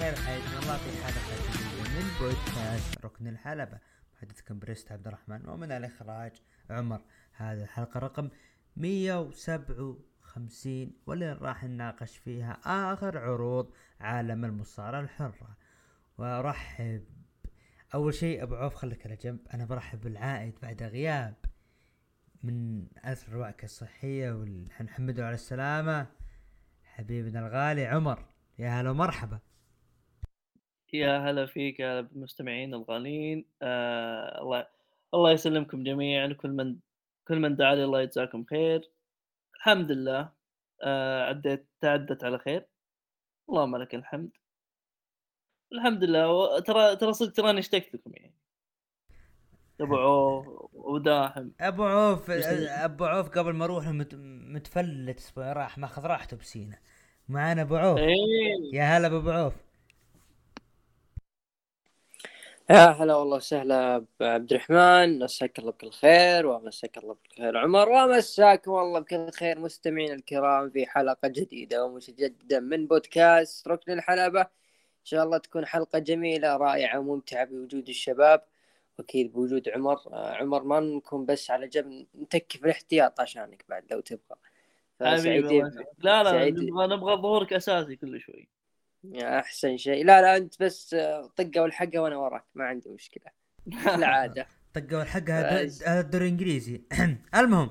بالخير 0.00 0.24
حياكم 0.24 0.58
الله 0.62 0.76
في 0.76 1.04
حلقة 1.04 1.36
جديدة 1.36 1.84
من 1.94 2.06
بودكاست 2.20 3.04
ركن 3.04 3.26
الحلبة. 3.26 3.78
محدثكم 4.14 4.58
بريست 4.58 4.92
عبد 4.92 5.06
الرحمن 5.06 5.48
ومن 5.48 5.72
الإخراج 5.72 6.32
عمر. 6.70 7.00
هذه 7.32 7.62
الحلقة 7.62 8.00
رقم 8.00 8.28
157 8.76 10.92
واللي 11.06 11.32
راح 11.32 11.64
نناقش 11.64 12.16
فيها 12.16 12.58
آخر 12.64 13.18
عروض 13.18 13.72
عالم 14.00 14.44
المصارعة 14.44 15.00
الحرة. 15.00 15.56
وأرحب. 16.18 17.04
أول 17.94 18.14
شيء 18.14 18.42
أبو 18.42 18.54
عوف 18.54 18.74
خليك 18.74 19.06
على 19.06 19.16
جنب. 19.16 19.38
أنا 19.54 19.64
برحب 19.64 20.00
بالعائد 20.00 20.54
بعد 20.62 20.82
غياب 20.82 21.34
من 22.42 22.86
أثر 22.98 23.32
الوعكة 23.32 23.64
الصحية 23.64 24.32
ونحمده 24.32 25.26
على 25.26 25.34
السلامة 25.34 26.06
حبيبنا 26.84 27.46
الغالي 27.46 27.86
عمر. 27.86 28.24
يا 28.58 28.80
هلا 28.80 28.90
ومرحبا. 28.90 29.38
يا 30.94 31.18
هلا 31.18 31.46
فيك 31.46 31.80
يا 31.80 31.92
هلا 31.92 32.00
بالمستمعين 32.00 32.74
الغاليين. 32.74 33.44
آه 33.62 34.42
الله 34.42 34.66
الله 35.14 35.32
يسلمكم 35.32 35.84
جميعا 35.84 36.32
كل 36.32 36.50
من 36.50 36.76
كل 37.28 37.38
من 37.38 37.56
دعا 37.56 37.74
لي 37.74 37.84
الله 37.84 38.00
يجزاكم 38.02 38.44
خير. 38.44 38.90
الحمد 39.56 39.92
لله. 39.92 40.32
آه 40.82 41.24
عديت 41.24 41.66
تعدت 41.80 42.24
على 42.24 42.38
خير. 42.38 42.66
اللهم 43.48 43.76
لك 43.76 43.94
الحمد. 43.94 44.30
الحمد 45.72 46.04
لله. 46.04 46.60
ترى 46.60 46.96
ترى 46.96 47.12
صدق 47.12 47.32
تراني 47.32 47.58
اشتقت 47.60 47.94
لكم 47.94 48.12
يعني. 48.14 48.34
أبو 49.80 49.96
عوف 50.04 50.46
وداحم 50.74 51.50
أبو 51.60 51.84
عوف 51.84 52.30
أبو 52.30 53.04
عوف 53.04 53.28
قبل 53.28 53.52
ما 53.52 53.64
أروح 53.64 53.88
مت... 53.88 54.14
متفلت 54.54 55.32
راح 55.38 55.78
ماخذ 55.78 56.02
راحته 56.06 56.36
بسينا 56.36 56.78
معانا 57.28 57.62
أبو 57.62 57.76
عوف. 57.76 57.98
إيه. 57.98 58.14
يا 58.72 58.82
هلا 58.98 59.08
بأبو 59.08 59.30
عوف. 59.30 59.69
يا 62.70 62.86
هلا 62.86 63.16
والله 63.16 63.36
وسهلا 63.36 64.04
بعبد 64.20 64.52
الرحمن 64.52 65.18
مساك 65.18 65.58
الله 65.58 65.70
بكل 65.72 65.90
خير 65.90 66.46
ومساك 66.46 66.98
الله 66.98 67.14
بكل 67.14 67.42
خير 67.42 67.58
عمر 67.58 67.88
ومساكم 67.88 68.70
الله 68.70 69.00
بكل 69.00 69.30
خير 69.30 69.58
مستمعين 69.58 70.12
الكرام 70.12 70.70
في 70.70 70.86
حلقة 70.86 71.28
جديدة 71.28 71.84
ومتجددة 71.84 72.60
من 72.60 72.86
بودكاست 72.86 73.68
ركن 73.68 73.92
الحلبة. 73.92 74.40
إن 74.40 75.04
شاء 75.04 75.24
الله 75.24 75.38
تكون 75.38 75.66
حلقة 75.66 75.98
جميلة 75.98 76.56
رائعة 76.56 76.98
وممتعة 76.98 77.44
بوجود 77.44 77.88
الشباب. 77.88 78.42
وأكيد 78.98 79.32
بوجود 79.32 79.68
عمر. 79.68 79.98
آه، 80.12 80.34
عمر 80.34 80.62
ما 80.64 80.80
نكون 80.80 81.26
بس 81.26 81.50
على 81.50 81.68
جنب 81.68 82.06
نتكي 82.22 82.58
في 82.58 82.64
الاحتياط 82.64 83.20
عشانك 83.20 83.64
بعد 83.68 83.84
لو 83.92 84.00
تبغى. 84.00 84.36
لا 85.98 86.22
لا 86.22 86.50
نبغى 86.50 86.86
نبغى 86.86 87.16
ظهورك 87.16 87.52
أساسي 87.52 87.96
كل 87.96 88.20
شوي. 88.20 88.48
أحسن 89.14 89.76
شيء. 89.76 90.04
لا 90.04 90.22
لا 90.22 90.36
أنت 90.36 90.62
بس 90.62 90.96
طقه 91.36 91.60
والحقه 91.62 91.98
وأنا 91.98 92.16
وراك. 92.16 92.44
ما 92.54 92.64
عندي 92.64 92.90
مشكلة. 92.90 93.40
العاده 93.86 94.46
طقه 94.74 94.98
والحقه 94.98 95.40
هذا 95.40 96.00
الدور 96.00 96.22
الانجليزي 96.22 96.82
المهم 97.34 97.70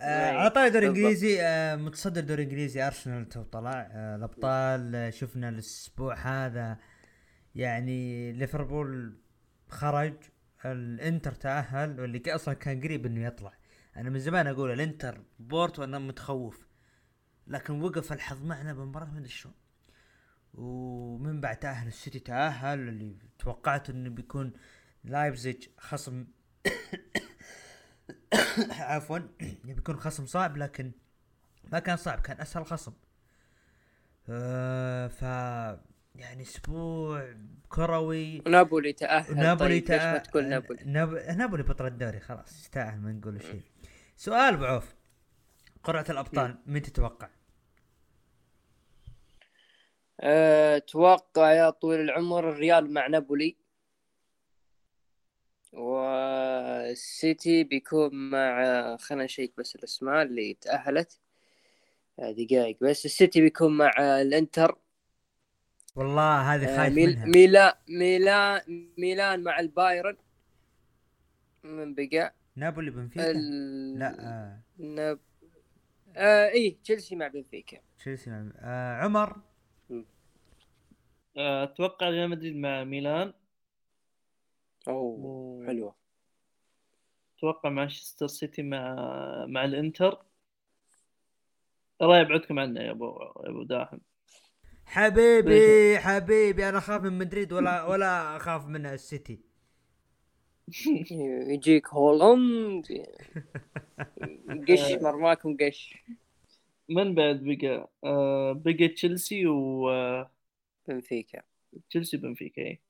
آه 0.00 0.30
على 0.32 0.50
طاري 0.50 0.66
الدور 0.66 0.82
الانجليزي 0.82 1.42
آه 1.42 1.76
متصدر 1.76 2.20
الدور 2.20 2.38
الانجليزي 2.38 2.86
أرسنال 2.86 3.28
تو 3.28 3.42
طلع 3.42 3.88
آه 3.92 4.16
الأبطال 4.16 4.96
آه 4.96 5.10
شفنا 5.10 5.48
الأسبوع 5.48 6.14
هذا 6.14 6.78
يعني 7.54 8.32
ليفربول 8.32 9.18
خرج 9.68 10.14
الإنتر 10.64 11.32
تأهل 11.32 12.00
واللي 12.00 12.22
أصلا 12.34 12.54
كان 12.54 12.80
قريب 12.80 13.06
إنه 13.06 13.26
يطلع. 13.26 13.52
أنا 13.96 14.10
من 14.10 14.18
زمان 14.18 14.46
أقول 14.46 14.70
الإنتر 14.70 15.22
بورتو 15.38 15.84
أنا 15.84 15.98
متخوف 15.98 16.66
لكن 17.46 17.82
وقف 17.82 18.12
الحظ 18.12 18.44
معنا 18.44 18.72
بمباراة 18.72 19.10
من 19.10 19.26
شلون. 19.26 19.54
ومن 20.54 21.40
بعد 21.40 21.56
تأهل 21.56 21.88
السيتي 21.88 22.18
تأهل 22.18 22.78
اللي 22.78 23.16
توقعت 23.38 23.90
إنه 23.90 24.10
بيكون 24.10 24.52
لايبزيج 25.04 25.68
خصم 25.78 26.24
عفوا 28.70 29.18
بيكون 29.64 29.96
خصم 29.96 30.26
صعب 30.26 30.56
لكن 30.56 30.92
ما 31.72 31.78
كان 31.78 31.96
صعب 31.96 32.20
كان 32.20 32.40
أسهل 32.40 32.66
خصم. 32.66 32.92
آه 34.28 35.08
ف 35.08 35.22
يعني 36.14 36.42
أسبوع 36.42 37.34
كروي. 37.68 38.38
نابولي 38.38 38.92
تأهل 38.92 39.36
نابولي 39.36 39.80
طيب 39.80 39.84
تأهل. 39.84 40.22
تقول 40.22 40.48
نابولي؟ 40.48 40.84
ناب... 40.84 41.14
نابولي 41.14 41.62
بطل 41.62 41.86
الدوري 41.86 42.20
خلاص 42.20 42.60
يستاهل 42.60 43.00
ما 43.00 43.12
نقول 43.12 43.42
شيء. 43.42 43.62
سؤال 44.16 44.56
أبو 44.56 44.72
عوف. 44.72 44.94
قرعة 45.82 46.04
الأبطال 46.10 46.58
مين 46.66 46.82
تتوقع؟ 46.82 47.28
أتوقع 50.24 51.52
يا 51.52 51.70
طويل 51.70 52.00
العمر 52.00 52.50
الريال 52.50 52.92
مع 52.92 53.06
نابولي. 53.06 53.56
والسيتي 55.72 57.64
بيكون 57.64 58.30
مع 58.30 58.96
خلينا 58.96 59.24
نشيك 59.24 59.52
بس 59.58 59.76
الأسماء 59.76 60.22
اللي 60.22 60.54
تأهلت. 60.54 61.20
دقائق 62.18 62.76
بس. 62.80 63.04
السيتي 63.04 63.40
بيكون 63.40 63.76
مع 63.76 63.92
الإنتر. 63.98 64.78
والله 65.96 66.54
هذه 66.54 66.76
خايف 66.76 66.94
ميل... 66.94 67.10
منها. 67.10 67.26
ميلا 67.26 67.78
ميلان 67.88 68.90
ميلان 68.98 69.42
مع 69.42 69.60
البايرن. 69.60 70.16
من 71.62 71.94
بقى. 71.94 72.34
نابولي 72.56 72.90
بنفيكا؟ 72.90 73.30
ال... 73.30 73.98
لا 73.98 74.16
آه. 74.20 74.60
ناب... 74.78 75.18
آه 76.16 76.48
إيه 76.48 76.76
تشيلسي 76.84 77.16
مع 77.16 77.28
بنفيكا. 77.28 77.78
تشيلسي 77.98 78.30
مع 78.30 78.50
آه 78.58 78.96
عمر؟ 78.96 79.36
أتوقع 81.36 82.08
ريال 82.08 82.30
مدريد 82.30 82.56
مع 82.56 82.84
ميلان. 82.84 83.32
أوه 84.88 85.18
و... 85.24 85.64
حلوة. 85.66 85.94
أتوقع 87.38 87.68
مانشستر 87.70 88.26
سيتي 88.26 88.62
مع 88.62 88.94
مع 89.48 89.64
الإنتر. 89.64 90.22
الله 92.02 92.18
يبعدكم 92.18 92.58
عنا 92.58 92.82
يا 92.82 92.90
أبو 92.90 93.18
يا 93.44 93.50
أبو 93.50 93.62
داحم. 93.62 93.98
حبيبي 94.86 95.98
حبيبي 95.98 96.68
أنا 96.68 96.78
أخاف 96.78 97.02
من 97.02 97.18
مدريد 97.18 97.52
ولا 97.52 97.84
ولا 97.84 98.36
أخاف 98.36 98.66
من 98.66 98.86
السيتي. 98.86 99.40
يجيك 101.54 101.88
هولند 101.88 102.86
قش 104.68 104.92
مرماكم 104.92 105.56
قش. 105.56 105.94
من 106.88 107.14
بعد 107.14 107.40
بقى؟ 107.44 107.90
آه 108.04 108.52
بقى 108.52 108.88
تشيلسي 108.88 109.46
و 109.46 109.88
بنفيكا. 110.88 111.42
تشيلسي 111.90 112.16
بنفيكا 112.16 112.62
اي 112.62 112.80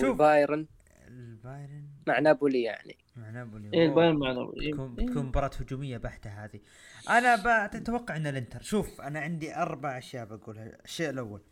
شوف. 0.00 0.18
بايرن 0.18 0.66
البايرن. 1.08 1.88
مع 2.06 2.18
نابولي 2.18 2.62
يعني. 2.62 2.98
مع 3.16 3.30
نابولي 3.30 3.70
إيه 3.74 3.86
البايرن 3.86 4.16
مع 4.16 4.32
نابولي. 4.32 4.72
تكون 4.72 4.96
تكون 4.96 5.26
مباراة 5.26 5.50
هجومية 5.60 5.96
بحتة 5.96 6.30
هذه. 6.30 6.60
أنا 7.08 7.64
أتوقع 7.64 8.16
إن 8.16 8.26
الإنتر. 8.26 8.62
شوف 8.62 9.00
أنا 9.00 9.20
عندي 9.20 9.56
أربع 9.56 9.98
أشياء 9.98 10.24
بقولها. 10.24 10.78
الشيء 10.84 11.10
الأول. 11.10 11.42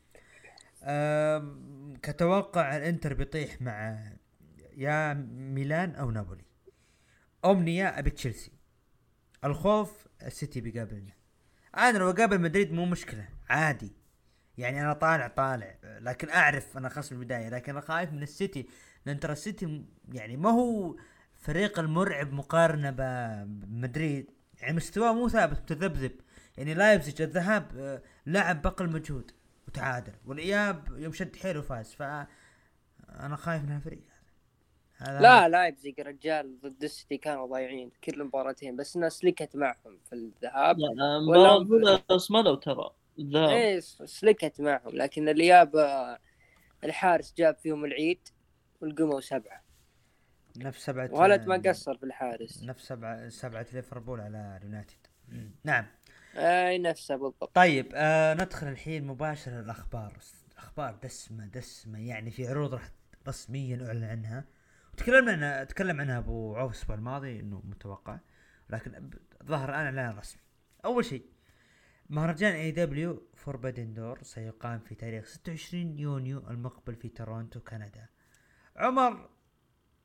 كتوقع 2.03 2.77
الإنتر 2.77 3.15
بيطيح 3.15 3.63
مع 3.63 4.03
يا 4.77 5.15
ميلان 5.55 5.95
أو 5.95 6.11
نابولي. 6.11 6.45
أمنية 7.45 7.89
أبي 7.89 8.11
تشيلسي. 8.11 8.53
الخوف 9.45 10.09
السيتي 10.23 10.61
بيقابلنا. 10.61 11.13
أنا 11.77 11.99
لو 11.99 12.11
أقابل 12.11 12.41
مدريد 12.41 12.73
مو 12.73 12.87
مشكلة 12.87 13.29
عادي. 13.49 13.93
يعني 14.59 14.83
أنا 14.83 14.93
طالع 14.93 15.29
طالع. 15.29 15.75
لكن 15.85 16.31
أعرف 16.31 16.79
أنا 16.79 16.89
خصم 16.89 17.17
البدايه 17.17 17.49
لكن 17.49 17.73
أنا 17.73 17.81
خايف 17.81 18.13
من 18.13 18.23
السيتي. 18.23 18.67
لأن 19.07 19.21
ترى 19.21 19.33
السيتي 19.33 19.85
يعني 20.13 20.37
ما 20.37 20.51
هو 20.51 20.97
فريق 21.35 21.79
المرعب 21.79 22.33
مقارنة 22.33 22.91
بمدريد. 23.45 24.31
يعني 24.61 24.77
مستواه 24.77 25.13
مو 25.13 25.29
ثابت 25.29 25.59
متذبذب. 25.59 26.13
يعني 26.57 26.75
لايبزيج 26.75 27.23
الذهاب 27.23 27.73
آه، 27.77 28.03
لعب 28.27 28.63
بقى 28.63 28.85
المجهود 28.85 29.31
وتعادل. 29.69 30.13
والإياب 30.27 30.89
يوم 30.99 31.13
شد 31.13 31.37
حيله 31.37 31.61
فاز 31.63 31.95
ف 31.95 32.03
أنا 33.21 33.37
خايف 33.37 33.63
من 33.65 33.77
الفريق 33.77 34.03
هذا 34.97 35.21
لا 35.21 35.49
لايبزيج 35.49 36.01
رجال 36.01 36.61
ضد 36.61 36.85
السيتي 36.85 37.17
كانوا 37.17 37.47
ضايعين 37.47 37.91
كل 38.05 38.21
المباراتين 38.21 38.77
بس 38.77 38.97
الناس 38.97 39.25
لكت 39.25 39.57
معهم 39.57 39.99
في 40.05 40.13
الذهاب. 40.13 40.79
لا 40.79 41.19
مباراة 41.19 42.03
اصمدوا 42.11 42.57
ترى. 42.57 42.75
الذهاب 42.75 43.02
إيه 43.19 43.81
سلكت 44.05 44.61
معهم 44.61 44.97
لكن 44.97 45.29
الإياب 45.29 45.77
آه، 45.77 46.19
الحارس 46.85 47.35
جاب 47.39 47.57
فيهم 47.57 47.85
العيد 47.85 48.29
والقموا 48.81 49.21
سبعة. 49.21 49.63
نفس 50.57 50.85
سبعة 50.85 51.09
ولد 51.13 51.47
ما 51.47 51.57
قصر 51.57 51.97
في 51.97 52.03
الحارس. 52.03 52.63
نفس 52.63 52.89
سبعة 52.89 53.29
سبعة 53.29 53.67
ليفربول 53.73 54.21
على 54.21 54.59
اليونايتد. 54.61 55.07
نعم. 55.65 55.87
أي 56.37 56.79
نفسه 56.79 57.17
بالضبط 57.17 57.55
طيب 57.55 57.93
آه 57.95 58.35
ندخل 58.35 58.69
الحين 58.69 59.05
مباشرة 59.05 59.61
الأخبار. 59.61 60.19
أخبار 60.59 60.99
دسمة 61.03 61.47
دسمة 61.47 62.09
يعني 62.09 62.31
في 62.31 62.47
عروض 62.47 62.75
راح 62.75 62.91
رسميا 63.29 63.87
أعلن 63.87 64.05
عنها. 64.05 64.45
تكلمنا 64.97 65.33
عنها 65.33 65.65
تكلم 65.65 66.01
عنها 66.01 66.19
أبو 66.19 66.57
عوف 66.57 66.73
الأسبوع 66.73 66.97
الماضي 66.97 67.41
إنه 67.41 67.63
متوقع 67.65 68.19
لكن 68.71 69.11
ظهر 69.45 69.69
الآن 69.69 69.85
إعلان 69.85 70.19
رسمي. 70.19 70.43
أول 70.85 71.05
شيء 71.05 71.32
مهرجان 72.11 72.53
AEW 72.53 72.71
Forbidden 72.71 73.95
Door 73.95 74.23
سيقام 74.23 74.81
في 74.81 74.95
تاريخ 74.95 75.27
26 75.27 75.99
يونيو 75.99 76.51
المقبل 76.51 76.95
في 76.97 77.09
تورونتو 77.09 77.61
كندا 77.61 78.07
عمر 78.77 79.31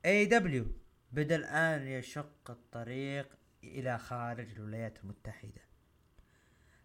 اي 0.06 0.26
دبليو 0.26 0.66
بدأ 1.12 1.36
الآن 1.36 1.88
يشق 1.88 2.52
الطريق 2.52 3.38
إلى 3.64 3.98
خارج 3.98 4.52
الولايات 4.52 5.04
المتحدة 5.04 5.62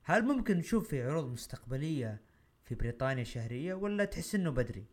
هل 0.03 0.25
ممكن 0.25 0.59
نشوف 0.59 0.89
في 0.89 1.03
عروض 1.03 1.33
مستقبلية 1.33 2.23
في 2.65 2.75
بريطانيا 2.75 3.25
شهرية 3.25 3.75
ولا 3.75 4.05
تحس 4.05 4.35
إنه 4.35 4.51
بدري؟ 4.51 4.87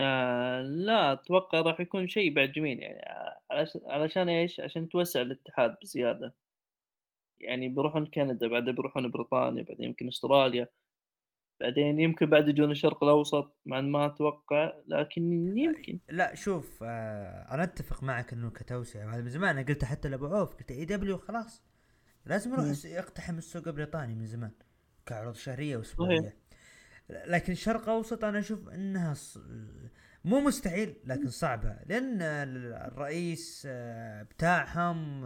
آه 0.00 0.62
لا 0.62 1.12
أتوقع 1.12 1.60
راح 1.60 1.80
يكون 1.80 2.08
شيء 2.08 2.34
بعد 2.34 2.52
جميل 2.52 2.78
يعني 2.82 3.00
علشان 3.50 3.80
علشان 3.86 4.28
إيش؟ 4.28 4.60
عشان 4.60 4.88
توسع 4.88 5.20
الاتحاد 5.20 5.76
بزيادة 5.82 6.34
يعني 7.40 7.68
بيروحون 7.68 8.06
كندا 8.06 8.48
بعدين 8.48 8.74
بيروحون 8.74 9.10
بريطانيا 9.10 9.62
بعدين 9.62 9.84
يمكن 9.86 10.08
أستراليا 10.08 10.68
بعدين 11.60 12.00
يمكن 12.00 12.26
بعد 12.26 12.48
يجون 12.48 12.70
الشرق 12.70 13.04
الأوسط 13.04 13.56
مع 13.66 13.80
ما 13.80 14.06
أتوقع 14.06 14.72
لكن 14.86 15.32
يمكن. 15.58 15.98
لا 16.08 16.34
شوف 16.34 16.82
آه 16.82 17.54
أنا 17.54 17.62
أتفق 17.62 18.02
معك 18.02 18.32
إنه 18.32 18.50
كتوسعة 18.50 19.06
وهذا 19.06 19.22
من 19.22 19.28
زمان 19.28 19.58
أنا 19.58 19.66
قلت 19.66 19.84
حتى 19.84 20.08
لأبو 20.08 20.26
عوف 20.26 20.54
قلت 20.54 20.70
إي 20.70 20.84
دبليو 20.84 21.18
خلاص. 21.18 21.62
لازم 22.26 22.52
يروح 22.52 22.84
يقتحم 22.84 23.38
السوق 23.38 23.68
البريطاني 23.68 24.14
من 24.14 24.26
زمان 24.26 24.50
كعروض 25.06 25.34
شهرية 25.34 25.76
وأسبوعية. 25.76 26.36
لكن 27.08 27.52
الشرق 27.52 27.82
الاوسط 27.82 28.24
أنا 28.24 28.38
أشوف 28.38 28.68
إنها 28.68 29.14
ص... 29.14 29.38
مو 30.24 30.40
مستحيل 30.40 30.94
لكن 31.04 31.28
صعبة 31.28 31.76
لأن 31.86 32.22
الرئيس 32.22 33.66
آه، 33.70 34.22
بتاعهم 34.22 35.24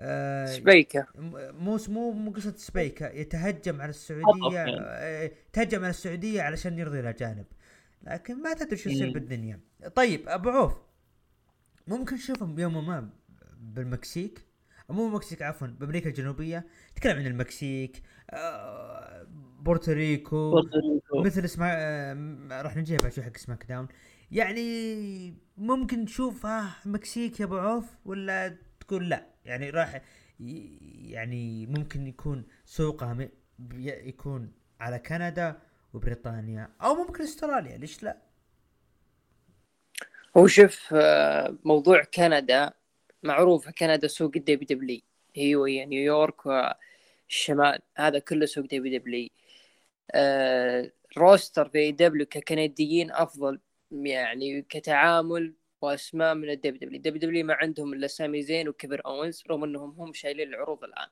آه، 0.00 0.46
سبيكه 0.46 1.06
م- 1.14 1.54
مو 1.64 1.78
مو 1.88 2.12
مو 2.12 2.30
قصة 2.30 2.54
سبيكة 2.56 3.08
يتهجم 3.08 3.80
على 3.80 3.90
السعودية. 3.90 4.64
آه، 4.68 5.22
يتهجم 5.24 5.78
على 5.78 5.90
السعودية 5.90 6.42
علشان 6.42 6.78
يرضي 6.78 7.00
الأجانب. 7.00 7.46
لكن 8.02 8.42
ما 8.42 8.54
تدري 8.54 8.76
شو 8.76 8.90
يصير. 8.90 9.12
بالدنيا. 9.12 9.60
طيب 9.94 10.28
أبو 10.28 10.50
عوف 10.50 10.72
ممكن 11.86 12.14
نشوفهم 12.16 12.58
يوم 12.58 12.86
ما 12.86 13.08
بالمكسيك؟ 13.60 14.44
مو 14.90 15.06
المكسيك 15.06 15.42
عفوا 15.42 15.66
بأمريكا 15.66 16.08
الجنوبية. 16.08 16.66
تكلم 16.96 17.16
عن 17.18 17.26
المكسيك 17.26 18.02
آه، 18.30 19.26
بورتوريكو 19.60 20.50
بورتوريكو. 20.50 21.22
مثل 21.24 21.44
اسمع 21.44 21.66
آه، 21.78 22.62
راح 22.62 22.76
نجيب 22.76 22.98
بعد 23.02 23.12
شوي 23.12 23.24
حق 23.24 23.36
SmackDown. 23.36 23.88
يعني 24.30 25.34
ممكن 25.56 26.00
نشوف 26.02 26.46
ها 26.46 26.74
مكسيك 26.86 27.40
يا 27.40 27.44
أبو 27.44 27.56
عوف 27.58 27.84
ولا 28.04 28.56
تقول 28.80 29.08
لا؟ 29.08 29.26
يعني 29.48 29.70
راح 29.70 30.02
يعني 30.40 31.66
ممكن 31.66 32.06
يكون 32.06 32.44
سوقها 32.64 33.12
بي- 33.58 34.08
يكون 34.08 34.52
على 34.80 34.98
كندا 34.98 35.58
وبريطانيا 35.94 36.70
أو 36.82 36.94
ممكن 36.94 37.22
أستراليا 37.24 37.76
ليش 37.76 38.02
لا؟ 38.02 38.16
هو 40.36 40.46
شوف 40.46 40.94
آه، 40.94 41.56
موضوع 41.64 42.02
كندا 42.04 42.72
معروف 43.22 43.68
كندا 43.68 44.08
سوق 44.08 44.32
ال 44.36 44.66
WWE 44.70 45.00
هي 45.34 45.56
وهي 45.56 45.86
نيويورك 45.86 46.46
والشمال 46.46 47.78
هذا 47.96 48.18
كله 48.18 48.46
سوق 48.46 48.64
WWE. 48.64 49.28
آه، 50.10 50.92
roster 51.18 51.68
AEW 51.68 52.26
ككنديين 52.26 53.10
أفضل 53.12 53.60
يعني 53.92 54.62
كتعامل 54.62 55.54
واسماء 55.82 56.34
من 56.34 56.50
الدبليو 56.50 56.80
دبليو 56.80 57.00
دبليو. 57.00 57.20
دبليو 57.20 57.46
ما 57.46 57.54
عندهم 57.54 57.92
إلا 57.92 58.06
سامي 58.06 58.42
زين 58.42 58.68
وكيفن 58.68 58.98
أوينز 59.06 59.44
رغم 59.50 59.64
إنهم 59.64 59.90
هم 60.00 60.12
شايلين 60.12 60.48
العروض 60.48 60.84
الآن. 60.84 61.08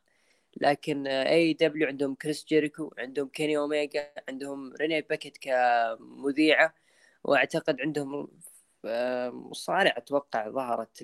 لكن 0.60 1.06
AEW 1.06 1.86
عندهم 1.88 2.14
كريس 2.14 2.44
جيريكو 2.44 2.94
عندهم 2.98 3.28
كيني 3.28 3.56
أوميغا 3.58 4.12
عندهم 4.28 4.74
ريني 4.74 5.00
باكيت 5.02 5.38
كمذيعة 5.40 6.74
وأعتقد 7.24 7.80
عندهم 7.80 8.28
آه، 8.84 9.30
مصارعه 9.30 9.94
أتوقع 9.96 10.48
ظهرت 10.50 10.98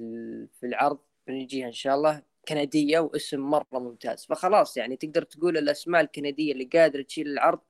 في 0.60 0.66
العرض 0.66 0.98
بنجيها 1.26 1.66
إن 1.66 1.72
شاء 1.72 1.94
الله 1.94 2.22
كندية 2.48 2.98
واسم 3.00 3.40
مرة 3.40 3.66
ممتاز. 3.72 4.26
فخلاص 4.26 4.76
يعني 4.76 4.96
تقدر 4.96 5.22
تقول 5.22 5.58
الأسماء 5.58 6.00
الكندية 6.00 6.52
اللي 6.52 6.64
قادرة 6.64 7.02
تشيل 7.02 7.28
العرض 7.28 7.60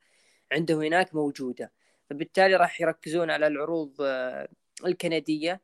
عندهم 0.53 0.83
هناك 0.83 1.15
موجودة. 1.15 1.73
فبالتالي 2.11 2.57
راح 2.57 2.81
يركزون 2.81 3.31
على 3.31 3.47
العروض 3.47 3.97
آه، 4.01 4.49
الكندية. 4.87 5.61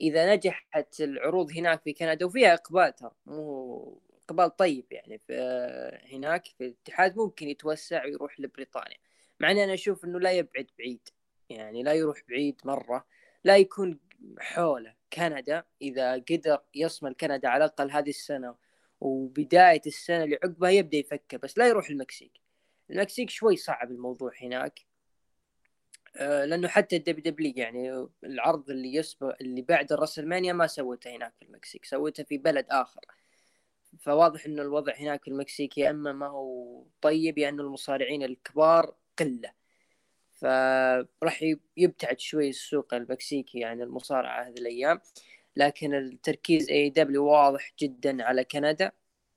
إذا 0.00 0.34
نجحت 0.34 1.00
العروض 1.00 1.52
هناك 1.52 1.82
في 1.82 1.92
كندا 1.92 2.26
وفيها 2.26 2.54
اقبال 2.54 2.94
ترى 2.94 3.10
مو 3.26 4.00
إقبال 4.24 4.56
طيب 4.56 4.86
يعني 4.90 5.18
في 5.18 5.34
هناك 6.12 6.46
في 6.46 6.64
الاتحاد 6.64 7.16
ممكن 7.16 7.48
يتوسع 7.48 8.04
ويروح 8.04 8.40
لبريطانيا 8.40 8.98
مع 9.40 9.50
إني 9.50 9.64
أنا 9.64 9.74
أشوف 9.74 10.04
إنه 10.04 10.20
لا 10.20 10.32
يبعد 10.32 10.66
بعيد 10.78 11.08
يعني 11.48 11.82
لا 11.82 11.92
يروح 11.92 12.22
بعيد 12.28 12.60
مرة 12.64 13.06
لا 13.44 13.56
يكون 13.56 13.98
حوله 14.38 14.94
كندا 15.12 15.64
إذا 15.82 16.12
قدر 16.14 16.62
يصمل 16.74 17.14
كندا 17.14 17.48
على 17.48 17.64
الأقل 17.64 17.90
هذه 17.90 18.08
السنة 18.08 18.54
وبداية 19.00 19.82
السنة 19.86 20.24
اللي 20.24 20.38
عقبها 20.44 20.70
يبدأ 20.70 20.96
يفكر 20.96 21.36
بس 21.36 21.58
لا 21.58 21.68
يروح 21.68 21.90
المكسيك 21.90 22.32
المكسيك 22.90 23.30
شوي 23.30 23.56
صعب 23.56 23.90
الموضوع 23.90 24.32
هناك 24.42 24.80
لأنه 26.16 26.68
حتى 26.68 26.96
ال 26.96 27.22
WWE 27.32 27.52
يعني 27.56 28.08
العرض 28.24 28.70
اللي 28.70 28.94
يسبق 28.94 29.36
اللي 29.40 29.62
بعد 29.62 29.92
ال 29.92 29.97
WrestleMania 29.97 30.52
ما 30.52 30.66
سوته 30.66 31.16
هناك 31.16 31.34
في 31.38 31.44
المكسيك 31.44 31.84
سوته 31.84 32.24
في 32.24 32.38
بلد 32.38 32.66
آخر. 32.70 33.00
فواضح 34.00 34.46
إنه 34.46 34.62
الوضع 34.62 34.94
هناك 34.94 35.24
في 35.24 35.28
المكسيك 35.30 35.78
يا 35.78 35.90
إما 35.90 36.12
ما 36.12 36.26
هو 36.26 36.84
طيب 37.00 37.38
يا 37.38 37.48
إنه 37.48 37.62
المصارعين 37.62 38.22
الكبار 38.22 38.94
قله 39.18 39.52
فراح 40.40 41.44
يبتعد 41.76 42.20
شوي 42.20 42.48
السوق 42.48 42.94
المكسيكي 42.94 43.64
عن 43.64 43.82
المصارعة 43.82 44.42
هذه 44.48 44.54
الأيام. 44.58 45.00
لكن 45.56 45.94
التركيز 45.94 46.70
AEW 46.70 47.26
واضح 47.26 47.72
جدا 47.78 48.24
على 48.24 48.44
كندا. 48.44 48.92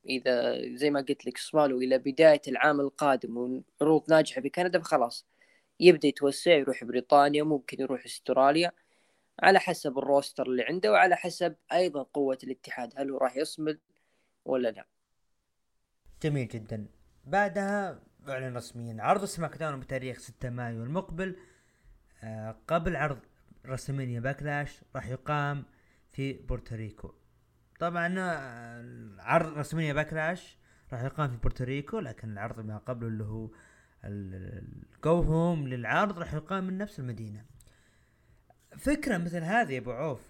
إذا 0.05 0.57
زي 0.75 0.89
ما 0.91 1.01
قلت 1.01 1.25
لك 1.25 1.37
صملوا 1.37 1.81
إلى 1.81 1.97
بداية 1.97 2.41
العام 2.47 2.79
القادم 2.81 3.63
وعروض 3.81 4.09
ناجحة 4.09 4.41
في 4.41 4.49
كندا 4.49 4.79
فخلاص. 4.79 5.27
يبدأ 5.79 6.07
يتوسع 6.07 6.51
يروح 6.51 6.83
بريطانيا 6.83 7.43
ممكن 7.43 7.81
يروح 7.81 8.05
استراليا 8.05 8.71
على 9.39 9.59
حسب 9.59 9.97
ال 9.97 10.05
roster 10.05 10.47
اللي 10.47 10.63
عنده 10.63 10.91
وعلى 10.91 11.15
حسب 11.15 11.55
أيضا 11.73 12.03
قوة 12.03 12.37
الاتحاد. 12.43 12.93
هل 12.97 13.11
هو 13.11 13.17
راح 13.17 13.37
يصمد 13.37 13.79
ولا 14.45 14.69
لا؟ 14.69 14.85
جميل 16.23 16.47
جدا. 16.47 16.87
بعدها 17.25 17.99
اعلن 18.29 18.57
رسميا 18.57 19.03
عرض 19.03 19.25
SmackDown 19.25 19.79
بتاريخ 19.79 20.19
6 20.19 20.49
مايو 20.49 20.83
المقبل. 20.83 21.35
آه 22.23 22.55
قبل 22.67 22.95
عرض 22.95 23.19
WrestleMania 23.65 24.19
Backlash 24.19 24.81
راح 24.95 25.09
يقام 25.09 25.65
في 26.11 26.33
بورتوريكو. 26.33 27.13
طبعا 27.79 28.15
آه، 28.19 29.15
عرض 29.19 29.57
WrestleMania 29.57 29.93
Backlash 29.93 30.57
راح 30.93 31.03
يقام 31.03 31.29
في 31.31 31.37
بورتوريكو 31.37 31.99
لكن 31.99 32.31
العرض 32.31 32.59
ما 32.59 32.77
قبله 32.77 33.07
اللي 33.07 33.23
هو 33.23 33.49
ال 34.05 34.44
go 34.44 35.21
home 35.21 35.67
للعرض 35.67 36.19
راح 36.19 36.33
يقام 36.33 36.63
من 36.63 36.77
نفس 36.77 36.99
المدينة. 36.99 37.45
فكرة 38.77 39.17
مثل 39.17 39.43
هذه 39.43 39.73
يا 39.73 39.79
أبو 39.79 39.91
عوف 39.91 40.21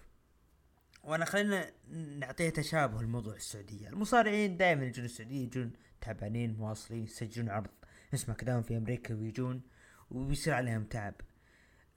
وأنا 1.04 1.24
خلينا 1.24 1.70
نعطيها 2.18 2.50
تشابه 2.50 3.02
لموضوع 3.02 3.34
السعودية. 3.34 3.88
المصارعين 3.88 4.56
دائما 4.56 4.84
يجون 4.84 5.04
السعودية 5.04 5.42
يجون 5.42 5.72
تعبانين 6.00 6.56
مواصلين 6.56 7.04
يسجلون 7.04 7.48
عرض 7.50 7.70
اسمه 8.14 8.34
SmackDown 8.34 8.62
في 8.62 8.76
أمريكا 8.76 9.14
ويجون 9.14 9.62
ويصير 10.10 10.54
عليهم 10.54 10.84
تعب. 10.84 11.14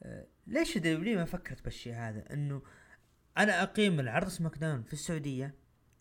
آه، 0.03 0.27
ليش 0.47 0.77
WWE 0.77 1.19
ما 1.19 1.25
فكرت 1.25 1.63
بالشيء 1.63 1.93
هذا؟ 1.93 2.33
إنه 2.33 2.61
أنا 3.37 3.63
أقيم 3.63 3.99
العرض 3.99 4.27
SmackDown 4.27 4.83
في 4.83 4.93
السعودية 4.93 5.55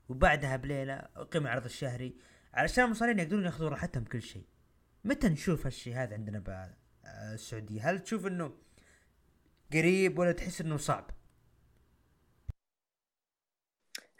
وبعدها 0.09 0.57
بليلة 0.57 0.95
أقيم 1.17 1.43
العرض 1.43 1.65
الشهري 1.65 2.17
علشان 2.55 2.85
المصارعين 2.85 3.19
يقدرون 3.19 3.45
ياخذون 3.45 3.69
راحتهم 3.69 4.05
كل 4.05 4.23
شيء. 4.23 4.47
متى 5.05 5.29
نشوف 5.29 5.67
هالشيء 5.67 5.95
هذا 5.95 6.15
عندنا 6.15 6.69
بالسعوديه 7.05 7.91
هل 7.91 8.01
تشوف 8.01 8.27
إنه 8.27 8.53
قريب 9.73 10.19
ولا 10.19 10.33
تحس 10.33 10.61
إنه 10.61 10.77
صعب؟ 10.77 11.11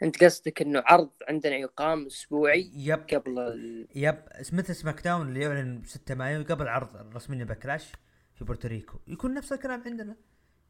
أنت 0.03 0.23
قصدك 0.23 0.61
إنه 0.61 0.83
عرض 0.85 1.09
عندنا 1.29 1.55
يقام 1.55 2.05
أسبوعي 2.05 2.71
yep. 2.75 2.99
قبل 3.13 3.39
ال... 3.39 3.87
yep. 3.95 4.23
مثل 4.53 4.75
SmackDown 4.75 5.27
اللي 5.27 5.39
يعلن 5.41 5.83
6 5.85 6.15
مايو 6.15 6.43
قبل 6.43 6.67
عرض 6.67 6.95
ال 6.95 6.99
WrestleMania 6.99 7.43
Backlash 7.43 7.91
في 8.33 8.45
بورتوريكو 8.45 8.99
يكون 9.07 9.33
نفس 9.33 9.53
الكلام 9.53 9.83
عندنا. 9.85 10.15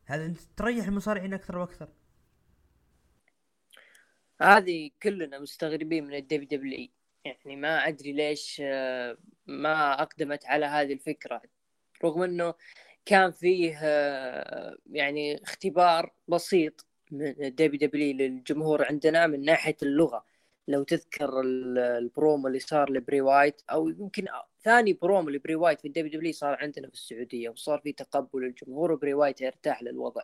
هذا 0.06 0.26
انت 0.26 0.40
تريح 0.58 0.88
المصارعين 0.88 1.34
أكثر 1.34 1.58
وأكثر. 1.58 1.90
هذه 4.42 4.92
كلنا 5.04 5.40
مستغربين 5.40 6.04
من 6.08 6.14
ال 6.14 6.48
WWE 6.48 6.90
يعني 7.28 7.56
ما 7.56 7.88
أدري 7.88 8.12
ليش 8.12 8.62
آه، 8.66 9.18
ما 9.48 10.02
أقدمت 10.02 10.46
على 10.46 10.66
هذه 10.66 10.94
الفكرة 10.94 11.42
رغم 12.04 12.22
إنه 12.22 12.54
كان 13.06 13.32
فيه 13.32 13.80
آه، 13.84 14.78
يعني 14.92 15.44
اختبار 15.44 16.14
بسيط 16.28 16.86
من 17.12 17.46
ال 17.46 17.80
WW 17.90 18.14
للجمهور 18.18 18.86
عندنا 18.86 19.28
من 19.28 19.42
ناحية 19.46 19.78
اللغة. 19.84 20.26
لو 20.68 20.84
تذكر 20.84 21.42
ال- 21.42 21.78
البرومو 21.78 22.48
اللي 22.48 22.60
صار 22.60 22.92
ل 22.92 22.98
Bray 22.98 23.22
Wyatt 23.22 23.62
أو 23.72 23.90
يمكن 23.90 24.26
ثاني 24.64 24.94
برومو 24.94 25.30
ل 25.30 25.35
Bray 25.35 25.56
Wyatt 25.56 25.82
في 25.82 25.88
ال 25.88 26.12
WW 26.12 26.34
صار 26.34 26.58
عندنا 26.62 26.88
في 26.88 26.94
السعودية 26.94 27.50
وصار 27.50 27.80
في 27.80 27.92
تقبل 27.92 28.44
الجمهور 28.44 28.92
و 28.92 28.96
Bray 28.96 29.14
Wyatt 29.14 29.42
يرتاح 29.42 29.84
للوضع. 29.84 30.22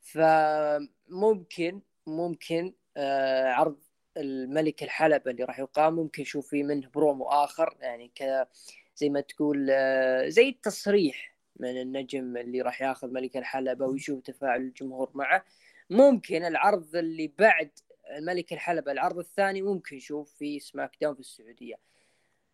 فممكن 0.00 1.80
ممكن 2.06 2.74
آه، 2.96 3.48
عرض 3.48 3.78
الملك 4.16 4.82
الحلبة 4.82 5.30
اللي 5.30 5.44
راح 5.44 5.58
يقام 5.58 5.94
ممكن 5.94 6.22
نشوف 6.22 6.48
فيه 6.50 6.64
منه 6.64 6.88
برومو 6.94 7.24
آخر 7.24 7.76
يعني 7.80 8.08
ك 8.08 8.48
زي 8.96 9.08
ما 9.08 9.20
تقول 9.20 9.68
آه، 9.70 10.28
زي 10.28 10.48
التصريح 10.48 11.34
من 11.56 11.80
النجم 11.80 12.36
اللي 12.36 12.60
راح 12.62 12.82
ياخذ 12.82 13.08
ملك 13.12 13.36
الحلبة 13.36 13.86
ويشوف 13.86 14.22
تفاعل 14.22 14.60
الجمهور 14.60 15.10
معه. 15.14 15.44
ممكن 15.90 16.44
العرض 16.44 16.96
اللي 16.96 17.32
بعد 17.38 17.70
الملك 18.16 18.52
الحلبة 18.52 18.92
العرض 18.92 19.18
الثاني 19.18 19.62
ممكن 19.62 19.96
نشوف 19.96 20.34
في 20.34 20.60
SmackDown 20.60 21.14
في 21.14 21.20
السعودية. 21.20 21.74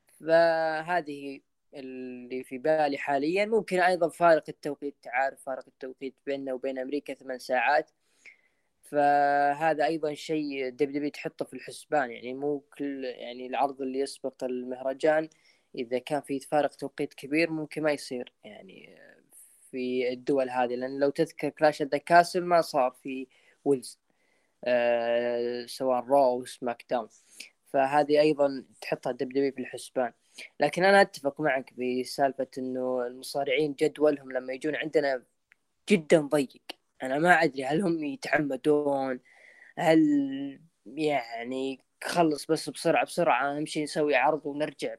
فهذه 0.07 1.41
اللي 1.75 2.45
في 2.45 2.59
بالي 2.59 2.99
حاليا. 2.99 3.47
ممكن 3.47 3.81
أيضا 3.81 4.09
فارق 4.09 4.45
التوقيت 4.49 4.97
تعرف 5.03 5.43
فارق 5.43 5.65
التوقيت 5.69 6.15
بيننا 6.27 6.53
وبين 6.53 6.79
أمريكا 6.79 7.15
ثمان 7.15 7.39
ساعات. 7.39 7.91
فهذا 8.91 9.87
أيضا 9.87 10.15
شيء 10.15 10.69
W 10.69 11.11
تحطه 11.11 11.45
في 11.45 11.55
الحسبان 11.55 12.11
يعني 12.11 12.35
مو 12.35 12.61
كل 12.79 13.05
يعني 13.05 13.47
العرض 13.47 13.83
اللي 13.83 13.99
يسبق 14.01 14.45
المهرجان 14.45 15.29
إذا 15.75 15.99
كان 15.99 16.21
في 16.21 16.41
فارق 16.41 16.75
توقيت 16.75 17.15
كبير 17.15 17.51
ممكن 17.51 17.83
ما 17.83 17.93
يصير 17.93 18.33
يعني 18.45 18.99
في 19.71 20.13
الدول 20.13 20.51
هذه. 20.51 20.75
لأن 20.75 21.01
لو 21.01 21.11
تذكر 21.11 21.49
Clash 21.49 21.83
the 21.83 21.99
Castle 21.99 22.45
ما 22.45 22.61
صار 22.61 22.91
في 23.03 23.27
ويلز 23.65 23.99
آه 24.65 25.67
سواء 25.67 26.05
Raw 26.05 26.25
أو 26.25 26.45
SmackDown 26.45 27.09
فهذه 27.73 28.21
أيضا 28.21 28.65
تحطها 28.81 29.13
W 29.13 29.53
في 29.53 29.61
الحسبان. 29.61 30.13
لكن 30.61 30.85
أنا 30.85 31.01
أتفق 31.01 31.41
معك 31.41 31.75
بسالفة 31.75 32.49
إنه 32.59 33.07
المصارعين 33.07 33.75
جدولهم 33.75 34.33
لما 34.33 34.53
يجون 34.53 34.77
عندنا 34.77 35.23
جدا 35.91 36.21
ضيق. 36.21 36.80
أنا 37.03 37.19
ما 37.19 37.31
أدري 37.45 37.65
هل 37.65 37.83
هم 37.83 38.05
يتعمدون 38.05 39.21
هل 39.79 40.01
يعني 40.87 41.81
خلص 42.05 42.47
بس 42.47 42.71
بسرعة 42.71 43.05
بسرعة 43.05 43.57
اهم 43.57 43.67
شيء 43.67 43.83
نسوي 43.83 44.15
عرض 44.15 44.47
ونرجع 44.47 44.95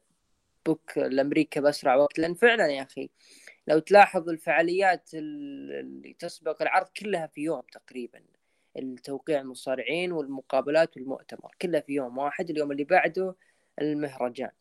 back 0.65 0.97
لأمريكا 0.97 1.61
بأسرع 1.61 1.95
وقت؟ 1.95 2.19
لأن 2.19 2.33
فعلا 2.33 2.67
يا 2.67 2.81
أخي 2.81 3.09
لو 3.67 3.79
تلاحظ 3.79 4.29
الفعاليات 4.29 5.09
اللي 5.13 6.15
تسبق 6.19 6.61
العرض 6.61 6.87
كلها 6.87 7.27
في 7.27 7.41
يوم 7.41 7.61
تقريبا 7.71 8.21
التوقيع 8.77 9.41
المصارعين 9.41 10.11
والمقابلات 10.11 10.97
والمؤتمر 10.97 11.55
كلها 11.61 11.81
في 11.81 11.93
يوم 11.93 12.17
واحد 12.17 12.49
اليوم 12.49 12.71
اللي 12.71 12.83
بعده 12.83 13.35
المهرجان. 13.81 14.51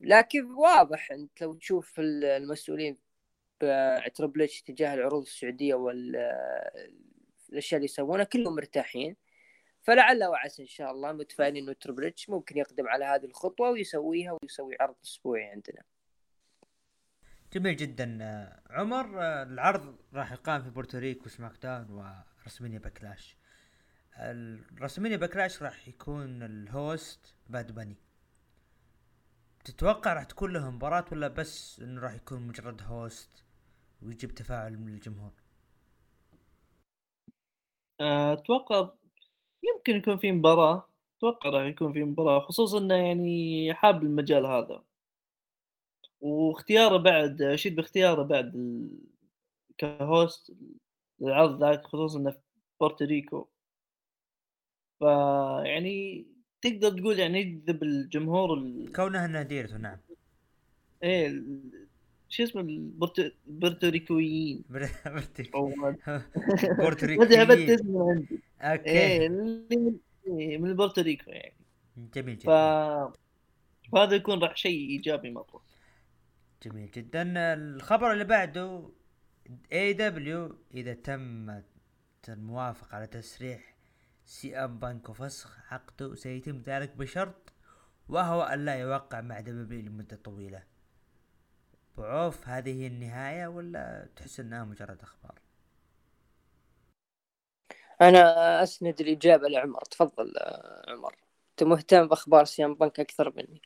لكن 0.00 0.50
واضح 0.50 1.12
أنت 1.12 1.42
لو 1.42 1.54
تشوف 1.54 2.00
المسؤولين 2.00 2.96
Triple 4.14 4.42
H 4.42 4.62
تجاه 4.62 4.94
العروض 4.94 5.22
السعودية 5.22 5.74
والاشياء 5.74 6.48
اللي 7.50 7.84
يسوونها 7.84 8.24
كلهم 8.24 8.54
مرتاحين. 8.54 9.16
فلعل 9.82 10.24
وعسى 10.24 10.62
إن 10.62 10.68
شاء 10.68 10.90
الله 10.90 11.12
متفائلين 11.12 11.62
إنه 11.64 11.72
Triple 11.72 12.04
H 12.04 12.30
ممكن 12.30 12.58
يقدم 12.58 12.88
على 12.88 13.04
هذه 13.04 13.24
الخطوة 13.24 13.70
ويسويها 13.70 14.38
ويسوي 14.42 14.76
عرض 14.80 14.94
أسبوعي 15.04 15.44
عندنا. 15.44 15.82
جميل 17.52 17.76
جدا 17.76 18.18
عمر. 18.70 19.22
العرض 19.42 19.96
راح 20.14 20.32
يقام 20.32 20.62
في 20.62 20.70
بورتوريكو 20.70 21.28
SmackDown 21.28 21.90
و 22.44 22.47
WrestleMania 22.47 22.78
Backlash. 22.78 23.36
ال 24.16 24.24
WrestleMania 24.24 25.16
Backlash 25.16 25.62
راح 25.62 25.88
يكون 25.88 26.42
ال 26.42 26.60
host 26.60 27.34
Bad 27.48 27.72
Bunny 27.72 27.96
تتوقع 29.64 30.12
راح 30.12 30.24
تكون 30.24 30.52
له 30.52 30.70
مباراة 30.70 31.04
ولا 31.12 31.28
بس 31.28 31.80
إنه 31.80 32.00
راح 32.00 32.14
يكون 32.14 32.40
مجرد 32.40 32.82
host؟ 32.82 33.44
ويجيب 34.02 34.34
تفاعل 34.34 34.78
من 34.78 34.94
الجمهور. 34.94 35.32
آه، 38.00 38.32
أتوقع 38.32 38.90
يمكن 39.62 39.96
يكون 39.96 40.16
في 40.18 40.32
مباراة 40.32 40.88
أتوقع 41.18 41.50
راح 41.50 41.66
يكون 41.66 41.92
في 41.92 42.04
مباراة 42.04 42.40
خصوصا 42.40 42.78
إنه 42.78 42.94
يعني 42.94 43.74
حاب 43.74 44.02
المجال 44.02 44.46
هذا. 44.46 44.84
واختياره 46.20 46.96
بعد 46.96 47.42
أشيد 47.42 47.76
باختياره 47.76 48.22
بعد 48.22 48.54
ال... 48.56 48.88
كهوست 49.78 50.52
للعرض 51.20 51.64
ذاك 51.64 51.86
خصوصا 51.86 52.18
إنه 52.18 52.30
في 52.30 52.38
بورتوريكو 52.80 53.48
فيعني 54.98 56.26
تقدر 56.62 56.98
تقول 56.98 57.18
يعني 57.18 57.40
يجذب 57.40 57.82
الجمهور 57.82 58.54
ال... 58.54 58.92
كونها 58.92 59.26
انها 59.26 59.42
ديرته 59.42 59.76
نعم. 59.76 59.98
إيه 61.02 61.42
شو 62.28 62.42
اسمه 62.42 62.60
البورت- 62.62 63.34
البورتوريكويين 63.48 64.64
بورتوريكو 64.68 65.58
أو 65.58 65.68
ما 65.68 65.88
أدري. 66.06 66.22
بورتوريكيين. 66.78 67.40
هبت 67.40 67.70
اسمه 67.70 68.10
عندي. 68.10 68.42
أوكي. 68.60 68.90
إيه، 70.26 70.58
من 70.58 70.76
بورتوريكو 70.76 71.30
يعني. 71.30 71.54
جميل 72.14 72.36
ف 72.36 72.40
جدا 72.40 73.12
فهذا 73.92 74.16
يكون 74.16 74.38
راح 74.42 74.56
شيء 74.56 74.90
إيجابي 74.90 75.30
مرة. 75.30 75.62
جميل 76.62 76.90
جدا. 76.90 77.22
الخبر 77.54 78.12
اللي 78.12 78.24
بعده 78.24 78.90
AEW 79.72 80.58
إذا 80.74 80.94
تمت 80.94 81.64
الموافقة 82.28 82.96
على 82.96 83.06
تسريح 83.06 83.74
CM 84.26 84.78
Punk 84.78 85.08
وفسخ 85.08 85.72
عقده 85.72 86.14
سيتم 86.14 86.62
ذلك 86.66 86.96
بشرط 86.96 87.52
وهو 88.08 88.42
أن 88.42 88.64
لا 88.64 88.74
يوقع 88.74 89.20
مع 89.20 89.40
دبليو 89.40 89.80
لمدة 89.82 90.16
طويلة. 90.24 90.62
بعوف 91.98 92.48
هذه 92.48 92.82
هي 92.82 92.86
النهاية 92.86 93.46
ولا 93.46 94.08
تحس 94.16 94.40
إنها 94.40 94.64
مجرد 94.64 95.02
أخبار؟ 95.02 95.34
أنا 98.00 98.62
أسند 98.62 99.00
الإجابة 99.00 99.48
لعمر. 99.48 99.80
تفضل 99.80 100.36
آه، 100.36 100.92
عمر. 100.92 101.16
أنت 101.50 101.68
مهتم 101.68 102.08
بأخبار 102.08 102.44
سيام 102.44 102.74
بنك 102.74 103.00
أكثر 103.00 103.32
مني. 103.36 103.62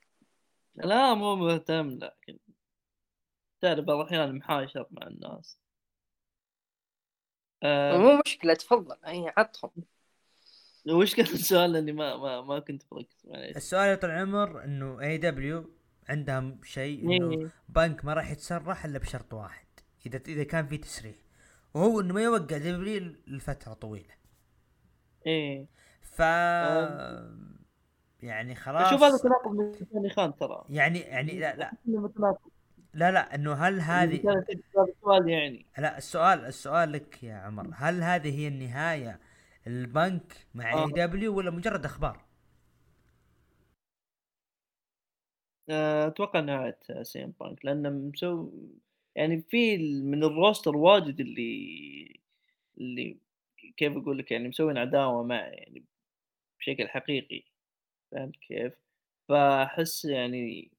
لا 0.75 1.15
مو 1.15 1.37
مهتم 1.37 1.89
لكن 1.89 2.39
تعرف 3.61 3.85
بعض 3.85 3.99
الأحيان 3.99 4.37
محاشر 4.37 4.87
مع 4.91 5.07
الناس. 5.07 5.59
آه 7.63 7.97
مو 7.97 8.21
مشكلة 8.27 8.55
تفضل. 8.55 8.97
أي 9.07 9.33
عطهم. 9.37 9.71
وش 10.89 11.15
كان 11.15 11.27
السؤال 11.27 11.73
لاني 11.73 11.93
ما 11.93 12.17
ما 12.17 12.41
ما 12.41 12.59
كنت 12.59 12.83
مركز 12.93 13.27
معليش 13.27 13.57
السؤال 13.57 13.89
يا 13.89 13.95
طال 13.95 14.11
العمر 14.11 14.65
إنه 14.65 15.01
AEW 15.01 15.71
عندها 16.09 16.55
شيء 16.63 17.17
إنه 17.17 17.31
إيه. 17.31 17.49
بنك 17.69 18.05
ما 18.05 18.15
راح 18.15 18.31
يتسرح 18.31 18.85
إلا 18.85 18.99
بشرط 18.99 19.35
واحد 19.35 19.67
إذا 20.07 20.21
إذا 20.29 20.45
كان 20.45 20.67
في 20.67 20.79
تسريح 20.79 21.17
وهو 21.75 22.01
إنه 22.01 22.15
ما 22.15 22.23
يوقع 22.23 22.59
W 22.59 23.15
لفترة 23.27 23.73
طويلة 23.73 24.15
إيه 25.27 25.67
ف 26.01 26.19
يعني 28.23 28.55
خلاص 28.55 28.87
آه. 28.87 28.91
شوف 28.91 29.03
هذا 29.03 29.19
تناقض 29.19 29.51
من 29.51 29.73
توني 29.73 30.11
خان 30.11 30.37
ترى 30.37 30.65
يعني 30.69 30.99
يعني 30.99 31.39
لا 31.39 31.57
لا. 31.57 31.73
لا 32.95 33.11
لا 33.11 33.35
إنه 33.35 33.53
هل 33.53 33.81
هذه 33.81 34.45
السؤال 34.89 35.29
يعني 35.29 35.67
لا 35.79 35.99
السؤال 35.99 36.45
السؤال 36.45 36.93
لك 36.93 37.23
يا 37.23 37.35
عمر 37.35 37.71
هل 37.75 38.03
هذه 38.03 38.39
هي 38.39 38.49
النهاية 38.49 39.21
البنك 39.67 40.47
مع 40.55 40.73
آه. 40.73 40.87
AEW 40.87 41.37
ولا 41.37 41.51
مجرد 41.51 41.85
أخبار؟ 41.85 42.21
آه، 45.73 46.07
أتوقع 46.07 46.41
نهايه 46.41 46.79
CM 47.03 47.35
Punk 47.41 47.65
لأنه 47.65 47.91
مسوي 47.91 48.51
يعني 49.17 49.43
في 49.51 49.79
من 50.03 50.25
ال 50.25 50.32
roster 50.32 50.77
واجد 50.77 51.21
اللي 51.21 52.21
اللي 52.79 53.19
كيف 53.77 53.97
أقول 53.97 54.19
لك 54.19 54.31
يعني 54.33 54.49
مسوين 54.49 54.79
عداوة 54.79 55.23
معه 55.25 55.39
يعني 55.47 55.85
بشكل 56.61 56.89
حقيقي 56.89 57.43
فهمت 58.13 58.37
كيف؟ 58.37 58.73
فأحس 59.29 60.05
يعني 60.05 60.71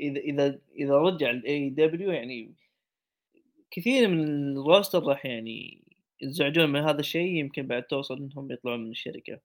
إذا 0.00 0.20
إذا 0.20 0.60
إذا 0.76 0.94
رجع 0.98 1.30
ال 1.30 1.70
AEW 1.70 2.12
يعني 2.12 2.54
كثير 3.70 4.08
من 4.08 4.24
ال 4.58 4.64
roster 4.64 5.02
راح 5.04 5.26
يعني 5.26 5.82
ينزعجون 6.22 6.70
من 6.70 6.80
هذا 6.80 7.00
الشيء 7.00 7.36
يمكن 7.36 7.66
بعد 7.66 7.82
توصل 7.82 8.16
إنهم 8.18 8.52
يطلعون 8.52 8.84
من 8.84 8.90
الشركة 8.90 9.40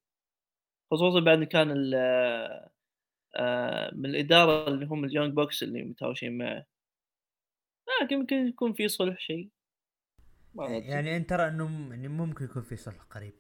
خصوصا 0.92 1.20
بعد 1.20 1.44
كان 1.44 1.72
من 3.94 4.06
الإدارة 4.06 4.68
اللي 4.68 4.86
هم 4.86 5.06
ال 5.06 5.10
Young 5.10 5.34
Bucks 5.34 5.64
اللي 5.64 5.84
متهاوشين 5.84 6.38
معه. 6.38 6.66
لكن 8.02 8.16
يمكن 8.16 8.36
يكون 8.36 8.74
في 8.74 8.88
صلح 8.88 9.20
شيء. 9.20 9.50
يعني 10.60 11.18
أنت 11.18 11.30
ترى 11.30 11.48
إنه 11.48 11.90
يعني 11.90 12.08
ممكن 12.08 12.46
يكون 12.46 12.64
في 12.64 12.76
صلح 12.76 13.04
قريب. 13.04 13.34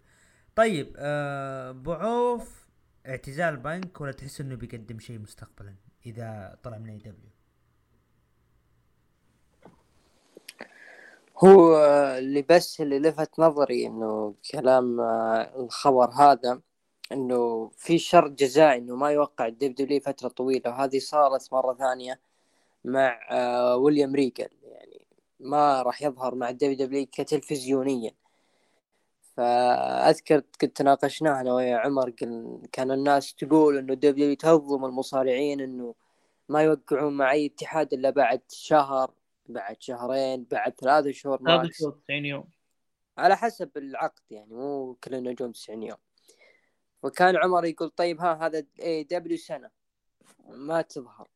طيب 0.55 0.93
آه 0.97 1.71
بعوف 1.71 2.65
اعتزال 3.07 3.57
بنك 3.57 4.01
ولا 4.01 4.11
تحس 4.11 4.41
إنه 4.41 4.55
بيقدم 4.55 4.99
شيء 4.99 5.19
مستقبلا 5.19 5.75
إذا 6.05 6.59
طلع 6.63 6.77
من 6.77 6.89
AEW 6.89 7.35
هو 11.37 11.75
آه، 11.75 12.19
اللي 12.19 12.41
بس 12.41 12.81
اللي 12.81 12.99
لفت 12.99 13.39
نظري 13.39 13.87
إنه 13.87 14.35
كلام 14.51 14.99
آه، 14.99 15.63
الخبر 15.63 16.09
هذا 16.09 16.61
إنه 17.11 17.71
في 17.77 17.97
شرط 17.97 18.31
جزائي 18.31 18.77
إنه 18.77 18.95
ما 18.95 19.11
يوقع 19.11 19.47
ال 19.47 19.75
WW 19.75 19.99
فترة 19.99 20.27
طويلة 20.27 20.71
وهذه 20.71 20.99
صارت 20.99 21.53
مرة 21.53 21.73
ثانية 21.73 22.19
مع 22.85 23.19
آه 23.31 23.77
William 23.77 24.15
Regal 24.15 24.49
يعني 24.63 25.07
ما 25.39 25.81
راح 25.81 26.01
يظهر 26.01 26.35
مع 26.35 26.49
ال 26.49 26.71
WW 26.77 27.05
كتلفزيونيا. 27.05 28.11
فأذكر 29.37 30.43
كنت 30.61 30.77
تناقشناه 30.77 31.41
أنا 31.41 31.53
ويا 31.53 31.77
عمر 31.77 32.09
كان 32.71 32.91
الناس 32.91 33.35
تقول 33.35 33.77
إنه 33.77 33.93
ال 33.93 34.09
WW 34.09 34.35
تهضم 34.35 34.85
المصارعين 34.85 35.61
إنه 35.61 35.95
ما 36.49 36.61
يوقعون 36.61 37.17
مع 37.17 37.31
أي 37.31 37.45
اتحاد 37.45 37.93
إلا 37.93 38.09
بعد 38.09 38.41
شهر 38.49 39.11
بعد 39.45 39.75
شهرين 39.79 40.43
بعد 40.43 40.73
ثلاثة 40.73 41.11
شهور 41.11 41.41
max. 41.41 41.77
90 41.77 42.25
يوم. 42.25 42.43
على 43.17 43.37
حسب 43.37 43.77
العقد 43.77 44.23
يعني 44.29 44.53
مو 44.53 44.97
كل 45.03 45.15
النجوم 45.15 45.51
90 45.51 45.83
يوم. 45.83 45.97
وكان 47.05 47.37
عمر 47.37 47.65
يقول 47.65 47.89
طيب 47.89 48.21
ها 48.21 48.45
هذا 48.45 48.65
AEW 48.81 49.37
سنة. 49.37 49.69
ما 50.47 50.81
تظهر. 50.81 51.27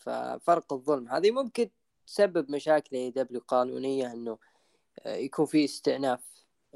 ففرق 0.00 0.72
الظلم. 0.72 1.08
هذه 1.08 1.30
ممكن 1.30 1.70
تسبب 2.06 2.50
مشاكل 2.50 2.96
AEW 2.96 3.40
قانونية 3.48 4.12
إنه 4.12 4.38
يكون 5.06 5.46
في 5.46 5.64
استئناف 5.64 6.20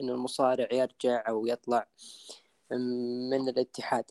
انه 0.00 0.12
المصارع 0.12 0.68
يرجع 0.72 1.28
أو 1.28 1.46
يطلع 1.46 1.86
من 3.30 3.48
الاتحاد. 3.48 4.04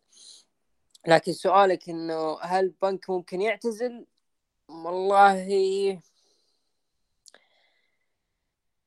لكن 1.08 1.34
سؤالك 1.34 1.90
إنه 1.90 2.40
هل 2.42 2.70
بنك 2.82 3.10
ممكن 3.10 3.42
يعتزل؟ 3.42 4.06
والله 4.70 6.02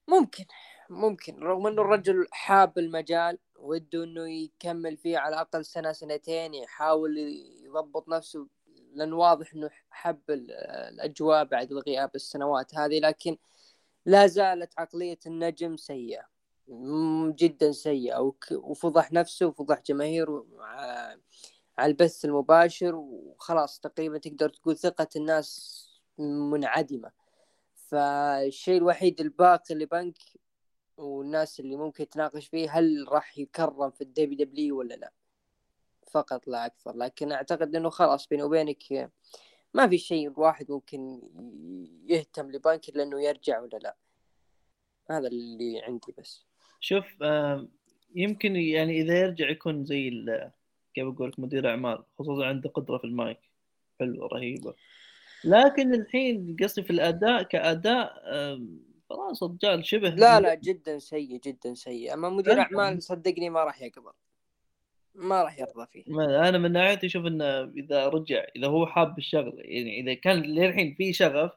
ممكن. 0.08 0.44
ممكن. 0.90 1.42
رغم 1.42 1.66
إنه 1.66 1.82
الرجل 1.82 2.26
حاب 2.30 2.78
المجال 2.78 3.38
وده 3.56 4.04
إنه 4.04 4.28
يكمل 4.30 4.96
فيه 4.96 5.18
على 5.18 5.34
الأقل 5.34 5.64
سنة 5.64 5.92
سنتين 5.92 6.54
يحاول 6.54 7.18
يضبط 7.64 8.08
نفسه 8.08 8.46
لأن 8.94 9.12
واضح 9.12 9.54
إنه 9.54 9.70
حب 9.90 10.20
الأجواء 10.30 11.44
بعد 11.44 11.72
الغياب 11.72 12.10
السنوات 12.14 12.74
هذه 12.74 13.00
لكن 13.00 13.36
لا 14.06 14.26
زالت 14.26 14.72
عقلية 14.78 15.18
النجم 15.26 15.76
سيئة 15.76 16.34
جدا 17.36 17.72
سيئة 17.72 18.34
وفضح 18.52 19.12
نفسه 19.12 19.46
وفضح 19.46 19.80
جماهيره 19.80 20.46
على 21.78 21.90
البث 21.90 22.24
المباشر 22.24 22.94
وخلاص 22.94 23.80
تقريبا 23.80 24.18
تقدر 24.18 24.48
تقول 24.48 24.76
ثقة 24.76 25.08
الناس 25.16 25.80
منعدمة. 26.18 27.10
فالشيء 27.74 28.76
الوحيد 28.76 29.20
الباقي 29.20 29.74
لبنك 29.74 30.18
والناس 30.96 31.60
اللي 31.60 31.76
ممكن 31.76 32.08
تناقش 32.08 32.46
فيه 32.46 32.70
هل 32.70 33.04
راح 33.08 33.38
يكرم 33.38 33.90
في 33.90 34.00
ال 34.00 34.36
WW 34.38 34.78
ولا 34.78 34.94
لا. 34.94 35.12
فقط 36.10 36.48
لا 36.48 36.66
أكثر. 36.66 36.96
لكن 36.96 37.32
أعتقد 37.32 37.76
إنه 37.76 37.90
خلاص 37.90 38.28
بيني 38.28 38.42
وبينك 38.42 39.10
ما 39.74 39.88
في 39.88 39.98
شيء 39.98 40.28
الواحد 40.28 40.70
ممكن 40.70 41.22
يهتم 42.06 42.50
لبنك 42.50 42.88
إلا 42.88 43.02
إنه 43.02 43.22
يرجع 43.22 43.60
ولا 43.60 43.78
لا. 43.78 43.96
هذا 45.10 45.28
اللي 45.28 45.82
عندي 45.82 46.14
بس. 46.18 46.44
شوف 46.80 47.04
يمكن 48.14 48.56
يعني 48.56 49.00
إذا 49.00 49.20
يرجع 49.20 49.50
يكون 49.50 49.84
زي 49.84 50.10
كيف 50.94 51.06
أقول 51.06 51.28
لك 51.28 51.38
مدير 51.38 51.70
أعمال 51.70 52.04
خصوصا 52.18 52.46
عنده 52.46 52.70
قدرة 52.70 52.98
في 52.98 53.04
المايك. 53.04 53.40
حلوة 54.00 54.26
رهيبة. 54.26 54.74
لكن 55.44 55.94
الحين 55.94 56.56
قصدي 56.62 56.82
في 56.82 56.90
الأداء 56.90 57.42
كأداء 57.42 58.22
خلاص 59.10 59.42
الرجال 59.42 59.86
شبه 59.86 60.08
لا 60.08 60.40
لا 60.40 60.54
جدا 60.54 60.98
سيء 60.98 61.40
جدا 61.40 61.74
سيء. 61.74 62.14
أما 62.14 62.28
مدير 62.28 62.60
أعمال 62.60 63.02
صدقني 63.02 63.50
ما 63.50 63.64
راح 63.64 63.82
يقبل. 63.82 64.12
ما 65.14 65.42
راح 65.42 65.58
يرضى 65.58 65.86
فيه. 65.86 66.04
أنا 66.48 66.58
من 66.58 66.72
ناحيتي 66.72 67.06
أشوف 67.06 67.26
إنه 67.26 67.62
إذا 67.62 68.08
رجع 68.08 68.44
إذا 68.56 68.66
هو 68.66 68.86
حاب 68.86 69.18
الشغل 69.18 69.52
يعني 69.56 70.00
إذا 70.00 70.14
كان 70.14 70.42
للحين 70.42 70.94
في 70.94 71.12
شغف 71.12 71.52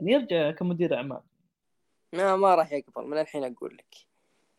يعني 0.00 0.12
يرجع 0.12 0.50
كمدير 0.50 0.94
أعمال. 0.94 1.20
لا 2.12 2.36
ما 2.36 2.54
راح 2.54 2.72
يقبل 2.72 3.06
من 3.06 3.18
الحين 3.18 3.44
أقول 3.44 3.76
لك. 3.76 3.96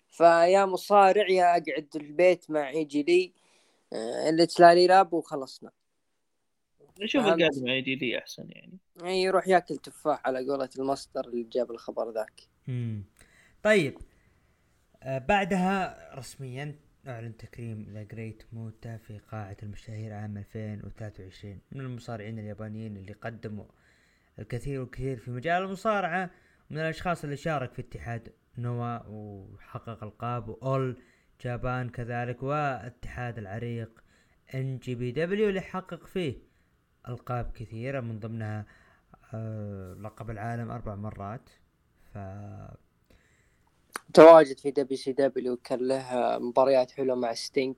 فيا 0.09 0.65
مصارع 0.65 1.29
يا 1.29 1.51
أقعد 1.51 1.87
البيت 1.95 2.51
مع 2.51 2.71
يجي 2.71 3.03
لي. 3.03 3.33
آه، 3.93 4.29
اللي 4.29 4.45
تلالي 4.45 4.87
لاب 4.87 5.13
وخلصنا. 5.13 5.71
نشوف 6.99 7.25
القادم 7.25 7.67
يجي 7.67 7.95
لي 7.95 8.19
أحسن 8.19 8.45
يعني. 8.49 8.77
إي 9.04 9.21
يروح 9.21 9.47
ياكل 9.47 9.77
تفاح 9.77 10.27
على 10.27 10.49
قولة 10.49 10.69
المصدر 10.80 11.27
اللي 11.27 11.43
جاب 11.43 11.71
الخبر 11.71 12.12
ذاك. 12.12 12.41
امم 12.69 13.04
طيب 13.63 13.97
آه 15.04 15.17
بعدها 15.17 16.10
رسميا 16.15 16.75
أعلن 17.08 17.38
تكريم 17.38 17.86
The 17.93 18.04
Great 18.04 18.43
Muta 18.54 18.97
في 18.97 19.17
قاعة 19.17 19.58
المشاهير 19.63 20.13
عام 20.13 20.38
2023 20.38 21.60
من 21.71 21.82
المصارعين 21.82 22.39
اليابانيين 22.39 22.97
اللي 22.97 23.13
قدموا 23.13 23.65
الكثير 24.39 24.80
والكثير 24.80 25.17
في 25.17 25.32
مجال 25.32 25.63
المصارعة 25.63 26.30
من 26.69 26.77
الأشخاص 26.77 27.23
اللي 27.23 27.38
شارك 27.38 27.73
في 27.73 27.82
اتحاد 27.82 28.34
نوا 28.58 28.99
وحقق 29.08 30.04
ألقاب 30.04 30.49
و 30.49 30.62
All 30.62 30.97
Japan 31.41 31.89
كذلك 31.89 32.43
واتحاد 32.43 33.38
العريق 33.38 34.04
NJPW 34.54 35.49
اللي 35.49 35.62
حقق 35.62 36.06
فيه 36.06 36.50
ألقاب 37.07 37.51
كثيرة 37.51 37.99
من 37.99 38.19
ضمنها 38.19 38.65
آه 39.33 39.93
لقب 39.93 40.29
العالم 40.29 40.71
أربع 40.71 40.95
مرات. 40.95 41.49
ف 42.13 42.17
تواجد 44.13 44.57
في 44.59 44.71
WCW 44.71 45.58
كان 45.57 45.87
له 45.87 46.37
مباريات 46.39 46.91
حلوة 46.91 47.15
مع 47.15 47.33
ستينج 47.33 47.75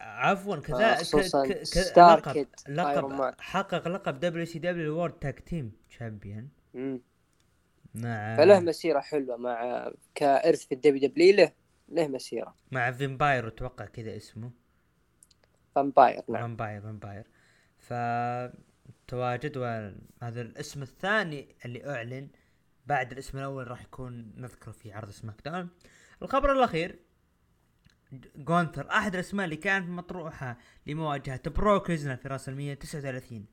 عفوا 0.00 0.56
كذا 0.56 0.94
خصوصا 0.94 1.46
ك... 1.46 1.52
ك... 1.52 1.98
لقب 1.98 2.46
لقب 2.68 3.34
حقق 3.40 3.88
لقب 3.88 4.20
WCW 4.20 4.44
World 4.44 5.12
Tag 5.12 5.40
Team 5.40 5.72
Champion 5.88 6.48
مع 7.94 8.36
فله 8.36 8.60
مسيرة 8.60 9.00
حلوة 9.00 9.36
مع 9.36 9.90
كإرث 10.14 10.64
في 10.66 10.74
ال 10.74 11.08
WW 11.08 11.36
له 11.36 11.52
له 11.88 12.08
مسيرة. 12.08 12.54
مع 12.72 12.92
فامباير 12.92 13.48
أتوقع 13.48 13.84
كذا 13.84 14.16
اسمه. 14.16 14.50
فامباير 15.74 16.22
نعم. 16.28 16.42
فامباير 16.42 16.80
فامباير 16.80 17.26
فتواجد 17.90 19.56
وهذا 19.56 20.40
الاسم 20.40 20.82
الثاني 20.82 21.54
اللي 21.64 21.90
أعلن 21.90 22.28
بعد 22.86 23.12
الاسم 23.12 23.38
الأول 23.38 23.68
راح 23.68 23.82
يكون 23.82 24.32
نذكره 24.36 24.72
في 24.72 24.92
عرض 24.92 25.10
SmackDown 25.10 25.68
الخبر 26.22 26.52
الأخير 26.52 26.98
جونثر 28.36 28.90
أحد 28.90 29.14
الأسماء 29.14 29.44
اللي 29.44 29.56
كانت 29.56 29.88
مطروحة 29.88 30.58
لمواجهة 30.86 31.40
بروك 31.46 31.90
ليزنر 31.90 32.16
في 32.16 32.28
WrestleMania 32.28 32.74
39 32.74 33.46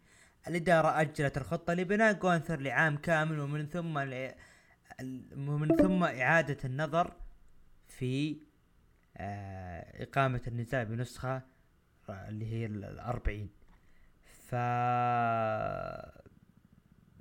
الإدارة 0.47 1.02
أجلت 1.02 1.38
الخطة 1.38 1.73
لبناء 1.73 2.13
جونثر 2.13 2.60
لعام 2.60 2.97
كامل 2.97 3.39
ومن 3.39 3.67
ثم. 3.67 3.97
ومن 5.38 5.76
ثم 5.76 6.04
إعادة 6.04 6.58
النظر 6.65 7.13
في 7.88 8.41
آه 9.17 10.04
إقامة 10.04 10.41
النزاع 10.47 10.84
بنسخة 10.84 11.41
اللي 12.10 12.45
هي 12.45 12.65
الأربعين 12.65 13.57
ف 14.48 14.54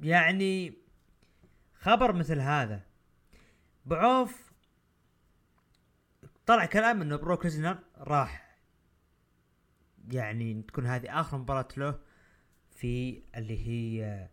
يعني 0.02 0.74
خبر 1.74 2.12
مثل 2.12 2.40
هذا. 2.40 2.82
بعوف 3.86 4.52
طلع 6.46 6.66
كلام 6.66 7.02
إنه 7.02 7.16
بروك 7.16 7.44
ليزنر 7.44 7.78
راح 7.98 8.58
يعني 10.10 10.62
تكون 10.62 10.86
هذه 10.86 11.20
آخر 11.20 11.38
مباراة 11.38 11.68
له 11.76 11.98
في 12.70 13.22
اللي 13.36 13.68
هي 13.68 14.28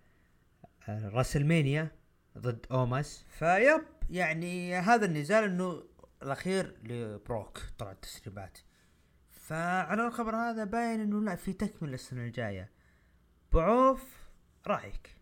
آه، 0.90 1.10
راسلمانيا 1.10 1.92
ضد 2.38 2.66
أوماس. 2.72 3.26
فيب 3.30 3.82
يعني 4.10 4.76
هذا 4.76 5.06
النزال 5.06 5.44
إنه 5.44 5.84
الأخير 6.24 6.78
لبروك 6.84 7.62
طلعت 7.78 7.98
تسريبات. 8.02 8.58
فعلى 9.32 10.08
الخبر 10.08 10.36
هذا 10.36 10.64
باين 10.64 11.00
إنه 11.00 11.22
لا 11.22 11.36
في 11.36 11.54
تكمل 11.54 11.94
السنة 11.94 12.22
الجاية. 12.22 12.83
بعوف 13.54 14.04
رايك. 14.68 15.18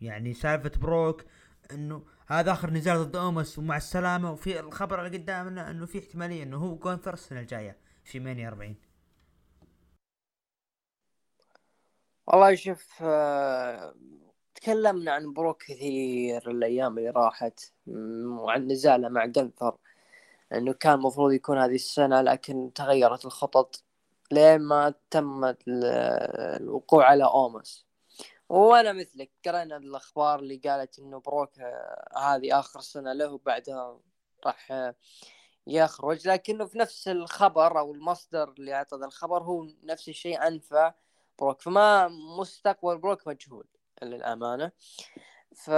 يعني 0.00 0.34
سالفة 0.34 0.70
بروك 0.80 1.24
إنه 1.72 2.02
هذا 2.26 2.52
آخر 2.52 2.70
نزال 2.70 3.04
ضد 3.04 3.16
أومس 3.16 3.58
ومع 3.58 3.76
السلامة 3.76 4.32
وفي 4.32 4.60
الخبر 4.60 5.06
اللي 5.06 5.18
قدامنا 5.18 5.70
إنه 5.70 5.86
في 5.86 5.98
احتمالية 5.98 6.42
إنه 6.42 6.56
هو 6.56 6.76
جونثر 6.76 7.14
السنة 7.14 7.40
الجاية 7.40 7.76
في 8.04 8.20
ماني 8.20 8.48
40 8.48 8.76
والله 12.26 12.54
شوف 12.54 13.02
آه، 13.02 13.94
تكلمنا 14.54 15.12
عن 15.12 15.32
بروك 15.32 15.62
كثير 15.62 16.50
الأيام 16.50 16.98
اللي 16.98 17.10
راحت 17.10 17.60
وعن 18.26 18.66
نزاله 18.66 19.08
مع 19.08 19.26
جنثر 19.26 19.76
إنه 20.52 20.72
كان 20.72 20.94
المفروض 20.94 21.32
يكون 21.32 21.58
هذه 21.58 21.74
السنة 21.74 22.20
لكن 22.22 22.72
تغيرت 22.74 23.24
الخطط. 23.24 23.85
لين 24.32 24.60
ما 24.60 24.94
تم 25.10 25.54
الوقوع 25.68 27.04
على 27.04 27.24
اومس 27.24 27.86
وأنا 28.48 28.92
مثلك 28.92 29.30
قرينا 29.46 29.76
الأخبار 29.76 30.38
اللي 30.38 30.56
قالت 30.56 30.98
إنه 30.98 31.20
بروك 31.20 31.58
آه، 31.58 32.18
هذه 32.18 32.58
آخر 32.58 32.80
سنة 32.80 33.12
له 33.12 33.32
وبعدها 33.32 34.00
راح 34.46 34.72
آه، 34.72 34.94
يخرج. 35.66 36.28
لكنه 36.28 36.64
في 36.66 36.78
نفس 36.78 37.08
الخبر 37.08 37.78
أو 37.78 37.94
المصدر 37.94 38.48
اللي 38.58 38.74
اعطى 38.74 38.96
الخبر 38.96 39.42
هو 39.42 39.66
نفس 39.84 40.08
الشيء 40.08 40.46
أنفى 40.46 40.92
بروك. 41.38 41.62
فما 41.62 42.08
مستقبل 42.38 42.98
بروك 42.98 43.28
مجهول 43.28 43.66
للأمانة. 44.02 44.72
ف 45.54 45.70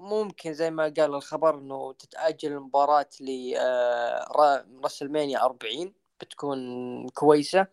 ممكن 0.00 0.52
زي 0.54 0.70
ما 0.70 0.82
قال 0.84 1.14
الخبر 1.14 1.58
إنه 1.58 1.92
تتأجل 1.92 2.52
المباراه 2.52 3.08
ل 3.20 5.02
WrestleMania 5.02 5.44
40 5.44 5.94
بتكون 6.20 7.08
كويسة 7.08 7.66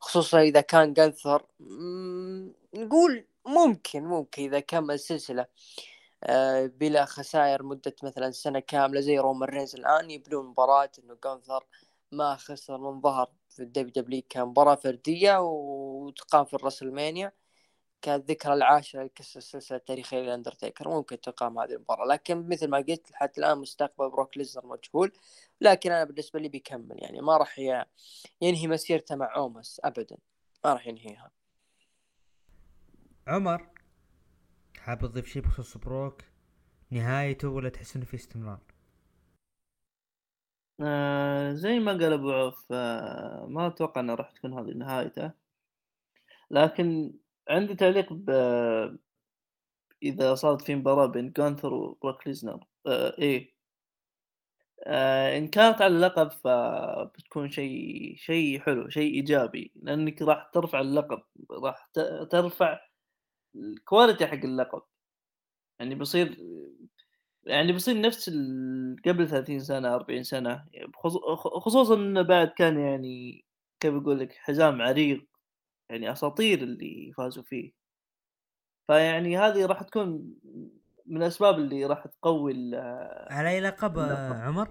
خصوصا 0.00 0.40
إذا 0.40 0.60
كان 0.60 0.92
جانثر 0.92 1.46
نقول 2.74 3.26
ممكن 3.46 4.04
ممكن 4.04 4.42
إذا 4.42 4.60
كمل 4.60 4.94
السلسله 4.94 5.46
آه، 6.24 6.66
بلا 6.66 7.04
خسائر 7.04 7.62
مدة 7.62 7.94
مثلا 8.02 8.30
سنة 8.30 8.60
كاملة 8.60 9.00
زي 9.00 9.18
رومان 9.18 9.48
رينز. 9.48 9.74
الآن 9.76 10.10
يبنون 10.10 10.46
مباراة 10.46 10.90
إنه 11.04 11.16
جونثر 11.24 11.64
ما 12.12 12.36
خسر 12.36 12.78
من 12.78 13.00
ظهر 13.00 13.30
في 13.50 13.62
ال 13.62 13.92
WW 13.96 14.22
كمباراة 14.30 14.74
فردية 14.74 15.40
وتقام 15.40 16.44
في 16.44 16.54
ال 16.54 16.60
WrestleMania. 16.60 17.32
كانت 18.02 18.22
الذكرى 18.22 18.54
العاشرة 18.54 19.02
لكسر 19.02 19.38
السلسلة 19.38 19.78
التاريخية 19.78 20.18
للأندرتيكر 20.18 20.88
ممكن 20.88 21.20
تقام 21.20 21.58
هذه 21.58 21.72
المباراة. 21.72 22.06
لكن 22.06 22.48
مثل 22.48 22.68
ما 22.68 22.78
قلت 22.78 23.10
حتى 23.12 23.40
الآن 23.40 23.58
مستقبل 23.58 24.10
بروك 24.10 24.36
ليزنر 24.36 24.66
مجهول 24.66 25.12
لكن 25.60 25.92
أنا 25.92 26.04
بالنسبة 26.04 26.40
لي 26.40 26.48
بيكمل. 26.48 26.96
يعني 27.02 27.20
ما 27.20 27.36
راح 27.36 27.58
ينهي 28.40 28.66
مسيرته 28.66 29.16
مع 29.16 29.36
أومس 29.36 29.80
أبدا. 29.84 30.16
ما 30.64 30.72
راح 30.72 30.86
ينهيها. 30.86 31.30
عمر 33.26 33.68
حاب 34.78 34.98
تضيف 34.98 35.26
شيء 35.26 35.42
بخصوص 35.42 35.76
بروك؟ 35.76 36.22
نهايته 36.90 37.48
ولا 37.48 37.68
تحس 37.68 37.96
إنه 37.96 38.04
في 38.04 38.14
استمرار؟ 38.14 38.60
آه 40.80 41.52
زي 41.52 41.78
ما 41.78 41.92
قال 41.92 42.12
أبو 42.12 42.32
عوف 42.32 42.72
آه 42.72 43.46
ما 43.46 43.66
أتوقع 43.66 44.00
إنه 44.00 44.14
راح 44.14 44.30
تكون 44.30 44.58
هذه 44.58 44.74
نهايته. 44.74 45.30
لكن 46.50 47.14
عندي 47.48 47.74
تعليق 47.74 48.12
ب 48.12 48.30
إذا 50.02 50.34
صارت 50.34 50.62
في 50.62 50.74
مباراة 50.74 51.06
بين 51.06 51.32
جونثر 51.32 51.74
وبروك 51.74 52.26
ليزنر 52.26 52.60
آه 52.86 53.14
إيه. 53.18 53.52
آه 54.86 55.38
إن 55.38 55.48
كانت 55.48 55.82
على 55.82 55.96
اللقب 55.96 56.30
فبتكون 56.30 57.50
شيء 57.50 58.14
شيء 58.16 58.60
حلو 58.60 58.88
شيء 58.88 59.14
إيجابي 59.14 59.72
لأنك 59.82 60.22
راح 60.22 60.50
ترفع 60.54 60.80
اللقب 60.80 61.22
راح 61.50 61.90
ترفع 62.30 62.80
ال 63.56 63.65
quality 63.65 64.26
حق 64.26 64.34
اللقب. 64.44 64.82
يعني 65.80 65.94
بيصير 65.94 66.38
يعني 67.44 67.72
بيصير 67.72 68.00
نفس 68.00 68.30
قبل 69.06 69.28
30 69.30 69.60
سنة 69.60 69.94
40 69.94 70.22
سنة 70.24 70.64
خصوصا 71.60 71.94
إنه 71.96 72.22
بعد 72.22 72.48
كان 72.48 72.78
يعني 72.80 73.44
كيف 73.80 73.94
أقول 73.94 74.20
لك 74.20 74.32
حزام 74.32 74.82
عريق. 74.82 75.28
يعني 75.92 76.12
أساطير 76.12 76.62
اللي 76.62 77.12
فازوا 77.16 77.42
فيه 77.42 77.72
فيعني 78.86 79.38
هذه 79.38 79.66
راح 79.66 79.82
تكون 79.82 80.34
من 81.06 81.22
الأسباب 81.22 81.58
اللي 81.58 81.86
راح 81.86 82.06
تقوي 82.06 82.76
على 83.30 83.48
أي 83.48 83.60
لقب 83.60 83.98
عمر؟ 83.98 84.68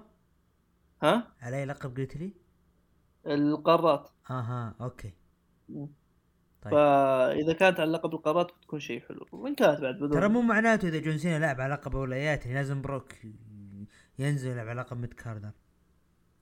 ها؟ 1.03 1.33
على 1.41 1.57
أي 1.57 1.65
لقب 1.65 1.97
قلت 1.97 2.17
لي؟ 2.17 2.33
القارات 3.27 4.09
أها 4.29 4.75
okay 4.81 5.13
طيب. 6.61 6.73
فإذا 6.73 7.53
كانت 7.53 7.79
على 7.79 7.91
لقب 7.91 8.13
القارات 8.13 8.51
بتكون 8.51 8.79
شيء 8.79 9.01
حلو 9.01 9.25
وإن 9.31 9.55
كانت 9.55 9.81
بعد 9.81 9.95
بدون 9.95 10.09
ترى 10.11 10.27
مو 10.27 10.41
معناته 10.41 10.87
إذا 10.87 10.99
جون 10.99 11.17
سينا 11.17 11.39
لعب 11.39 11.61
على 11.61 11.73
لقب 11.73 11.95
الولايات 11.95 12.45
يعني 12.45 12.57
لازم 12.57 12.81
بروك 12.81 13.13
ينزل 14.19 14.49
يلعب 14.49 14.67
على 14.67 14.81
لقب 14.81 14.97
mid-carder 14.97 15.51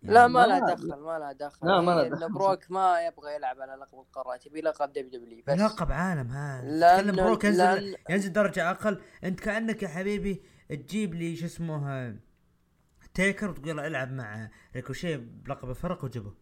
يعني 0.03 0.15
لا 0.15 0.27
ما 0.27 0.47
له 0.47 0.59
دخل 0.73 0.87
ما 0.87 1.19
له 1.19 1.31
دخل. 1.31 1.67
لا 1.67 1.81
ما 1.81 1.91
له 1.91 2.07
دخل. 2.07 2.33
بروك 2.33 2.71
ما 2.71 3.01
يبغى 3.01 3.35
يلعب 3.35 3.61
على 3.61 3.71
لقب 3.71 3.99
القارات 3.99 4.45
يبي 4.45 4.61
لقب 4.61 4.93
WW 4.93 5.43
بس. 5.47 5.59
لقب 5.59 5.91
عالم 5.91 6.27
ها 6.27 6.97
تكلم 6.97 7.15
بروك 7.15 7.43
ينزل 7.43 7.63
لأن... 7.63 7.95
ينزل 8.09 8.33
درجة 8.33 8.71
أقل. 8.71 9.01
أنت 9.23 9.39
كأنك 9.39 9.83
يا 9.83 9.87
حبيبي 9.87 10.43
تجيب 10.69 11.13
لي 11.13 11.35
شو 11.35 11.45
اسمه 11.45 12.15
تيكر 13.13 13.49
وتقول 13.49 13.79
العب 13.79 14.11
مع 14.11 14.49
ريكوشي 14.75 15.17
بلقب 15.17 15.69
الفرق 15.69 16.03
وجبه 16.03 16.33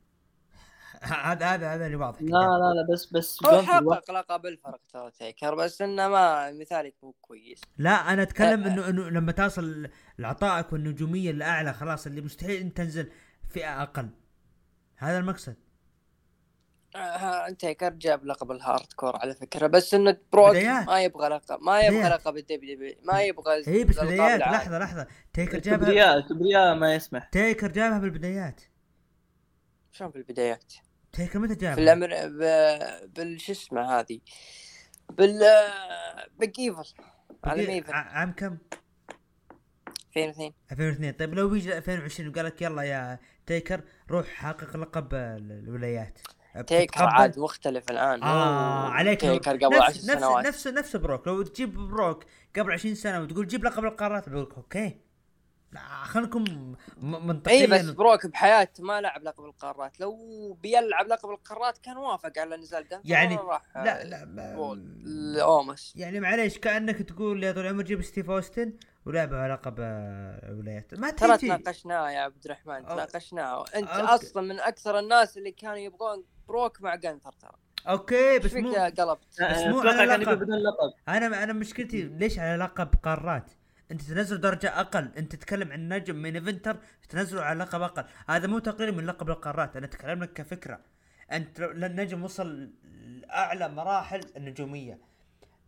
هذا 1.01 1.45
هذا 1.45 1.73
هذا 1.73 1.85
اللي 1.85 1.97
واضح. 1.97 2.21
لا 2.21 2.27
لا 2.27 2.73
لا 2.73 2.93
بس 2.93 3.05
بس 3.05 3.45
هو 3.45 3.61
حقق 3.61 4.11
لقب 4.11 4.45
الفرق 4.45 4.79
ترى 4.93 5.11
تيكر 5.11 5.55
بس 5.55 5.81
إنه 5.81 6.07
ما 6.07 6.51
مثالك 6.51 6.95
مو 7.03 7.11
كويس. 7.21 7.61
لا 7.77 8.13
أنا 8.13 8.21
أتكلم 8.21 8.63
إنه 8.63 8.89
إنه 8.89 9.09
لما 9.09 9.31
تصل 9.31 9.89
لعطائك 10.19 10.73
والنجومية 10.73 11.31
الأعلى 11.31 11.73
خلاص 11.73 12.07
اللي 12.07 12.21
مستحيل 12.21 12.61
إنت 12.61 12.77
تنزل 12.77 13.11
فئة 13.49 13.83
أقل. 13.83 14.09
هذا 14.97 15.19
المقصد. 15.19 15.55
آه 16.95 17.49
تيكر 17.49 17.89
جاب 17.89 18.25
لقب 18.25 18.51
ال 18.51 18.93
Hardcore 18.93 19.15
على 19.15 19.35
فكرة 19.35 19.67
بس 19.67 19.93
إنه 19.93 20.17
بروك. 20.31 20.55
ما 20.55 21.01
يبغى 21.03 21.29
لقب 21.29 21.61
ما 21.61 21.81
يبغى 21.81 22.09
لقب 22.09 22.37
ال 22.37 22.75
WW 22.75 22.95
ما 23.03 23.21
يبغى 23.21 23.67
اي 23.67 23.83
بس 23.83 23.99
بدايات 23.99 24.39
لحظة 24.39 24.79
لحظة. 24.79 25.07
تيكر 25.33 25.59
جابها 25.59 25.85
كبرياء 25.85 26.21
كبرياء 26.21 26.75
ما 26.75 26.95
يسمح. 26.95 27.29
تيكر 27.29 27.71
جابها 27.71 27.99
بالبدايات. 27.99 28.61
شلون 29.91 30.11
بالبدايات؟ 30.11 30.73
تيكر 31.13 31.39
متى 31.39 31.55
جاب؟ 31.55 31.73
في 31.75 31.81
الأمر 31.81 32.09
ب... 32.13 32.39
بال 33.15 33.41
شو 33.41 33.51
اسمه 33.51 33.99
هذه؟ 33.99 34.19
بال 35.09 35.39
Big 36.39 36.59
Evil 36.59 36.93
على 37.43 37.67
ميفل 37.67 37.93
عام 37.93 38.31
كم؟ 38.31 38.57
2002 40.17 40.53
2002 40.71 41.13
طيب 41.13 41.33
لو 41.33 41.49
بيجي 41.49 41.77
2020 41.77 42.29
وقال 42.29 42.45
لك 42.45 42.61
يلا 42.61 42.81
يا 42.81 43.19
تيكر 43.47 43.81
روح 44.11 44.27
حقق 44.27 44.77
لقب 44.77 45.13
الولايات. 45.13 46.19
تيكر 46.67 47.03
عاد 47.03 47.39
مختلف 47.39 47.91
الآن. 47.91 48.23
آه 48.23 48.89
عليك 48.89 49.21
تيكر 49.21 49.57
قبل 49.57 49.75
10 49.75 49.91
سنوات. 49.91 50.47
نفس 50.47 50.67
نفس 50.67 50.95
بروك. 50.95 51.27
لو 51.27 51.41
تجيب 51.41 51.73
بروك 51.73 52.23
قبل 52.57 52.71
20 52.71 52.95
سنة 52.95 53.21
وتقول 53.21 53.47
جيب 53.47 53.65
لقب 53.65 53.85
القارات 53.85 54.29
بقول 54.29 54.53
okay. 54.57 55.06
خلينا 56.03 56.27
نكون 56.27 56.75
منطقيا 57.01 57.61
اي 57.61 57.67
بس 57.67 57.85
بروك 57.85 58.27
بحياته 58.27 58.83
ما 58.83 59.01
لعب 59.01 59.23
لقب 59.23 59.45
القارات. 59.45 59.99
لو 59.99 60.17
بيلعب 60.53 61.07
لقب 61.07 61.29
القارات 61.29 61.77
كان 61.77 61.97
وافق 61.97 62.31
على 62.37 62.57
نزال 62.57 62.87
جنثر 62.87 63.09
يعني 63.09 63.35
راح 63.35 63.61
لا 63.75 64.03
لا 64.03 64.25
ما 64.25 64.55
اومس 65.41 65.93
يعني 65.95 66.19
معليش 66.19 66.57
كأنك 66.57 67.01
تقول 67.01 67.43
يا 67.43 67.51
طول 67.51 67.65
العمر 67.65 67.83
جيب 67.83 68.01
ستيف 68.01 68.29
أوستن 68.29 68.73
ولعبوا 69.05 69.37
على 69.37 69.53
لقب 69.53 69.75
الولايات. 69.79 70.93
ما 70.93 71.11
ترى 71.11 71.37
تناقشناه 71.37 72.11
يا 72.11 72.19
عبد 72.19 72.45
الرحمن 72.45 72.85
تناقشناه. 72.85 73.65
أنت 73.75 73.87
okay. 73.89 74.13
أصلا 74.13 74.43
من 74.43 74.59
أكثر 74.59 74.99
الناس 74.99 75.37
اللي 75.37 75.51
كانوا 75.51 75.77
يبغون 75.77 76.23
بروك 76.47 76.81
مع 76.81 76.95
جنثر 76.95 77.31
ترى. 77.31 77.51
okay 77.87 78.39
بس 78.39 78.53
مو 78.53 78.73
قلبت؟ 78.73 79.41
بس 79.41 79.57
مو 79.57 79.79
على 79.79 80.15
لقب. 80.15 80.93
أنا 81.07 81.43
أنا 81.43 81.53
مشكلتي 81.53 82.01
ليش 82.01 82.39
على 82.39 82.63
لقب 82.63 82.89
قارات؟ 83.03 83.51
انت 83.91 84.01
تنزل 84.01 84.41
درجة 84.41 84.79
أقل 84.79 85.11
انت 85.17 85.35
تتكلم 85.35 85.71
عن 85.71 85.89
نجم 85.93 86.15
main 86.15 86.35
eventer 86.35 86.77
تنزله 87.09 87.41
على 87.41 87.59
لقب 87.59 87.81
أقل. 87.81 88.05
هذا 88.29 88.47
مو 88.47 88.59
تقليل 88.59 88.95
من 88.95 89.05
لقب 89.05 89.29
القارات 89.29 89.75
أنا 89.75 89.85
أتكلم 89.85 90.23
لك 90.23 90.33
كفكرة. 90.33 90.79
أنت 91.31 91.59
النجم 91.59 92.23
وصل 92.23 92.71
لأعلى 92.83 93.69
مراحل 93.69 94.21
النجومية. 94.37 94.99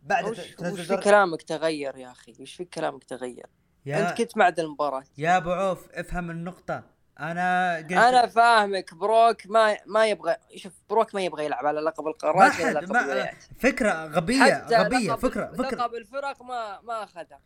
بعد 0.02 0.24
وش, 0.24 0.38
وش 0.60 0.80
في 0.80 0.96
كلامك 0.96 1.42
تغير 1.42 1.96
يا 1.96 2.10
أخي؟ 2.10 2.34
وش 2.40 2.54
في 2.54 2.64
كلامك 2.64 3.04
تغير؟ 3.04 3.46
يا 3.86 4.10
أنت 4.10 4.18
كنت 4.18 4.36
معد 4.36 4.60
المباراة. 4.60 5.04
يا 5.18 5.36
أبو 5.36 5.50
عوف 5.50 5.88
افهم 5.90 6.30
النقطة. 6.30 6.99
أنا 7.20 7.76
قلت 7.76 7.92
أنا 7.92 8.26
فاهمك 8.26 8.94
بروك 8.94 9.46
ما 9.46 9.76
ما 9.86 10.06
يبغى 10.06 10.36
شوف 10.56 10.72
بروك 10.90 11.14
ما 11.14 11.22
يبغى 11.22 11.44
يلعب 11.44 11.66
على 11.66 11.80
لقب 11.80 12.06
القارات 12.06 12.60
لقب 12.60 12.92
ما 12.92 13.30
فكرة 13.58 14.06
غبية 14.06 14.66
غبية 14.66 15.12
فكرة 15.12 15.46
فكرة. 15.46 15.76
لقب 15.76 15.94
الفرق 15.94 16.42
ما 16.42 16.80
ما 16.80 17.04
أخذها. 17.04 17.40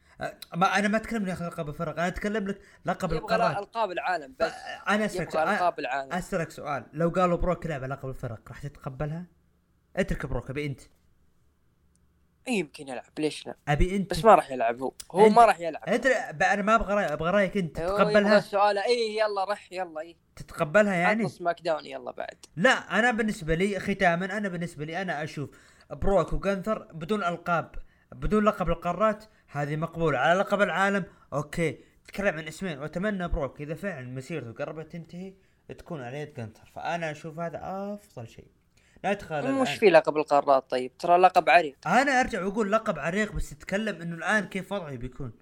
ما 0.54 0.78
أنا 0.78 0.88
ما 0.88 0.96
أتكلم 0.96 1.26
لك 1.26 1.42
لقب 1.42 1.68
الفرق 1.68 1.92
أنا 1.92 2.08
أتكلم 2.08 2.48
لك 2.48 2.60
لقب 2.84 3.12
القارات. 3.12 3.56
ألقاب 3.56 3.90
العالم 3.90 4.34
بس. 4.40 4.52
أنا 4.88 5.04
أسألك 5.04 5.30
سؤال 5.30 5.48
ألقاب 5.48 5.78
العالم. 5.78 6.12
أسألك 6.12 6.50
سؤال 6.50 6.86
لو 6.92 7.08
قالوا 7.08 7.36
بروك 7.36 7.66
لعب 7.66 7.84
لقب 7.84 8.08
الفرق 8.08 8.40
راح 8.48 8.62
تتقبلها؟ 8.62 9.26
اترك 9.96 10.26
بروك 10.26 10.50
أبي 10.50 10.66
أنت. 10.66 10.80
يمكن 12.48 12.88
يلعب 12.88 13.04
ليش 13.18 13.46
لا؟ 13.46 13.56
أبي 13.68 13.96
أنت 13.96 14.10
بس 14.10 14.24
ما 14.24 14.34
راح 14.34 14.50
يلعب 14.50 14.82
هو. 14.82 14.92
هو 15.12 15.28
ما 15.28 15.44
راح 15.44 15.60
يلعب. 15.60 15.82
ادري 15.88 16.14
أنا 16.14 16.62
ما 16.62 16.74
أبغى 16.74 17.04
أبغى 17.04 17.30
رأيك 17.30 17.56
أنت 17.56 17.76
تتقبلها؟ 17.76 18.38
السؤال. 18.38 18.78
اي 18.78 19.16
يلا 19.16 19.44
رح 19.44 19.72
يلا 19.72 20.00
اي 20.00 20.16
تتقبلها 20.36 20.94
يعني؟ 20.94 21.28
SmackDown 21.28 21.86
يلا 21.86 22.10
بعد. 22.10 22.36
لا 22.56 22.70
أنا 22.70 23.10
بالنسبة 23.10 23.54
لي 23.54 23.80
ختاما 23.80 24.36
أنا 24.36 24.48
بالنسبة 24.48 24.84
لي 24.84 25.02
أنا 25.02 25.24
أشوف 25.24 25.50
بروك 25.90 26.32
وجنثر 26.32 26.78
بدون 26.92 27.24
ألقاب 27.24 27.74
بدون 28.12 28.44
لقب 28.44 28.68
القارات 28.68 29.24
هذه 29.48 29.76
مقبولة. 29.76 30.18
على 30.18 30.40
لقب 30.40 30.62
العالم 30.62 31.04
okay. 31.32 31.78
تكلم 32.08 32.38
عن 32.38 32.48
اسمين. 32.48 32.78
واتمنى 32.78 33.28
بروك 33.28 33.60
إذا 33.60 33.74
فعلا 33.74 34.06
مسيرته 34.06 34.52
قربت 34.52 34.92
تنتهي 34.92 35.34
تكون 35.78 36.02
على 36.02 36.20
يد 36.20 36.34
جنثر 36.34 36.72
فأنا 36.74 37.10
أشوف 37.10 37.38
هذا 37.38 37.60
أفضل 37.62 38.28
شيء. 38.28 38.48
ندخل 39.04 39.52
مش 39.52 39.74
في 39.74 39.90
لقب 39.90 40.16
القارات 40.16 40.70
طيب. 40.70 40.98
ترى 40.98 41.16
لقب 41.16 41.50
عريق. 41.50 41.88
أنا 41.88 42.20
أرجع 42.20 42.44
وأقول 42.44 42.72
لقب 42.72 42.98
عريق 42.98 43.32
بس 43.32 43.50
تتكلم 43.50 44.02
إنه 44.02 44.16
الآن 44.16 44.46
كيف 44.46 44.72
وضعي 44.72 44.96
بيكون. 44.96 45.32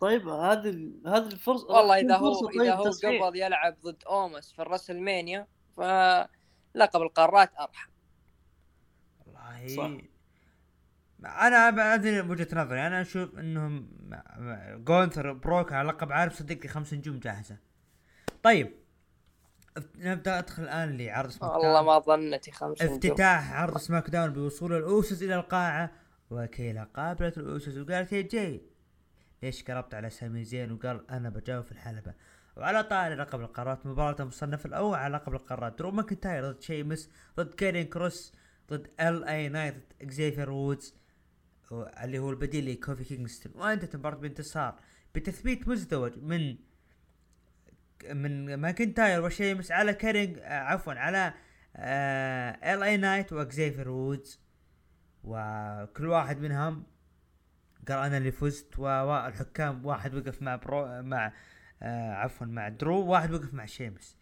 طيب 0.00 0.28
هذه 0.28 0.92
هذه 1.06 1.26
الفرصة 1.26 1.66
والله 1.66 2.00
إذا 2.00 2.16
هو 2.16 2.34
فرصة 2.34 2.62
إذا 2.62 2.76
طيب 2.76 3.20
هو. 3.20 3.26
قبل 3.26 3.38
يلعب 3.38 3.76
ضد 3.84 4.02
اومس 4.06 4.52
في 4.52 4.62
ال 4.62 4.68
WrestleMania 4.68 5.46
فلقب 5.76 7.02
القارات 7.02 7.50
أرحم. 7.60 7.90
والله. 9.26 9.68
صح. 9.68 9.90
أنا 11.24 11.70
بعدني 11.70 12.20
وجهة 12.20 12.48
نظري. 12.52 12.86
أنا 12.86 13.00
أشوف 13.00 13.38
إنهم 13.38 13.90
جونثر 14.84 15.32
بروك 15.32 15.72
على 15.72 15.88
لقب 15.88 16.12
عارف 16.12 16.34
صدقني 16.34 16.68
خمس 16.68 16.94
نجوم 16.94 17.18
جاهزة. 17.18 17.56
طيب. 18.42 18.87
نبدأ 19.96 20.38
أدخل 20.38 20.62
الآن 20.62 20.96
لعرض 20.96 21.30
SmackDown 21.30 21.52
والله. 21.52 21.86
ما 21.86 21.98
ظنتي 21.98 22.50
خمس 22.50 22.82
نجوم 22.82 22.94
افتتاح 22.94 23.52
عرض 23.52 23.78
SmackDown 23.78 24.32
بوصول 24.32 24.72
ال 24.72 24.82
Usos 24.82 25.22
إلى 25.22 25.34
القاعة. 25.34 25.90
وكيلا 26.30 26.84
قابلت 26.84 27.38
ال 27.38 27.46
Usos 27.46 27.76
وقالت 27.76 28.12
يا 28.12 28.22
جاي 28.22 28.62
ليش 29.42 29.64
قربت 29.64 29.94
على 29.94 30.10
سامي 30.10 30.44
زين 30.44 30.72
وقال 30.72 31.10
أنا 31.10 31.28
بجاوب 31.28 31.64
في 31.64 31.72
الحلبة. 31.72 32.14
وعلى 32.56 32.82
طاري 32.82 33.14
لقب 33.14 33.40
القارات 33.40 33.86
مباراة 33.86 34.16
المصنف 34.20 34.66
الأول 34.66 34.98
على 34.98 35.14
لقب 35.14 35.34
القارات. 35.34 35.78
درو 35.78 35.90
ماكنتاير 35.90 36.50
ضد 36.50 36.62
شيمس 36.62 37.10
ضد 37.36 37.54
كاريون 37.54 37.86
كروس 37.86 38.32
ضد 38.70 38.90
ال 39.00 39.24
اي 39.24 39.48
نايت 39.48 39.74
ضد 39.74 40.02
إكزيفير 40.02 40.50
وودز 40.50 40.94
اللي 41.72 42.18
هو 42.18 42.30
البديل 42.30 42.72
لكوفي 42.72 43.04
كينغستون. 43.04 43.52
وأنتهت 43.54 43.94
المباراة 43.94 44.16
بانتصار. 44.16 44.80
بتثبيت 45.14 45.68
مزدوج 45.68 46.12
من 46.18 46.56
من 48.04 48.54
ماكنتاير. 48.54 49.24
وشيمس 49.24 49.72
على 49.72 49.94
كيرينج 49.94 50.38
آه 50.38 50.58
عفوا 50.58 50.92
على 50.92 51.34
ال 52.74 52.82
اي 52.82 52.96
نايت 52.96 53.32
واكزيفير 53.32 53.88
وودز 53.88 54.40
وكل 55.24 56.06
واحد 56.06 56.40
منهم 56.40 56.86
قال 57.88 57.98
أنا 57.98 58.16
اللي 58.16 58.32
فزت. 58.32 58.78
والحكام 58.78 59.86
واحد 59.86 60.14
وقف 60.14 60.42
مع 60.42 60.56
برو 60.56 61.02
مع 61.02 61.32
آه 61.82 62.12
عفوا 62.12 62.46
مع 62.46 62.68
درو 62.68 63.06
واحد 63.06 63.32
وقف 63.32 63.54
مع 63.54 63.66
شيمس. 63.66 64.16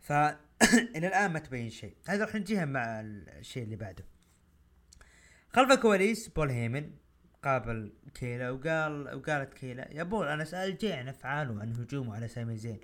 ف 0.00 0.12
إلى 0.96 1.06
الآن 1.06 1.32
ما 1.32 1.38
تبين 1.38 1.70
شيء. 1.70 1.96
هذا 2.08 2.24
راح 2.24 2.34
نجيها 2.34 2.64
مع 2.64 3.00
الشيء 3.00 3.62
اللي 3.62 3.76
بعده. 3.76 4.04
خلف 5.48 5.70
الكواليس 5.70 6.28
بول 6.28 6.50
هيمن 6.50 6.90
قابل 7.42 7.92
كيلا 8.14 8.50
وقال 8.50 9.14
وقالت 9.14 9.54
كيلا 9.54 9.88
يا 9.92 10.02
بول 10.02 10.28
أنا 10.28 10.44
سأل 10.44 10.78
جاي 10.78 10.92
عن 10.92 11.08
أفعاله 11.08 11.52
وعن 11.52 11.72
هجومه 11.72 12.14
على 12.14 12.28
سامي 12.28 12.56
زين. 12.56 12.80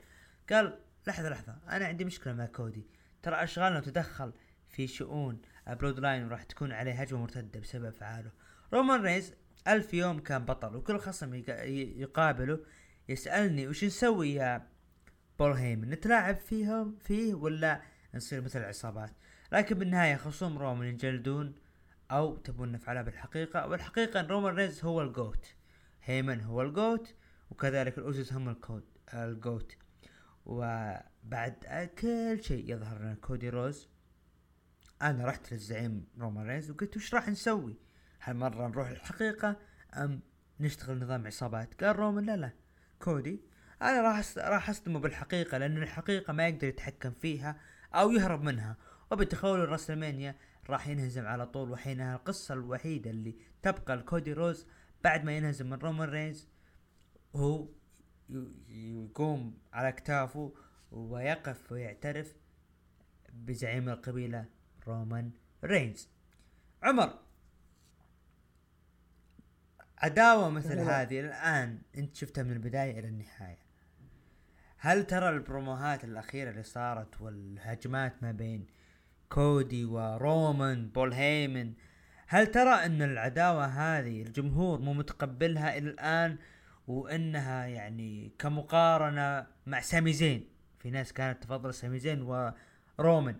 قال 0.53 0.79
لحظة 1.07 1.29
لحظة 1.29 1.57
أنا 1.69 1.87
عندي 1.87 2.05
مشكلة 2.05 2.33
مع 2.33 2.47
كودي. 2.47 2.87
ترى 3.23 3.35
أشغالنا 3.35 3.79
وتدخل 3.79 4.33
في 4.69 4.87
شؤون 4.87 5.43
Bloodline 5.67 6.25
وراح 6.25 6.43
تكون 6.43 6.73
عليه 6.73 6.93
هجمة 6.93 7.21
مرتدة 7.21 7.61
بسبب 7.61 7.85
أفعاله. 7.85 8.31
رومان 8.73 9.03
رينز 9.03 9.35
ألف 9.69 9.95
يوم 9.95 10.19
كان 10.19 10.45
بطل 10.45 10.77
وكل 10.77 10.99
خصم 10.99 11.35
يقابله 11.35 12.61
يسألني 13.09 13.69
وش 13.69 13.85
نسوي 13.85 14.35
يا 14.35 14.67
بول 15.39 15.53
هيمن؟ 15.53 15.91
نتلاعب 15.91 16.37
فيهم 16.39 16.97
فيه 17.01 17.35
ولا 17.35 17.83
نصير 18.15 18.41
مثل 18.41 18.61
العصابات؟ 18.61 19.11
لكن 19.53 19.79
بالنهاية 19.79 20.17
خصوم 20.17 20.59
رومان 20.59 20.89
ينجلدون 20.89 21.55
أو 22.11 22.37
تبون 22.37 22.73
نفعلها 22.73 23.03
بالحقيقة 23.03 23.67
والحقيقة 23.67 24.21
أن 24.21 24.27
رومان 24.27 24.55
رينز 24.55 24.85
هو 24.85 25.03
ال 25.03 25.13
GOAT 25.13 25.55
هيمن 26.05 26.41
هو 26.41 26.63
ال 26.63 26.73
GOAT 26.73 27.15
وكذلك 27.51 27.99
ال 27.99 28.06
Usos 28.06 28.33
هم 28.33 28.49
ال 28.49 28.56
GOAT 28.56 28.85
ال 29.15 29.27
GOAT 29.27 29.77
وبعد 30.51 31.91
كل 31.99 32.39
شيء 32.43 32.71
يظهر 32.73 32.99
لنا 32.99 33.15
كودي 33.15 33.49
رودز. 33.49 33.89
أنا 35.03 35.27
رحت 35.27 35.53
للزعيم 35.53 36.07
رومان 36.19 36.47
رينز 36.47 36.71
وقلت 36.71 36.97
وش 36.97 37.15
راح 37.15 37.29
نسوي؟ 37.29 37.77
هالمرة 38.23 38.69
نروح 38.69 38.89
الحقيقة 38.89 39.57
أم 39.97 40.21
نشتغل 40.61 40.99
نظام 40.99 41.27
عصابات؟ 41.27 41.85
قال 41.85 41.97
رومان 41.97 42.25
لا 42.25 42.37
لا. 42.37 42.53
كودي 42.99 43.41
أنا 43.83 44.01
راح. 44.03 44.39
راح 44.39 44.71
أصدمه 44.71 45.01
بالحقيقة 45.01 45.59
لأن 45.59 45.77
الحقيقة 45.83 46.33
ما 46.33 46.49
يقدر 46.49 46.69
يتحكم 46.69 47.11
فيها 47.11 47.61
أو 47.95 48.11
يهرب 48.11 48.43
منها. 48.43 48.77
وبتخيل 49.13 49.61
ال 49.61 49.66
WrestleMania 49.66 50.37
راح 50.71 50.89
ينهزم 50.89 51.27
على 51.27 51.47
طول 51.47 51.71
وحينها 51.71 52.17
القصة 52.17 52.55
الوحيدة 52.55 53.11
اللي 53.11 53.37
تبقى 53.63 53.97
لكودي 53.97 54.33
رودز 54.33 54.67
بعد 55.05 55.25
ما 55.25 55.37
ينهزم 55.37 55.71
من 55.71 55.79
رومان 55.79 56.09
رينز 56.09 56.49
هو 57.37 57.69
يقوم 58.69 59.59
على 59.73 59.89
اكتافه 59.89 60.53
ويقف 60.93 61.73
ويعترف 61.73 62.35
بزعيم 63.33 63.89
القبيلة 63.89 64.45
رومان 64.87 65.31
رينز 65.65 66.09
عمر 66.83 67.19
عداوة 69.99 70.51
مثل. 70.51 70.79
هذه 70.79 71.21
الآن 71.21 71.79
أنت 71.97 72.17
شفتها 72.17 72.45
من 72.45 72.53
البداية 72.53 72.99
إلى 72.99 73.09
النهاية 73.09 73.59
هل 74.77 75.07
ترى 75.07 75.29
البروموهات 75.29 76.05
الأخيرة 76.05 76.51
اللي 76.51 76.63
صارت 76.63 77.21
والهجمات 77.21 78.23
ما 78.23 78.33
بين 78.33 78.67
كودي 79.29 79.85
ورومان 79.85 80.89
بول 80.89 81.13
هيمن 81.13 81.73
هل 82.27 82.47
ترى 82.47 82.75
أن 82.75 83.03
العداوة 83.03 83.65
هذه 83.65 84.23
الجمهور 84.23 84.81
مو 84.81 84.93
متقبلها 84.93 85.79
إلى 85.79 85.91
الآن 85.91 86.39
وإنها 86.91 87.67
يعني 87.67 88.33
كمقارنة 88.39 89.47
مع 89.67 89.81
سامي 89.81 90.13
زين. 90.13 90.49
في 90.79 90.91
ناس 90.91 91.13
كانت 91.13 91.43
تفضل 91.43 91.75
سامي 91.75 91.99
زين 91.99 92.23
ورومان 92.99 93.37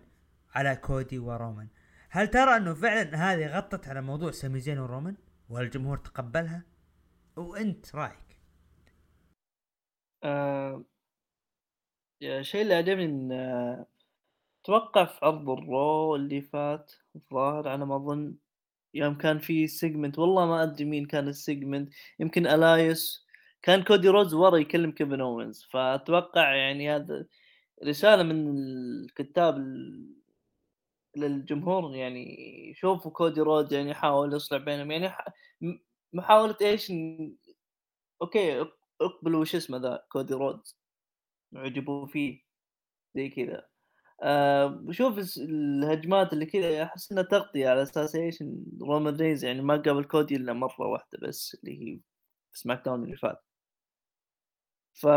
على 0.55 0.75
كودي 0.75 1.19
ورومان 1.19 1.67
هل 2.09 2.27
ترى 2.27 2.57
إنه 2.57 2.73
فعلا 2.73 3.15
هذه 3.15 3.57
غطت 3.57 3.87
على 3.87 4.01
موضوع 4.01 4.31
سامي 4.31 4.59
زين 4.59 4.79
ورومان 4.79 5.15
والجمهور 5.49 5.97
تقبلها؟ 5.97 6.63
وإنت 7.35 7.95
رأيك؟ 7.95 8.41
آه، 10.23 10.83
الشيء 12.23 12.61
اللي 12.61 12.73
عجبني 12.73 13.05
ان 13.05 13.31
آه، 13.31 13.85
أتوقع 14.63 15.05
في 15.05 15.25
عرض 15.25 15.49
الرو 15.49 16.15
اللي 16.15 16.41
فات 16.41 16.91
الظاهر 17.15 17.67
على 17.67 17.85
ما 17.85 17.95
أظن 17.95 18.35
يوم 18.93 19.17
كان 19.17 19.39
في 19.39 19.67
سيجمنت 19.67 20.19
والله 20.19 20.45
ما 20.45 20.63
أدري 20.63 20.85
مين 20.85 21.05
كان 21.05 21.27
السيجمنت 21.27 21.93
يمكن 22.19 22.47
الايس 22.47 23.30
كان 23.63 23.83
كودي 23.83 24.07
روز 24.09 24.33
ورا 24.33 24.57
يكلم 24.57 24.91
كيفن 24.91 25.21
أوينز. 25.21 25.67
فأتوقع 25.71 26.55
يعني 26.55 26.95
هذا 26.95 27.25
رسالة 27.85 28.23
من 28.23 28.47
الكتاب 28.57 29.57
ال- 29.57 30.15
للجمهور 31.17 31.95
يعني 31.95 32.37
شوفوا 32.75 33.11
كودي 33.11 33.41
رود 33.41 33.71
يعني 33.71 33.89
يحاول 33.89 34.33
يصلح 34.33 34.63
بينهم. 34.63 34.91
يعني 34.91 35.13
محاولة 36.13 36.57
إيش 36.61 36.91
أوكي 38.21 38.61
اق- 38.61 38.77
أقبلوا 39.01 39.41
وش 39.41 39.55
اسمه 39.55 39.77
ذا 39.77 40.05
كودي 40.11 40.33
رود 40.33 40.61
عجبوا 41.55 42.07
فيه 42.07 42.41
زي 43.15 43.29
كذا. 43.29 43.67
بشوف 44.67 45.17
الس- 45.17 45.37
الهجمات 45.37 46.33
اللي 46.33 46.45
كذا 46.45 46.83
أحس 46.83 47.11
إنها 47.11 47.23
تغطية 47.23 47.69
على 47.69 47.81
أساس 47.83 48.15
إيش 48.15 48.43
رومان 48.81 49.15
رينز 49.15 49.45
يعني 49.45 49.61
ما 49.61 49.77
قابل 49.77 50.03
كودي 50.03 50.35
إلا 50.35 50.53
مرة 50.53 50.87
واحدة 50.87 51.19
بس 51.21 51.57
اللي 51.63 51.81
هي 51.95 51.99
SmackDown 52.53 53.03
اللي 53.03 53.17
فات. 53.17 53.43
ف 54.93 55.07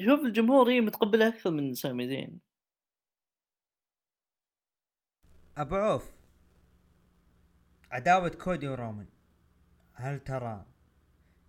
شوف 0.00 0.20
الجمهور 0.20 0.70
هي 0.70 0.80
متقبله 0.80 1.28
أكثر 1.28 1.50
من 1.50 1.74
سامي 1.74 2.08
زين 2.08 2.40
أبو 5.56 5.74
عوف 5.76 6.10
عداوة 7.90 8.28
كودي 8.28 8.68
ورومان 8.68 9.06
هل 9.92 10.20
ترى 10.20 10.66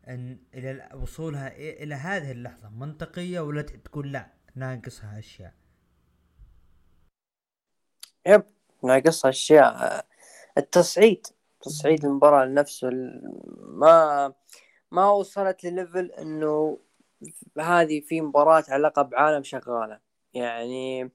إن 0.07 0.39
إلى 0.53 0.71
ال- 0.71 0.95
وصولها 0.97 1.47
إلى 1.57 1.95
هذه 1.95 2.31
اللحظة 2.31 2.69
منطقية 2.69 3.39
ولا 3.39 3.61
تقول 3.61 4.11
لا 4.11 4.33
ناقصها 4.55 5.19
أشياء؟ 5.19 5.53
yep 8.27 8.43
ناقصها 8.83 9.29
أشياء. 9.29 10.05
التصعيد 10.57 11.27
تصعيد 11.61 12.05
المباراة 12.05 12.45
لنفسه 12.45 12.87
ال- 12.87 13.21
ما 13.79 14.33
ما 14.91 15.09
وصلت 15.11 15.63
لل 15.63 15.77
level 15.77 16.11
إنه 16.11 16.79
هذه 17.59 18.01
في 18.01 18.21
مباراة 18.21 18.63
على 18.69 18.83
لقب 18.83 19.15
عالم 19.15 19.43
شغالة. 19.43 19.99
يعني 20.33 21.11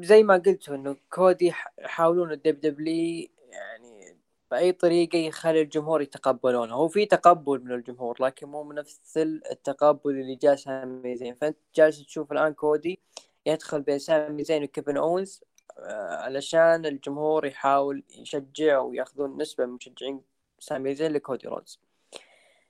زي 0.00 0.22
ما 0.22 0.36
قلت 0.46 0.68
إنه 0.68 0.96
كودي 1.10 1.52
يحاولون 1.78 2.32
ال 2.32 2.60
WWE 2.60 3.30
يعني 3.52 4.16
بأي 4.50 4.72
طريقة 4.72 5.16
يخلي 5.18 5.62
الجمهور 5.62 6.02
يتقبلونه. 6.02 6.74
هو 6.74 6.88
في 6.88 7.06
تقبل 7.06 7.64
من 7.64 7.72
الجمهور 7.72 8.16
لكن 8.22 8.48
مو 8.48 8.72
نفس 8.72 9.16
التقبل 9.50 10.10
اللي 10.10 10.34
جاء 10.34 10.56
سامي 10.56 11.16
زين. 11.16 11.34
فأنت 11.34 11.56
جالس 11.74 12.06
تشوف 12.06 12.32
الآن 12.32 12.54
كودي 12.54 13.00
يدخل 13.46 13.82
بين 13.82 13.98
سامي 13.98 14.44
زين 14.44 14.64
وكيفن 14.64 14.96
أوينز 14.96 15.44
آه، 15.78 16.16
علشان 16.16 16.86
الجمهور 16.86 17.46
يحاول 17.46 18.02
يشجع 18.10 18.78
ويأخذون 18.78 19.42
نسبة 19.42 19.66
من 19.66 19.72
مشجعين 19.72 20.20
سامي 20.58 20.94
زين 20.94 21.12
لكودي 21.12 21.48
رودز. 21.48 21.80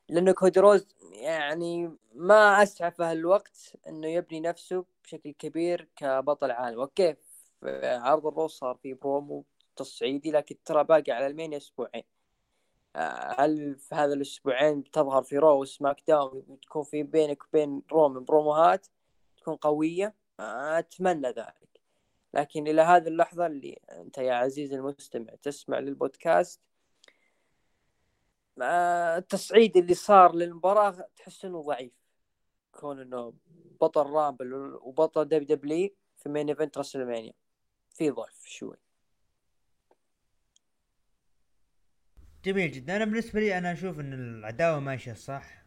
لأنه 0.08 0.32
كودي 0.32 0.60
رودز 0.60 0.86
يعني 1.12 1.96
ما 2.14 2.62
أسعفه 2.62 3.12
الوقت 3.12 3.72
إنه 3.88 4.08
يبني 4.08 4.40
نفسه 4.40 4.84
بشكل 5.04 5.30
كبير 5.30 5.88
كبطل 5.96 6.50
عالم. 6.50 6.80
okay 6.80 7.16
في 7.60 7.86
عرض 7.86 8.26
ال 8.26 8.32
Raw 8.32 8.48
صار 8.48 8.76
في 8.82 8.94
برومو 8.94 9.44
تصعيدي 9.76 10.30
لكن 10.30 10.56
ترى 10.64 10.84
باقي 10.84 11.12
على 11.12 11.26
ال 11.26 11.32
main 11.32 11.54
أسبوعين. 11.54 12.04
آه، 12.96 13.34
هل 13.40 13.76
في 13.78 13.94
هذا 13.94 14.14
الأسبوعين 14.14 14.80
بتظهر 14.80 15.22
في 15.22 15.38
Raw 15.38 15.60
و 15.60 16.02
SmackDown 16.08 16.44
بتكون 16.48 16.84
في 16.84 17.02
بينك 17.02 17.44
وبين 17.44 17.82
رومان 17.92 18.24
بروموهات 18.24 18.86
تكون 19.36 19.56
قوية؟ 19.56 20.14
آه، 20.40 20.78
أتمنى 20.78 21.28
ذلك. 21.28 21.80
لكن 22.34 22.68
إلى 22.68 22.82
هذه 22.82 23.08
اللحظة 23.08 23.46
اللي 23.46 23.78
أنت 23.90 24.18
يا 24.18 24.34
عزيزي 24.34 24.76
المستمع 24.76 25.34
تسمع 25.42 25.78
للبودكاست 25.78 26.60
التصعيد 28.62 29.76
اللي 29.76 29.94
صار 29.94 30.34
للمباراة 30.34 31.08
تحس 31.16 31.44
إنه 31.44 31.62
ضعيف. 31.62 31.92
كون 32.72 33.00
إنه 33.00 33.34
بطل 33.80 34.10
Rumble 34.10 34.54
وبطل 34.82 35.24
WWE 35.24 35.94
في 36.16 36.28
main 36.28 36.48
event 36.48 36.78
WrestleMania. 36.78 37.32
في 37.90 38.10
ضعف 38.10 38.42
شوي. 38.44 38.76
جميل 42.44 42.72
جدا. 42.72 42.96
أنا 42.96 43.04
بالنسبة 43.04 43.40
لي 43.40 43.58
أنا 43.58 43.72
أشوف 43.72 44.00
إن 44.00 44.12
العداوة 44.12 44.80
ماشية 44.80 45.12
صح. 45.12 45.64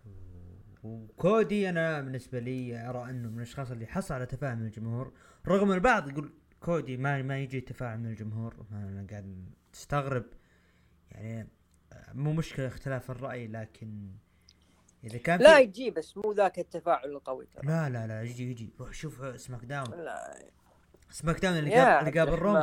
وكودي 0.84 1.70
أنا 1.70 2.02
بالنسبة 2.02 2.40
لي 2.40 2.90
أرى 2.90 3.10
إنه 3.10 3.30
من 3.30 3.38
الأشخاص 3.38 3.72
اللي 3.72 3.86
حصل 3.88 4.14
على 4.14 4.26
تفاعل 4.26 4.58
من 4.58 4.66
الجمهور. 4.66 5.14
رغم 5.48 5.72
البعض 5.72 6.10
يقول 6.10 6.34
كودي 6.60 6.98
ما 6.98 7.22
ما 7.22 7.40
يجي 7.40 7.62
تفاعل 7.62 8.00
من 8.00 8.10
الجمهور 8.10 8.66
أنا 8.72 9.08
قاعد 9.10 9.50
أستغرب 9.74 10.26
يعني 11.12 11.50
مو 12.14 12.34
مشكلة 12.34 12.68
اختلاف 12.68 13.12
الرأي 13.12 13.48
لكن 13.48 14.12
إذا 15.04 15.18
كان 15.18 15.40
لا. 15.40 15.60
يجي 15.60 15.92
بس 15.92 16.18
مو 16.18 16.32
ذاك 16.32 16.60
التفاعل 16.60 17.10
القوي 17.10 17.46
ترى. 17.46 17.68
لا 17.68 17.90
لا 17.90 18.08
لا 18.08 18.22
يجي 18.22 18.52
يجي. 18.52 18.74
روح 18.80 18.94
شوف 18.94 19.42
SmackDown. 19.42 19.92
لا. 19.92 20.50
SmackDown 21.10 21.58
اللي 21.58 21.76
قابل 21.76 22.08
اللي 22.08 22.20
قابل 22.20 22.32
روم. 22.32 22.56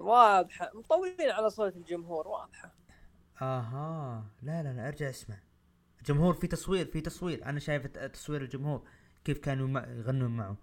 واضحة. 0.00 0.70
مطولين 0.74 1.30
على 1.30 1.50
صوت 1.50 1.76
الجمهور 1.76 2.28
واضحة. 2.28 2.74
آها. 3.42 4.26
لا 4.42 4.62
لا 4.62 4.72
لا 4.72 4.88
ارجع 4.88 5.10
اسمع. 5.10 5.36
الجمهور 5.98 6.34
في 6.34 6.46
تصوير 6.46 6.86
في 6.86 7.00
تصوير. 7.00 7.44
أنا 7.44 7.60
شايف 7.60 7.86
تصوير 7.86 8.42
الجمهور 8.42 8.82
كيف 9.24 9.38
كانوا 9.38 9.80
يغنون 9.80 10.36
معه. 10.36 10.56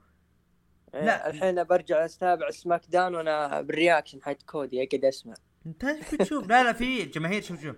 لا. 0.94 1.06
لا. 1.06 1.30
الحين 1.30 1.64
برجع 1.64 2.06
اتابع 2.06 2.50
SmackDown 2.50 3.16
وأنا 3.16 3.62
بال 3.62 3.74
reaction 3.74 4.22
حق 4.22 4.38
كودي 4.46 4.84
أقعد 4.84 5.06
أسمع. 5.06 5.34
انت 5.66 5.86
بتشوف؟ 6.14 6.48
لا 6.48 6.64
لا 6.64 6.74
في 6.74 7.06
جماهير 7.06 7.42
شوف 7.42 7.62
شوف. 7.62 7.76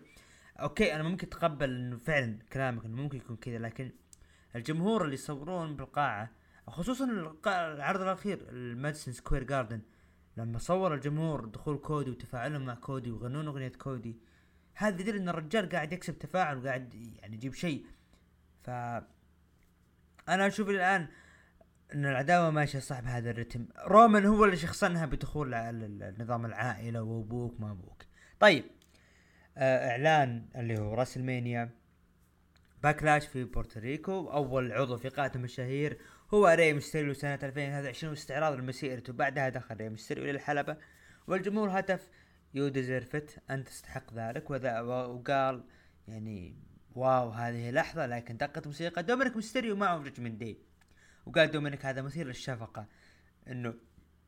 okay 0.62 0.96
أنا 0.96 1.04
ممكن 1.04 1.28
أتقبل 1.28 1.70
إنه 1.70 1.98
فعلا 1.98 2.40
كلامك 2.54 2.86
إنه 2.86 2.96
ممكن 2.96 3.18
يكون 3.18 3.36
كذا 3.36 3.58
لكن 3.58 3.92
الجمهور 4.56 5.04
اللي 5.04 5.14
يصورون 5.14 5.76
بالقاعة 5.76 6.32
خصوصا 6.68 7.06
العرض 7.48 8.02
الأخير 8.02 8.50
المادسون 8.50 9.14
سكوير 9.14 9.44
جاردن 9.44 9.82
لما 10.38 10.60
صور 10.60 10.94
الجمهور 10.94 11.46
دخول 11.46 11.78
كودي 11.78 12.12
وتفاعلهم 12.12 12.66
مع 12.66 12.74
كودي 12.74 13.12
ويغنون 13.12 13.48
أغنية 13.48 13.70
كودي 13.70 14.18
هذا 14.74 15.02
يدل 15.02 15.16
إن 15.16 15.30
الرجال 15.30 15.70
قاعد 15.70 15.94
يكسب 15.94 16.20
تفاعل 16.20 16.58
وقاعد 16.58 16.94
يعني 16.94 17.36
يجيب 17.36 17.54
شيء. 17.54 17.86
ف 18.64 18.70
أنا 20.30 20.48
أشوف 20.48 20.70
الآن 20.70 21.08
إن 21.94 22.06
العداوة 22.06 22.50
ماشية 22.50 22.80
صح 22.80 23.00
بهذا 23.00 23.32
الرتم. 23.32 23.66
رومان 23.88 24.26
هو 24.26 24.46
اللي 24.46 24.58
شخصنها 24.58 25.06
بدخول 25.06 25.54
النظام 25.54 26.46
العائلة 26.46 27.02
وأبوك 27.02 27.60
ما 27.60 27.72
أبوك. 27.72 28.04
طيب. 28.40 28.66
إعلان 29.60 30.50
اللي 30.56 30.80
هو 30.80 30.94
راس 30.94 31.18
المانيا 31.18 31.70
باكلاش 32.84 33.28
في 33.28 33.44
بورتوريكو. 33.44 34.30
أول 34.32 34.72
عضو 34.72 34.98
في 34.98 35.10
قائمه 35.10 35.36
المشاهير 35.36 35.98
هو 36.34 36.48
ري 36.48 36.74
ميستيريو 36.74 37.14
سنة 37.14 37.40
2023 37.44 38.10
واستعراض 38.10 38.54
لمسيرته 38.54 39.14
بعدها 39.14 39.50
دخل 39.50 39.76
ري 39.76 39.90
ميستيريو 39.90 40.24
إلى 40.24 40.32
الحلبة 40.32 40.78
والجمهور 41.28 41.80
هتف 41.80 42.10
you 42.54 42.68
deserve 42.68 43.24
it 43.24 43.40
أنت 43.50 43.68
تستحق 43.68 44.14
ذلك. 44.14 44.50
وذا 44.50 44.80
وقال 44.82 45.64
يعني 46.08 46.56
wow 46.96 47.30
هذه 47.30 47.72
لحظة 47.72 48.06
لكن 48.06 48.38
دقت 48.38 48.68
موسيقى 48.68 49.04
دومينيك 49.04 49.36
ميستيريو 49.36 49.76
معه 49.76 50.04
Judgment 50.04 50.40
Day. 50.40 50.58
وقال 51.26 51.52
دومينيك 51.52 51.86
هذا 51.86 52.02
مثير 52.02 52.28
للشفقة 52.28 52.86
إنه 53.48 53.74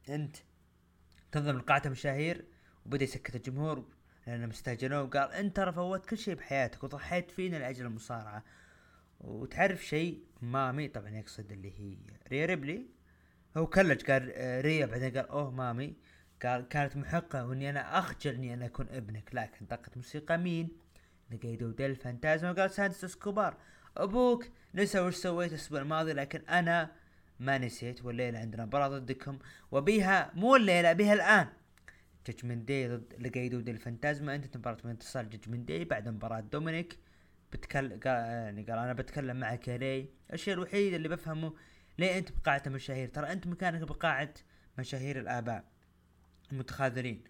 أنت 0.10 0.36
تنظم 1.32 1.62
قاعة 1.62 1.82
مشاهير 1.86 2.46
وبدأ 2.86 3.04
يسكت 3.04 3.36
الجمهور 3.36 3.86
لانهم 4.32 4.50
استهجنوه 4.50 5.04
وقال 5.04 5.32
أنت 5.32 5.56
ترى 5.56 5.72
فوت 5.72 6.06
كل 6.06 6.18
شيء 6.18 6.34
بحياتك 6.36 6.84
وضحيت 6.84 7.32
فينا 7.32 7.58
لأجل 7.58 7.86
المصارعة. 7.86 8.44
وتعرف 9.20 9.86
شيء؟ 9.86 10.24
مامي 10.42 10.88
طبعا 10.88 11.10
يقصد 11.10 11.52
اللي 11.52 11.72
هي 11.80 11.98
ريا 12.32 12.46
ريبلي. 12.46 12.86
هو 13.58 13.68
كلج 13.68 14.12
قال 14.12 14.32
آه، 14.36 14.62
ريا 14.62 14.86
بعدين 14.86 15.18
قال 15.18 15.28
أوه 15.30 15.52
مامي 15.52 15.94
قال 16.44 16.68
كانت 16.68 16.98
محقة 16.98 17.48
وإني 17.48 17.70
أنا 17.70 18.00
أخجل 18.00 18.34
إني 18.34 18.54
أنا 18.54 18.66
أكون 18.66 18.88
ابنك. 18.90 19.30
لكن 19.34 19.66
دقت 19.66 19.98
موسيقى 19.98 20.38
مين؟ 20.38 20.70
لقيدو 21.32 21.64
ديل 21.64 21.96
فانتازما. 21.96 22.52
وقال 22.52 22.72
سانتوس 22.72 23.04
إسكوبار. 23.04 23.58
أبوك. 23.98 24.46
نسى 24.76 25.00
وش 25.00 25.16
سويت 25.16 25.52
الأسبوع 25.52 25.82
الماضي 25.82 26.14
لكن 26.14 26.42
أنا 26.50 26.92
ما 27.40 27.58
نسيت 27.58 28.06
والليلة 28.06 28.40
عندنا 28.40 28.66
مباراة 28.66 28.88
ضدكم. 28.88 29.40
وبيها 29.72 30.32
مو 30.34 30.56
الليلة 30.56 30.94
بيها 30.94 31.14
الآن. 31.14 31.48
Judgment 32.28 32.68
Day 32.68 32.88
ضد 32.88 33.14
لقيدو 33.20 33.60
ديل 33.60 33.78
فانتازما 33.78 34.36
انت 34.36 34.58
مباراة 34.58 34.78
من 34.84 34.92
انتصار 34.92 35.26
Judgment 35.26 35.68
Day 35.68 35.86
بعد 35.86 36.10
مباراة 36.10 36.40
دومينيك 36.40 36.98
بتكلم 37.52 38.00
قال 38.00 38.16
يعني 38.16 38.64
قال 38.64 38.80
أنا 38.80 38.94
بتكلم 38.94 39.40
معك 39.40 39.68
يا 39.68 39.76
ري 39.76 40.10
الشيء 40.34 40.54
الوحيد 40.54 40.94
اللي 40.94 41.10
بفهمه 41.10 41.54
ليه 42.00 42.18
أنت 42.18 42.32
بقاعة 42.32 42.64
المشاهير 42.68 43.08
ترى 43.08 43.32
أنت 43.32 43.48
مكانك 43.48 43.82
بقاعة 43.82 44.34
مشاهير 44.78 45.20
الآباء 45.20 45.64
المتخاذلين. 46.52 47.24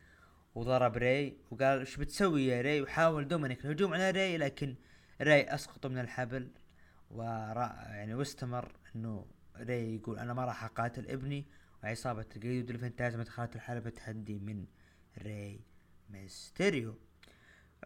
وضرب 0.56 0.98
ري 0.98 1.38
وقال 1.52 1.80
إيش 1.80 1.98
بتسوي 1.98 2.46
يا 2.46 2.62
ري 2.62 2.82
وحاول 2.82 3.28
دومينيك 3.28 3.66
الهجوم 3.66 3.94
على 3.94 4.12
ري 4.12 4.38
لكن 4.38 4.76
ري 5.22 5.42
اسقطه 5.42 5.90
من 5.90 5.98
الحبل 5.98 6.52
ورا 7.12 7.76
يعني 7.90 8.14
واستمر 8.14 8.72
إنه 8.96 9.26
ري 9.58 9.96
يقول 9.96 10.20
أنا 10.20 10.34
ما 10.34 10.46
راح 10.46 10.64
أقاتل 10.64 11.08
ابني 11.08 11.46
وعصابة 11.84 12.26
لقيدو 12.36 12.70
ديل 12.70 12.90
فانتازما 12.90 13.24
دخلت 13.24 13.56
الحلبة 13.56 13.90
تحدي 13.90 14.40
من 14.40 14.66
ري 15.18 15.62
ميستيريو. 16.10 16.96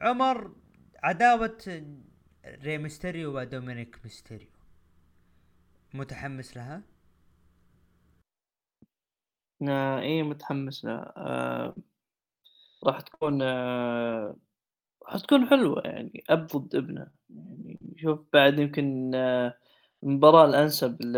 عمر 0.02 0.56
عداوة 1.04 1.58
ري 2.46 2.78
ميستيريو 2.78 3.38
ودومينيك 3.38 4.00
ميستيريو. 4.04 4.50
متحمس 5.94 6.58
لها؟ 6.58 6.82
آه 9.70 10.00
إيه 10.00 10.24
متحمس 10.24 10.86
لها. 10.86 11.14
آه 11.18 11.76
راح 12.84 13.02
تكون 13.02 13.42
آه 13.42 14.36
راح 15.06 15.20
تكون 15.22 15.50
حلوة 15.50 15.82
يعني 15.86 16.24
أب 16.30 16.48
ضد 16.48 16.76
ابنه. 16.76 17.12
يعني 17.30 17.80
شوف 17.98 18.20
بعد 18.34 18.60
يمكن 18.60 19.16
آه 19.16 19.58
المباراة 20.04 20.46
الأنسب 20.46 21.02
ل 21.02 21.18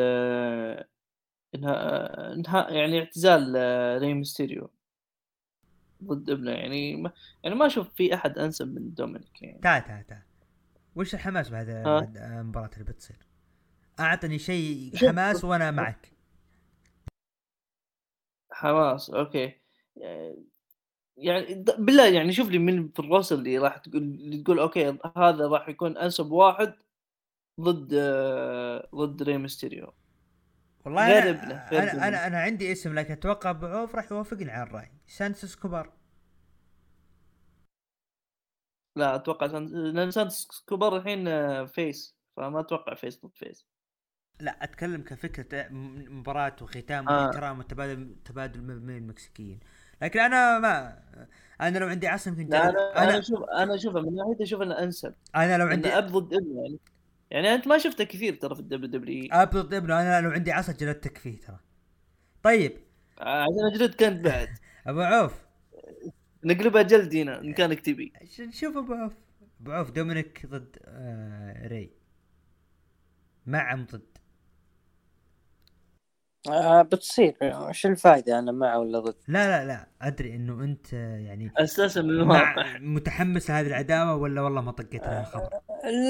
إنها 1.55 2.33
إنها 2.33 2.69
يعني 2.69 2.99
اعتزال 2.99 3.55
ري 4.01 4.13
ميستيريو. 4.13 4.69
ضد 6.03 6.29
ابنه 6.29 6.51
يعني 6.51 6.95
ما 6.95 7.11
يعني 7.43 7.55
ما 7.55 7.65
أشوف 7.65 7.89
في 7.93 8.13
أحد 8.13 8.37
أنسب 8.37 8.67
من 8.67 8.93
دومينيك 8.93 9.41
يعني. 9.41 9.59
تعال 9.59 9.83
تعال 9.83 10.07
تعال. 10.07 10.21
وش 10.95 11.13
الحماس 11.13 11.49
بعد؟ 11.49 11.67
بعد 11.85 12.17
المباراة 12.17 12.69
اللي 12.73 12.83
بتصير؟ 12.83 13.17
أعطني 13.99 14.39
شيء 14.39 14.91
حماس 14.95 15.43
وأنا 15.43 15.71
معك. 15.71 16.11
حماس 18.51 19.09
okay. 19.09 19.53
يعني 21.17 21.63
بالله 21.77 22.07
يعني 22.07 22.31
شوف 22.31 22.49
لي 22.49 22.57
من 22.57 22.89
في 22.89 22.99
ال 22.99 23.04
roster 23.04 23.33
اللي 23.33 23.57
راح 23.57 23.77
تقول 23.77 24.03
اللي 24.03 24.43
تقول 24.43 24.59
okay 24.59 24.97
هذا 25.17 25.47
راح 25.47 25.69
يكون 25.69 25.97
أنسب 25.97 26.31
واحد 26.31 26.73
ضد 27.61 27.93
آه، 27.93 28.89
ضد 28.95 29.23
ري 29.23 29.37
ميستيريو. 29.37 29.93
والله 30.85 31.19
أنا, 31.19 31.69
غير 31.71 31.91
أنا. 31.93 32.07
أنا 32.07 32.27
أنا 32.27 32.41
عندي 32.41 32.71
اسم 32.71 32.99
لكن 32.99 33.13
أتوقع 33.13 33.49
أبو 33.49 33.65
عوف 33.65 33.95
راح 33.95 34.11
يوافقني 34.11 34.51
على 34.51 34.63
الرأي. 34.69 34.91
سانتوس 35.07 35.55
إسكوبار 35.55 35.93
لا 38.95 39.15
أتوقع 39.15 39.47
سان... 39.47 39.65
لأن 39.93 40.11
سانتوس 40.11 40.65
الحين 40.71 41.27
آه، 41.27 41.65
face. 41.65 42.17
فما 42.37 42.59
أتوقع 42.59 42.93
face 42.93 43.25
ضد 43.25 43.35
face. 43.35 43.67
لا 44.39 44.63
أتكلم 44.63 45.01
كفكرة 45.01 45.67
م- 45.69 46.19
مباراة 46.19 46.55
وختام 46.61 47.09
آه. 47.09 47.25
واحترام 47.25 47.59
وتبادل 47.59 48.15
تبادل 48.25 48.61
بين 48.61 48.97
المكسيكيين. 48.97 49.59
لكن 50.01 50.19
أنا 50.19 50.59
ما 50.59 51.03
أنا 51.61 51.77
لو 51.79 51.87
عندي 51.87 52.07
عصا 52.07 52.29
يمكن 52.31 52.53
أنا 52.53 53.03
أنا 53.03 53.19
أشوف 53.19 53.43
أنا 53.43 53.75
أشوفه 53.75 53.99
من 54.01 54.15
ناحية 54.15 54.43
أشوف 54.43 54.61
إنه 54.61 54.79
أنسب. 54.79 55.13
أنا 55.35 55.57
لو 55.57 55.67
عندي 55.67 55.89
أب 55.89 56.05
ضد 56.07 56.33
ابنه 56.33 56.61
يعني. 56.63 56.79
يعني 57.31 57.53
أنت 57.55 57.67
ما 57.67 57.77
شفته 57.77 58.03
كثير 58.03 58.35
ترى 58.35 58.55
في 58.55 58.61
ال 58.61 58.89
WWE 58.91 59.29
اب 59.31 59.49
ضد 59.49 59.73
ابنه 59.73 60.01
أنا 60.01 60.21
لو 60.21 60.29
عندي 60.31 60.51
عصا 60.51 60.71
جلدتك 60.73 61.17
فيه 61.17 61.39
ترى. 61.39 61.59
طيب. 62.43 62.77
عشان 63.17 63.65
اجلد 63.73 63.95
كانت 63.95 64.25
بعد. 64.25 64.49
أبو 64.87 65.01
عوف. 65.01 65.33
نقلبها 66.43 66.81
جلد 66.81 67.15
هنا 67.15 67.41
إن 67.41 67.53
كانك 67.53 67.79
تبي. 67.79 68.13
ش- 68.25 68.59
شوف 68.59 68.77
أبو 68.77 68.93
عوف. 68.93 69.13
أبو 69.61 69.71
عوف 69.71 69.91
دومينيك 69.91 70.45
ضد 70.45 70.77
آه 70.85 71.67
ري. 71.67 71.91
مع 73.45 73.73
أم 73.73 73.85
ضد. 73.85 74.16
آه 76.49 76.81
بتصير. 76.81 77.37
وش 77.43 77.85
الفائده 77.85 78.39
أنا 78.39 78.51
مع 78.51 78.75
ولا 78.75 78.99
ضد؟ 78.99 79.15
لا 79.27 79.47
لا 79.47 79.67
لا. 79.67 79.87
أدري 80.01 80.35
إنه 80.35 80.63
أنت 80.63 80.93
يعني 80.93 81.51
أساسا 81.57 82.01
من 82.01 82.27
متحمس 82.93 83.49
لهذه 83.49 83.67
العداوة 83.67 84.15
ولا 84.15 84.41
والله 84.41 84.61
ما 84.61 84.71
طقيت 84.71 85.03
على 85.03 85.19
الخبر 85.19 85.49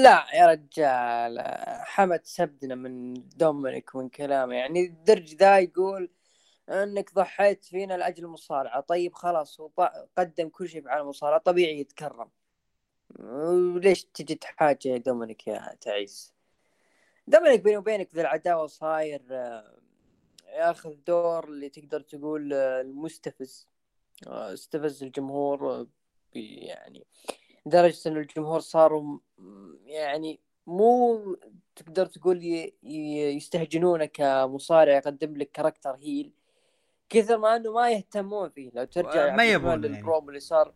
لا 0.02 0.24
يا 0.34 0.46
رجال. 0.46 1.40
حمد 1.84 2.20
سبدنا 2.24 2.74
من 2.74 3.14
دومينيك 3.14 3.94
ومن 3.94 4.08
كلامه. 4.08 4.54
يعني 4.54 4.84
الدرج 4.84 5.34
ذا 5.34 5.58
يقول 5.58 6.10
إنك 6.68 7.14
ضحيت 7.14 7.64
فينا 7.64 7.94
لأجل 7.94 8.24
المصارعة. 8.24 8.80
طيب 8.80 9.14
خلاص 9.14 9.60
هو 9.60 9.92
قدم 10.18 10.48
كل 10.48 10.68
شيء 10.68 10.82
في 10.82 10.88
عالم 10.88 11.02
المصارعة. 11.02 11.38
طبيعي 11.40 11.80
يتكرم. 11.80 12.28
وليش 13.18 14.04
تجي 14.04 14.34
تحاجة 14.34 14.96
دومينيك 14.96 15.46
يا 15.48 15.74
تعيس؟ 15.80 16.34
دومينيك 17.26 17.60
بيني 17.60 17.76
وبينك 17.76 18.14
ذا 18.14 18.20
العداوة 18.20 18.66
صاير 18.66 19.22
آه، 19.30 19.74
ياخذ 20.58 20.94
دور 21.06 21.44
اللي 21.44 21.68
تقدر 21.68 22.00
تقول 22.00 22.52
آه، 22.52 22.80
المستفز. 22.80 23.66
آه، 24.26 24.52
استفز 24.52 25.02
الجمهور 25.02 25.70
آه، 25.70 25.86
يعني 26.34 27.06
لدرجة 27.66 28.08
انه 28.08 28.20
الجمهور 28.20 28.60
صاروا 28.60 29.18
يعني 29.84 30.40
مو 30.66 31.36
تقدر 31.76 32.06
تقول 32.06 32.70
يستهجنونه 32.82 34.04
كمصارع 34.04 34.96
يقدم 34.96 35.36
لك 35.36 35.50
character 35.50 35.94
heel. 35.94 36.32
كثر 37.08 37.38
ما 37.38 37.56
إنه 37.56 37.72
ما 37.72 37.90
يهتمون 37.90 38.48
فيه. 38.48 38.70
لو 38.74 38.84
ترجع 38.84 39.36
ما 39.36 39.44
يبون 39.44 39.84
الرحمن 39.84 40.12
يعني. 40.12 40.28
اللي 40.28 40.40
صار 40.40 40.74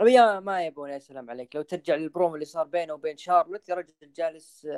يا 0.00 0.40
ما 0.40 0.66
يبون 0.66 0.90
يا 0.90 0.98
سلام 0.98 1.30
عليك. 1.30 1.56
لو 1.56 1.62
ترجع 1.62 1.94
للبروم 1.94 2.34
اللي 2.34 2.44
صار 2.44 2.66
بينه 2.66 2.94
وبين 2.94 3.16
شارلوت 3.16 3.68
يا 3.68 3.74
رجل 3.74 4.12
جالس 4.14 4.68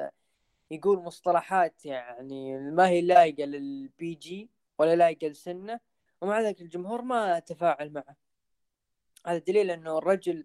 يقول 0.71 0.99
مصطلحات 0.99 1.85
يعني 1.85 2.59
ما 2.71 2.89
هي 2.89 3.01
لايقة 3.01 3.45
لل 3.45 4.15
PG 4.15 4.51
ولا 4.79 4.97
لايقة 4.97 5.27
لسنة 5.27 5.81
ومع 6.21 6.41
ذلك 6.41 6.61
الجمهور 6.61 7.03
ما 7.03 7.39
تفاعل 7.39 7.93
معه. 7.93 8.17
هذا 9.27 9.39
دليل 9.39 9.71
إنه 9.71 9.99
الرجل 9.99 10.45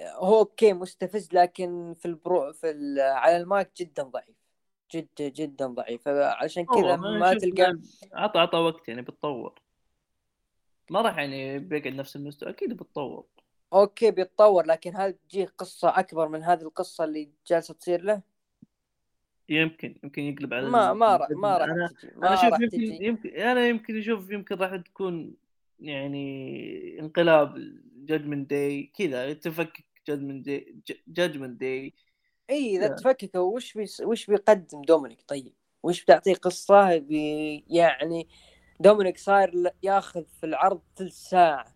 هو 0.00 0.38
okay 0.38 0.72
مستفز 0.72 1.28
لكن 1.32 1.94
في 1.94 2.06
البرو 2.06 2.52
في 2.52 2.70
ال- 2.70 3.00
على 3.00 3.36
المايك 3.36 3.70
جدا 3.76 4.02
ضعيف. 4.02 4.36
جدا 4.90 5.28
جدا 5.28 5.66
ضعيف. 5.66 6.08
عشان 6.08 6.66
كذا 6.66 6.96
ما 6.96 7.34
تلقى 7.34 7.78
عطى 8.12 8.38
عطى 8.38 8.56
وقت 8.56 8.88
يعني 8.88 9.02
بتطور. 9.02 9.62
ما 10.90 11.00
راح 11.00 11.18
يعني 11.18 11.58
بيقعد 11.58 11.94
نفس 11.94 12.16
المستوى 12.16 12.50
أكيد 12.50 12.72
بتطور. 12.72 13.26
أوكي 13.72 14.10
بيتطور 14.10 14.66
لكن 14.66 14.96
هل 14.96 15.12
تجيه 15.12 15.46
قصة 15.58 15.98
أكبر 15.98 16.28
من 16.28 16.42
هذه 16.42 16.62
القصة 16.62 17.04
اللي 17.04 17.30
جالسة 17.46 17.74
تصير 17.74 18.02
له؟ 18.02 18.22
يمكن 19.48 19.94
يمكن 20.04 20.22
يقلب 20.22 20.54
على 20.54 20.70
ما 20.70 20.92
ما 20.92 21.16
راح 21.16 21.30
ما 21.30 21.58
راح 21.58 21.68
أنا 21.68 21.90
ما 22.16 22.28
أنا 22.28 22.34
أشوف 22.34 22.44
راح 22.44 22.60
يمكن 22.60 22.76
تجي 22.76 23.04
يمكن 23.06 23.28
أنا 23.28 23.68
يمكن 23.68 23.98
أشوف 23.98 24.30
يمكن 24.30 24.54
راح 24.54 24.76
تكون 24.76 25.34
يعني 25.80 27.00
انقلاب 27.00 27.54
Judgment 27.96 28.50
Day 28.50 28.92
كذا 28.98 29.32
تفكك 29.32 29.84
Judgment 30.08 30.46
Day 30.46 30.76
Judgment 31.08 31.60
Day 31.60 31.94
إي 32.50 32.76
إذا. 32.76 32.88
تفكك 32.88 33.34
وش 33.34 33.74
بيس 33.74 34.00
وش 34.00 34.26
بيقدم 34.26 34.82
دومينيك 34.82 35.24
طيب؟ 35.28 35.52
وش 35.82 36.04
بتعطيه 36.04 36.34
قصة 36.34 36.98
بي 36.98 37.64
يعني 37.68 38.28
دومينيك 38.80 39.18
صاير 39.18 39.72
ياخذ 39.82 40.24
في 40.40 40.46
العرض 40.46 40.82
ثلث 40.96 41.14
ساعة 41.14 41.74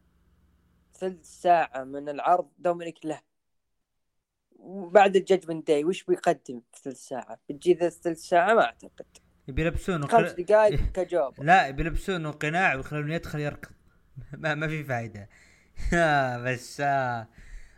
ثلث 0.94 1.24
ساعة 1.24 1.84
من 1.84 2.08
العرض 2.08 2.48
دومينيك 2.58 3.06
له 3.06 3.20
وبعد 4.62 5.16
ال 5.16 5.22
Judgment 5.22 5.66
Day 5.68 5.84
وش 5.84 6.04
بيقدم 6.04 6.60
في 6.72 6.80
ثلث 6.82 7.08
ساعة؟ 7.08 7.38
بتجي 7.50 7.74
ذا 7.74 7.86
الثلث 7.86 8.18
ساعة؟ 8.18 8.54
ما 8.54 8.62
أعتقد. 8.64 9.04
بيلبسونه 9.48 10.06
خمس. 10.06 10.30
دقائق 10.32 10.80
كجواب 10.94 11.42
لا 11.42 11.70
بيلبسونه 11.70 12.30
قناع 12.30 12.74
ويخلونه 12.74 13.14
يدخل 13.14 13.40
يركض. 13.40 13.70
ما, 14.32 14.54
ما 14.54 14.68
في 14.68 14.84
فايدة. 14.84 15.28
آه 15.94 16.38
بس 16.38 16.80
آه, 16.80 17.26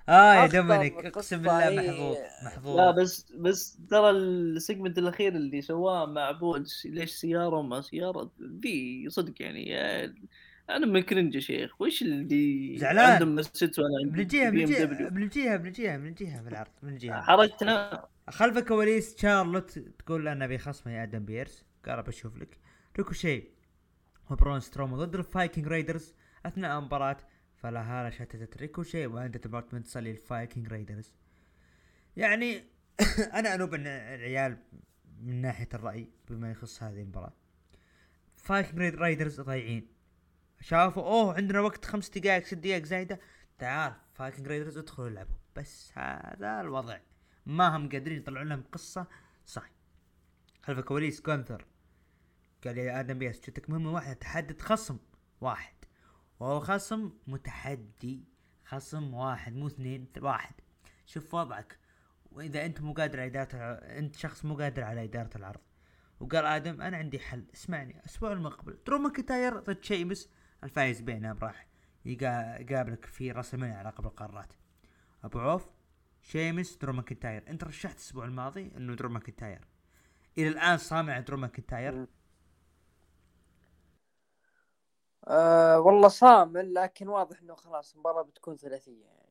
آه 0.09 0.35
يا 0.35 0.47
دومينيك 0.47 0.93
اقسم 1.07 1.37
بالله 1.37 1.59
قصة 1.61 1.80
هي- 1.80 1.91
محظوظ 1.91 2.16
محظوظ. 2.45 2.76
لا 2.76 2.91
بس 2.91 3.32
بس 3.32 3.78
ترى 3.91 4.11
ال 4.11 4.22
segment 4.22 4.99
الأخير 4.99 5.37
اللي 5.37 5.62
سواه 5.62 6.07
مع 6.07 6.30
بول 6.30 6.66
ليش 6.85 7.11
سيارة 7.11 7.57
وما 7.57 7.80
سيارة؟ 7.80 8.30
ذي 8.62 9.07
صدق 9.11 9.43
يعني 9.43 9.78
آه، 9.80 10.14
أنا 10.71 10.87
من 10.87 11.01
cringe 11.01 11.35
يا 11.35 11.41
شيخ. 11.41 11.81
وش 11.81 12.03
اللي 12.03 12.79
زعلان. 12.79 13.12
عندهم 13.12 13.35
مسجد 13.35 13.81
وأنا 13.81 13.95
عندي 14.05 14.23
بنجيها 14.23 14.51
بنجيها 14.51 14.85
بنجيها 15.09 15.57
بنجيها 15.57 15.97
بنجيها 15.97 16.43
في 16.43 16.49
العرض 16.49 16.71
بنجيها 16.83 17.23
حرجتنا 17.23 18.07
خلف 18.31 18.59
الكواليس 18.59 19.17
شارلوت 19.21 19.79
تقول 19.79 20.29
أنا 20.29 20.45
أبي 20.45 20.59
خصمي 20.59 20.93
يا 20.93 21.03
آدم 21.03 21.25
بيرس. 21.25 21.65
قال 21.87 22.03
بشوف 22.03 22.37
لك. 22.37 22.59
ريكوشي 22.97 23.45
وبرون 24.31 24.61
ستروم. 24.61 24.97
ضد 24.97 25.15
الفايكنج 25.15 25.67
رايدرز. 25.67 26.15
أثناء 26.47 26.79
المباراة 26.79 27.17
فلا 27.57 27.81
هالة 27.83 28.11
شتتت. 28.11 28.57
ريكوشي 28.57 29.07
وعند 29.07 29.37
ديبارتمنت 29.37 29.87
تصلي 29.87 30.11
الفايكنج 30.11 30.69
رايدرز. 30.69 31.12
يعني 32.17 32.65
أنا 33.39 33.55
أنوب 33.55 33.75
إن 33.75 33.87
العيال 33.87 34.57
من 35.21 35.41
ناحية 35.41 35.69
الرأي 35.75 36.09
بما 36.31 36.51
يخص 36.51 36.83
هذه 36.83 37.01
المباراة. 37.03 37.33
فايكنج 38.37 38.95
رايدرز 38.95 39.41
ضايعين. 39.41 39.93
شافوا 40.61 41.02
أوه 41.02 41.34
عندنا 41.36 41.61
وقت 41.61 41.84
خمس 41.84 42.11
دقائق 42.11 42.46
ست 42.46 42.55
دقائق 42.55 42.84
زايدة. 42.84 43.20
تعال 43.59 43.94
Viking 44.14 44.49
Raiders 44.49 44.78
ادخلوا 44.78 45.09
العبوا. 45.09 45.36
بس 45.57 45.92
هذا 45.98 46.61
الوضع. 46.61 46.98
ما 47.46 47.76
هم 47.76 47.88
قادرين 47.88 48.18
يطلعون 48.18 48.48
لهم 48.48 48.62
قصة 48.72 49.07
صح. 49.46 49.70
خلف 50.62 50.78
الكواليس 50.78 51.22
جونثر 51.22 51.66
قال 52.64 52.78
يا 52.78 53.00
آدم 53.00 53.18
بيس 53.18 53.40
جتك 53.40 53.70
مهمة 53.70 53.92
واحدة 53.92 54.12
تحدد 54.12 54.62
خصم 54.62 54.98
واحد. 55.40 55.74
وهو 56.40 56.61
خصم 56.61 57.12
متحدي 57.26 58.24
خصم 58.64 59.14
واحد 59.14 59.52
مو 59.57 59.66
اثنين 59.66 60.09
واحد. 60.18 60.55
شوف 61.07 61.34
وضعك 61.34 61.78
وإذا 62.32 62.64
أنت 62.66 62.80
مو 62.80 62.92
قادر 62.92 63.20
على 63.20 63.30
إدارة 63.30 63.57
الع- 63.57 63.98
أنت 63.98 64.16
شخص 64.16 64.44
مو 64.44 64.57
قادر 64.57 64.82
على 64.82 65.05
إدارة 65.05 65.36
العرض. 65.36 65.61
وقال 66.20 66.46
آدم 66.46 66.82
أنا 66.82 66.96
عندي 66.96 67.18
حل 67.18 67.44
اسمعني 67.55 67.98
الأسبوع 67.98 68.32
المقبل 68.32 68.78
درو 68.86 68.98
ماكنتاير 68.98 69.61
ضد 69.61 69.84
شيمس 69.84 70.30
الفايز 70.65 71.01
بينهم 71.01 71.39
راح 71.39 71.67
يقا- 72.05 72.61
يقابلك 72.61 73.05
في 73.05 73.45
المانيا 73.55 73.74
على 73.75 73.91
لقب 73.91 74.07
القارات 74.07 74.53
أبو 75.25 75.39
عوف 75.39 75.67
شيمس 76.23 76.77
درو 76.77 76.93
ماكنتاير. 76.93 77.45
أنت 77.49 77.65
رشحت 77.65 77.95
الأسبوع 77.95 78.25
الماضي 78.25 78.73
إنه 78.77 78.95
درو 78.95 79.09
ماكنتاير. 79.09 79.69
إلى 80.39 80.49
الآن 80.49 80.79
صامل 80.78 81.20
درو 81.21 81.37
ماكنتاير. 81.37 82.07
أه 85.29 85.81
والله 85.81 86.09
صامل 86.09 86.75
لكن 86.75 87.09
واضح 87.09 87.41
إنه 87.41 87.55
خلاص 87.55 87.95
المباراة 87.95 88.23
بتكون 88.23 88.57
ثلاثية 88.57 89.05
يعني. 89.05 89.25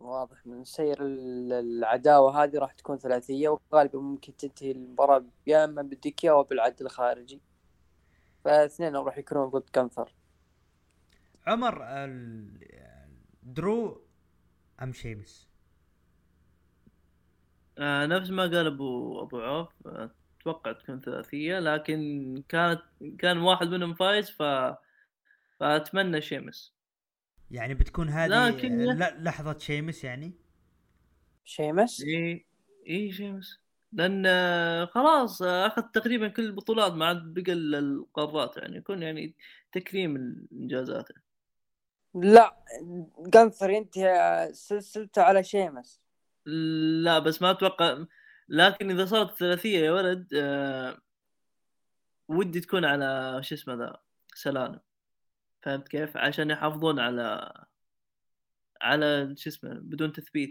واضح 0.00 0.46
من 0.46 0.64
سير 0.64 1.02
ال- 1.02 1.52
العداوة 1.52 2.44
هذه 2.44 2.58
راح 2.58 2.72
تكون 2.72 2.98
ثلاثية 2.98 3.48
وغالبا 3.48 3.98
ممكن 4.00 4.36
تنتهي 4.36 4.70
المباراة 4.70 5.24
يا 5.46 5.64
إما 5.64 5.82
بال 5.82 6.06
DQ 6.06 6.30
أو 6.30 6.42
بالعد 6.42 6.80
الخارجي. 6.80 7.40
فاثنين 8.44 8.96
راح 8.96 9.18
يكونون 9.18 9.48
ضد 9.48 9.68
جونثر 9.74 10.14
عمر 11.46 11.82
ال- 12.04 12.60
درو 13.42 14.04
أم 14.82 14.92
شيمس؟ 14.92 15.48
آه 17.78 18.06
نفس 18.06 18.30
ما 18.30 18.42
قال 18.42 18.66
ابو 18.66 19.22
أبو 19.22 19.40
عوف. 19.40 19.68
آه، 19.86 20.10
أتوقع 20.40 20.72
تكون 20.72 21.00
ثلاثية 21.00 21.58
لكن 21.58 22.42
كانت 22.48 22.80
كان 23.18 23.38
واحد 23.38 23.66
منهم 23.66 23.94
فايز 23.94 24.30
ف 24.30 24.42
فأتمنى 25.60 26.20
شيمس. 26.20 26.74
يعني 27.50 27.74
بتكون 27.74 28.08
هذه 28.08 28.48
لكن- 28.48 28.78
لا. 28.84 29.16
لحظة 29.20 29.58
شيمس 29.58 30.04
يعني؟ 30.04 30.32
شيمس؟ 31.44 32.02
اي 32.02 32.46
إي 32.88 33.12
شيمس. 33.12 33.60
لأن 33.92 34.24
آه، 34.26 34.84
خلاص 34.84 35.42
آه، 35.42 35.66
أخذ 35.66 35.82
تقريبا 35.82 36.28
كل 36.28 36.44
البطولات 36.44 36.92
ما 36.92 37.06
عاد 37.06 37.34
بقى 37.34 37.52
القارات 37.52 38.56
يعني 38.56 38.76
يكون 38.76 39.02
يعني 39.02 39.34
تكريم 39.72 40.16
انجازاته 40.52 41.14
لا 42.14 42.56
كنثر 43.34 43.70
ينتهي 43.70 44.48
سلسلته 44.52 45.22
على 45.22 45.44
شيمس. 45.44 46.00
لا 47.04 47.18
بس 47.18 47.42
ما 47.42 47.50
أتوقع 47.50 48.04
لكن 48.48 48.90
إذا 48.90 49.04
صارت 49.04 49.38
ثلاثية 49.38 49.78
يا 49.78 49.92
ولد 49.92 50.28
آه، 50.34 50.98
ودي 52.28 52.60
تكون 52.60 52.84
على 52.84 53.38
شو 53.42 53.54
اسمه 53.54 53.74
ذا 53.74 53.96
سلالم 54.34 54.80
فهمت 55.62 55.88
كيف؟ 55.88 56.16
عشان 56.16 56.50
يحافظون 56.50 57.00
على 57.00 57.52
على 58.82 59.34
شو 59.38 59.50
اسمه 59.50 59.74
بدون 59.74 60.12
تثبيت. 60.12 60.50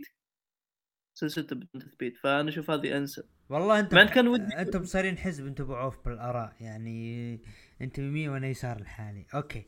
سلسلته 1.14 1.56
بدون 1.56 1.82
تثبيت. 1.82 2.18
فأنا 2.18 2.50
أشوف 2.50 2.72
هذه 2.72 2.98
أنسب. 2.98 3.24
والله 3.50 3.80
أنت 3.80 3.94
ما 3.94 4.04
كان 4.06 4.28
ودي- 4.28 4.56
أنتم 4.58 4.84
صايرين 4.84 5.18
حزب 5.18 5.48
أنتم 5.48 5.64
ابو 5.64 5.76
عوف 5.76 6.06
بالآراء 6.06 6.56
يعني 6.60 7.34
أنت 7.82 7.98
يمين 7.98 8.30
وأنا 8.30 8.48
يسار 8.48 8.78
الحالي. 8.78 9.26
okay. 9.36 9.66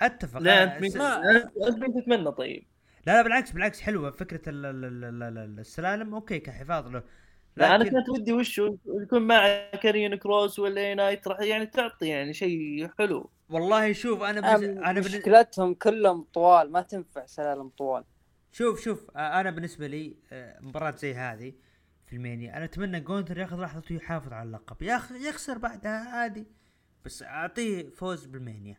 أتفق 0.00 0.38
لا 0.40 0.62
أنا 0.62 0.76
أنت 0.78 0.96
انت 1.84 1.98
تتمنى 1.98 2.32
طيب؟ 2.32 2.66
لا 3.06 3.12
لا 3.12 3.22
بالعكس 3.22 3.50
بالعكس 3.52 3.80
حلوة 3.80 4.10
فكرة 4.10 4.48
ال- 4.48 4.66
ال- 4.66 4.84
ال- 4.84 5.04
ال- 5.04 5.38
ال- 5.38 5.58
السلالم 5.60 6.14
okay 6.14 6.38
كحفاظ 6.38 6.86
له 6.88 7.02
لا 7.56 7.74
أنا 7.74 7.84
كنت 7.84 8.08
ودي 8.08 8.32
وش 8.32 8.60
هو 8.60 8.76
يكون 9.02 9.22
مع 9.22 9.70
كاريون 9.82 10.14
كروس 10.14 10.58
ولا 10.58 10.80
LA 10.80 10.94
Knight 10.94 11.28
راح 11.28 11.40
يعني 11.40 11.66
تعطي 11.66 12.08
يعني 12.08 12.32
شيء 12.34 12.88
حلو 12.98 13.30
والله 13.48 13.92
شوف 13.92 14.22
أنا. 14.22 14.40
أم- 14.40 14.62
أنا. 14.86 15.00
مشكلتهم 15.00 15.74
كلهم 15.74 16.26
طوال 16.34 16.72
ما 16.72 16.82
تنفع 16.82 17.26
سلالم 17.26 17.68
طوال 17.68 18.04
شوف 18.52 18.80
شوف 18.84 19.10
آه، 19.16 19.40
أنا 19.40 19.50
بالنسبة 19.50 19.86
لي 19.86 20.16
آه، 20.32 20.58
مباراة 20.60 20.90
زي 20.90 21.14
هذه 21.14 21.52
في 22.06 22.12
المانيا 22.16 22.56
أنا 22.56 22.64
أتمنى 22.64 23.00
جونتر 23.00 23.38
ياخذ 23.38 23.60
لحظته 23.62 23.94
ويحافظ 23.94 24.32
على 24.32 24.46
اللقب 24.46 24.82
ياخ 24.82 25.12
يخسر 25.12 25.58
بعدها 25.58 26.08
عادي 26.08 26.46
بس 27.04 27.22
أعطيه 27.22 27.88
فوز 27.88 28.26
بالمانيا 28.26 28.76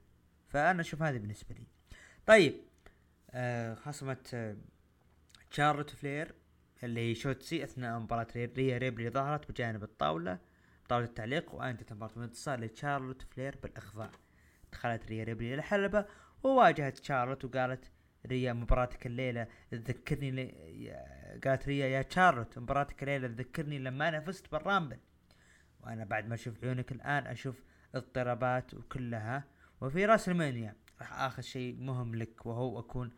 فأنا 0.48 0.82
أشوف 0.82 1.02
هذه 1.02 1.18
بالنسبة 1.18 1.56
لي. 1.56 1.64
طيب 2.26 2.54
آه 3.32 3.74
خصمة 3.74 4.18
آه 4.34 4.56
شارلوت 5.52 5.90
فلير 5.90 6.36
اللي 6.84 7.10
هي 7.10 7.16
شوتسي 7.16 7.64
أثناء 7.64 8.00
مباراة 8.00 8.28
ري- 8.36 8.46
ريا 8.46 8.78
ريبلي 8.78 9.10
ظهرت 9.10 9.52
بجانب 9.52 9.84
الطاولة 9.84 10.40
طاولة 10.90 11.06
التعليق 11.06 11.56
وانتهت 11.56 11.92
المباراة 11.92 12.14
بانتصار 12.16 12.60
لشارلوت 12.60 13.22
فلير 13.22 13.56
بالاخضاع 13.64 14.12
دخلت 14.72 15.06
ريا 15.08 15.24
ريبلي 15.24 15.54
الحلبة 15.54 16.06
وواجهت 16.44 17.04
شارلوت 17.04 17.46
وقالت 17.46 17.92
ريا 18.26 18.54
مباراتك 18.54 19.06
الليلة 19.08 19.48
تذكرني 19.72 20.46
قالت 21.46 21.68
ريا 21.68 21.86
يا 21.88 22.06
شارلوت 22.10 22.60
مباراتك 22.60 23.04
الليلة 23.04 23.28
تذكرني 23.28 23.80
لما 23.80 24.08
أنا 24.10 24.20
فزت 24.20 24.52
بال 24.52 24.62
Rumble. 24.62 24.98
وأنا 25.80 26.06
بعد 26.06 26.28
ما 26.28 26.34
أشوف 26.36 26.64
عيونك 26.64 26.92
الآن 26.92 27.28
أشوف 27.28 27.64
اضطرابات 27.96 28.74
وكلها 28.74 29.44
وفي 29.82 30.06
ريسل 30.06 30.30
مانيا 30.30 30.76
راح 31.00 31.14
اخذ 31.14 31.42
شيء 31.42 31.80
مهم 31.80 32.16
لك 32.16 32.46
وهو 32.46 32.80
أكون 32.80 33.12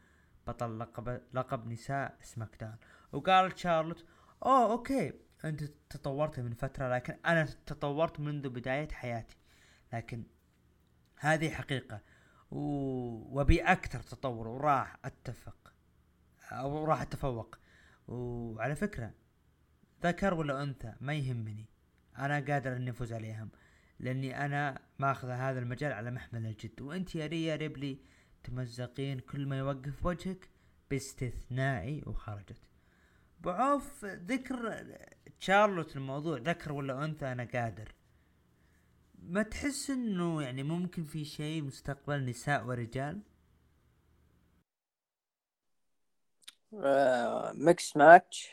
بطل 0.48 0.80
لقب 0.80 1.22
لقب 1.34 1.68
نساء 1.68 2.18
SmackDown 2.22 2.78
وقالت 3.12 3.58
شارلوت 3.58 4.06
أوه 4.46 4.72
okay 4.72 5.14
أنت 5.46 5.64
تطورت 5.64 6.40
من 6.40 6.54
فترة 6.54 6.96
لكن 6.96 7.18
أنا 7.26 7.46
تطورت 7.66 8.20
منذ 8.20 8.50
بداية 8.50 8.88
حياتي. 8.92 9.38
لكن 9.94 10.24
هذه 11.20 11.50
حقيقة 11.50 12.02
و... 12.52 12.60
وبي 13.40 13.62
أكثر 13.62 14.00
تطور 14.00 14.48
وراح 14.48 14.98
أتفق 15.06 15.74
أو 16.52 16.86
راح 16.86 17.02
أتفوق. 17.02 17.56
وعلى 18.08 18.76
فكرة 18.76 19.14
ذكر 20.04 20.34
ولا 20.34 20.64
أنثى 20.64 20.94
ما 21.02 21.14
يهمني. 21.14 21.66
أنا 22.18 22.40
قادر 22.40 22.76
إني 22.76 22.90
أفوز 22.90 23.14
عليهم. 23.14 23.50
لأني 24.00 24.46
أنا 24.46 24.82
ماخذ 25.00 25.30
هذا 25.30 25.60
المجال 25.60 25.92
على 25.94 26.12
محمل 26.12 26.46
الجد. 26.46 26.82
وأنت 26.82 27.16
يا 27.16 27.28
ريا 27.28 27.56
ريبلي 27.56 28.00
تمزقين 28.44 29.20
كل 29.20 29.46
ما 29.46 29.58
يوقف 29.58 30.06
وجهك 30.06 30.50
باستثنائي 30.92 32.04
وخرجت. 32.06 32.62
بعوف 33.40 34.06
ذكر 34.06 34.86
شارلوت 35.40 35.96
الموضوع 35.96 36.38
ذكر 36.38 36.72
ولا 36.72 37.06
أنثى 37.06 37.32
أنا 37.32 37.44
قادر. 37.54 37.94
ما 39.24 39.44
تحس 39.44 39.90
إنه 39.90 40.42
يعني 40.42 40.64
ممكن 40.64 41.04
في 41.04 41.26
شيء 41.26 41.64
مستقبل 41.64 42.26
نساء 42.26 42.66
ورجال؟ 42.66 43.22
آه، 46.74 47.52
ميكس 47.54 47.98
ماتش 47.98 48.50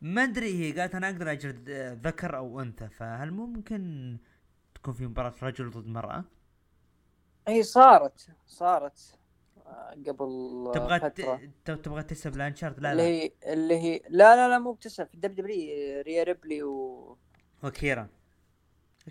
ما 0.00 0.24
أدري 0.24 0.54
هي 0.54 0.80
قالت 0.80 0.94
أنا 0.94 1.06
أقدر 1.10 1.32
اجلد 1.32 1.70
آه، 1.70 1.92
ذكر 2.02 2.36
أو 2.36 2.60
أنثى 2.60 2.88
فهل 2.88 3.30
ممكن 3.30 4.18
تكون 4.82 4.94
في 4.94 5.06
مباراة 5.06 5.34
رجل 5.42 5.70
ضد 5.70 5.86
مرأة؟ 5.86 6.24
هي 7.48 7.62
صارت 7.62 8.28
صارت 8.46 9.14
آه، 9.66 9.90
قبل 10.06 10.70
تبغى 10.74 11.00
فترة. 11.00 11.50
تبغى 11.64 12.02
تسب 12.02 12.36
لانشارد؟ 12.36 12.80
لا 12.80 12.92
اللي 12.92 13.02
لا 13.02 13.08
هي 13.08 13.32
اللي 13.52 13.78
هي 13.78 14.00
لا 14.08 14.36
لا 14.36 14.48
لا 14.48 14.58
مو 14.58 14.72
بتسع 14.72 15.04
في 15.04 15.14
الدب 15.14 15.34
دبليو 15.34 16.02
ريا 16.02 16.22
ريبلي 16.22 16.62
و 16.62 17.16
وكيرا. 17.62 18.08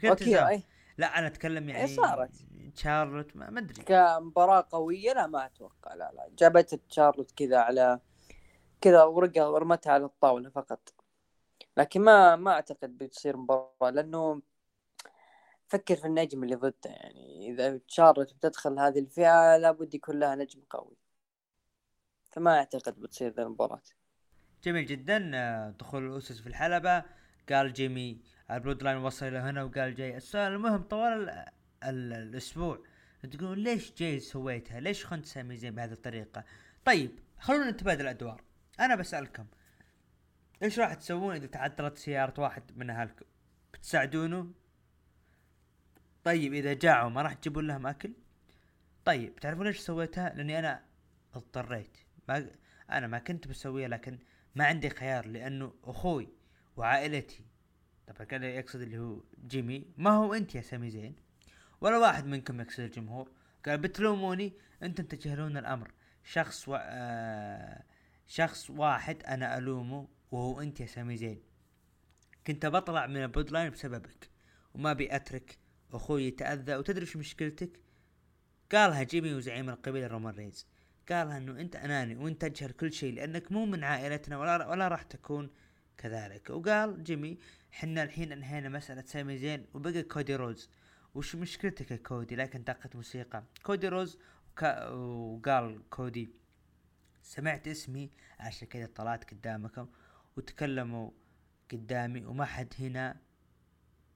كيرا 0.01 0.11
أوكي 0.11 0.25
تزام. 0.25 0.47
إي. 0.47 0.63
لا 0.97 1.19
أنا 1.19 1.27
أتكلم 1.27 1.69
يعني 1.69 1.81
إيه 1.89 1.95
صارت. 1.95 2.31
شارلوت 2.75 3.35
ما 3.35 3.59
أدري. 3.59 3.83
كمباراة 3.83 4.67
قوية 4.71 5.13
لا 5.13 5.27
ما 5.27 5.45
أتوقع. 5.45 5.93
لا 5.93 6.11
لا. 6.15 6.29
جابت 6.37 6.75
تشارلوت 6.75 7.31
كذا 7.31 7.57
على 7.57 7.99
كذا 8.81 9.03
ورقة 9.03 9.49
ورمتها 9.49 9.93
على 9.93 10.05
الطاولة 10.05 10.49
فقط. 10.49 10.93
لكن 11.77 12.01
ما 12.01 12.35
ما 12.35 12.51
أعتقد 12.51 12.97
بتصير 12.97 13.37
مباراة 13.37 13.89
لأنه 13.89 14.41
فكر 15.69 15.95
في 15.95 16.07
النجم 16.07 16.43
اللي 16.43 16.55
ضده 16.55 16.75
يعني 16.85 17.51
إذا 17.51 17.77
تشارلوت 17.77 18.33
بتدخل 18.33 18.79
هذه 18.79 18.99
الفئة 18.99 19.57
لابد 19.57 19.93
يكون 19.93 20.19
لها 20.19 20.35
نجم 20.35 20.61
قوي 20.69 20.97
فما 22.31 22.57
أعتقد 22.57 22.99
بتصير 22.99 23.33
ذا 23.33 23.43
المباراة 23.43 23.81
جميل 24.63 24.85
جدا 24.85 25.31
آه، 25.35 25.69
دخول 25.69 26.11
الأوسوز 26.11 26.41
في 26.41 26.47
الحلبة 26.47 27.03
قال 27.49 27.73
جيمي 27.73 28.21
ال 28.51 28.83
Bloodline 28.83 28.97
وصل 28.97 29.25
إلى 29.25 29.37
هنا 29.37 29.63
وقال 29.63 29.95
جاي 29.95 30.17
السؤال 30.17 30.51
المهم 30.51 30.83
طوال 30.83 31.29
ال... 31.29 31.45
ال... 31.83 32.13
الأسبوع 32.13 32.83
تقولون 33.31 33.57
ليش 33.57 33.93
جاي 33.93 34.19
سويتها؟ 34.19 34.79
ليش 34.79 35.05
خنت 35.05 35.25
سامي 35.25 35.57
زين 35.57 35.75
بهذه 35.75 35.91
الطريقة؟ 35.91 36.43
طيب 36.85 37.19
خلونا 37.39 37.71
نتبادل 37.71 38.01
الأدوار 38.01 38.43
أنا 38.79 38.95
بسألكم 38.95 39.45
إيش 40.63 40.79
راح 40.79 40.93
تسوون 40.93 41.35
إذا 41.35 41.47
تعطلت 41.47 41.97
سيارة 41.97 42.41
واحد 42.41 42.63
من 42.75 42.89
أهلكم؟ 42.89 43.25
بتساعدونه؟ 43.73 44.51
طيب 46.23 46.53
إذا 46.53 46.73
جاعوا 46.73 47.09
ما 47.09 47.21
راح 47.21 47.33
تجيبون 47.33 47.67
لهم 47.67 47.87
أكل؟ 47.87 48.13
طيب 49.05 49.35
تعرفون 49.35 49.67
ليش 49.67 49.79
سويتها؟ 49.79 50.33
لأني 50.35 50.59
أنا 50.59 50.83
اضطريت. 51.35 51.97
ما 52.27 52.49
أنا 52.91 53.07
ما 53.07 53.19
كنت 53.19 53.47
بسويها 53.47 53.87
لكن 53.87 54.19
ما 54.55 54.65
عندي 54.65 54.89
خيار 54.89 55.25
لأنه 55.27 55.73
أخوي 55.83 56.29
وعائلتي. 56.77 57.45
طبعا 58.07 58.23
كان 58.23 58.43
يقصد 58.43 58.81
اللي 58.81 58.97
هو 58.99 59.23
جيمي. 59.47 59.85
ما 59.97 60.09
هو 60.09 60.33
أنت 60.33 60.55
يا 60.55 60.61
سامي 60.61 60.89
زين؟ 60.89 61.15
ولا 61.81 61.97
واحد 61.97 62.25
منكم 62.25 62.61
يقصد 62.61 62.79
الجمهور. 62.79 63.31
قال 63.65 63.77
بتلوموني 63.77 64.53
أنتم 64.83 65.03
تجهلون 65.03 65.57
الأمر. 65.57 65.91
شخص 66.23 66.67
و... 66.67 66.75
آه... 66.81 67.83
شخص 68.27 68.69
واحد 68.69 69.23
أنا 69.23 69.57
ألومه 69.57 70.07
وهو 70.31 70.61
أنت 70.61 70.79
يا 70.79 70.85
سامي 70.85 71.17
زين. 71.17 71.41
كنت 72.47 72.65
بطلع 72.65 73.07
من 73.07 73.17
ال 73.17 73.22
Bloodline 73.22 73.69
بسببك 73.69 74.29
وما 74.73 74.91
ابي 74.91 75.15
أترك 75.15 75.57
أخوي 75.93 76.23
يتأذى 76.23 76.75
وتدري 76.75 77.05
شو 77.05 77.19
مشكلتك؟ 77.19 77.79
قالها 78.71 79.03
جيمي 79.03 79.33
وزعيم 79.33 79.69
القبيلة 79.69 80.07
رومان 80.07 80.35
رينز. 80.35 80.67
قالها 81.09 81.37
إنه 81.37 81.61
أنت 81.61 81.75
أناني 81.75 82.15
وأنت 82.15 82.45
تجهل 82.45 82.71
كل 82.71 82.93
شيء 82.93 83.13
لأنك 83.13 83.51
مو 83.51 83.65
من 83.65 83.83
عائلتنا 83.83 84.37
ولا 84.37 84.67
ولا 84.67 84.87
راح 84.87 85.01
تكون 85.01 85.49
كذلك. 85.97 86.49
وقال 86.49 87.03
جيمي 87.03 87.37
حنا 87.71 88.03
الحين 88.03 88.31
أنهينا 88.31 88.69
مسألة 88.69 89.01
سامي 89.01 89.37
زين 89.37 89.65
وبقى 89.73 90.03
كودي 90.03 90.35
رودز. 90.35 90.69
وش 91.15 91.35
مشكلتك 91.35 91.91
يا 91.91 91.95
كودي؟ 91.95 92.35
لكن 92.35 92.63
طقت 92.63 92.89
موسيقى. 92.95 93.43
كودي 93.63 93.87
رودز 93.87 94.17
وكا 94.51 94.89
وقال 94.89 95.89
كودي 95.89 96.29
سمعت 97.21 97.67
اسمي 97.67 98.11
عشان 98.39 98.67
كذا 98.67 98.85
طلعت 98.85 99.31
قدامكم 99.31 99.87
وتكلموا 100.37 101.11
قدامي 101.71 102.25
وما 102.25 102.45
حد 102.45 102.73
هنا 102.79 103.17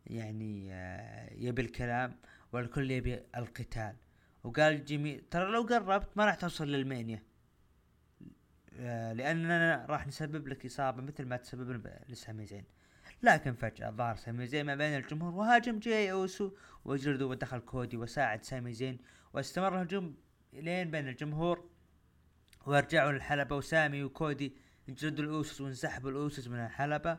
يعني 0.05 0.73
آه، 0.73 1.33
يبي 1.33 1.61
الكلام 1.61 2.15
والكل 2.53 2.91
يبي 2.91 3.19
القتال. 3.35 3.95
وقال 4.43 4.85
جيمي 4.85 5.21
ترى 5.31 5.51
لو 5.51 5.61
قربت 5.61 6.17
ما 6.17 6.25
راح 6.25 6.35
توصل 6.35 6.67
للمانيا. 6.67 7.23
آه، 8.79 9.13
لأننا 9.13 9.85
راح 9.89 10.07
نسبب 10.07 10.47
لك 10.47 10.65
إصابة 10.65 11.01
مثل 11.01 11.25
ما 11.25 11.37
تسبب 11.37 11.87
لسامي 12.09 12.45
زين. 12.45 12.63
لكن 13.23 13.53
فجأة 13.53 13.89
ظهر 13.89 14.15
سامي 14.15 14.47
زين 14.47 14.65
ما 14.65 14.75
بين 14.75 14.95
الجمهور 14.95 15.35
وهاجم 15.35 15.79
جاي 15.79 16.11
أوسو 16.11 16.51
وجلده 16.85 17.25
ودخل 17.25 17.59
كودي 17.59 17.97
وساعد 17.97 18.43
سامي 18.43 18.73
زين 18.73 18.97
واستمر 19.33 19.75
الهجوم 19.75 20.15
لين 20.53 20.91
بين 20.91 21.07
الجمهور. 21.07 21.69
ورجعوا 22.65 23.11
للحلبة 23.11 23.55
وسامي 23.55 24.03
وكودي 24.03 24.55
جلدوا 24.89 25.25
الاوسس 25.25 25.61
وانسحبوا 25.61 26.11
الاوسس 26.11 26.47
من 26.47 26.59
الحلبة. 26.65 27.17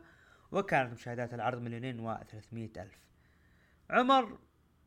وكانت 0.54 0.92
مشاهدات 0.92 1.34
العرض 1.34 1.58
مليونين 1.58 2.00
وثلاثمية 2.00 2.72
ألف. 2.76 2.98
عمر 3.90 4.38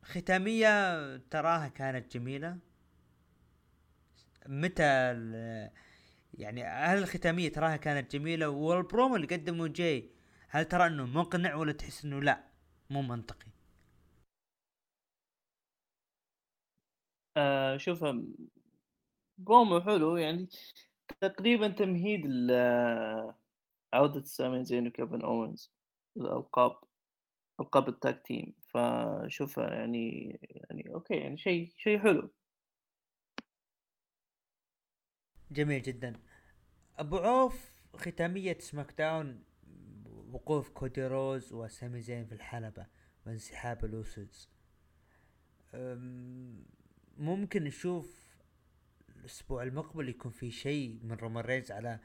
ختامية 0.02 1.16
تراها 1.16 1.68
كانت 1.68 2.16
جميلة. 2.16 2.58
متى 4.46 4.82
يعني 6.38 6.64
هل 6.64 6.98
الختامية 6.98 7.52
تراها 7.52 7.76
كانت 7.76 8.16
جميلة 8.16 8.48
والبرومو 8.48 9.16
اللي 9.16 9.26
قدمه 9.26 9.68
جاي 9.68 10.10
هل 10.48 10.64
ترى 10.64 10.86
إنه 10.86 11.06
مقنع 11.06 11.54
ولا 11.54 11.72
تحس 11.72 12.04
إنه 12.04 12.20
لا؟ 12.22 12.44
مو 12.90 13.02
منطقي. 13.02 13.46
آه 17.36 17.76
شوف 17.76 18.04
برومو 19.38 19.80
حلو 19.80 20.16
يعني. 20.16 20.48
تقريبا 21.20 21.68
تمهيد 21.68 22.26
عودة 23.92 24.22
سامي 24.24 24.64
زين 24.64 24.86
وكيفن 24.86 25.22
أوينز 25.22 25.72
الالقاب 26.16 26.76
ألقاب 27.60 27.88
ال 27.88 27.96
tag 27.96 28.22
team 28.26 28.54
فشوفها 28.68 29.74
يعني 29.74 30.28
يعني 30.42 30.94
okay 30.94 31.14
يعني 31.14 31.36
شيء 31.38 31.72
شيء 31.76 31.98
حلو. 31.98 32.30
جميل 35.50 35.82
جدا. 35.82 36.12
أبو 36.96 37.16
عوف 37.18 37.72
ختامية 37.96 38.58
سماك 38.58 38.92
داون 38.98 39.44
وقوف 40.32 40.68
كودي 40.70 41.06
روز 41.06 41.52
وسامي 41.52 42.00
زين 42.00 42.26
في 42.26 42.32
الحلبة 42.32 42.86
وانسحاب 43.26 43.84
الأوسوس 43.84 44.48
أم، 45.74 46.64
ممكن 47.18 47.64
نشوف 47.64 48.28
الأسبوع 49.16 49.62
المقبل 49.62 50.08
يكون 50.08 50.32
في 50.32 50.50
شيء 50.50 51.00
من 51.02 51.12
رومان 51.12 51.44
رينز 51.44 51.72
على 51.72 52.00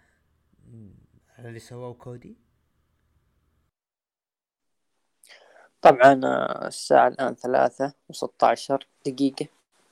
على 1.37 1.47
اللي 1.47 1.59
سواه 1.59 1.93
كودي؟ 1.93 2.37
طبعا 5.81 6.21
آه، 6.23 6.67
الساعة 6.67 7.07
الآن 7.07 7.33
ثلاثة 7.35 7.93
وستة 8.09 8.47
عشر 8.47 8.87
دقيقة. 9.05 9.47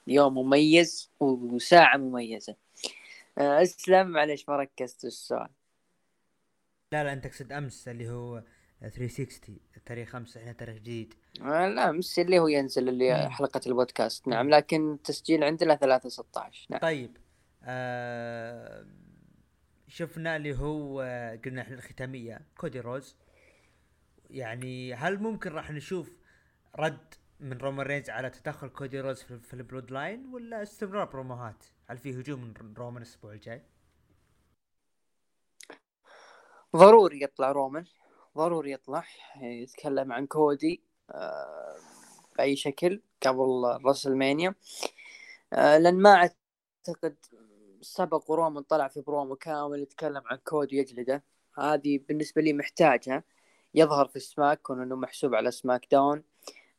يوم 0.07 0.33
مميز 0.37 1.09
وساعة 1.19 1.97
مميزة. 1.97 2.55
آه، 3.37 3.61
أسلم 3.61 4.07
معلش 4.07 4.45
ما 4.49 4.55
ركزت 4.55 5.05
السؤال؟ 5.05 5.49
لا 6.91 7.03
لا 7.03 7.13
أنت 7.13 7.27
تقصد 7.27 7.51
أمس 7.51 7.87
اللي 7.87 8.09
هو 8.09 8.43
360 8.81 9.59
تاريخ 9.85 10.09
خمسة 10.09 10.41
إحنا 10.41 10.51
تاريخ 10.51 10.75
جديد. 10.75 11.13
آه، 11.41 11.67
لا 11.67 11.89
أمس 11.89 12.19
اللي 12.19 12.39
هو 12.39 12.47
ينزل 12.47 12.89
اللي. 12.89 13.29
حلقة 13.29 13.61
البودكاست. 13.67 14.27
نعم 14.27 14.49
لكن 14.49 14.93
التسجيل 14.93 15.43
عندنا 15.43 15.75
ثلاثة 15.75 16.09
ستة 16.09 16.41
عشر 16.41 16.67
نعم. 16.69 16.79
طيب 16.79 17.17
آه 17.63 18.85
شفنا 19.91 20.35
اللي 20.35 20.57
هو 20.57 20.99
قلنا 21.45 21.61
إحنا 21.61 21.75
الختامية 21.75 22.41
كودي 22.57 22.79
روز 22.79 23.15
يعني 24.29 24.93
هل 24.93 25.19
ممكن 25.19 25.51
راح 25.51 25.71
نشوف 25.71 26.17
رد 26.75 27.13
من 27.39 27.57
رومان 27.57 27.85
رينز 27.85 28.09
على 28.09 28.29
تدخل 28.29 28.69
كودي 28.69 28.99
روز 28.99 29.23
في, 29.23 29.53
البلود 29.53 29.91
لاين 29.91 30.33
ولا 30.33 30.63
استمرار 30.63 31.05
بروموهات؟ 31.05 31.65
هل 31.87 31.97
في 31.97 32.19
هجوم 32.19 32.43
من 32.43 32.73
رومان 32.77 32.97
الأسبوع 32.97 33.33
الجاي؟ 33.33 33.63
ضروري 36.75 37.23
يطلع 37.23 37.51
رومان 37.51 37.85
ضروري 38.37 38.71
يطلع 38.71 39.03
يتكلم 39.41 40.13
عن 40.13 40.25
كودي 40.25 40.83
آه، 41.09 41.75
بأي 42.37 42.55
شكل 42.55 43.01
قبل 43.21 43.79
راسلمانيا 43.85 44.55
آه، 45.53 45.77
لأن 45.77 46.01
ما 46.01 46.09
أعتقد 46.09 47.15
سبق 47.81 48.31
ورومان 48.31 48.63
طلع 48.63 48.87
في 48.87 49.01
برومو 49.01 49.35
كامل 49.35 49.81
يتكلم 49.81 50.21
عن 50.25 50.37
كودي 50.37 50.77
يجلده. 50.77 51.23
هذه 51.57 51.99
بالنسبة 52.07 52.41
لي 52.41 52.53
محتاجها 52.53 53.23
يظهر 53.73 54.07
في 54.07 54.19
سماك 54.19 54.61
كون 54.61 54.81
انه 54.81 54.95
محسوب 54.95 55.35
على 55.35 55.51
سماك 55.51 55.87
داون. 55.91 56.23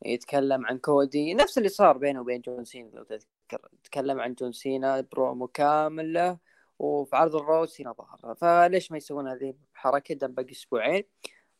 يتكلم 0.05 0.65
عن 0.65 0.77
كودي. 0.77 1.33
نفس 1.33 1.57
اللي 1.57 1.69
صار 1.69 1.97
بينه 1.97 2.21
وبين 2.21 2.41
جون 2.41 2.65
سينا 2.65 2.89
لو 2.89 3.03
تذكر. 3.03 3.69
تكلم 3.83 4.19
عن 4.19 4.33
جون 4.33 4.51
سينا 4.51 5.01
برومو 5.01 5.47
كامل 5.47 6.13
له 6.13 6.37
وفي 6.79 7.15
عرض 7.15 7.35
الرو 7.35 7.65
سينا 7.65 7.93
ظهر. 7.93 8.35
فليش 8.35 8.91
ما 8.91 8.97
يسوون 8.97 9.27
هذه 9.27 9.53
الحركة؟ 9.73 10.15
دام 10.15 10.31
باقي 10.31 10.51
أسبوعين. 10.51 11.03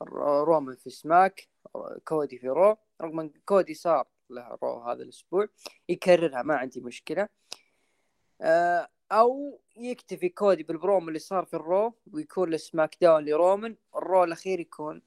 رو- 0.02 0.44
رومان 0.44 0.76
في 0.76 0.90
سماك 0.90 1.48
كودي 2.06 2.38
في 2.38 2.48
رو. 2.48 2.78
رغم 3.02 3.20
إن 3.20 3.32
كودي 3.46 3.74
صار 3.74 4.08
له 4.30 4.58
رو 4.64 4.84
هذا 4.84 5.04
الأسبوع. 5.04 5.48
يكررها 5.90 6.42
ما 6.42 6.56
عندي 6.56 6.82
مشكلة. 6.82 7.30
آه، 8.42 8.90
أو 9.12 9.60
يكتفي 9.78 10.30
كودي 10.30 10.64
بالبروم 10.64 11.08
اللي 11.08 11.20
صار 11.20 11.46
في 11.46 11.54
الرو 11.54 11.94
ويكون 12.14 12.54
السماك 12.54 12.98
داون 13.02 13.26
لرومان 13.26 13.76
الرو 13.96 14.24
الأخير 14.24 14.60
يكون 14.60 15.02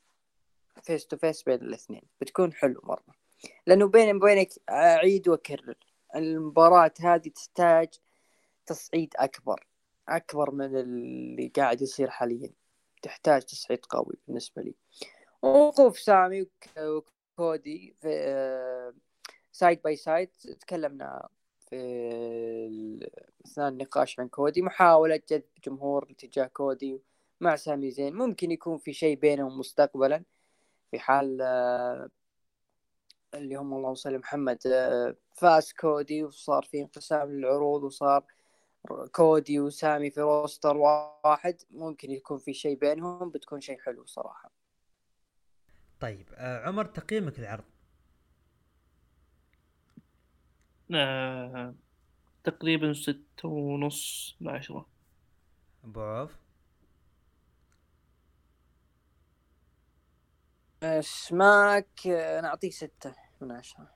face 0.82 1.07
to 1.07 1.16
face 1.16 1.42
بين 1.42 1.55
الاثنين. 1.55 2.03
بتكون 2.20 2.53
حلو 2.53 2.80
مرة. 2.84 3.05
لأنه 3.66 3.86
بيني 3.86 4.12
وبينك 4.12 4.49
اعيد 4.70 5.28
واكرر 5.28 5.74
المباراة 6.16 6.92
هذه 7.01 7.28
تحتاج 7.28 7.88
تصعيد 8.66 9.14
أكبر. 9.16 9.66
أكبر 10.09 10.51
من 10.51 10.76
اللي 10.76 11.53
قاعد 11.57 11.82
يصير 11.82 12.11
حاليا. 12.11 12.51
تحتاج 13.03 13.42
تصعيد 13.42 13.84
قوي 13.86 14.14
بالنسبة 14.28 14.62
لي. 14.62 14.74
ووقوف 15.42 15.99
سامي 15.99 16.42
وك- 16.42 17.05
وكودي 17.38 17.97
في 18.01 18.92
side 19.53 19.82
by 19.82 19.97
side 19.97 20.28
تكلمنا 20.61 21.28
في 21.66 21.76
أثناء 23.46 23.68
النقاش 23.68 24.20
عن 24.20 24.28
كودي 24.28 24.62
محاولة 24.62 25.20
جذب 25.30 25.44
جمهور 25.64 26.12
تجاه 26.18 26.46
كودي 26.46 27.02
مع 27.40 27.56
سامي 27.56 27.90
زين. 27.90 28.14
ممكن 28.14 28.50
يكون 28.50 28.78
في 28.78 28.92
شيء 28.92 29.16
بينهم 29.16 29.58
مستقبلا 29.58 30.24
في 30.90 30.98
حال 30.98 31.38
آه، 31.42 32.08
اللي 33.34 33.56
هم 33.56 33.74
اللهم 33.74 33.94
صل 33.94 34.08
على 34.08 34.18
محمد 34.18 34.58
آه، 34.66 35.16
فاز 35.34 35.72
كودي 35.72 36.24
وصار 36.24 36.62
في 36.62 36.80
انقسام 36.80 37.30
للعروض 37.32 37.82
وصار 37.82 38.24
كودي 39.12 39.60
وسامي 39.60 40.10
في 40.10 40.20
روستر 40.20 40.76
واحد. 40.76 41.62
ممكن 41.70 42.10
يكون 42.10 42.38
في 42.38 42.54
شيء 42.54 42.78
بينهم 42.78 43.30
بتكون 43.30 43.60
شيء 43.60 43.78
حلو 43.78 44.06
صراحة. 44.06 44.50
طيب 46.00 46.26
آه 46.34 46.66
عمر 46.66 46.84
تقييمك 46.84 47.38
العرض 47.38 47.64
آه 50.95 51.74
تقريبا 52.45 52.93
ستة 52.93 53.49
ونص 53.49 54.37
من 54.41 54.49
عشرة 54.49 54.87
ابو 55.84 56.01
عوف 56.01 56.32
سماك 61.01 62.07
آه، 62.07 62.41
نعطيه 62.41 62.70
ستة 62.70 63.14
من 63.41 63.53
عشرة. 63.53 63.89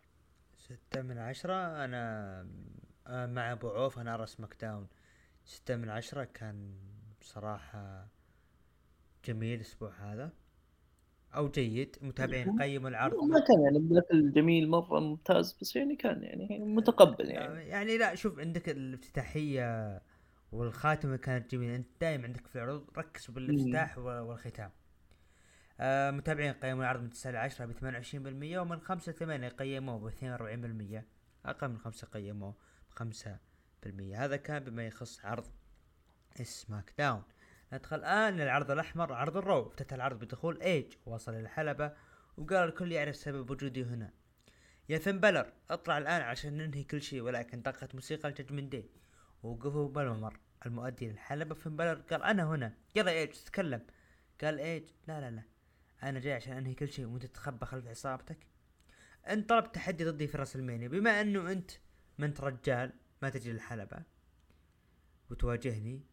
ستة 0.58 1.02
من 1.02 1.18
عشرة؟ 1.18 1.84
أنا 1.84 2.00
آه، 3.06 3.26
مع 3.26 3.52
أبو 3.52 3.68
عوف 3.68 3.98
أنا 3.98 4.14
أرى 4.14 4.26
سماك 4.26 4.56
داون 4.60 4.88
ستة 5.44 5.76
من 5.76 5.88
عشرة 5.90 6.24
كان 6.24 6.74
بصراحة 7.20 8.08
جميل 9.24 9.54
الأسبوع 9.60 9.90
هذا. 9.90 10.32
أو 11.34 11.48
جيد 11.50 11.96
متابعين 12.02 12.58
قيموا 12.62 12.88
العرض 12.88 13.14
ما 13.24 13.40
كان 13.40 13.60
يعني 13.62 13.78
بشكل 13.78 14.32
جميل 14.32 14.68
مرة 14.68 15.00
ممتاز 15.00 15.56
بس 15.60 15.76
يعني 15.76 15.96
كان 15.96 16.22
يعني 16.22 16.58
متقبل 16.58 17.30
يعني. 17.30 17.68
يعني 17.68 17.98
لا 17.98 18.14
شوف 18.14 18.38
عندك 18.38 18.68
الافتتاحية 18.68 20.00
والخاتمة 20.52 21.16
كانت 21.16 21.50
جميلة 21.54 21.76
أنت 21.76 21.88
دائما 22.00 22.24
عندك 22.24 22.46
في 22.46 22.56
العروض 22.56 22.84
ركز 22.98 23.26
بالافتتاح 23.30 23.98
وال- 23.98 24.20
والختام. 24.20 24.70
آه 25.80 26.10
متابعين 26.10 26.52
قيموا 26.52 26.82
العرض 26.82 27.02
من 27.02 27.10
9 27.10 27.30
ل 27.32 27.36
10 27.36 27.66
ب 27.66 27.72
28% 27.72 28.58
ومن 28.58 28.80
5 28.80 29.12
ل 29.12 29.14
8 29.14 29.48
قيموه 29.48 29.98
ب 29.98 30.06
42% 30.08 31.04
أقل 31.46 31.68
من 31.68 31.78
5 31.78 32.06
قيموه 32.06 32.54
ب 32.90 32.98
5% 32.98 34.16
هذا 34.16 34.36
كان 34.36 34.64
بما 34.64 34.86
يخص 34.86 35.24
عرض 35.24 35.46
سماك 36.42 36.92
داون 36.98 37.22
ندخل 37.72 37.96
الآن 37.96 38.36
للعرض 38.36 38.70
الأحمر 38.70 39.12
عرض 39.12 39.36
الرو 39.36 39.68
افتتح 39.68 39.94
العرض 39.94 40.18
بدخول 40.18 40.60
ايج 40.62 40.92
وصل 41.06 41.34
الحلبة 41.34 41.92
وقال 42.36 42.68
الكل 42.68 42.92
يعرف 42.92 43.16
سبب 43.16 43.50
وجودي 43.50 43.84
هنا. 43.84 44.12
يا 44.88 44.98
فين 44.98 45.20
بلر 45.20 45.52
اطلع 45.70 45.98
الآن 45.98 46.22
عشان 46.22 46.56
ننهي 46.56 46.84
كل 46.84 47.02
شيء 47.02 47.20
ولكن 47.20 47.62
دقت 47.62 47.94
موسيقى 47.94 48.28
الججمنت 48.28 48.72
دي 48.72 48.90
وقفوا 49.42 49.88
بالممر. 49.88 50.40
المؤدي 50.66 51.08
للحلبة 51.08 51.54
فين 51.54 51.76
بلر 51.76 51.94
قال 51.94 52.22
أنا 52.22 52.44
هنا. 52.44 52.74
يلا 52.96 53.10
ايج 53.10 53.30
تتكلم 53.30 53.86
قال 54.40 54.58
ايج 54.58 54.84
لا 55.08 55.20
لا 55.20 55.30
لا. 55.30 55.42
أنا 56.02 56.20
جاي 56.20 56.32
عشان 56.32 56.52
أنهي 56.56 56.74
كل 56.74 56.88
شيء 56.88 57.06
وأنت 57.06 57.26
تتخبى 57.26 57.66
خلف 57.66 57.86
عصابتك. 57.86 58.46
أنت 59.28 59.48
طلبت 59.48 59.74
تحدي 59.74 60.04
ضدي 60.04 60.26
في 60.26 60.38
راس 60.38 60.56
المانيا 60.56 60.88
بما 60.88 61.20
أنه 61.20 61.52
أنت 61.52 61.70
ما 62.18 62.26
أنت 62.26 62.40
رجال 62.40 62.92
ما 63.22 63.28
تجي 63.28 63.52
للحلبة 63.52 64.02
وتواجهني. 65.30 66.09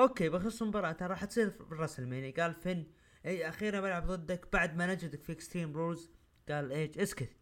okay 0.00 0.28
بخص 0.28 0.62
مباراة 0.62 0.96
راح 1.00 1.24
تصير 1.24 1.50
في 1.50 1.64
راس 1.70 1.98
المانيا 1.98 2.30
قال 2.30 2.54
فين 2.54 2.92
إي 3.26 3.48
أخيرا 3.48 3.80
بلعب 3.80 4.06
ضدك 4.06 4.52
بعد 4.52 4.76
ما 4.76 4.86
نجدك 4.86 5.22
في 5.22 5.32
اكستريم 5.32 5.76
رولز 5.76 6.10
قال 6.48 6.72
ايج 6.72 6.98
اسكت. 6.98 7.36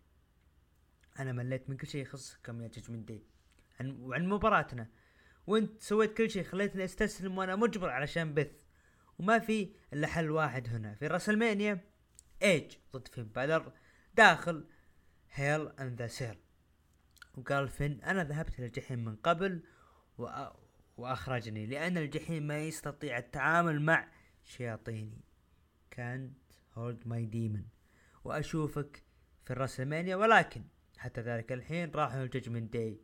أنا 1.18 1.32
مليت 1.32 1.70
من 1.70 1.76
كل 1.76 1.86
شيء 1.86 2.02
يخصكم 2.02 2.62
يا 2.62 2.68
ججمنت 2.68 3.08
دي 3.08 3.22
عن 3.80 4.00
وعن 4.00 4.28
مباراتنا. 4.28 4.90
وأنت 5.46 5.82
سويت 5.82 6.16
كل 6.16 6.30
شيء 6.30 6.44
خليتني 6.44 6.84
أستسلم 6.84 7.38
وأنا 7.38 7.56
مجبر 7.56 7.90
علشان 7.90 8.34
بيث. 8.34 8.52
وما 9.18 9.38
في 9.38 9.74
إلا 9.92 10.06
حل 10.06 10.30
واحد 10.30 10.68
هنا. 10.68 10.94
في 10.94 11.06
راس 11.06 11.30
المانيا 11.30 11.80
إيج 12.42 12.72
ضد 12.96 13.08
فين 13.08 13.24
بالر 13.24 13.72
داخل 14.14 14.68
Hell 15.30 15.68
in 15.68 15.98
a 15.98 16.06
Cell 16.06 16.38
وقال 17.34 17.68
فين 17.68 18.02
أنا 18.02 18.24
ذهبت 18.24 18.58
إلى 18.58 18.66
الجحيم 18.66 19.04
من 19.04 19.16
قبل. 19.16 19.62
وأخرجني 20.98 21.66
لأن 21.66 21.98
الجحيم 21.98 22.42
ما 22.42 22.58
يستطيع 22.58 23.18
التعامل 23.18 23.82
مع 23.82 24.08
شياطيني. 24.44 25.20
كانت 25.90 26.38
هولد 26.74 27.02
ماي 27.06 27.26
ديمون 27.26 27.68
وأشوفك 28.24 29.02
في 29.44 29.50
الرسلمانيا 29.50 30.16
ولكن 30.16 30.62
حتى 30.98 31.20
ذلك 31.20 31.52
الحين 31.52 31.90
راحوا 31.90 32.22
الججمنت 32.22 32.72
داي 32.72 33.00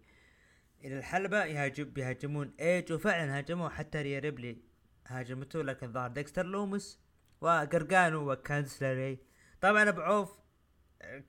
إلى 0.85 0.99
الحلبة 0.99 1.45
يهاجم 1.45 1.93
يهاجمون 1.97 2.55
ايج 2.61 2.93
وفعلا 2.93 3.39
هاجموه. 3.39 3.71
حتى 3.71 4.03
ريا 4.03 4.19
ريبلي 4.19 4.59
هاجمته 5.07 5.63
لكن 5.63 5.93
ظهر 5.93 6.11
ديكستر 6.11 6.47
لومس 6.47 7.01
وقرقانو 7.41 8.33
وكانديس 8.33 8.80
لوراي. 8.80 9.19
طبعا 9.61 9.89
أبو 9.89 10.01
عوف 10.01 10.39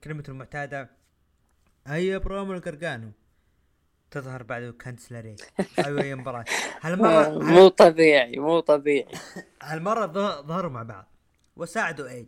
كلمته 0.04 0.30
المعتادة. 0.30 0.90
هيا 1.86 2.18
برومو 2.18 2.52
القرقانو 2.52 3.12
تظهر 4.20 4.42
بعد 4.42 4.74
كانسلري 4.80 5.36
أيوه 5.86 6.02
هي 6.02 6.14
مباراة. 6.14 6.44
هالمرة 6.80 7.38
مو 7.38 7.68
طبيعي 7.68 8.38
مو 8.38 8.60
طبيعي. 8.60 9.08
هالمرة 9.68 10.06
ظه- 10.06 10.40
ظهروا 10.46 10.70
مع 10.70 10.82
بعض. 10.82 11.06
وساعدوا 11.56 12.08
إيج. 12.08 12.26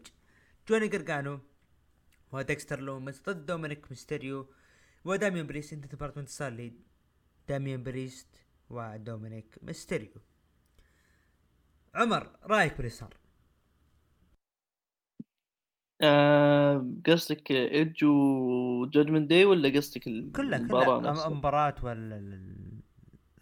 جوني 0.68 0.89
جرجانو 0.89 1.39
وديكستر 2.32 2.80
لومس 2.80 3.22
ضد 3.26 3.47
دومينيك 3.47 3.86
ميستيريو 3.91 4.47
وداميان 5.05 5.47
بريست 5.47 5.72
انت 5.72 5.86
ديبارتمنت 5.86 6.28
صار 6.28 6.53
لي 6.53 6.72
داميان 7.49 7.82
بريست 7.82 8.28
ودومينيك 8.70 9.59
ميستيريو. 9.62 10.11
عمر 11.95 12.30
رايك 12.45 12.72
باللي 12.76 12.91
صار 12.91 13.14
آه، 16.03 16.86
قصدك 17.07 17.51
ايدج 17.53 18.05
وجادجمنت 18.05 19.30
داي 19.30 19.44
ولا 19.44 19.68
قصدك 19.76 20.03
كلها 20.36 20.59
المباراة 20.59 20.99
كلها 21.01 21.11
نفسها؟ 21.11 21.26
المباراة 21.28 21.74
ولا 21.82 21.92
ال- 22.16 22.32
ال- 22.34 22.80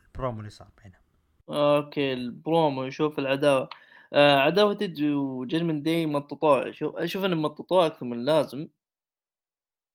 البرومو 0.07 0.39
اللي 0.39 0.51
صار 0.51 0.69
بينهم. 0.83 1.01
okay 1.49 2.13
ال 2.13 2.26
promo 2.26 2.91
شوف 2.91 3.19
العداوة. 3.19 3.69
آه 4.13 4.37
عداوة 4.37 4.79
ايدج 4.83 5.05
وجادجمنت 5.05 5.85
داي 5.85 6.07
مططوها 6.07 6.73
شوف 6.73 6.97
أشوف 6.97 7.25
انهم 7.25 7.43
مططوها 7.43 7.87
أكثر 7.87 8.07
من 8.07 8.13
اللازم 8.13 8.69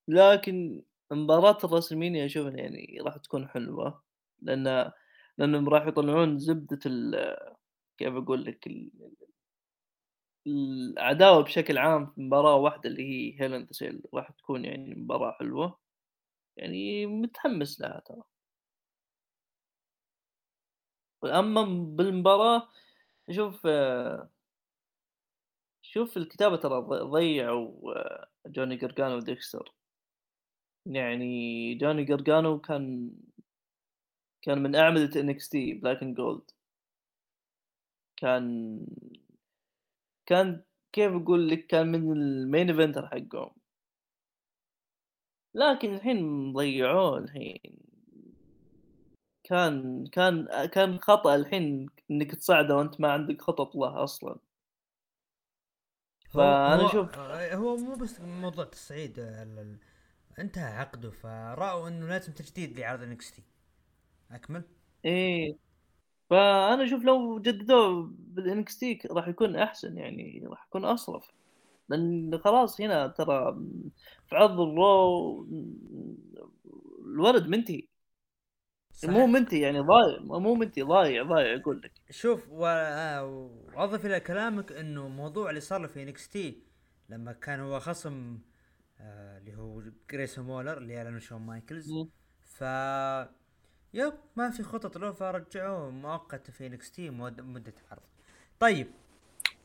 لكن 0.08 0.82
مباراة 1.12 1.58
الرسلمينيا 1.64 2.26
أشوف 2.26 2.54
يعني 2.54 2.98
راح 3.00 3.16
تكون 3.16 3.48
حلوة. 3.48 4.02
لأن 4.42 4.92
لأنهم 5.38 5.68
راح 5.68 5.86
يطلعون 5.86 6.38
زبدة 6.38 6.78
ال 6.86 7.36
كيف 7.98 8.14
أقول 8.14 8.44
لك 8.44 8.66
ال- 8.66 8.90
العداوة 10.46 11.42
بشكل 11.42 11.78
عام 11.78 12.06
في 12.06 12.20
مباراة 12.20 12.56
واحدة 12.56 12.90
اللي 12.90 13.02
هي 13.02 13.40
Hell 13.42 13.58
in 13.58 13.66
a 13.70 13.76
Cell 13.76 14.02
راح 14.14 14.30
تكون 14.30 14.64
يعني 14.64 14.94
مباراة 14.94 15.32
حلوة. 15.40 15.78
يعني 16.56 17.06
متحمس 17.06 17.80
لها 17.80 18.00
ترى. 18.06 18.22
أما 21.24 21.62
بالمباراة 21.96 22.68
شوف 23.30 23.66
شوف 25.82 26.16
الكتابة 26.16 26.56
ترى 26.56 26.80
ضيعوا 26.90 27.94
جوني 28.46 28.76
جرجانو 28.76 29.16
وديكستر. 29.16 29.72
يعني 30.86 31.74
جوني 31.74 32.04
جرجانو 32.04 32.60
كان 32.60 33.10
كان 34.42 34.62
من 34.62 34.74
أعمدة 34.76 35.20
NXT 35.20 35.74
Black 35.74 36.02
and 36.02 36.16
Gold. 36.16 36.50
كان 38.16 38.78
كان 40.26 40.62
كيف 40.92 41.12
أقول 41.12 41.48
لك 41.48 41.66
كان 41.66 41.92
من 41.92 42.12
ال 42.12 42.24
main 42.24 42.70
eventer 42.70 43.06
حقهم. 43.08 43.50
لكن 45.54 45.94
الحين 45.94 46.52
ضيعوه 46.52 47.18
الحين. 47.18 47.78
كان 49.44 50.06
كان 50.06 50.46
كان 50.66 50.98
خطأ 51.00 51.34
الحين 51.34 51.86
إنك 52.10 52.34
تصعده 52.34 52.76
وانت 52.76 53.00
ما 53.00 53.12
عندك 53.12 53.42
خطط 53.42 53.76
له 53.76 54.04
أصلا. 54.04 54.30
هو- 54.32 54.38
فأنا 56.34 56.86
أشوف 56.86 57.18
هو 57.54 57.76
مو 57.76 57.94
بس 57.94 58.20
موضوع 58.20 58.64
تصعيد 58.64 59.18
ال- 59.18 59.78
انتهى 60.38 60.64
عقده 60.76 61.10
فرأوا 61.10 61.88
إنه 61.88 62.06
لازم 62.06 62.32
تجديد 62.32 62.78
لعرض 62.80 63.02
NXT 63.02 63.42
أكمل؟ 64.30 64.64
إيه. 65.04 65.71
فأنا 66.32 66.84
أشوف 66.84 67.04
لو 67.04 67.38
جددوه 67.38 68.10
بال 68.18 68.78
NXT 68.78 68.98
راح 69.10 69.28
يكون 69.28 69.56
أحسن 69.56 69.96
يعني 69.96 70.44
راح 70.46 70.66
يكون 70.68 70.84
أصرف. 70.84 71.30
لأن 71.88 72.38
خلاص 72.44 72.80
هنا 72.80 73.06
ترى 73.06 73.56
في 74.28 74.36
عرض 74.36 74.60
ال 74.60 74.82
Raw 74.82 75.46
الولد 77.04 77.46
منتهي. 77.46 77.82
مو. 79.04 79.26
منتهي 79.26 79.60
يعني 79.60 79.80
ضايع 79.80 80.18
مو 80.20 80.54
منتهي 80.54 80.82
ضايع 80.82 81.22
ضايع 81.22 81.60
أقول 81.60 81.80
لك. 81.84 81.92
شوف 82.10 82.48
آه، 82.62 83.24
وأضف 83.76 84.06
إلى 84.06 84.20
كلامك 84.20 84.72
إنه 84.72 85.08
موضوع 85.08 85.50
اللي 85.50 85.60
صار 85.60 85.80
له 85.80 85.88
في 85.88 86.02
NXT 86.02 86.62
لما 87.08 87.32
كان 87.32 87.60
هو 87.60 87.80
خصم 87.80 88.38
آه، 89.00 89.38
اللي 89.38 89.56
هو 89.56 89.82
جريسون 90.10 90.46
وولر 90.46 90.78
اللي 90.78 90.98
اعلنوا 90.98 91.20
شون 91.20 91.42
مايكلز. 91.42 91.92
ف 92.42 92.64
yep 93.94 94.12
ما 94.36 94.50
في 94.50 94.62
خطط 94.62 94.98
له 94.98 95.12
فرجعوه 95.12 95.90
مؤقت 95.90 96.50
في 96.50 96.66
NXT 96.66 97.10
مدة 97.10 97.74
عرض. 97.90 98.02
طيب. 98.60 98.90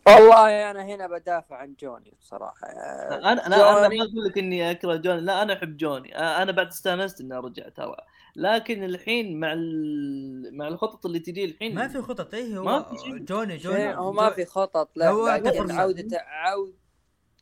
والله 0.08 0.72
أنا 0.72 0.84
هنا 0.86 1.08
بدافع 1.08 1.56
عن 1.56 1.76
جوني 1.80 2.14
بصراحة. 2.22 2.68
أنا 2.68 3.32
أنا 3.32 3.48
أنا 3.48 3.58
جوني- 3.58 3.98
ما 3.98 4.04
أقول 4.04 4.26
لك 4.26 4.38
إني 4.38 4.72
أكره 4.72 4.96
جوني. 4.96 5.22
لا 5.22 5.42
أنا 5.42 5.54
أحب 5.54 5.78
جوني. 5.78 6.18
أنا 6.18 6.52
بعد 6.52 6.68
استانست 6.68 7.22
إني 7.22 7.38
أرجع 7.38 7.70
ترى. 7.70 7.98
لكن 8.36 8.84
الحين 8.84 9.40
مع 9.40 9.54
ال... 9.54 10.58
مع 10.58 10.68
الخطط 10.68 11.06
اللي 11.06 11.20
تجي 11.20 11.46
الحين 11.46 11.76
ما 11.76 11.88
في 11.88 12.02
خطط. 12.02 12.34
إيه 12.34 12.58
هو 12.58 12.64
ما 12.64 12.84
في. 12.84 13.20
جوني 13.20 13.58
جوني. 13.58 13.96
هو 13.96 14.12
ما 14.12 14.30
في 14.30 14.46
خطط. 14.46 14.90
لا 14.96 15.10
هو 15.10 15.28
لكن 15.28 15.68
فرصة. 15.68 15.94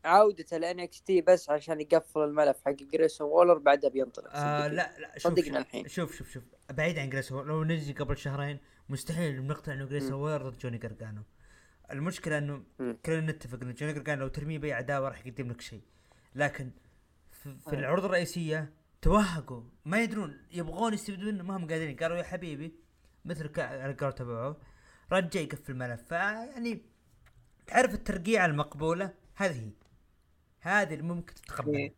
عودة 0.05 0.17
عود 0.17 0.41
عودة 0.41 0.57
ال 0.57 0.79
NXT 0.79 1.21
بس 1.21 1.49
عشان 1.49 1.81
يقفل 1.81 2.19
الملف 2.19 2.57
حق 2.65 2.71
جريسون 2.71 3.27
وولر 3.27 3.57
بعدها 3.57 3.89
بينطلق 3.89 4.35
آه. 4.35 4.67
لا 4.67 4.99
لا 4.99 5.17
شوف 5.17 5.33
صدقنا 5.33 5.59
الحين. 5.59 5.87
شوف 5.87 6.15
شوف 6.15 6.31
شوف 6.31 6.43
بعيد 6.69 6.99
عن 6.99 7.09
جريسون 7.09 7.47
لو 7.47 7.63
نجي 7.63 7.93
قبل 7.93 8.17
شهرين 8.17 8.59
مستحيل 8.89 9.47
نقطع 9.47 9.73
إنه 9.73 9.85
جريسون. 9.85 10.13
وولر 10.13 10.49
ضد 10.49 10.57
جوني 10.57 10.77
جرجانو 10.77 11.21
المشكلة 11.91 12.37
إنه. 12.37 12.63
كلنا 13.05 13.31
نتفق 13.31 13.59
إنه 13.63 13.71
جوني 13.71 13.93
جرجانو 13.93 14.21
لو 14.21 14.27
ترميه 14.27 14.59
بأي 14.59 14.73
عداوة 14.73 15.09
راح 15.09 15.27
يقدم 15.27 15.51
لك 15.51 15.61
شيء 15.61 15.81
لكن 16.35 16.71
في, 17.31 17.55
في. 17.69 17.75
العروض 17.75 18.05
الرئيسية 18.05 18.73
توهقوا 19.01 19.61
ما 19.85 20.03
يدرون 20.03 20.37
يبغون 20.51 20.93
يستفيدون 20.93 21.33
منه 21.33 21.43
ما 21.43 21.57
هم 21.57 21.61
قادرين 21.61 21.95
قالوا 21.95 22.17
يا 22.17 22.23
حبيبي 22.23 22.75
مثل 23.25 23.47
قولة 23.47 24.11
تبعه 24.11 24.57
رجع 25.11 25.39
يقفل 25.39 25.71
الملف 25.71 26.01
فيعني 26.01 26.81
تعرف 27.67 27.93
الترقيعة 27.93 28.45
المقبولة 28.45 29.13
هذه 29.35 29.59
هي 29.59 29.84
هذه 30.66 30.93
اللي 30.93 31.03
ممكن 31.03 31.34
تتقبلها 31.34 31.80
إيه. 31.80 31.93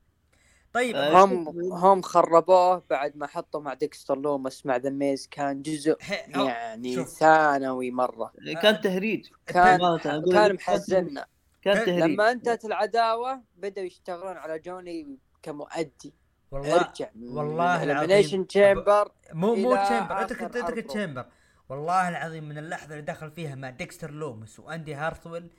طيب 0.74 0.95
آه، 0.95 1.26
هم 1.26 1.47
هم 1.74 2.01
خربوه 2.01 2.84
بعد 2.89 3.18
ما 3.18 3.28
حطوا 3.28 3.61
مع 3.61 3.74
ديكستر 3.74 4.18
لومس 4.18 4.65
مع 4.65 4.76
The 4.75 4.89
Miz 4.89 5.27
كان 5.28 5.61
جزء 5.61 5.97
يعني 6.36 6.95
شوف. 6.95 7.07
ثانوي 7.09 7.91
مرة. 7.91 8.34
كان 8.61 8.82
تهريج. 8.82 9.28
كان 9.45 9.97
كان 10.32 10.53
محزننا 10.53 11.26
كان 11.61 11.86
تهريج. 11.86 12.03
لما 12.03 12.32
انتهت 12.32 12.65
العداوة 12.65 13.41
بدأوا 13.55 13.86
يشتغلون 13.86 14.38
على 14.38 14.59
جوني 14.59 15.20
كمؤدي. 15.41 16.13
والله 16.51 16.76
أرجع 16.76 17.09
والله 17.15 17.84
العظيم. 17.84 18.43
تشامبا 18.43 19.11
مو 19.34 19.55
مو 19.55 19.76
تشامبا 19.75 20.21
اترك 20.22 20.41
اترك. 20.41 20.86
تشامبا 20.85 21.25
والله 21.70 22.09
العظيم 22.09 22.43
من 22.43 22.57
اللحظة 22.57 22.91
اللي 22.91 23.05
دخل 23.05 23.32
فيها 23.32 23.55
مع 23.55 23.70
ديكستر 23.70 24.11
لومس 24.11 24.59
وأندي 24.59 24.95
هارثويل 24.95 25.49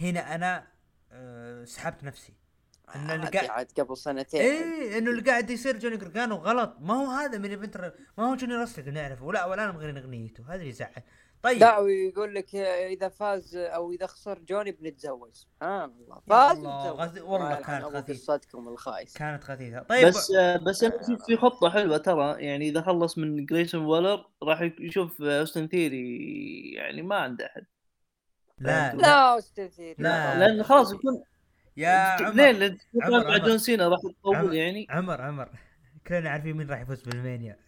هنا 0.00 0.34
أنا 0.34 0.66
أه 1.12 1.64
سحبت 1.64 2.04
نفسي. 2.04 2.41
إن 2.96 3.10
اللي 3.10 3.26
قاعد- 3.26 3.50
عاد 3.50 3.80
قبل 3.80 3.96
سنتين. 3.96 4.40
إيه 4.40 4.98
إنه 4.98 5.10
اللي 5.10 5.22
قاعد 5.22 5.50
يصير 5.50 5.78
جوني 5.78 5.96
جرجانو 5.96 6.36
غلط. 6.36 6.76
ما 6.80 6.94
هو 6.94 7.06
هذا 7.10 7.38
main 7.38 7.50
eventer 7.50 7.92
ما 8.18 8.30
هو 8.30 8.34
جوني 8.34 8.54
راسلر 8.54 8.90
نعرفه. 8.90 9.24
ولا 9.24 9.44
ولا 9.46 9.64
أنا 9.64 9.72
مغيرين 9.72 9.98
اغنيته 9.98 10.44
هذا 10.48 10.54
اللي 10.54 10.68
يزعل. 10.68 11.02
طيب. 11.42 11.58
لا 11.58 11.78
ويقول 11.78 12.34
لك 12.34 12.54
إذا 12.54 13.08
فاز 13.08 13.56
أو 13.56 13.92
إذا 13.92 14.06
خسر 14.06 14.38
جوني 14.38 14.72
بنتزوج. 14.72 15.30
سبحان 15.32 15.90
الله. 16.00 16.20
فاز. 16.28 16.58
غثي- 16.58 17.20
والله 17.20 17.54
كانت 17.54 17.84
أبو 17.84 17.96
غثيث. 17.96 18.30
قصتكم 18.30 18.68
الخايس 18.68 19.14
كانت 19.16 19.50
غثيثه 19.50 19.82
طيب. 19.82 20.06
بس 20.06 20.30
آه، 20.30 20.56
بس 20.56 20.84
أنا 20.84 20.94
في 21.26 21.36
خطة 21.36 21.70
حلوة 21.70 21.96
ترى. 21.96 22.44
يعني 22.44 22.68
إذا 22.68 22.82
خلص 22.82 23.18
من 23.18 23.46
جريسون 23.46 23.84
وولر 23.84 24.28
راح 24.42 24.60
يشوف 24.80 25.22
اوستن 25.22 25.68
ثيري 25.68 26.74
يعني 26.74 27.02
ما 27.02 27.16
عنده 27.16 27.46
أحد. 27.46 27.66
لا 28.58 28.94
لا. 28.94 29.38
أستاذ 29.38 29.68
ثيري 29.68 29.94
لا. 30.02 30.38
لأن 30.38 30.62
خلاص 30.62 30.92
يكون 30.92 31.22
يا 31.76 31.90
عمر 31.90 32.30
ليه؟ 32.34 32.50
لأن 32.50 32.78
عمر، 33.02 33.24
مع 33.24 33.34
عمر. 33.34 33.38
جون 33.46 33.58
سينا 33.58 33.88
راح. 33.88 34.00
تطول 34.00 34.54
يعني. 34.54 34.86
عمر 34.90 35.20
عمر. 35.20 35.48
كلنا 36.06 36.30
عارفين 36.30 36.56
مين 36.56 36.70
راح 36.70 36.80
يفوز 36.80 37.02
بال 37.02 37.16
Mania. 37.16 37.58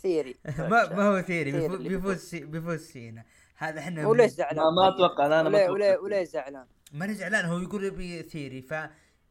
ثيري. 0.00 0.34
ما 0.58 0.94
ما 0.94 1.02
هو 1.02 1.22
ثيري 1.22 1.68
بيفوز 1.68 2.34
بيفوز. 2.34 2.80
سينا. 2.80 3.24
هذا 3.56 3.80
إحنا 3.80 4.06
وليش 4.06 4.30
زعلان؟ 4.32 4.74
ما- 4.74 4.90
طيب؟ 4.90 4.94
أتوقع، 4.94 5.26
لا، 5.26 5.40
أنا 5.40 5.48
ما 5.48 5.58
وليه-. 5.58 5.70
وليه 5.70 5.98
وليه 5.98 6.24
زعلان؟ 6.24 6.66
ماني 6.92 7.14
زعلان 7.14 7.44
هو 7.44 7.58
يقول 7.58 7.84
يبي 7.84 8.22
ثيري. 8.22 8.62
ف 8.62 8.74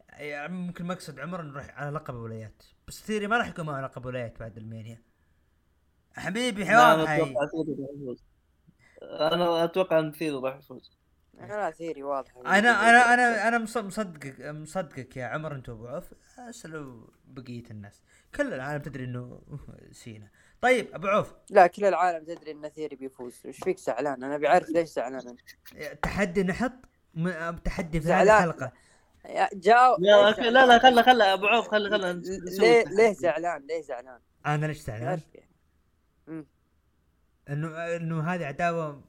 يعني 0.10 0.54
ممكن 0.54 0.86
مقصد 0.86 1.20
عمر 1.20 1.42
إنه 1.42 1.54
راح 1.54 1.70
على 1.80 1.92
لقب 1.96 2.16
الولايات. 2.16 2.64
بس 2.88 3.04
ثيري 3.06 3.28
ما 3.28 3.38
راح 3.38 3.48
يكون 3.48 3.66
معه 3.66 3.82
لقب 3.82 4.02
الولايات 4.02 4.40
بعد 4.40 4.58
ال 4.58 4.64
Mania. 4.64 5.02
حبيبي 6.16 6.64
لا، 6.64 6.70
حوار 6.70 6.94
أنا 6.94 7.08
حي 7.08 7.22
أتوقع 7.22 7.46
ثيري 7.46 7.78
راح 7.82 7.90
يفوز. 7.96 8.24
أنا 9.34 9.64
أتوقع 9.64 10.00
إن 10.00 10.12
ثيري 10.12 10.36
راح 10.36 10.58
يفوز. 10.58 10.98
أنا 11.40 11.72
ثيري 11.72 12.04
أنا 12.04 12.90
أنا 12.90 13.14
أنا 13.14 13.48
أنا 13.48 13.58
مص- 13.58 13.78
مصدقك 13.78 14.36
مصدقك 14.42 15.18
يا 15.18 15.26
عمر 15.26 15.56
أنت 15.56 15.70
أبو 15.70 15.88
عوف. 15.88 16.06
اسالوا 16.40 17.08
بقية 17.26 17.64
الناس. 17.72 18.02
كل 18.36 18.54
العالم 18.54 18.82
تدري 18.82 19.04
إنه 19.04 19.42
سينا. 19.92 20.28
طيب 20.62 20.88
أبو 20.94 21.08
عوف. 21.08 21.34
لا 21.50 21.68
كل 21.68 21.86
العالم 21.86 22.26
تدري 22.26 22.52
إن 22.52 22.70
ثيري 22.70 22.96
بيفوز. 22.96 23.42
إيش 23.46 23.58
فيك 23.58 23.78
زعلان؟ 23.80 24.24
أنا 24.24 24.38
بعرف 24.38 24.70
ليش 24.70 24.90
زعلان 24.90 25.28
أنت. 25.28 25.40
تحدي 26.04 26.44
نحط؟ 26.44 26.74
م- 27.14 27.58
تحدي 27.58 28.00
في 28.02 28.08
هذه 28.08 28.26
زعلان. 28.26 28.38
الحلقة. 28.50 28.72
يا- 29.26 29.50
جاو. 29.54 29.98
لا 30.00 30.32
لا 30.32 30.32
زعلان؟ 30.32 30.80
خله 30.80 31.02
خله 31.02 31.34
أبو 31.34 31.46
عوف 31.48 31.68
خله 31.68 31.90
خله 31.90 32.12
نسوي 32.14 32.38
ليه. 32.60 32.84
ليه 32.84 33.14
زعلان؟ 33.14 33.62
ليه 33.68 33.82
زعلان؟ 33.82 34.20
أنا 34.46 34.66
ليش 34.66 34.78
زعلان؟ 34.82 35.20
يعني. 35.34 35.50
انه 37.50 37.96
إنه 37.96 38.24
هذه 38.34 38.46
عداوة 38.46 39.04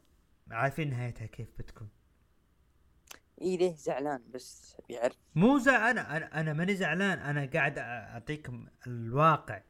عارفين 0.51 0.91
نهايتها 0.91 1.27
كيف 1.27 1.49
بتكون. 1.59 1.89
إي 3.45 3.57
ليه 3.57 3.75
زعلان 3.75 4.23
بس 4.35 4.77
بيعرف 4.89 5.17
مو 5.35 5.59
زع 5.59 5.91
أنا 5.91 6.17
أنا 6.17 6.41
أنا 6.41 6.53
ماني 6.53 6.75
زعلان 6.77 7.19
أنا 7.19 7.51
قاعد 7.55 7.79
أعطيكم 7.79 8.67
الواقع. 8.87 9.63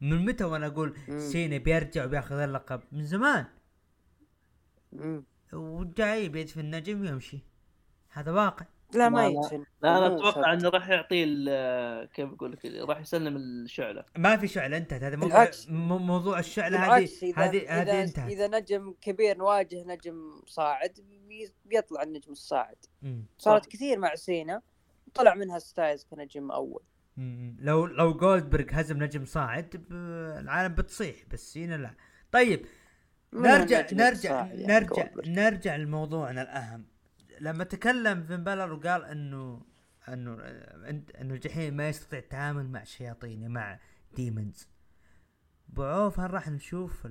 من 0.00 0.24
متى 0.24 0.44
وأنا 0.44 0.66
أقول. 0.66 0.96
سينا 1.18 1.58
بيرجع 1.58 2.04
وبياخذ 2.04 2.36
اللقب؟ 2.36 2.82
من 2.92 3.04
زمان. 3.04 3.46
وجاي 5.52 6.28
بيدفن 6.28 6.60
النجم 6.60 7.00
ويمشي. 7.00 7.38
هذا 8.10 8.32
واقع. 8.32 8.66
لا 8.94 9.08
ما 9.08 9.18
لا، 9.18 9.28
لا. 9.28 9.40
يدفن 9.40 9.64
لا 9.82 9.98
أنا 9.98 10.06
أتوقع. 10.16 10.52
إنه 10.52 10.68
راح 10.68 10.88
يعطيه 10.88 11.24
ال- 11.28 12.08
كيف 12.10 12.32
أقول 12.32 12.52
لك 12.52 12.64
راح 12.64 13.00
يسلم 13.00 13.36
الشعلة 13.36 14.04
ما 14.18 14.36
في 14.36 14.48
شعلة 14.48 14.76
انتهت 14.76 15.02
هذا 15.02 15.16
موضوع 15.16 15.48
موضوع 15.98 16.38
الشعلة 16.38 16.78
هذه 16.78 16.86
بالعكس 16.86 17.22
إذا 17.22 17.36
هذه 17.42 17.58
هذه 17.68 17.82
إذا, 17.82 18.02
انتهت 18.02 18.32
إذا 18.32 18.48
نجم 18.58 18.94
كبير 19.00 19.36
نواجه 19.38 19.84
نجم 19.86 20.42
صاعد 20.46 20.92
بي- 21.28 21.52
بيطلع 21.64 22.02
النجم 22.02 22.32
الصاعد 22.32 22.76
مم. 23.02 23.24
صارت 23.38 23.62
صح. 23.64 23.68
كثير 23.70 23.98
مع 23.98 24.14
سينا 24.14 24.62
طلع 25.14 25.34
منها 25.34 25.58
ستايلز 25.58 26.04
كنجم 26.10 26.50
أول 26.50 26.82
مم. 27.16 27.56
لو 27.60 27.86
لو 27.86 28.14
جولدبرغ 28.14 28.66
هزم 28.70 29.02
نجم 29.02 29.24
صاعد 29.24 29.84
العالم 30.40 30.74
بتصيح 30.74 31.16
بس 31.30 31.58
هنا 31.58 31.74
لا 31.74 31.94
طيب 32.32 32.66
نرجع 33.32 33.86
نرجع 33.92 34.46
يعني 34.46 34.66
نرجع. 34.66 35.08
نرجع 35.26 35.76
لموضوعنا 35.76 36.42
الأهم 36.42 36.84
لما 37.40 37.64
تكلم 37.64 38.26
فين 38.26 38.44
بالر 38.44 38.72
وقال 38.72 39.04
إنه 39.04 39.62
إنه 40.08 40.34
إنه 41.20 41.34
الجحيم 41.34 41.74
ما 41.74 41.88
يستطيع 41.88 42.18
التعامل 42.18 42.68
مع 42.68 42.84
شياطين 42.84 43.50
مع 43.50 43.78
demons 44.12 44.68
يا 45.68 45.77
بو 45.77 45.94
عوف 45.94 46.20
هل 46.20 46.34
راح 46.34 46.48
نشوف 46.48 47.06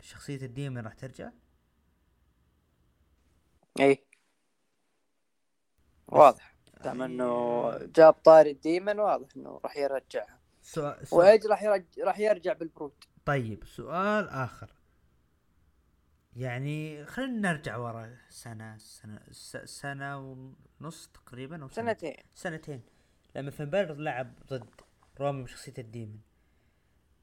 شخصية 0.00 0.46
ال 0.46 0.52
demon 0.52 0.84
راح 0.84 0.94
ترجع؟ 0.94 1.30
اي 3.80 4.04
واضح. 6.08 6.54
دام 6.84 7.02
إنه 7.02 7.70
جاب 7.78 8.12
طاري 8.12 8.50
ال 8.50 8.58
demon 8.58 8.98
واضح 8.98 9.28
إنه 9.36 9.60
راح 9.64 9.76
يرجعها. 9.76 10.40
سؤال, 10.62 11.06
سؤال. 11.06 11.20
وإيدج 11.20 11.46
راح 11.46 11.62
يرجع 11.62 12.04
راح 12.04 12.18
يرجع 12.18 12.52
بال 12.52 12.67
Brood 12.67 13.04
طيب 13.24 13.64
سؤال 13.66 14.28
آخر. 14.28 14.70
يعني 16.36 17.04
خلينا 17.06 17.52
نرجع 17.52 17.76
ورا 17.76 18.16
سنة 18.28 18.78
سنة 18.78 19.20
سنة 19.64 20.18
ونص 20.80 21.06
تقريبا 21.06 21.56
سنة. 21.56 21.68
سنتين. 21.68 22.16
سنتين. 22.34 22.82
لما 23.36 23.50
فين 23.50 23.70
بالر 23.70 23.94
لعب 23.94 24.34
ضد 24.48 24.70
رومن 25.20 25.42
بشخصية 25.42 25.74
ال 25.78 25.85
demon 25.85 26.18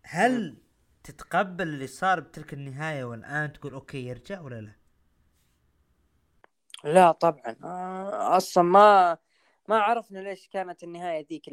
هل 0.04 0.58
تتقبل 1.04 1.68
اللي 1.68 1.88
صار 1.88 2.20
بتلك 2.20 2.54
النهاية 2.54 3.04
والآن 3.04 3.54
تقول 3.54 3.74
okay 3.74 4.08
يرجع 4.08 4.42
ولا 4.42 4.62
لا؟ 4.62 4.76
لا 6.84 7.12
طبعا. 7.12 7.56
آه، 7.64 8.38
أصلا 8.38 8.64
ما 8.64 9.18
ما 9.70 9.80
عرفنا 9.80 10.20
ليش 10.20 10.48
كانت 10.48 10.84
النهاية 10.84 11.26
ذيك 11.30 11.50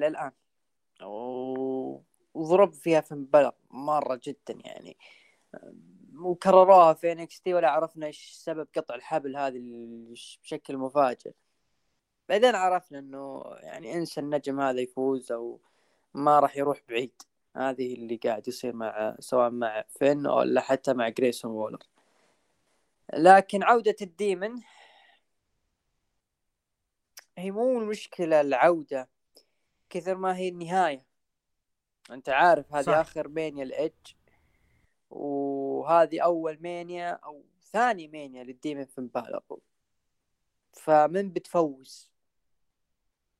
و- 1.02 2.02
وضرب 2.34 2.72
فيها 2.72 3.00
فين 3.00 3.24
بلر 3.24 3.52
مرة 3.70 4.20
جدا 4.24 4.54
يعني. 4.64 4.96
وكرروها 6.18 6.94
في 6.94 7.12
NXT 7.12 7.54
ولا 7.54 7.70
عرفنا 7.70 8.06
إيش 8.06 8.30
سبب 8.32 8.68
قطع 8.76 8.94
الحبل 8.94 9.36
هذه 9.36 9.60
بشكل 10.42 10.76
مفاجئ. 10.76 11.32
بعدين 12.28 12.54
عرفنا 12.54 12.98
إنه 12.98 13.44
يعني 13.60 13.94
إنسى 13.94 14.20
النجم 14.20 14.60
هذا 14.60 14.80
يفوز 14.80 15.32
أو 15.32 15.60
ما 16.14 16.40
راح 16.40 16.56
يروح 16.56 16.82
بعيد. 16.88 17.22
هذه 17.56 17.94
اللي 17.94 18.16
قاعد 18.16 18.48
يصير 18.48 18.72
مع 18.72 19.16
سواء 19.20 19.50
مع 19.50 19.84
فين 19.88 20.26
ولا 20.26 20.60
حتى 20.60 20.92
مع 20.92 21.08
جريسون 21.08 21.50
وولر. 21.50 21.82
لكن 23.14 23.62
عودة 23.62 23.96
الديمن 24.02 24.60
هي 27.38 27.50
مو 27.50 27.80
المشكلة 27.80 28.40
العودة 28.40 29.08
كثر 29.90 30.14
ما 30.14 30.36
هي 30.36 30.48
النهاية. 30.48 31.06
أنت 32.10 32.28
عارف 32.28 32.74
هذه. 32.74 33.00
آخر 33.00 33.28
مانيا 33.28 33.64
الإج 33.64 33.92
وهذه 35.10 36.20
أول 36.20 36.58
مانيا 36.62 37.10
أو 37.10 37.44
ثاني 37.72 38.08
مانيا 38.08 38.44
للديمن 38.44 38.84
في 38.84 39.00
بالر 39.00 39.40
فمن 40.72 41.32
بتفوز؟ 41.32 42.10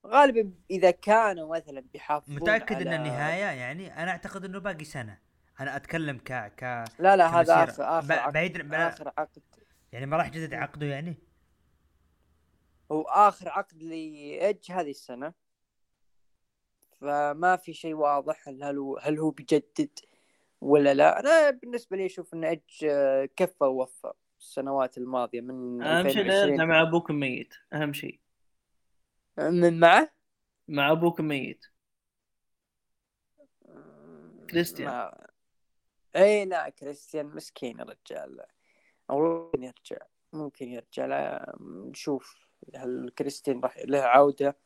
غالبا 0.07 0.53
إذا 0.71 0.91
كانوا 0.91 1.57
مثلا 1.57 1.81
بيحافظون 1.81 2.37
متأكد 2.37 2.77
على... 2.77 2.97
ان 2.97 3.01
النهاية 3.01 3.45
يعني؟ 3.61 4.03
أنا 4.03 4.11
أعتقد 4.11 4.45
إنه 4.45 4.59
باقي 4.59 4.85
سنة. 4.85 5.19
أنا 5.61 5.77
أتكلم 5.77 6.19
ك 6.19 6.33
ك 6.33 6.63
لا 6.99 7.17
لا 7.17 7.41
هذا. 7.41 7.65
اخر 7.65 7.99
آخر 7.99 8.13
عقد. 8.13 8.33
بعيد 8.33 8.59
ب- 8.59 8.75
آخر 8.75 9.13
عقد. 9.19 9.43
يعني 9.93 10.07
ما 10.07 10.17
راح 10.17 10.27
يجدد 10.27 10.55
عقده 10.55 10.87
يعني؟ 10.87 11.17
هو 12.93 13.03
آخر 13.03 13.49
عقد 13.49 13.83
لإج 13.83 14.73
هذه 14.73 14.91
السنة. 14.91 15.33
فما 17.01 17.57
في 17.57 17.73
شيء 17.75 17.95
واضح 17.95 18.49
هل 18.49 18.65
هل 18.65 18.79
هو, 18.79 18.99
هل 18.99 19.19
هو 19.19 19.31
بيجدد. 19.31 19.99
ولا 20.61 20.95
لا؟ 20.95 21.21
أنا 21.21 21.51
بالنسبة 21.51 21.97
لي 21.97 22.07
أشوف 22.07 22.35
إن 22.35 22.45
إيدج 22.45 22.85
آه، 22.85 23.29
كفى 23.37 23.65
ووفى 23.65 24.13
السنوات 24.41 24.99
الماضية 24.99 25.41
من 25.41 25.83
أهم 25.83 26.09
شيء 26.09 26.25
لا 26.25 26.35
يرجع 26.35 26.43
2020 26.43 26.69
مع 26.69 26.83
أبوك 26.83 27.11
ميت 27.11 27.55
أهم 27.73 27.93
شيء. 27.93 28.21
من 29.39 29.81
معه؟ 29.81 30.11
مع 30.69 30.93
أبوك 30.93 31.21
ميت. 31.21 31.67
كريستيان. 34.51 34.89
مع... 34.89 35.27
إي 36.17 36.45
لا 36.45 36.69
كريستيان 36.69 37.27
مسكين 37.27 37.81
الرجال 37.81 38.41
أو 39.11 39.21
ممكن 39.21 39.63
يرجع 39.63 40.07
ممكن 40.33 40.69
يرجع. 40.69 41.07
لا 41.07 41.57
نشوف 41.61 42.49
هل 42.75 43.13
كريستيان 43.19 43.61
راح 43.61 43.79
له 43.85 44.01
عودة 44.01 44.57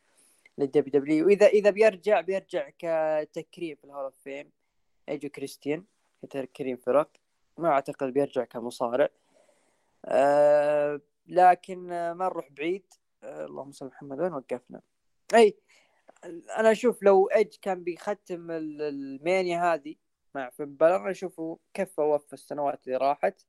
لل 0.58 0.92
WWE. 1.00 1.26
وإذا 1.26 1.46
إذا 1.46 1.70
بيرجع 1.70 2.20
بيرجع 2.20 2.68
كتكريم 2.78 3.76
في 3.76 3.84
ال 3.84 3.88
Hall 3.88 4.04
of 4.04 4.14
Fame. 4.24 4.50
ايج 5.12 5.28
وكريستيان 5.28 5.84
كتكريم 6.22 6.76
فرق 6.76 7.10
ما 7.58 7.68
أعتقد 7.68 8.12
بيرجع 8.12 8.44
كمصارع. 8.44 9.08
أه 10.04 11.00
لكن 11.26 11.92
آه، 11.92 12.12
ما 12.12 12.24
نروح 12.24 12.48
بعيد. 12.50 12.84
أه 13.22 13.44
اللهم 13.44 13.72
صل 13.72 13.86
محمد 13.86 14.20
وين 14.20 14.32
وقفنا؟ 14.32 14.80
أي 15.34 15.56
أنا 16.58 16.72
أشوف 16.72 17.02
لو 17.02 17.26
ايج 17.26 17.56
كان 17.62 17.84
بيختم 17.84 18.50
ال- 18.50 18.82
WrestleMania 18.82 19.74
هذه 19.74 19.94
مع 20.34 20.50
فين 20.50 20.76
أنا 20.82 21.10
أشوفه 21.10 21.58
كفى 21.74 22.00
وفى 22.00 22.32
السنوات 22.32 22.86
اللي 22.86 22.96
راحت. 22.96 23.46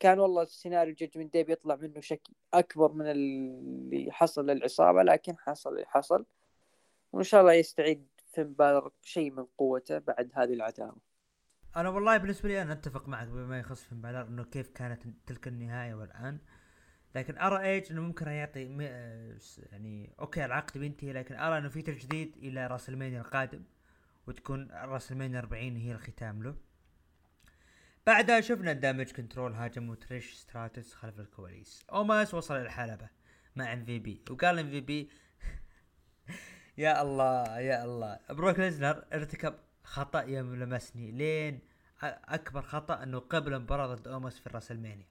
كان 0.00 0.18
والله 0.20 0.42
السيناريو 0.42 0.94
Judgment 0.94 1.34
Day 1.34 1.44
بيطلع 1.44 1.76
منه 1.76 2.00
شكل 2.00 2.32
أكبر 2.54 2.92
من 2.92 3.06
اللي 3.06 4.12
حصل 4.12 4.46
للعصابة 4.46 5.02
لكن 5.02 5.38
حصل 5.38 5.70
اللي 5.70 5.86
حصل. 5.86 6.26
وإن 7.12 7.22
شاء 7.22 7.40
الله 7.40 7.52
يستعيد 7.52 8.06
فين 8.30 8.52
بالر 8.54 8.92
شيء 9.02 9.30
من 9.30 9.44
قوته 9.58 9.98
بعد 9.98 10.30
هذه 10.34 10.52
العداوة. 10.52 10.96
أنا 11.76 11.88
والله 11.88 12.16
بالنسبة 12.16 12.48
لي 12.48 12.62
أنا 12.62 12.72
أتفق 12.72 13.08
معك 13.08 13.28
بما 13.28 13.58
يخص 13.58 13.82
فين 13.82 14.00
بالر 14.00 14.22
إنه 14.22 14.44
كيف 14.44 14.70
كانت 14.70 15.02
تلك 15.26 15.48
النهاية 15.48 15.94
والآن. 15.94 16.38
لكن 17.14 17.38
أرى 17.38 17.66
ايج 17.66 17.92
إنه 17.92 18.00
ممكن 18.00 18.28
يعطي 18.28 18.76
آه، 18.82 19.38
يعني 19.72 20.14
okay 20.20 20.44
العقد 20.44 20.78
بينتهي 20.78 21.12
لكن 21.12 21.34
أرى 21.34 21.58
إنه 21.58 21.68
في 21.68 21.82
تجديد 21.82 22.36
إلى 22.36 22.66
WrestleMania 22.66 23.20
القادم 23.20 23.62
وتكون 24.26 24.70
WrestleMania 24.70 25.38
40 25.38 25.76
هي 25.76 25.92
الختام 25.92 26.42
له. 26.42 26.54
بعدها 28.06 28.40
شفنا 28.40 28.72
ال 28.72 28.78
Damage 28.78 29.12
CTRL 29.12 29.52
هاجموا 29.52 29.94
تريش 29.94 30.34
ستراتس 30.34 30.94
خلف 30.94 31.20
الكواليس. 31.20 31.84
أوماس 31.92 32.34
وصل 32.34 32.56
الحلبة 32.56 33.08
مع 33.56 33.72
MVP 33.72 34.22
وقال 34.30 34.58
MVP 34.58 35.10
يا 36.80 37.02
الله 37.02 37.58
يا 37.58 37.84
الله. 37.84 38.18
بروك 38.30 38.58
ليزنر 38.58 39.04
ارتكب 39.12 39.54
خطأ 39.84 40.22
يوم 40.22 40.54
لمسني 40.54 41.10
لكن 41.10 41.60
أكبر 42.02 42.62
خطأ 42.62 43.02
أنه 43.02 43.18
قبل 43.18 43.58
مباراة 43.58 43.94
ضد 43.94 44.08
أوماس 44.08 44.38
في 44.38 44.46
ال 44.46 44.51
WrestleMania 44.51 45.06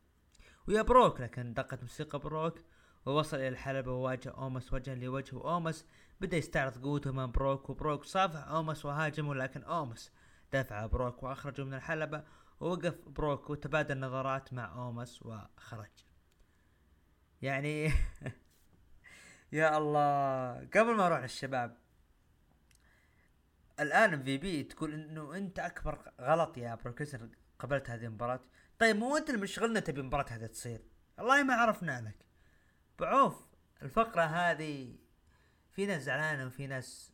ويا 0.67 0.81
بروك 0.81 1.21
لكن 1.21 1.53
دقت 1.53 1.81
موسيقى 1.81 2.19
بروك 2.19 2.59
ووصل 3.05 3.37
إلى 3.37 3.47
الحلبة 3.47 3.91
وواجه 3.91 4.29
أوماس 4.29 4.73
وجها 4.73 4.95
لوجه 4.95 5.35
واوماس 5.35 5.85
بدأ 6.21 6.37
يستعرض 6.37 6.83
قوته 6.83 7.09
امام 7.09 7.31
بروك 7.31 7.69
وبروك 7.69 8.03
صافح 8.03 8.47
أوماس 8.47 8.85
وهاجمه 8.85 9.35
لكن 9.35 9.63
أوماس 9.63 10.11
دفع 10.53 10.85
بروك 10.85 11.23
وأخرجه 11.23 11.63
من 11.63 11.73
الحلبة. 11.73 12.23
ووقف 12.59 13.09
بروك 13.09 13.49
وتبادل 13.49 13.99
نظرات 13.99 14.53
مع 14.53 14.73
أوماس 14.73 15.21
وخرج. 15.21 16.05
يعني 17.41 17.91
يا 19.51 19.77
الله. 19.77 20.67
قبل 20.73 20.95
ما 20.95 21.07
أروح 21.07 21.19
للشباب 21.19 21.77
الآن 23.79 24.13
MVP 24.13 24.63
تقول 24.63 24.93
إنه 24.93 25.37
أنت 25.37 25.59
أكبر 25.59 26.11
غلط 26.21 26.57
يا 26.57 26.75
بروك 26.75 27.01
ليزنر 27.01 27.29
قبلت 27.59 27.89
هذه 27.89 28.05
المباراة. 28.05 28.39
طيب 28.79 28.95
مو 28.95 29.17
أنت 29.17 29.29
اللي 29.29 29.41
مشغلنا 29.41 29.79
تبي 29.79 30.01
المباراة 30.01 30.25
هذه 30.29 30.45
تصير. 30.45 30.81
والله 31.17 31.43
ما 31.43 31.53
عرفنا 31.53 32.01
لك. 32.01 32.25
أبو 32.99 33.23
عوف 33.23 33.47
الفقرة 33.81 34.21
هذه 34.21 34.95
في 35.71 35.85
ناس 35.85 36.01
زعلانة 36.01 36.45
وفي 36.45 36.67
ناس 36.67 37.13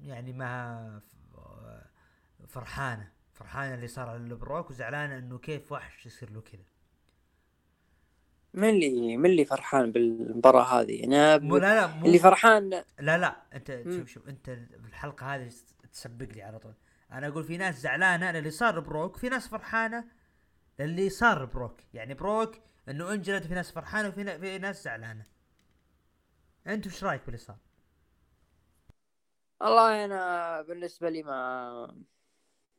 يعني 0.00 0.32
ما 0.32 1.00
ف- 1.00 2.46
فرحانة. 2.48 3.12
فرحانة 3.32 3.74
اللي 3.74 3.88
صار 3.88 4.16
لبروك 4.16 4.70
وزعلانة 4.70 5.18
إنه 5.18 5.38
كيف 5.38 5.72
وحش 5.72 6.06
يصير 6.06 6.30
له 6.30 6.40
كذا. 6.40 6.64
من 8.54 8.68
اللي 8.68 9.16
من 9.16 9.30
اللي 9.30 9.44
فرحان 9.44 9.92
بالمباراة 9.92 10.62
هذه 10.80 11.04
أنا 11.04 11.36
ب... 11.36 11.52
لا 11.54 11.58
لا 11.80 11.86
مو 11.86 12.06
اللي 12.06 12.18
فرحان 12.18 12.70
لا 13.00 13.18
لا 13.18 13.42
أنت. 13.54 13.84
شوف 13.96 14.08
شوف 14.08 14.28
أنت 14.28 14.50
بالحلقة 14.50 15.34
هذه 15.34 15.50
تسبق 15.92 16.26
لي 16.32 16.42
على 16.42 16.58
طول 16.58 16.74
أنا 17.12 17.28
أقول 17.28 17.44
في 17.44 17.56
ناس 17.56 17.80
زعلانة 17.80 18.30
للي 18.30 18.50
صار 18.50 18.80
بروك 18.80 19.16
في 19.16 19.28
ناس 19.28 19.48
فرحانة 19.48 20.04
للي 20.78 21.10
صار 21.10 21.44
بروك 21.44 21.80
يعني 21.94 22.14
بروك 22.14 22.54
إنه 22.88 23.12
انجلد 23.12 23.42
في 23.42 23.54
ناس 23.54 23.70
فرحانة 23.72 24.08
وفي 24.08 24.38
في 24.38 24.58
ناس 24.58 24.84
زعلانة 24.84 25.26
أنت 26.66 26.86
وش 26.86 27.04
رأيك 27.04 27.22
باللي 27.24 27.38
صار؟ 27.38 27.56
والله 29.60 30.04
أنا 30.04 30.62
بالنسبة 30.62 31.10
لي 31.10 31.22
ما 31.22 31.96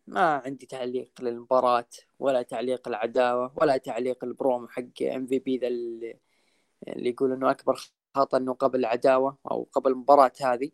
ما 0.08 0.42
عندي 0.46 0.66
تعليق 0.66 1.22
للمباراة 1.22 1.90
ولا 2.20 2.42
تعليق 2.42 2.88
العداوة 2.88 3.54
ولا 3.56 3.78
تعليق 3.78 4.24
البرومو 4.24 4.68
حق 4.68 5.04
MVP 5.16 5.58
ذا 5.58 5.68
اللي 5.68 6.20
يقول 6.88 7.32
إنه 7.32 7.52
أكبر 7.52 7.92
خطأ 8.16 8.38
إنه 8.38 8.54
قبل 8.54 8.80
العداوة 8.80 9.38
أو 9.52 9.64
قبل 9.64 9.92
المباراة 9.92 10.32
هذه. 10.42 10.72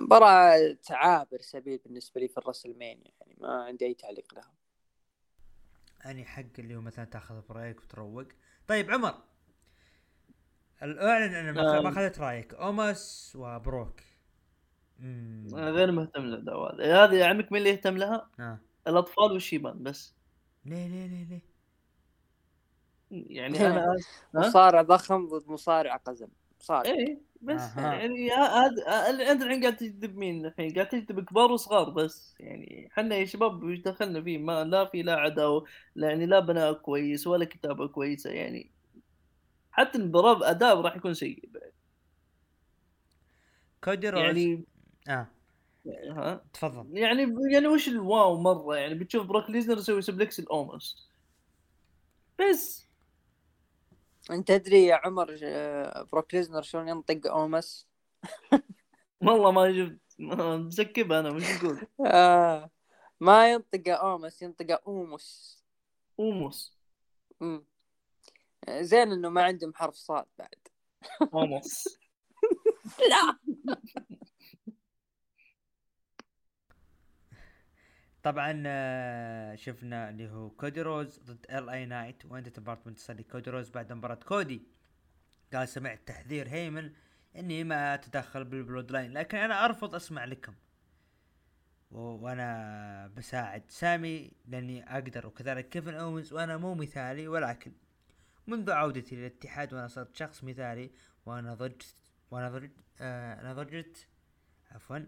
مباراة 0.00 0.78
عابر 0.90 1.40
سبيل 1.40 1.78
بالنسبة 1.78 2.20
لي 2.20 2.28
في 2.28 2.38
ال 2.38 2.44
WrestleMania 2.44 3.12
يعني 3.20 3.36
ما 3.38 3.64
عندي 3.64 3.86
أي 3.86 3.94
تعليق 3.94 4.34
لها. 4.34 4.52
أني 6.06 6.24
حق 6.24 6.42
اللي 6.58 6.76
هو 6.76 6.80
مثلا 6.80 7.04
تأخذ 7.04 7.42
break 7.48 7.80
وتروق. 7.80 8.26
طيب 8.68 8.90
عمر. 8.90 9.14
الأعلن 10.82 11.34
أنا 11.34 11.52
ما 11.52 11.62
نعم. 11.62 11.84
ما 11.84 11.90
أخذت 11.90 12.18
رأيك. 12.18 12.54
أوماس 12.54 13.32
وبروك. 13.36 14.00
أنا 15.02 15.70
غير 15.70 15.92
مهتم 15.92 16.22
للدعوة 16.22 16.72
هذه 16.72 17.04
هذه 17.04 17.24
عمك 17.24 17.52
مين 17.52 17.58
اللي 17.62 17.70
يهتم 17.70 17.96
لها؟ 17.96 18.30
آه. 18.40 18.58
الأطفال 18.86 19.32
والشيبان 19.32 19.82
بس. 19.82 20.14
ليه 20.64 20.86
ليه 20.88 21.06
ليه 21.06 21.24
ليه؟ 21.28 21.40
يعني 23.10 23.58
أنا؟ 23.66 23.96
مصارع 24.34 24.82
ضخم 24.82 25.28
ضد 25.28 25.48
مصارع 25.48 25.96
قزم. 25.96 26.28
مصارع. 26.60 26.90
إيه 26.90 27.18
بس 27.42 27.60
أها. 27.60 27.94
يعني 27.94 28.30
هذا 28.30 29.32
انت 29.32 29.42
الحين 29.42 29.60
قاعد 29.62 29.76
تجذب 29.76 30.16
مين؟ 30.16 30.46
الحين 30.46 30.74
قاعد 30.74 30.88
تجذب 30.88 31.20
كبار 31.24 31.52
وصغار 31.52 31.90
بس. 31.90 32.34
يعني 32.40 32.88
إحنا 32.92 33.14
يا 33.16 33.24
شباب 33.24 33.62
وش 33.62 33.78
دخلنا 33.78 34.22
فيه؟ 34.22 34.38
ما 34.38 34.64
لا 34.64 34.84
في 34.84 35.02
لا 35.02 35.14
عداوة 35.16 35.64
لا 35.94 36.08
يعني 36.08 36.26
لا 36.26 36.40
بناء 36.40 36.72
كويس 36.72 37.26
ولا 37.26 37.44
كتابة 37.44 37.88
كويسة. 37.88 38.30
يعني 38.30 38.70
حتى 39.72 39.98
المباراه 39.98 40.50
أداء 40.50 40.80
راح 40.80 40.96
يكون 40.96 41.14
سيء 41.14 41.48
بعد. 41.54 41.72
كودي 43.84 44.08
روز 44.10 44.20
يعني 44.22 44.64
آه. 45.08 45.26
ها؟ 46.10 46.44
تفضل. 46.52 46.98
يعني 46.98 47.34
يعني 47.52 47.66
وش 47.66 47.88
ال 47.88 48.01
wow 48.01 48.40
مرة؟ 48.40 48.76
يعني 48.76 48.94
بتشوف 48.94 49.26
بروك 49.26 49.50
ليزنر 49.50 49.78
يسوي 49.78 50.02
suplex 50.02 50.38
لاومس 50.38 51.08
بس. 52.38 52.90
أنت 54.30 54.52
تدري 54.52 54.84
يا 54.84 54.94
عمر 55.04 55.38
آه، 55.42 56.02
بروك 56.12 56.34
ليزنر 56.34 56.62
شلون 56.62 56.88
ينطق 56.88 57.26
اومس 57.26 57.88
والله 59.22 59.50
ما 59.52 59.72
شفت 59.72 59.98
م 60.20 60.37
skip 60.37 61.03
ها 61.03 61.20
أنا 61.20 61.30
وش 61.30 61.42
نقول 61.64 61.86
آه 62.06 62.70
ما 63.20 63.52
ينطق 63.52 63.88
اومس 63.88 64.42
ينطق 64.42 64.82
اوموس 64.88 65.58
اوموس 66.18 66.76
مم. 67.40 67.64
زين 68.70 69.12
إنه 69.12 69.28
ما 69.28 69.42
عندهم 69.42 69.74
حرف 69.74 69.94
صاد 69.94 70.26
بعد. 70.38 70.68
اوموس 71.34 71.98
لا. 73.10 73.38
طبعا 78.22 78.62
آه، 78.66 79.54
شفنا 79.54 80.10
اللي 80.10 80.30
هو 80.30 80.50
كودي 80.50 80.82
روز 80.82 81.20
ضد 81.20 81.46
LA 81.50 81.68
Knight 81.68 82.24
وانتهت 82.24 82.48
بانتصار 82.48 83.22
لكودي 83.22 83.50
روز 83.50 83.70
بعد 83.70 83.92
مباراة 83.92 84.14
كودي. 84.14 84.62
قال 85.52 85.68
سمعت 85.68 86.00
تحذير 86.06 86.48
هيمن 86.48 86.92
إني 87.36 87.64
ما 87.64 87.94
أتدخل 87.94 88.44
بال 88.44 88.90
Bloodline 88.92 89.12
لكن 89.12 89.38
أنا 89.38 89.64
أرفض 89.64 89.94
أسمع 89.94 90.24
لكم. 90.24 90.54
وأنا 91.90 93.10
بساعد 93.16 93.62
سامي 93.68 94.32
لأني 94.46 94.96
أقدر 94.96 95.26
وكذلك 95.26 95.68
كيفن 95.68 95.94
اوينز 95.94 96.32
وأنا 96.32 96.56
مو 96.56 96.74
مثالي 96.74 97.28
ولكن 97.28 97.72
منذ 98.46 98.70
عودتي 98.70 99.16
للاتحاد 99.16 99.74
وأنا 99.74 99.88
صرت 99.88 100.16
شخص 100.16 100.44
مثالي 100.44 100.90
وأنا 101.26 101.54
ضجت 101.54 101.94
وأنا 102.30 102.48
ضجت 102.50 102.72
آه 103.00 103.40
أنا 103.40 103.52
ضجت 103.54 104.06
عفوا 104.70 104.98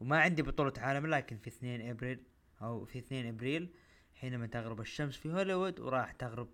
وما 0.00 0.20
عندي 0.20 0.42
بطولة 0.42 0.72
عالم 0.78 1.06
لكن 1.06 1.38
في 1.38 1.48
2 1.48 1.90
ابريل 1.90 2.22
أو 2.62 2.84
في 2.84 2.98
2 2.98 3.26
إبريل 3.26 3.74
حينما 4.14 4.46
تغرب 4.46 4.80
الشمس 4.80 5.16
في 5.16 5.32
هوليوود 5.32 5.80
وراح 5.80 6.12
تغرب 6.12 6.48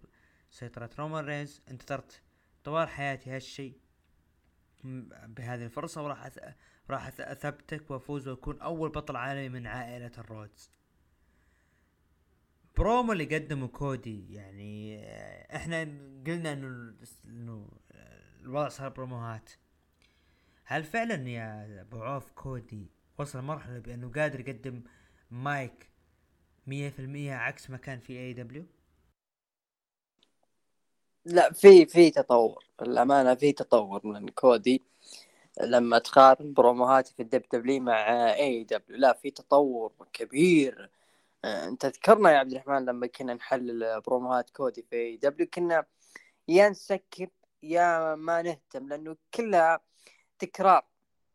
سيطرة 0.50 0.90
رومان 0.98 1.24
رينز. 1.24 1.62
انتظرت 1.70 2.22
طوال 2.64 2.88
حياتي 2.88 3.30
هالشي 3.30 3.72
بهذه 4.84 5.64
الفرصة 5.64 6.02
وراح 6.02 6.26
أث... 6.26 6.38
راح 6.90 7.10
أث- 7.10 7.20
أثبتك 7.20 7.90
وأفوز 7.90 8.28
وأكون 8.28 8.60
أول 8.60 8.88
بطل 8.90 9.16
عالمي 9.16 9.48
من 9.48 9.66
عائلة 9.66 10.12
الرودز. 10.18 10.70
برومو 12.76 13.12
اللي 13.12 13.36
قدمه 13.36 13.68
كودي 13.68 14.34
يعني 14.34 15.00
إحنا 15.56 15.80
قلنا 16.26 16.52
إنه 16.52 16.94
إنه 17.24 17.70
الوضع 18.40 18.68
صار 18.68 18.88
بروموهات. 18.88 19.50
هل 20.64 20.84
فعلا 20.84 21.28
يا 21.28 21.80
أبو 21.80 22.02
عوف 22.02 22.30
كودي 22.30 22.90
وصل 23.18 23.42
مرحلة 23.42 23.78
بأنه 23.78 24.12
قادر 24.12 24.40
يقدم 24.40 24.82
مايك 25.30 25.90
مية 26.68 26.90
في 26.90 26.98
المية 26.98 27.34
عكس 27.34 27.70
ما 27.70 27.76
كان 27.76 28.00
في 28.00 28.18
AEW 28.18 28.64
لا 31.24 31.52
في 31.52 31.86
في 31.86 32.10
تطور. 32.10 32.64
الامانه 32.82 33.34
في 33.34 33.52
تطور 33.52 34.06
من 34.06 34.28
كودي. 34.28 34.82
لما 35.62 35.98
تقارن 35.98 36.52
بروموهاتي 36.54 37.14
في 37.14 37.22
ال 37.22 37.42
WWE 37.52 37.80
مع 37.82 38.34
AEW 38.34 38.98
لا 38.98 39.12
في 39.12 39.30
تطور 39.30 39.92
كبير. 40.12 40.90
آه، 41.44 41.68
أنت 41.68 41.86
تذكرنا 41.86 42.30
يا 42.32 42.38
عبد 42.38 42.52
الرحمن 42.52 42.84
لما 42.84 43.06
كنا 43.06 43.34
نحلل 43.34 44.00
بروموهات 44.00 44.50
كودي 44.50 44.82
في 44.90 44.96
AEW 44.96 45.46
كنا 45.54 45.86
يا 46.48 46.68
ن 46.68 46.80
skip 46.80 47.30
يا 47.62 48.14
ما 48.14 48.42
نهتم 48.42 48.88
لأنه 48.88 49.16
كلها 49.34 49.80
تكرار. 50.38 50.87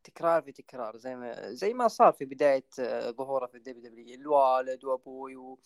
تكرار 0.03 0.41
في 0.41 0.51
تكرار 0.51 0.97
زي 0.97 1.15
ما 1.15 1.51
زي 1.53 1.73
ما 1.73 1.87
صار 1.87 2.13
في 2.13 2.25
بداية 2.25 2.65
آه، 2.79 3.11
ظهوره 3.11 3.45
في 3.47 3.57
ال 3.57 3.83
WWE 3.83 4.15
الوالد 4.19 4.85
وأبوي 4.85 5.35
و... 5.35 5.59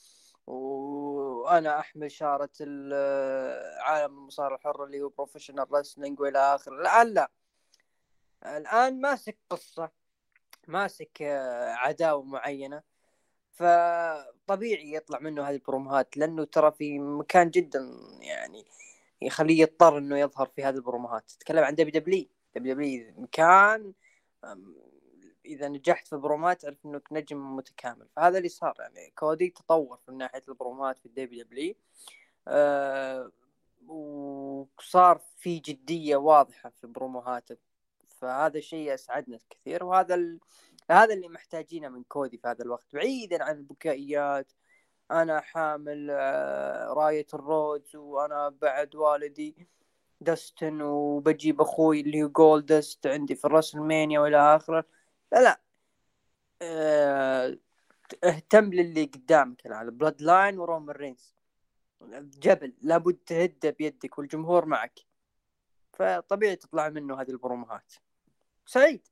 وأنا 0.48 1.80
أحمل 1.80 2.12
شارة 2.12 2.50
ال- 2.62 3.82
عالم 3.82 4.18
المصارعة 4.18 4.56
الحرة 4.56 4.86
اللي 4.86 5.02
هو 5.02 5.10
professional 5.10 5.74
wrestling 5.74 6.20
وإلى 6.20 6.40
آخره. 6.40 6.82
لا 6.82 7.04
لا. 7.04 7.32
الآن 8.46 9.02
ماسك 9.02 9.38
قصة 9.50 9.92
ماسك 10.68 11.22
آه، 11.22 11.74
عداوة 11.74 12.24
معينة. 12.24 12.84
فطبيعي 13.54 14.94
يطلع 14.94 15.20
منه 15.20 15.44
هذه 15.50 15.56
البروموهات 15.56 16.18
لأنه 16.18 16.44
ترى 16.46 16.72
في 16.72 17.00
مكان 17.00 17.50
جدا 17.50 17.80
يعني 18.20 18.66
يخليه 19.22 19.62
يضطر 19.62 19.98
إنه 19.98 20.20
يظهر 20.20 20.46
في 20.56 20.64
هذه 20.64 20.76
البروموهات 20.76 21.32
تتكلم 21.32 21.64
عن 21.64 21.76
دبليو 21.76 22.02
دبليو 22.02 22.26
دبليو 22.56 22.74
دبليو 22.74 23.14
مكان 23.18 23.94
إذا 25.46 25.68
نجحت 25.68 26.08
في 26.08 26.14
البرومات 26.14 26.62
تعرف 26.62 26.86
إنك 26.86 27.08
نجم 27.12 27.56
متكامل. 27.56 28.08
فهذا 28.16 28.38
اللي 28.38 28.50
صار 28.50 28.74
يعني. 28.80 29.12
كودي 29.16 29.50
تطور 29.50 30.00
من 30.08 30.18
ناحية 30.18 30.42
البرومات 30.48 31.00
في 31.00 31.06
ال 31.06 31.44
WWE 31.44 31.76
آه 32.48 33.32
وصار 33.88 35.22
في 35.38 35.60
جدية 35.60 36.16
واضحة 36.16 36.70
في 36.70 36.88
بروموهاته 36.88 37.58
فهذا 38.22 38.58
الشيء 38.58 38.94
أسعدنا 38.94 39.40
كثير 39.50 39.84
وهذا 39.84 40.16
ال... 40.16 40.40
هذا 40.92 41.14
اللي 41.14 41.28
محتاجينه 41.30 41.90
من 41.90 42.04
كودي 42.04 42.38
في 42.38 42.48
هذا 42.48 42.64
الوقت. 42.64 42.96
بعيدا 42.96 43.44
عن 43.44 43.58
البكائيات. 43.58 44.52
أنا 45.12 45.40
حامل 45.42 46.08
آه، 46.12 46.94
راية 46.94 47.26
الرودز 47.34 47.96
وأنا 47.96 48.50
بعد 48.50 48.96
والدي. 48.96 49.68
دستي 50.22 50.82
وبجيب 50.82 51.62
أخوي 51.62 52.02
اللي 52.02 52.24
هو 52.24 52.28
جولدست 52.30 53.08
عندي 53.08 53.36
في 53.36 53.46
ال 53.46 53.51
WrestleMania 53.51 54.20
والى 54.20 54.56
آخره. 54.56 54.86
لا 55.32 55.42
لا. 55.44 55.62
آه 56.62 57.58
اهتم 58.24 58.74
للي 58.74 59.06
قدامك 59.06 59.68
على 59.68 59.92
Bloodline 59.92 60.60
ورومان 60.60 60.96
رينز. 60.96 61.36
جبل 62.22 62.74
لابد 62.82 63.18
تهده 63.26 63.70
بيدك 63.70 64.18
والجمهور 64.18 64.66
معك. 64.66 65.00
فطبيعي 65.94 66.56
تطلع 66.56 66.90
منه 66.90 67.22
هذه 67.22 67.30
البروموهات 67.32 67.94
سعيد. 68.66 69.08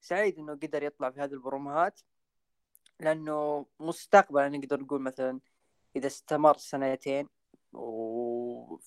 سعيد 0.00 0.38
إنه 0.38 0.52
قدر 0.52 0.82
يطلع 0.82 1.10
في 1.10 1.20
هذه 1.20 1.32
البروموهات 1.32 2.00
لأنه 3.00 3.66
مستقبلا 3.80 4.48
نقدر 4.48 4.80
نقول 4.80 5.00
مثلا 5.00 5.40
إذا 5.96 6.06
استمر 6.06 6.56
سنتين 6.56 7.28
و... 7.72 8.78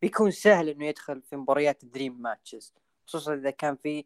فبيكون 0.00 0.30
سهل 0.30 0.68
إنه 0.68 0.86
يدخل 0.86 1.22
في 1.22 1.36
مباريات 1.36 1.84
dream 1.84 2.22
matches 2.22 2.74
خصوصا 3.06 3.34
إذا 3.34 3.50
كان 3.50 3.76
في 3.76 4.04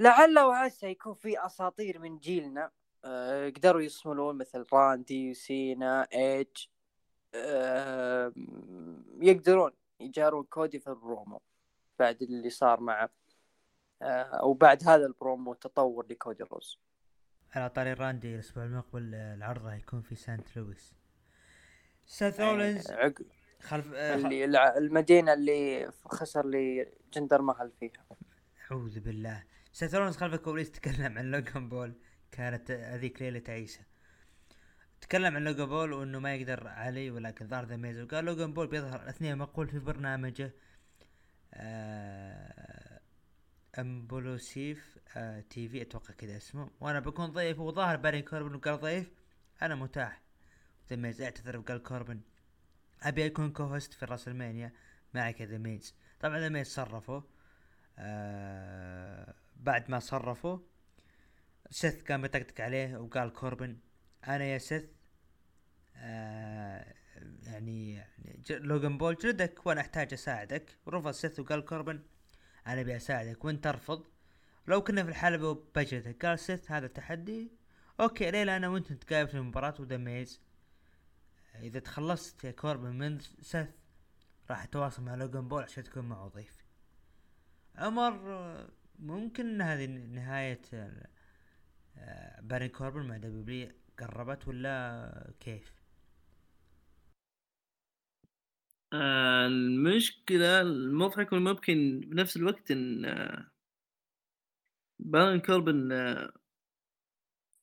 لعل 0.00 0.38
وعسى 0.38 0.86
يكون 0.86 1.14
في 1.14 1.46
أساطير 1.46 1.98
من 1.98 2.18
جيلنا. 2.18 2.70
آه، 3.04 3.48
قدروا 3.48 3.80
يصملون 3.80 4.38
مثل 4.38 4.66
راندي 4.72 5.30
وسينا 5.30 6.08
ايج 6.12 6.66
آه، 7.34 8.32
يقدرون 9.20 9.72
يجارون 10.00 10.44
كودي 10.44 10.78
في 10.78 10.90
البرومو 10.90 11.42
بعد 11.98 12.22
اللي 12.22 12.50
صار 12.50 12.80
معه 12.80 13.10
آه، 14.02 14.22
أو 14.22 14.54
بعد 14.54 14.88
هذا 14.88 15.06
البرومو 15.06 15.54
تطور 15.54 16.06
لكودي 16.10 16.42
رودز. 16.42 16.78
على 17.54 17.70
طاري 17.70 17.92
راندي 17.92 18.34
الأسبوع 18.34 18.64
المقبل 18.64 19.14
العرض 19.14 19.66
هيكون 19.66 20.02
في 20.02 20.14
سانت 20.14 20.56
لويس. 20.56 20.94
سيث 22.06 22.40
رولينز 22.40 22.90
آه، 22.90 22.94
عقب. 22.94 23.26
خلف 23.62 23.92
آه، 23.94 24.14
اللي 24.14 24.44
الع- 24.44 24.76
المدينة 24.76 25.32
اللي 25.32 25.90
خسر 26.04 26.46
لجيندر 26.46 27.42
ماهال 27.42 27.70
فيها. 27.80 28.04
أعوذ 28.72 29.00
بالله. 29.00 29.44
سيث 29.72 29.94
رولينز 29.94 30.16
خلف 30.16 30.34
الكواليس 30.34 30.70
تكلم 30.70 31.18
عن 31.18 31.30
لوجان 31.30 31.68
بول. 31.68 31.94
كانت 32.32 32.70
هذيك 32.70 33.22
ليلة 33.22 33.38
تعيسة. 33.38 33.80
تكلم 35.00 35.36
عن 35.36 35.44
لوجان 35.44 35.66
بول 35.66 35.92
وإنه 35.92 36.18
ما 36.18 36.34
يقدر 36.34 36.68
علي 36.68 37.10
ولكن 37.10 37.48
ظهر 37.48 37.64
ذا 37.64 37.76
ميز 37.76 38.00
وقال 38.00 38.24
لوجان 38.24 38.52
بول 38.52 38.66
بيظهر 38.66 39.08
أثناء 39.08 39.36
مقول 39.36 39.68
في 39.68 39.78
برنامجه 39.78 40.52
آه 41.54 43.00
Impaulsive 43.78 44.98
آه 45.16 45.40
TV 45.40 45.82
أتوقع 45.82 46.14
كذا 46.14 46.36
اسمه. 46.36 46.70
وأنا 46.80 47.00
بكون 47.00 47.26
ضيف 47.26 47.58
وظهر 47.58 47.96
بارون 47.96 48.22
كوربن 48.22 48.54
وقال 48.54 48.80
ضيف 48.80 49.10
أنا 49.62 49.74
متاح. 49.74 50.22
ذا 50.90 50.96
ميز 50.96 51.22
اعتذر 51.22 51.56
وقال 51.58 51.82
كوربن 51.82 52.20
أبي 53.02 53.26
أكون 53.26 53.52
co-host 53.52 53.94
في 53.94 54.04
ريسلمانيا 54.04 54.72
معك 55.14 55.42
ذا 55.42 55.58
ميز 55.58 55.94
طبعا 56.20 56.38
ذا 56.38 56.48
ميز 56.48 56.66
صرفوا 56.66 57.20
آه 57.98 59.34
بعد 59.56 59.90
ما 59.90 59.98
صرفوا 59.98 60.58
سيث 61.70 62.02
كان 62.02 62.22
بيطقطق 62.22 62.60
عليه 62.60 62.96
وقال 62.96 63.32
كوربن 63.32 63.78
أنا 64.26 64.44
يا 64.44 64.58
سيث 64.58 64.84
آه 65.96 66.94
يعني 67.42 67.94
يعني 67.94 68.42
لوغان 68.50 68.98
بول 68.98 69.14
جلدك 69.14 69.66
وأنا 69.66 69.80
أحتاج 69.80 70.12
أساعدك. 70.12 70.78
ورفض 70.86 71.10
سيث 71.10 71.40
وقال 71.40 71.64
كوربن 71.64 72.02
أنا 72.66 72.80
أبي 72.80 72.96
أساعدك 72.96 73.44
وأنت 73.44 73.64
ترفض 73.64 74.04
لو 74.66 74.82
كنا 74.82 75.04
في 75.04 75.10
الحلبة 75.10 75.64
بجلدك 75.76 76.26
قال 76.26 76.38
سيث 76.38 76.70
هذا 76.70 76.86
تحدي 76.86 77.52
أوكي 78.00 78.30
الليلة 78.30 78.56
أنا 78.56 78.68
وأنت 78.68 78.92
نتقابل 78.92 79.28
في 79.28 79.34
المباراة 79.34 79.74
ميز 79.80 80.40
إذا 81.62 81.80
تخلصت 81.80 82.44
يا 82.44 82.50
كوربن 82.50 82.98
من 82.98 83.18
سيث 83.40 83.68
راح 84.50 84.62
أتواصل 84.62 85.02
مع 85.02 85.14
لوغان 85.14 85.48
بول 85.48 85.62
عشان 85.62 85.84
تكون 85.84 86.04
معه 86.04 86.28
ضيف 86.28 86.64
عمر 87.76 88.68
ممكن 88.98 89.46
إن 89.48 89.62
هذه 89.62 89.86
نهاية 89.86 90.60
آه، 91.98 92.40
بارون 92.40 92.68
كوربن 92.68 93.06
مع 93.06 93.16
دبليو 93.16 93.68
قربت 93.98 94.48
ولا 94.48 95.34
كيف؟ 95.40 95.72
آه، 98.92 99.46
المشكلة 99.46 100.60
المضحك 100.60 101.32
والممكن 101.32 102.00
بنفس 102.00 102.36
الوقت 102.36 102.70
إن 102.70 103.04
آه، 103.04 103.50
بارون 104.98 105.40
كوربن 105.40 105.92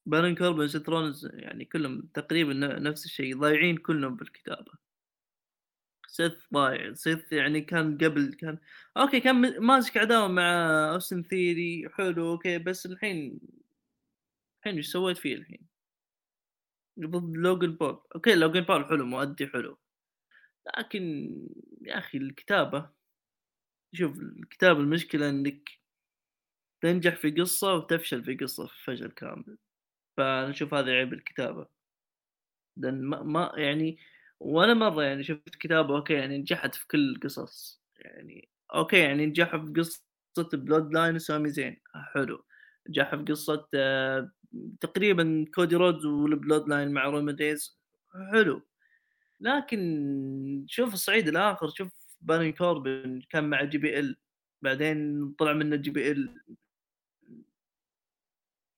بارون 0.05 0.35
كوربن 0.35 0.67
سيث 0.67 0.89
رولينز 0.89 1.29
يعني 1.33 1.65
كلهم 1.65 2.01
تقريبا 2.13 2.53
نفس 2.79 3.05
الشيء 3.05 3.37
ضايعين 3.37 3.77
كلهم 3.77 4.15
بالكتابة. 4.15 4.71
سيث 6.07 6.33
ضايع 6.53 6.93
سيث 6.93 7.33
يعني 7.33 7.61
كان 7.61 7.97
قبل 7.97 8.33
كان 8.33 8.57
okay 8.97 9.19
كان 9.19 9.59
ماسك 9.61 9.97
عداوة 9.97 10.27
مع 10.27 10.43
اوستن 10.93 11.23
ثيري 11.23 11.89
حلو 11.89 12.31
okay 12.31 12.57
بس 12.57 12.85
الحين 12.85 13.39
الحين 14.59 14.75
إيش 14.77 14.91
سويت 14.91 15.17
فيه 15.17 15.35
الحين؟ 15.35 15.67
ضد 16.99 17.37
لوجان 17.37 17.75
بول. 17.75 18.01
okay 18.15 18.35
لوجان 18.35 18.61
بول 18.61 18.85
حلو 18.85 19.05
مؤدي 19.05 19.47
حلو. 19.47 19.77
لكن 20.77 21.29
يا 21.81 21.97
أخي 21.97 22.17
الكتابة 22.17 22.89
شوف 23.93 24.17
الكتابة 24.19 24.79
المشكلة 24.79 25.29
إنك 25.29 25.69
تنجح 26.81 27.15
في 27.15 27.31
قصة 27.31 27.73
وتفشل 27.73 28.23
في 28.23 28.35
قصة 28.35 28.67
فشل 28.85 29.11
كامل. 29.11 29.57
فانا 30.17 30.49
أشوف 30.49 30.73
هذا 30.73 30.91
عيب 30.91 31.13
الكتابة. 31.13 31.67
لأن 32.77 33.01
ما, 33.03 33.23
ما 33.23 33.51
يعني 33.57 33.97
ولا 34.39 34.73
مرة 34.73 35.03
يعني 35.03 35.23
شفت 35.23 35.55
كتابة 35.55 35.95
okay 35.95 36.13
يعني 36.13 36.37
نجحت 36.37 36.75
في 36.75 36.87
كل 36.87 37.15
القصص. 37.15 37.81
يعني 37.99 38.49
okay 38.75 38.97
يعني 38.99 39.25
نجحوا 39.25 39.59
في 39.65 39.73
قصة 39.73 40.03
Bloodline 40.53 41.15
وسامي 41.15 41.49
زين. 41.49 41.81
حلو. 42.13 42.45
نجحوا 42.89 43.19
في 43.19 43.25
قصة 43.25 43.67
آه 43.75 44.31
تقريبا 44.81 45.45
كودي 45.55 45.75
رودز 45.75 46.05
وال 46.05 46.69
Bloodline 46.69 46.91
مع 46.91 47.05
رومان 47.05 47.35
رينز 47.35 47.79
حلو. 48.33 48.61
لكن 49.39 50.65
شوف 50.67 50.93
الصعيد 50.93 51.27
الآخر 51.27 51.69
شوف 51.69 51.93
بارون 52.21 52.53
كوربن 52.53 53.21
كان 53.29 53.49
مع 53.49 53.63
JBL 53.63 54.17
بعدين 54.61 55.29
طلع 55.39 55.53
منه 55.53 55.75
JBL 55.75 56.35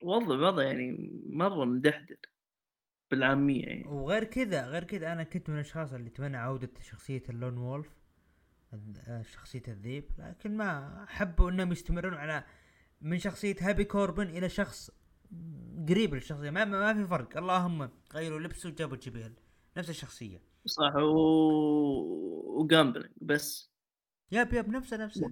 وضع 0.02 0.48
وضع 0.48 0.62
يعني 0.62 1.10
مرة 1.26 1.64
مدحدر 1.64 2.16
بالعامية 3.10 3.64
يعني. 3.64 3.84
وغير 3.86 4.24
كذا 4.24 4.66
غير 4.66 4.84
كذا 4.84 5.12
أنا 5.12 5.22
كنت 5.24 5.50
من 5.50 5.54
الأشخاص 5.54 5.92
اللي 5.92 6.08
اتمنى 6.08 6.36
عودة 6.36 6.70
شخصية 6.80 7.22
ال 7.28 7.34
Lone 7.34 7.58
Wolf 7.58 7.98
شخصية 9.22 9.62
الذيب 9.68 10.04
لكن 10.18 10.56
ما 10.56 11.04
حبوا 11.08 11.50
إنهم 11.50 11.72
يستمرون 11.72 12.14
على 12.14 12.44
من 13.00 13.18
شخصية 13.18 13.56
Happy 13.60 13.84
Corbin 13.84 14.26
إلى 14.26 14.48
شخص 14.48 14.90
قريب 15.88 16.14
للشخصية. 16.14 16.50
ما, 16.50 16.64
ما 16.64 16.92
ما 16.92 17.02
في 17.02 17.08
فرق. 17.08 17.36
اللهم 17.36 17.90
غيروا 18.14 18.40
لبسه 18.40 18.68
وجابوا 18.68 18.96
JBL 18.96 19.32
نفس 19.76 19.90
الشخصية. 19.90 20.42
صح 20.66 20.94
و... 20.96 22.60
و 22.60 22.66
gambling 22.66 23.12
بس. 23.20 23.67
yep 24.32 24.52
yep 24.52 24.68
نفسه 24.68 24.96
نفسه. 24.96 25.30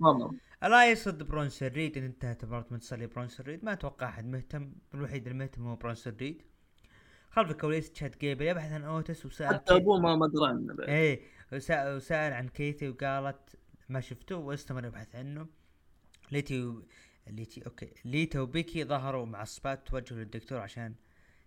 الايس 0.65 1.09
ضد 1.09 1.23
برونسون 1.23 1.69
ريد 1.69 1.99
إن 1.99 2.05
انتهت 2.05 2.45
مباراة 2.45 2.67
منتصر 2.71 3.07
برونسون 3.07 3.47
ريد. 3.47 3.65
ما 3.65 3.73
أتوقع 3.73 4.09
أحد 4.09 4.27
مهتم 4.27 4.73
الوحيد 4.95 5.29
المهتم 5.29 5.67
هو 5.67 5.77
برونسون 5.77 6.17
ريد. 6.21 6.43
خلف 7.31 7.51
الكواليس 7.51 7.93
تشات 7.93 8.21
جيبل 8.21 8.47
يبحث 8.47 8.73
عن 8.73 8.85
أوتس 8.85 9.27
وسأل 9.27 9.55
حتى 9.55 9.77
أبوه 9.77 10.17
ما 10.17 10.27
درى 10.27 10.49
عنه 10.49 10.77
إيه 10.89 11.21
وسأل, 11.53 11.97
وسأل 11.97 12.33
عن 12.33 12.49
كيتي 12.49 12.89
وقالت 12.89 13.57
ما 13.89 14.01
شفته 14.01 14.37
واستمر 14.37 14.85
يبحث 14.87 15.17
عنه. 15.17 15.47
ليتي 16.33 16.65
و... 16.65 16.87
ليتي 17.27 17.67
أوكي. 17.67 17.91
ليتا 18.05 18.41
وبيكي 18.41 18.85
ظهروا 18.85 19.27
مع 19.27 19.45
سبات 19.45 19.89
توجهوا 19.89 20.21
للدكتور 20.21 20.59
عشان 20.59 20.95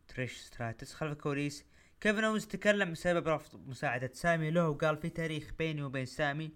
تريش 0.08 0.38
ستراتس. 0.38 0.94
خلف 0.94 1.12
الكواليس 1.12 1.66
كيفن 2.02 2.24
اونز 2.24 2.46
تكلم 2.46 2.92
بسبب 2.92 3.28
رفض 3.28 3.68
مساعدة 3.68 4.12
سامي 4.14 4.52
له 4.52 4.70
وقال 4.70 4.98
في 4.98 5.10
تاريخ 5.10 5.54
بيني 5.60 5.84
وبين 5.84 6.06
سامي 6.06 6.52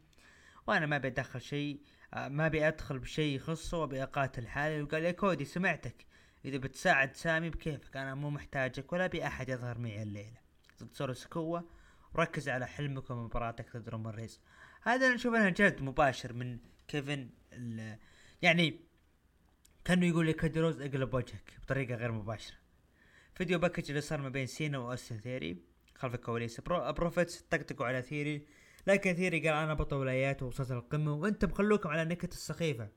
وأنا 0.67 0.85
ما 0.85 0.97
بيدخل 0.97 1.41
شيء 1.41 1.81
آه، 2.13 2.27
ما 2.27 2.45
أبي 2.45 2.67
أدخل 2.67 2.99
بشيء 2.99 3.35
يخصه 3.35 3.77
وأبي 3.77 4.03
أقاتل 4.03 4.47
لحالي. 4.47 4.81
وقال 4.81 5.03
يا 5.03 5.11
كودي 5.11 5.45
سمعتك. 5.45 6.05
إذا 6.45 6.57
بتساعد 6.57 7.15
سامي 7.15 7.49
بكيفك 7.49 7.97
أنا 7.97 8.15
مو 8.15 8.29
محتاجك 8.29 8.93
ولا 8.93 9.05
أبي 9.05 9.27
أحد 9.27 9.49
يظهر 9.49 9.77
معي 9.77 10.03
الليلة. 10.03 10.37
ضد 10.83 11.11
سكوا 11.11 11.59
وركز 12.13 12.49
على 12.49 12.67
حلمك 12.67 13.09
ومباراتك 13.09 13.77
ضد 13.77 13.89
رومان 13.89 14.13
رينز. 14.13 14.41
هذا 14.81 15.07
أنا 15.07 15.15
أشوف 15.15 15.35
جد 15.35 15.81
مباشر 15.81 16.33
من 16.33 16.59
كيفن 16.87 17.29
يعني 18.41 18.79
كأنه 19.85 20.05
يقول 20.05 20.27
لكودي 20.27 20.59
رودز 20.59 20.81
اقلب 20.81 21.13
وجهك 21.13 21.53
بطريقة 21.61 21.95
غير 21.95 22.11
مباشرة. 22.11 22.57
video 23.35 23.59
package 23.59 23.89
اللي 23.89 24.01
صار 24.01 24.21
ما 24.21 24.29
بين 24.29 24.45
سينا 24.45 24.77
واوستن 24.77 25.17
ثيري 25.17 25.57
خلف 25.95 26.15
الكواليس. 26.15 26.61
برو 26.61 26.93
بروفيتس 26.93 27.41
طقطقوا 27.41 27.85
على 27.85 28.01
ثيري. 28.01 28.47
لكن 28.87 29.13
ثيري 29.13 29.39
قال 29.39 29.63
أنا 29.63 29.73
بطل 29.73 29.95
ولايات 29.95 30.43
ووصلت 30.43 30.71
القمة 30.71 31.13
وأنتم 31.13 31.51
خلوكم 31.51 31.89
على 31.89 32.01
النكت 32.01 32.33
السخيفة. 32.33 32.89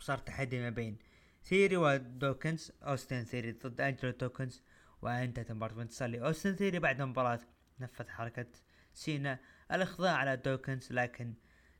وصار 0.00 0.18
تحدي 0.18 0.60
ما 0.60 0.70
بين 0.70 0.98
ثيري 1.44 1.76
ودوكنز 1.76 2.72
أوستن 2.82 3.24
ثيري 3.24 3.52
ضد 3.52 3.80
أنجلو 3.80 4.10
دوكنز 4.10 4.62
وانتهت 5.02 5.52
مباراة 5.52 5.74
بانتصار 5.74 6.08
لاوستن 6.08 6.54
ثيري 6.54 6.78
بعد 6.78 7.00
المباراة 7.00 7.40
نفذ 7.80 8.08
حركة 8.08 8.46
سينا 8.94 9.38
الاخضاع 9.72 10.16
على 10.16 10.36
دوكنز 10.36 10.92
لكن 10.92 11.34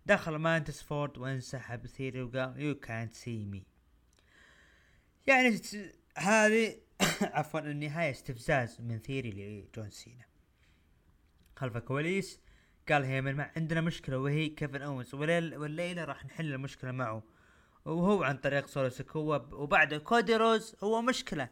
دخل 0.07 0.37
مانتس 0.37 0.83
فورد 0.83 1.19
وانسحب 1.19 1.87
ثيري 1.87 2.23
وقال 2.23 2.61
يو 2.61 2.75
كانت 2.75 3.15
سي 3.15 3.45
مي 3.45 3.67
يعني 5.27 5.61
هذه 6.19 6.77
عفوا 7.23 7.61
النهاية 7.61 8.11
استفزاز 8.11 8.81
من 8.81 8.99
ثيري 8.99 9.31
لجون 9.31 9.91
سينا. 9.91 10.25
خلف 11.57 11.77
الكواليس 11.77 12.41
قال 12.89 13.05
هيمن 13.05 13.35
ما 13.37 13.51
عندنا 13.57 13.81
مشكلة 13.81 14.19
وهي 14.19 14.49
كيفن 14.49 14.83
اونز 14.83 15.15
والليل 15.15 15.57
والليلة 15.57 16.05
راح 16.05 16.25
نحل 16.25 16.53
المشكلة 16.55 16.91
معه. 16.93 17.23
وهو 17.85 18.23
عن 18.23 18.37
طريق 18.37 18.67
سولو 18.67 18.89
سكوا 18.89 19.37
ب- 19.37 19.53
وبعد 19.53 19.95
كودي 19.95 20.37
رودز 20.37 20.77
هو 20.85 21.03
مشكلة. 21.03 21.49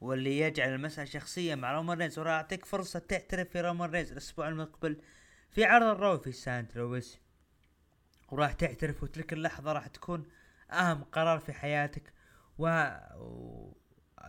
واللي 0.00 0.38
يجعل 0.38 0.68
المسألة 0.74 1.04
شخصية 1.06 1.54
مع 1.54 1.72
رومان 1.72 1.98
رينز 1.98 2.18
وراح 2.18 2.32
أعطيك 2.32 2.64
فرصة 2.64 2.98
تعترف 2.98 3.48
في 3.48 3.60
رومان 3.60 3.90
رينز 3.90 4.12
الأسبوع 4.12 4.48
المقبل 4.48 5.00
في 5.50 5.64
عرض 5.64 5.86
ال 5.86 5.94
Raw 5.94 6.18
في 6.18 6.32
سانت 6.32 6.76
لويس. 6.76 7.18
وراح 8.30 8.52
تعترف 8.52 9.02
وتلك 9.02 9.32
اللحظة 9.32 9.72
راح 9.72 9.86
تكون 9.86 10.26
أهم 10.72 11.04
قرار 11.04 11.38
في 11.38 11.52
حياتك. 11.52 12.12
و... 12.58 12.66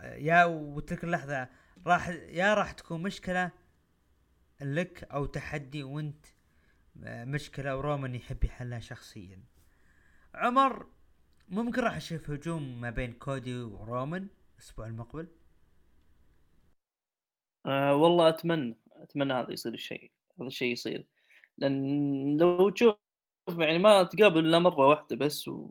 يا 0.02 0.44
وتلك 0.44 1.04
اللحظة 1.04 1.48
راح 1.86 2.08
يا 2.08 2.54
راح 2.54 2.72
تكون 2.72 3.02
مشكلة 3.02 3.50
لك 4.62 5.04
أو 5.04 5.26
تحدي 5.26 5.82
وانت 5.82 6.26
آه، 7.04 7.24
مشكلة 7.24 7.76
ورومان 7.76 8.14
يحب 8.14 8.44
يحلها 8.44 8.80
شخصيا. 8.80 9.42
عمر 10.34 10.86
ممكن 11.48 11.80
راح 11.82 11.96
أشوف 11.96 12.30
هجوم 12.30 12.80
ما 12.80 12.90
بين 12.90 13.12
كودي 13.12 13.62
ورومان 13.62 14.28
الأسبوع 14.54 14.86
المقبل؟ 14.86 15.28
آه 17.66 17.94
والله 17.96 18.28
أتمنى 18.28 18.76
أتمنى 18.92 19.32
هذا 19.32 19.52
يصير 19.52 19.74
الشيء 19.74 20.12
هذا 20.40 20.46
الشيء 20.46 20.72
يصير. 20.72 21.06
لأن 21.58 22.36
لو 22.36 22.70
تشوف 22.70 22.96
يعني 23.58 23.78
ما 23.78 24.02
تقابل 24.02 24.46
إلا 24.46 24.58
مرة 24.58 24.86
واحدة 24.88 25.16
بس 25.16 25.48
و... 25.48 25.70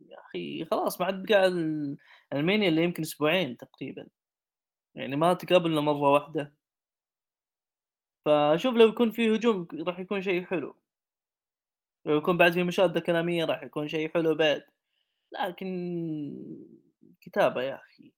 يا 0.00 0.20
أخي 0.20 0.64
خلاص 0.64 1.00
ما 1.00 1.06
عاد 1.06 1.26
بقى 1.26 1.46
ال- 1.46 1.96
ألمانيا 2.32 2.68
اللي 2.68 2.82
يمكن 2.84 3.02
أسبوعين 3.02 3.56
تقريبا. 3.56 4.06
يعني 4.94 5.16
ما 5.16 5.34
تقابل 5.34 5.72
إلا 5.72 5.80
مرة 5.80 6.10
واحدة. 6.12 6.54
فشوف 8.28 8.74
لو 8.74 8.88
يكون 8.88 9.10
في 9.10 9.36
هجوم 9.36 9.68
راح 9.86 9.98
يكون 9.98 10.22
شيء 10.22 10.44
حلو. 10.44 10.76
لو 12.04 12.18
يكون 12.18 12.36
بعد 12.36 12.52
في 12.52 12.62
مشاهدة 12.62 13.00
كلامية 13.00 13.44
راح 13.44 13.62
يكون 13.62 13.88
شيء 13.88 14.10
حلو 14.14 14.34
بعد. 14.34 14.62
لكن 15.32 15.68
كتابة 17.20 17.62
يا 17.62 17.74
أخي. 17.74 18.12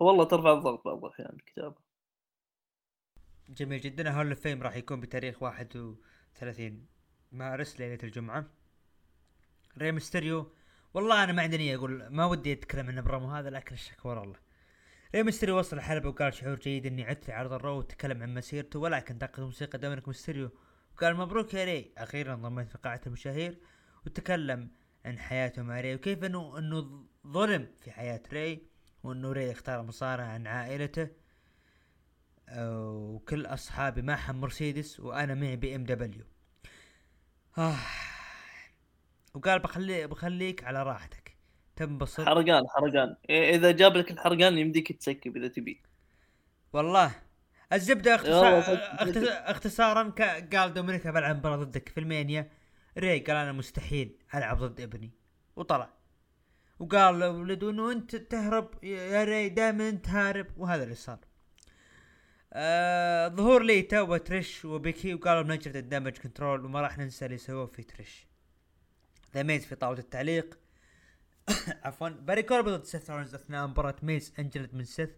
والله 0.00 0.24
ترفع 0.24 0.52
الضغط 0.52 0.84
بعض 0.84 1.04
الأحيان 1.04 1.36
الكتابة. 1.36 1.76
جميل 3.48 3.80
جدا. 3.80 4.10
Hall 4.10 4.36
of 4.36 4.45
Fame 4.45 4.62
راح 4.62 4.76
يكون 4.76 5.00
بتاريخ 5.00 5.42
31 5.42 6.86
مارس 7.32 7.80
ليلة 7.80 7.98
الجمعة. 8.02 8.50
ري 9.78 9.92
ميستيريو 9.92 10.52
والله 10.94 11.24
أنا 11.24 11.32
ما 11.32 11.42
عندي 11.42 11.56
نية 11.56 11.76
أقول 11.76 12.06
ما 12.06 12.24
ودي 12.26 12.52
أتكلم 12.52 12.86
عن 12.86 12.98
البرومو 12.98 13.30
هذا 13.30 13.50
لكن 13.50 13.74
الشكوى 13.74 14.04
لله 14.04 14.38
ري 15.14 15.22
ميستيريو 15.22 15.58
وصل 15.58 15.76
الحلبة 15.76 16.08
وقال 16.08 16.34
شعور 16.34 16.54
جيد 16.58 16.86
إني 16.86 17.04
عدت 17.04 17.28
لعرض 17.28 17.52
ال 17.52 17.59
Raw 17.59 17.78
وتكلم 17.78 18.22
عن 18.22 18.34
مسيرته 18.34 18.78
ولكن 18.78 19.18
دقت 19.18 19.40
موسيقى 19.40 19.78
دومينيك 19.78 20.08
ميستيريو 20.08 20.50
وقال 20.94 21.16
مبروك 21.16 21.54
يا 21.54 21.64
ري. 21.64 21.92
أخيرا 21.98 22.34
انضميت 22.34 22.68
في 22.68 22.78
قاعة 22.78 23.00
المشاهير 23.06 23.58
وتكلم 24.06 24.70
عن 25.04 25.18
حياته 25.18 25.62
مع 25.62 25.80
ري 25.80 25.94
وكيف 25.94 26.24
انه 26.24 26.58
إنه 26.58 27.06
ظلم 27.26 27.68
في 27.80 27.90
حياة 27.90 28.22
ري 28.32 28.66
وإنه 29.02 29.32
ري 29.32 29.50
اختار 29.52 29.80
المصارعة 29.80 30.26
عن 30.26 30.46
عائلته. 30.46 31.08
وكل 32.58 33.46
أصحابي 33.46 34.02
معهم 34.02 34.40
مرسيدس 34.40 35.00
وأنا 35.00 35.34
معي 35.34 35.56
BMW. 35.56 36.24
آه. 37.58 37.76
وقال 39.34 39.58
بخلي 39.58 40.06
بخليك 40.06 40.64
على 40.64 40.82
راحتك. 40.82 41.23
تنبسط. 41.76 42.20
حرقان 42.20 42.62
حرقان. 42.68 43.16
إيه- 43.28 43.30
إذا 43.30 43.70
جاب 43.70 43.96
لك 43.96 44.10
الحرقان 44.10 44.58
يمديك 44.58 44.92
تسكب 44.92 45.36
إذا 45.36 45.48
تبي. 45.48 45.82
والله. 46.72 47.14
الزبدة 47.72 48.12
والله 48.12 48.58
اختصار 48.58 49.50
اختصارا 49.50 50.14
قال 50.52 50.74
دومينيك 50.74 51.06
بلعب 51.06 51.36
مباراه 51.36 51.56
ضدك 51.56 51.88
في 51.88 52.00
رسلمانيا 52.00 52.50
ري 52.98 53.18
قال 53.18 53.36
أنا 53.36 53.52
مستحيل 53.52 54.16
ألعب 54.34 54.58
ضد 54.58 54.80
ابني. 54.80 55.10
وطلع. 55.56 55.90
وقال 56.78 57.18
لولده 57.18 57.70
انه 57.70 57.92
أنت 57.92 58.16
تهرب 58.16 58.84
يا 58.84 59.24
ري 59.24 59.48
دائما 59.48 59.88
أنت 59.88 60.08
هارب. 60.08 60.46
وهذا 60.56 60.84
اللي 60.84 60.94
صار. 60.94 61.18
آه 62.52 63.28
ظهور 63.28 63.62
ليتا 63.62 64.00
وتريش 64.00 64.64
وبيكي. 64.64 65.14
وقالوا 65.14 65.42
بنجلد 65.42 65.78
ال 65.78 65.84
Damage 65.84 66.18
Control 66.18 66.64
وما 66.64 66.80
راح 66.80 66.98
ننسى 66.98 67.26
اللي 67.26 67.38
سووه 67.38 67.66
في 67.66 67.82
تريش. 67.82 68.26
ذا 69.34 69.42
ميز 69.42 69.66
في 69.66 69.74
طاولة 69.74 69.98
التعليق. 69.98 70.58
عفوا. 71.84 72.08
بارون 72.08 72.42
كوربن 72.42 72.70
ضد 72.70 72.84
سيث 72.84 73.10
رولينز 73.10 73.34
أثناء 73.34 73.66
مباراة 73.66 73.96
ميز 74.02 74.32
أنجلد 74.38 74.74
من 74.74 74.84
سيث 74.84 75.10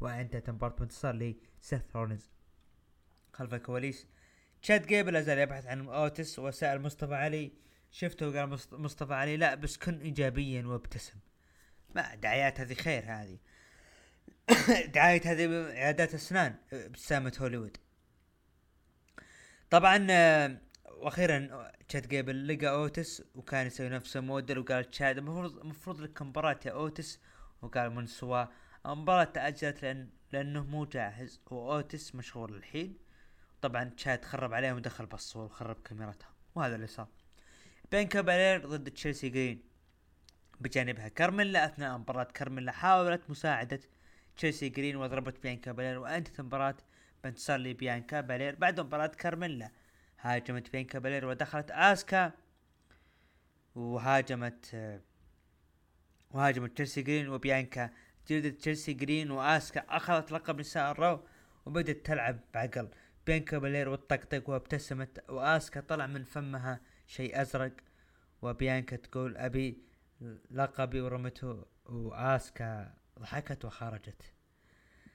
وانتهت 0.00 0.48
المباراة 0.48 0.72
بانتصار 0.74 1.14
لسيث 1.14 1.82
رولينز 1.96 2.30
خلف 3.32 3.54
الكواليس. 3.54 4.06
تشاد 4.62 4.86
جيبل 4.86 5.12
لا 5.12 5.20
زال 5.20 5.38
يبحث 5.38 5.66
عن 5.66 5.88
اوتس 5.88 6.38
وسأل 6.38 6.82
مصطفى 6.82 7.14
علي. 7.14 7.52
شفته 7.90 8.28
وقال 8.28 8.48
مصط- 8.48 8.74
مصطفى 8.74 9.14
علي 9.14 9.36
لا 9.36 9.54
بس 9.54 9.76
كن 9.76 10.00
ايجابيا 10.00 10.66
وابتسم. 10.66 11.14
ما 11.94 12.14
دعايات 12.14 12.60
هذه 12.60 12.74
خير 12.74 13.04
هذه. 13.06 13.38
دعاية 14.94 15.20
هذه 15.24 15.70
عيادات 15.72 16.14
أسنان 16.14 16.54
ابتسامة 16.72 17.32
هوليوود. 17.40 17.76
طبعا 19.70 20.06
آه، 20.10 20.56
وأخيرا 21.00 21.70
تشاد 21.88 22.08
جيبل 22.08 22.48
لقى 22.48 22.66
أوتس 22.66 23.22
وكان 23.34 23.66
يسوي 23.66 23.88
نفسه 23.88 24.20
موديل 24.20 24.58
وقال 24.58 24.90
تشاد 24.90 25.18
المفروض 25.18 25.58
المفروض 25.58 26.00
لك 26.00 26.22
مباراة 26.22 26.60
يا 26.66 26.70
أوتس؟ 26.70 27.20
وقال 27.62 27.90
منصور. 27.90 28.44
المباراة 28.86 29.24
تأجلت 29.24 29.82
لأن 29.82 30.08
لأنه 30.32 30.64
مو 30.64 30.84
جاهز. 30.84 31.40
وأوتس 31.50 32.14
مشغول 32.14 32.54
الحين. 32.54 32.98
طبعا 33.62 33.84
تشاد 33.84 34.24
خرب 34.24 34.54
عليهم 34.54 34.76
ودخل 34.76 35.06
بالصور 35.06 35.44
وخرب 35.44 35.76
كاميرتها 35.82 36.28
وهذا 36.54 36.74
اللي 36.74 36.86
صار. 36.86 37.08
بيانكا 37.92 38.20
بالير 38.20 38.66
ضد 38.66 38.90
تشيلسي 38.90 39.28
جرين. 39.28 39.62
بجانبها 40.60 41.08
كارميلا 41.08 41.64
أثناء 41.66 41.98
مباراة 41.98 42.24
كارميلا 42.24 42.72
حاولت 42.72 43.30
مساعدة 43.30 43.80
تشيلسي 44.36 44.68
جرين 44.68 44.96
وضربت 44.96 45.42
بيانكا 45.42 45.72
بالير 45.72 45.98
وانتهت 45.98 46.40
المباراة 46.40 46.76
بانتصار 47.24 47.58
لبيانكا 47.58 48.20
بالير 48.20 48.54
بعد 48.54 48.80
مباراة 48.80 49.06
كارميلا 49.06 49.70
هاجمت 50.20 50.72
بيانكا 50.72 50.98
بالير 50.98 51.26
ودخلت 51.26 51.70
آسكا 51.70 52.32
وهاجمت 53.74 54.70
آه، 54.74 55.00
وهاجمت 56.30 56.72
تشيلسي 56.72 57.02
جرين 57.02 57.28
وبيانكا. 57.28 57.90
جلدت 58.28 58.60
تشيلسي 58.60 58.92
جرين 58.92 59.30
وآسكا 59.30 59.80
أخذت 59.88 60.32
لقب 60.32 60.60
نساء 60.60 60.90
الرو 60.90 61.20
وبدت 61.66 62.06
تلعب 62.06 62.40
بعقل 62.54 62.88
بيانكا 63.26 63.58
بالير 63.58 63.88
وتطقطق 63.88 64.50
وابتسمت 64.50 65.30
وآسكا 65.30 65.80
طلع 65.80 66.06
من 66.06 66.24
فمها 66.24 66.80
شيء 67.06 67.40
أزرق. 67.40 67.72
وبيانكا 68.42 68.96
تقول 68.96 69.36
أبي 69.36 69.78
لقبي 70.50 71.00
ورمته 71.00 71.64
وآسكا 71.86 72.94
ضحكت 73.18 73.64
وخرجت. 73.64 74.22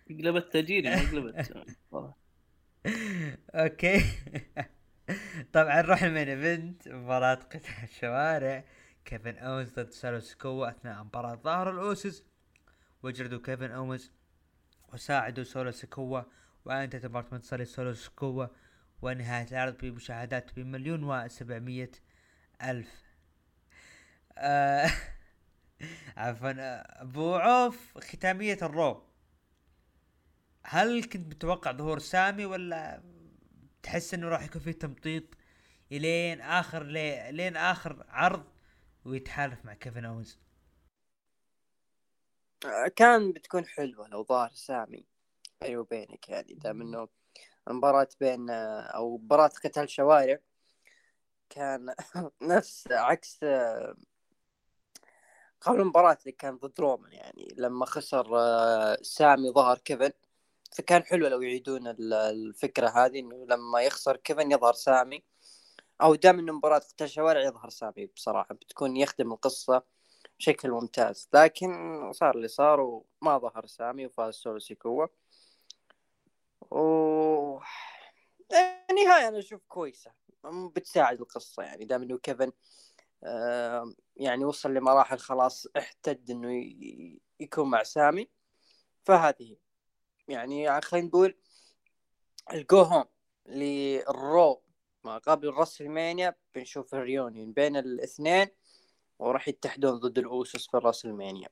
قلبت 0.09 0.53
تاجيري 0.53 0.89
ما 0.89 0.95
قلبت. 0.95 1.65
أوكي. 3.55 4.01
طبعا 5.53 5.81
نروح 5.81 6.03
ال 6.03 6.08
main 6.08 6.29
event 6.29 6.87
مباراة 6.87 7.35
قتال 7.35 7.83
الشوارع. 7.83 8.63
كيفن 9.05 9.37
اونز 9.37 9.69
ضد 9.69 9.91
سولو 9.91 10.19
سكوا 10.19 10.69
أثناء 10.69 11.03
مباراة. 11.03 11.35
ظهر 11.35 11.69
الأوسس 11.71 12.23
وجلدوا 13.03 13.39
كيفن 13.39 13.71
اونز 13.71 14.11
وساعدوا 14.93 15.43
سولو 15.43 15.71
سكوا 15.71 16.21
وانتهت 16.65 17.05
مباراة 17.05 17.27
منتصر 17.31 17.61
لسولو 17.61 17.93
سكوا 17.93 18.47
ونهاية 19.01 19.47
العرض 19.51 19.77
بمشاهدات 19.77 20.55
بمليون 20.55 21.03
وسبعمية 21.03 21.91
ألف. 22.63 23.03
آه 24.37 24.91
عفوا 26.17 26.49
آه، 26.51 27.01
أبو 27.01 27.35
عوف 27.35 27.97
ختامية 27.97 28.57
الرو. 28.61 29.03
هل 30.63 31.03
كنت 31.03 31.27
متوقع 31.27 31.71
ظهور 31.71 31.99
سامي 31.99 32.45
ولا 32.45 33.01
تحس 33.85 34.13
إنه 34.13 34.29
راح 34.29 34.43
يكون 34.43 34.61
فيه 34.61 34.71
تمطيط 34.71 35.23
الين 35.91 36.41
آخر 36.41 36.83
لي 36.83 37.31
لين 37.31 37.57
آخر 37.57 38.05
عرض 38.09 38.43
ويتحالف 39.05 39.65
مع 39.65 39.73
كيفن 39.73 40.05
اونز 40.05 40.39
كان 42.95 43.31
بتكون 43.31 43.65
حلوة 43.65 44.07
لو 44.07 44.23
ظهر 44.23 44.51
سامي 44.53 45.05
بيني 45.61 45.77
وبينك 45.77 46.29
يعني 46.29 46.53
دام 46.53 46.81
إنه 46.81 47.07
المباراة 47.67 48.07
بين 48.19 48.49
أو 48.49 49.17
مباراة 49.17 49.47
قتال 49.47 49.89
شوارع 49.89 50.39
كان 51.49 51.95
نفس 52.41 52.87
عكس 52.91 53.39
قبل 55.61 55.81
المباراة 55.81 56.17
اللي 56.21 56.31
كان 56.31 56.57
ضد 56.57 56.79
رومان 56.79 57.13
يعني 57.13 57.55
لما 57.57 57.85
خسر 57.85 58.37
آه، 58.39 58.97
سامي 59.01 59.51
ظهر 59.51 59.77
كيفن. 59.77 60.11
فكان 60.71 61.03
حلو 61.03 61.27
لو 61.27 61.41
يعيدون 61.41 61.87
ال- 61.87 62.13
الفكرة 62.13 62.87
هذه 62.87 63.19
إنه 63.19 63.45
لما 63.49 63.81
يخسر 63.81 64.17
كيفن 64.17 64.51
يظهر 64.51 64.73
سامي 64.73 65.23
أو 66.01 66.15
دام 66.15 66.39
إنه 66.39 66.53
مباراة 66.53 66.79
قتال 66.79 67.09
شوارع 67.09 67.41
يظهر 67.41 67.69
سامي 67.69 68.05
بصراحة 68.05 68.55
بتكون 68.55 68.97
يخدم 68.97 69.33
القصة 69.33 69.83
بشكل 70.39 70.71
ممتاز. 70.71 71.29
لكن 71.33 71.71
صار 72.13 72.35
اللي 72.35 72.47
صار 72.47 72.79
وما 72.79 73.37
ظهر 73.37 73.65
سامي 73.65 74.05
وفاز 74.05 74.33
سولو 74.33 74.59
سيكوا 74.59 75.07
و 76.71 77.59
النهاية 78.89 79.27
أنا 79.27 79.39
أشوف 79.39 79.61
كويسة. 79.67 80.11
بتساعد 80.75 81.21
القصة 81.21 81.63
يعني 81.63 81.85
دام 81.85 82.03
إنه 82.03 82.17
كيفن 82.17 82.51
يعني 84.15 84.45
وصل 84.45 84.73
لمراحل 84.73 85.17
خلاص 85.19 85.67
احتد 85.77 86.31
إنه 86.31 86.65
يكون 87.39 87.69
مع 87.69 87.83
سامي 87.83 88.29
فهذه 89.03 89.57
يعني 90.27 90.81
خلينا 90.81 91.07
نقول 91.07 91.35
ال 92.53 92.62
go 92.62 92.81
home 92.81 93.05
للرو 93.45 94.61
ما 95.03 95.17
قبل 95.17 95.47
الرسلمانيا 95.47 96.35
بنشوف 96.55 96.95
ال 96.95 97.02
reunion 97.02 97.51
بين 97.53 97.77
الاثنين 97.77 98.47
وراح 99.19 99.47
يتحدون 99.47 99.99
ضد 99.99 100.17
الأوسس 100.17 100.67
في 100.67 100.77
الرسلمانيا 100.77 101.49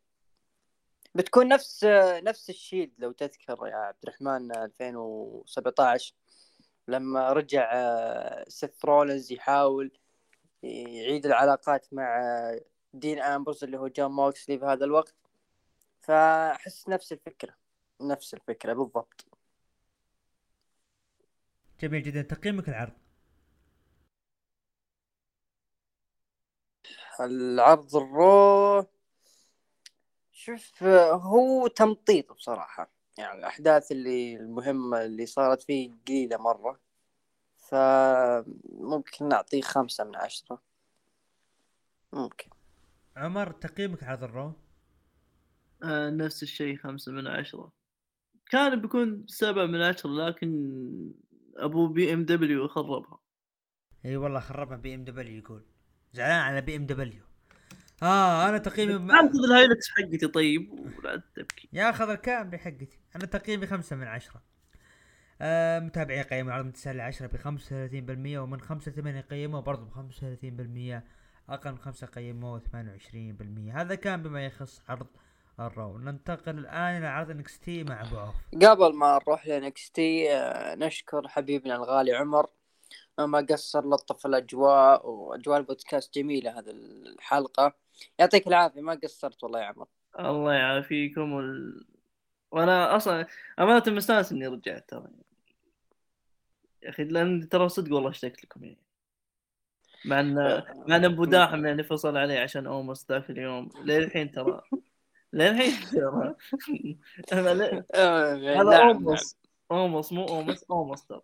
بتكون 1.16 1.48
نفس 1.48 1.84
نفس 2.24 2.50
الشيلد 2.50 2.92
لو 2.98 3.12
تذكر 3.12 3.68
يا 3.68 3.76
عبد 3.76 3.98
الرحمن 4.04 4.56
2017 4.58 6.16
لما 6.88 7.34
رجع 7.34 7.72
آه، 7.74 8.46
سيث 8.48 8.86
رولنز 8.86 9.32
يحاول 9.32 9.92
يعيد 10.64 11.26
العلاقات 11.26 11.88
مع 11.92 12.20
آه، 12.22 12.62
دين 12.94 13.20
امبروز 13.20 13.64
اللي 13.64 13.78
هو 13.78 13.88
جون 13.88 14.12
موكسلي 14.12 14.60
في 14.60 14.66
هذا 14.66 14.86
الوقت. 14.86 15.16
فأحس 16.02 16.90
نفس 16.90 17.12
الفكرة. 17.12 17.56
نفس 18.04 18.34
الفكرة 18.34 18.74
بالضبط. 18.74 19.26
جميل 21.82 22.04
جدا. 22.04 22.22
تقييمك 22.22 22.70
العرض؟ 22.70 22.94
العرض 27.20 27.96
الرو 27.96 28.86
شوف 30.32 30.84
هو 30.84 31.68
تمطيط 31.68 32.34
بصراحة. 32.34 32.90
يعني 33.18 33.40
الأحداث 33.40 33.92
اللي 33.92 34.36
المهمة 34.36 35.06
اللي 35.06 35.26
صارت 35.26 35.62
فيه 35.64 35.92
قليلة 36.08 36.38
مرة. 36.38 36.80
فممكن 37.58 39.28
نعطيه 39.30 39.62
خمسة 39.62 40.04
من 40.04 40.16
عشرة. 40.16 40.62
ممكن. 42.14 42.50
عمر 43.16 43.52
تقييمك 43.52 44.04
عرض 44.04 44.24
الرو؟ 44.24 44.54
آه 45.84 46.10
نفس 46.10 46.44
الشيء 46.44 46.78
خمسة 46.78 47.12
من 47.12 47.28
عشرة. 47.28 47.72
كان 48.54 48.82
بيكون 48.82 49.26
سبعة 49.28 49.66
من 49.66 49.82
عشرة 49.82 50.10
لكن 50.10 50.52
أبو 51.58 51.88
BMW 51.88 52.68
خربها. 52.68 53.20
إي 54.06 54.18
والله 54.18 54.40
خربها 54.40 54.78
BMW 54.78 55.38
يقول. 55.38 55.66
زعلان 56.14 56.40
على 56.40 56.62
BMW. 56.62 57.24
آه 58.04 58.50
أنا 58.50 58.58
تقييمي 58.58 58.94
ما 58.94 59.14
خذ 59.14 59.44
ال 59.46 59.53
Hilux 59.53 59.90
حقتي 59.90 60.28
طيب 60.28 60.72
ولا 60.72 61.22
تبكي 61.36 61.70
ياخذ 61.74 62.10
ال 62.10 62.18
Camry 62.18 62.60
حقتي 62.60 63.00
أنا 63.16 63.26
تقييمي 63.26 63.68
خمسة 63.68 63.96
من 63.96 64.08
عشرة. 64.08 64.44
آه 65.42 65.80
متابعي 65.80 66.22
قيموا 66.22 66.52
العرض 66.52 66.66
من 66.66 66.74
9 66.74 66.94
ل 66.94 67.02
10 67.02 67.28
ب 67.28 67.38
35% 67.38 68.38
ومن 68.38 68.62
5 68.62 68.92
ل 68.92 68.96
8 68.96 69.22
قيموا 69.22 69.62
برضه 69.62 69.86
ب 69.86 69.92
35% 69.92 71.04
أقل 71.50 71.72
من 71.72 71.78
5 71.78 72.08
قيموا 72.08 72.60
28% 72.60 72.64
هذا 73.74 73.96
كان 73.96 74.24
بما 74.24 74.46
يخص 74.46 74.82
عرض 74.90 75.08
الرو. 75.60 75.98
ننتقل 75.98 76.58
الآن 76.60 76.98
إلى 76.98 77.08
عرض 77.08 77.30
NXT 77.30 77.84
مع 77.84 78.02
ابو 78.02 78.18
عوف 78.18 78.36
قبل 78.64 78.96
ما 78.96 79.20
نروح 79.24 79.48
ل 79.48 79.92
NXT 79.92 80.28
نشكر 80.76 81.28
حبيبنا 81.28 81.76
الغالي 81.76 82.14
عمر. 82.14 82.48
ما 83.20 83.46
قصر 83.50 83.90
لطف 83.90 84.26
الأجواء 84.26 85.10
وأجواء 85.10 85.58
البودكاست 85.58 86.14
جميلة 86.14 86.60
هذه 86.60 86.70
الحلقة. 86.70 87.74
يعطيك 88.20 88.48
العافية 88.48 88.82
ما 88.82 89.00
قصرت 89.04 89.44
والله 89.44 89.60
يا 89.60 89.66
عمر. 89.66 89.88
الله 90.20 90.54
يعافيكم 90.54 91.34
وال... 91.34 91.86
وأنا 92.52 92.96
أصلا 92.96 93.28
أمانة 93.60 93.84
مستانس 93.88 94.32
إني 94.32 94.48
رجعت 94.48 94.90
ترى. 94.90 95.08
يا 96.84 96.90
أخي 96.90 97.04
لأن 97.04 97.50
ترى 97.50 97.70
صدق 97.70 97.96
والله 97.96 98.10
اشتقت 98.10 98.44
لكم 98.44 98.64
يعني. 98.64 98.78
مع 100.06 100.20
ان 100.20 100.36
مع 100.88 100.96
إن 100.96 101.06
أبو 101.06 101.26
داحم 101.26 101.66
يعني 101.66 101.84
فصل 101.84 102.18
علي 102.18 102.38
عشان 102.38 102.68
اومس 102.68 103.06
ذاك 103.10 103.30
اليوم. 103.30 103.70
للحين 103.84 104.32
ترى. 104.32 104.62
للحين 105.34 105.74
ترى 105.92 106.36
آه، 107.96 108.34
هذا 108.36 108.78
اومس 108.78 109.38
اومس 109.72 110.14
مو 110.14 110.26
اومس 110.26 110.64
اومس 110.64 111.06
ترى. 111.06 111.22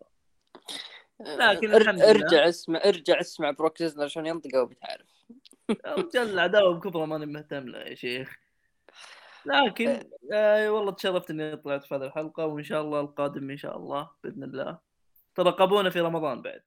لكن 1.20 1.74
ارجع 2.02 2.48
اسمع 2.48 2.80
ارجع 2.84 3.20
اسمع 3.20 3.50
بروك 3.50 3.80
ليزنر 3.80 4.04
عشان 4.04 4.26
ينطقه 4.26 4.62
وبتعرف. 4.62 5.06
رجال 5.86 6.30
العداوه 6.30 6.74
بكبره 6.74 7.04
ماني 7.04 7.26
مهتم 7.26 7.68
له 7.68 7.78
يا 7.78 7.94
شيخ. 7.94 8.38
لكن 9.46 10.00
آه. 10.32 10.70
والله 10.70 10.92
تشرفت 10.92 11.30
إني 11.30 11.56
طلعت 11.56 11.84
في 11.84 11.94
هذه 11.94 12.04
الحلقة 12.04 12.46
وإن 12.46 12.62
شاء 12.62 12.80
الله 12.80 13.00
القادم 13.00 13.50
إن 13.50 13.56
شاء 13.56 13.76
الله 13.76 14.10
بإذن 14.24 14.44
الله. 14.44 14.78
ترقبونا 15.34 15.90
في 15.90 16.00
رمضان 16.00 16.42
بعد. 16.42 16.62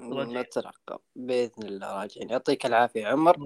نترقب 0.00 0.98
بإذن 1.16 1.66
الله 1.66 2.00
راجعين. 2.00 2.30
يعطيك 2.30 2.66
العافية 2.66 3.06
عمر. 3.06 3.36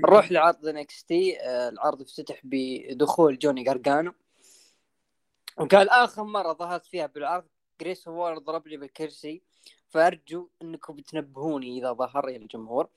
نروح 0.00 0.32
لعرض 0.32 0.66
NXT 0.66 1.40
آه، 1.40 1.68
العرض 1.68 2.00
افتتح 2.00 2.40
بدخول 2.44 3.38
جوني 3.38 3.62
جارجانو 3.62 4.12
وقال 5.58 5.88
آخر 5.88 6.24
مرة 6.24 6.52
ظهرت 6.52 6.86
فيها 6.86 7.06
بالعرض 7.06 7.44
جريسون 7.80 8.08
وولر 8.08 8.38
ضرب 8.38 8.66
لي 8.66 8.76
بالكرسي. 8.76 9.42
فأرجو 9.88 10.48
إنكم 10.62 10.96
بتنبهوني 10.96 11.78
إذا 11.78 11.92
ظهر 11.92 12.28
يا 12.28 12.36
الجمهور 12.36 12.88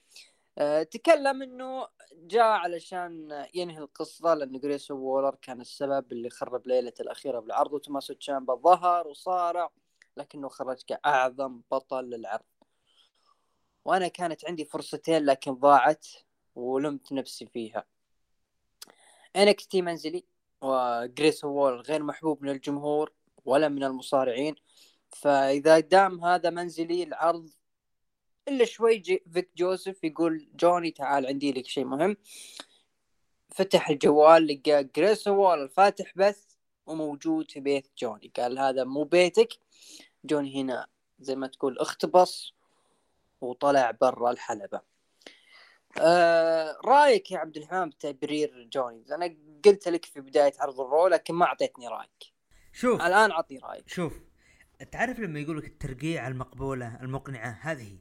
أه 0.58 0.84
تكلم 0.84 1.42
إنه 1.42 1.88
جاء 2.14 2.44
علشان 2.44 3.46
ينهي 3.54 3.78
القصة 3.78 4.34
لأن 4.34 4.60
جريسون 4.60 4.92
وولر 4.92 5.36
كان 5.42 5.62
السبب 5.62 6.12
اللي 6.12 6.30
خرب 6.30 6.68
ليلة 6.68 6.94
الأخيرة 7.00 7.40
بالعرض 7.40 7.74
وتوماسو 7.74 8.14
تشامبا 8.14 8.56
ظهر 8.56 9.08
وصارع 9.08 9.70
لكنه 10.18 10.48
خرج 10.48 10.82
كأعظم 10.88 11.62
بطل 11.72 12.04
للعرض 12.04 12.44
وأنا 13.86 14.08
كانت 14.08 14.46
عندي 14.46 14.66
فرصتين 14.66 15.26
لكن 15.26 15.54
ضاعت 15.54 16.08
ولمت 16.56 17.12
نفسي 17.12 17.46
فيها. 17.46 17.86
NXT 19.36 19.82
منزلي 19.82 20.24
وجريسون 20.62 21.44
وولر 21.44 21.82
غير 21.82 22.04
محبوب 22.04 22.44
من 22.44 22.50
الجمهور 22.50 23.14
ولا 23.46 23.70
من 23.70 23.84
المصارعين. 23.84 24.56
فإذا 25.10 25.80
دام 25.80 26.26
هذا 26.26 26.50
منزلي 26.50 27.04
العرض 27.04 27.50
إلا 28.48 28.66
شوي 28.66 28.98
جي 28.98 29.24
فيك 29.34 29.50
جوزيف 29.58 30.04
يقول 30.04 30.50
جوني 30.56 30.92
تعال 30.92 31.28
عندي 31.28 31.52
لك 31.52 31.68
شيء 31.68 31.86
مهم. 31.86 32.18
فتح 33.50 33.90
الجوال 33.90 34.48
لقى 34.48 34.84
جريسون 34.84 35.28
وولر 35.28 35.64
فاتح 35.64 36.14
بث 36.16 36.44
وموجود 36.86 37.52
في 37.52 37.60
بيت 37.60 37.88
جوني. 37.98 38.32
قال 38.38 38.60
هذا 38.60 38.84
مو 38.84 39.04
بيتك. 39.04 39.54
جوني 40.26 40.62
هنا 40.62 40.88
زي 41.20 41.36
ما 41.36 41.48
تقول 41.48 41.80
اختبص 41.80 42.54
وطلع 43.42 43.92
برا 43.92 44.32
الحلبة. 44.32 44.82
آه 46.02 46.78
رأيك 46.86 47.32
يا 47.32 47.38
عبد 47.38 47.58
الحمام 47.58 47.90
بتبرير 47.90 48.70
جوني 48.74 49.06
أنا 49.12 49.36
قلت 49.66 49.88
لك 49.88 50.06
في 50.06 50.22
بداية 50.22 50.54
عرض 50.60 50.80
الرو 50.80 51.08
لكن 51.08 51.34
ما 51.34 51.46
أعطيتني 51.46 51.88
رأيك. 51.88 52.34
شوف. 52.74 53.02
الآن 53.02 53.32
أعطي 53.32 53.58
رأيك. 53.58 53.90
شوف 53.90 54.22
تعرف 54.92 55.20
لما 55.20 55.40
يقول 55.40 55.58
لك 55.58 55.66
الترقيع 55.66 56.28
المقبولة 56.28 57.02
المقنعة 57.02 57.60
هذه؟ 57.62 57.98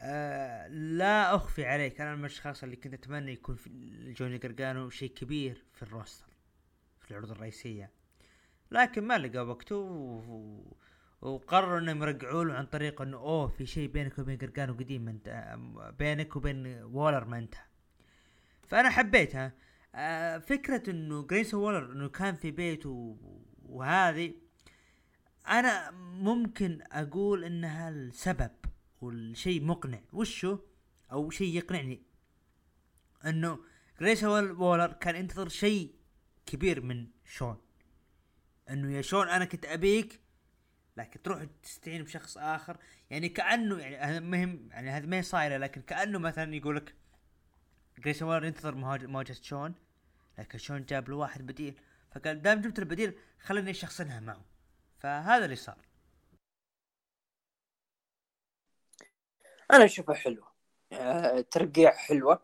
آه 0.00 0.68
لا 0.68 1.34
أخفي 1.34 1.64
عليك. 1.64 2.00
أنا 2.00 2.14
من 2.14 2.20
الأشخاص 2.20 2.62
اللي 2.62 2.76
كنت 2.76 2.94
أتمنى 2.94 3.32
يكون 3.32 3.54
في 3.54 3.70
جوني 4.18 4.36
قرقانو 4.36 4.90
شيء 4.90 5.10
كبير 5.10 5.64
في 5.72 5.82
ال 5.82 5.88
roster 5.88 6.26
في 7.00 7.10
العروض 7.10 7.30
الرئيسية. 7.30 7.92
لكن 8.70 9.04
ما 9.04 9.18
لقى 9.18 9.46
وقته 9.46 9.76
و... 9.76 10.62
وقرروا 11.22 11.78
إنهم 11.78 12.02
يرجعوا 12.02 12.44
له 12.44 12.54
عن 12.54 12.66
طريق 12.66 13.02
إنه 13.02 13.16
أوه 13.16 13.48
في 13.48 13.66
شيء 13.66 13.88
بينك 13.88 14.18
وبين 14.18 14.38
قرقانو 14.38 14.74
قديم 14.74 15.08
أنت 15.08 15.56
بينك 15.98 16.36
وبين 16.36 16.82
وولر 16.82 17.24
ما 17.24 17.38
انتهى 17.38 17.64
فأنا 18.68 18.90
حبيتها. 18.90 19.52
آه 19.94 20.38
فكرة 20.38 20.90
إنه 20.90 21.26
جريسون 21.26 21.54
وولر 21.54 21.92
إنه 21.92 22.08
كان 22.08 22.34
في 22.34 22.50
بيته 22.50 23.16
وهذه 23.62 24.34
أنا 25.48 25.90
ممكن 26.00 26.82
أقول 26.92 27.44
إنها 27.44 27.88
السبب 27.88 28.50
والشيء 29.00 29.64
مقنع. 29.64 30.00
وشو؟ 30.12 30.58
أو 31.12 31.30
شيء 31.30 31.56
يقنعني. 31.56 32.02
إنه 33.26 33.58
جريسون 34.00 34.24
وولر 34.24 34.92
كان 34.92 35.16
ينتظر 35.16 35.48
شيء 35.48 35.94
كبير 36.46 36.80
من 36.80 37.06
شون. 37.24 37.56
إنه 38.70 38.96
يا 38.96 39.02
شون 39.02 39.28
أنا 39.28 39.44
كنت 39.44 39.64
أبيك 39.64 40.20
لكن 40.96 41.22
تروح 41.22 41.44
تستعين 41.62 42.04
بشخص 42.04 42.38
آخر 42.38 42.76
يعني 43.10 43.28
كأنه 43.28 43.78
يعني 43.78 44.20
مهم 44.20 44.68
يعني 44.72 44.90
هذه 44.90 45.06
ما 45.06 45.16
هي 45.16 45.22
صايره 45.22 45.56
لكن 45.56 45.82
كأنه 45.82 46.18
مثلا 46.18 46.54
يقول 46.54 46.76
لك 46.76 46.94
جريسون 47.98 48.22
وولر 48.22 48.44
ينتظر 48.44 48.74
مواجهه 49.06 49.36
شون 49.42 49.74
لكن 50.38 50.58
شون 50.58 50.84
جاب 50.84 51.08
له 51.08 51.16
واحد 51.16 51.46
بديل 51.46 51.80
فقال 52.14 52.42
دام 52.42 52.60
جبت 52.60 52.78
البديل 52.78 53.18
خليني 53.40 53.70
اشخصنها 53.70 54.20
معه. 54.20 54.44
فهذا 54.98 55.44
اللي 55.44 55.56
صار. 55.56 55.78
أنا 59.72 59.84
اشوفها 59.84 60.14
حلوة 60.14 60.52
أه 60.92 61.40
ترقيع 61.40 61.92
حلوة. 61.92 62.42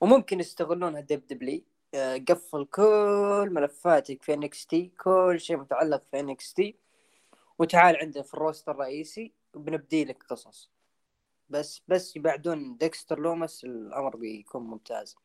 وممكن 0.00 0.40
يستغلونها 0.40 1.00
WWE 1.00 1.64
أه 1.94 2.16
قفل 2.28 2.64
كل 2.66 3.48
ملفاتك 3.52 4.22
في 4.22 4.34
NXT 4.34 4.92
كل 4.98 5.36
شيء 5.40 5.56
متعلق 5.56 6.02
في 6.10 6.20
NXT 6.20 6.76
وتعال 7.60 7.96
عندنا 7.96 8.22
في 8.22 8.34
ال 8.34 8.39
roster 8.39 8.72
الرئيسي 8.72 9.32
وبنبدي 9.54 10.04
لك 10.04 10.22
قصص. 10.22 10.70
بس 11.48 11.82
بس 11.88 12.16
يبعدون 12.16 12.76
ديكستر 12.76 13.18
لومس 13.18 13.64
الأمر 13.64 14.16
بيكون 14.16 14.62
ممتاز. 14.62 15.16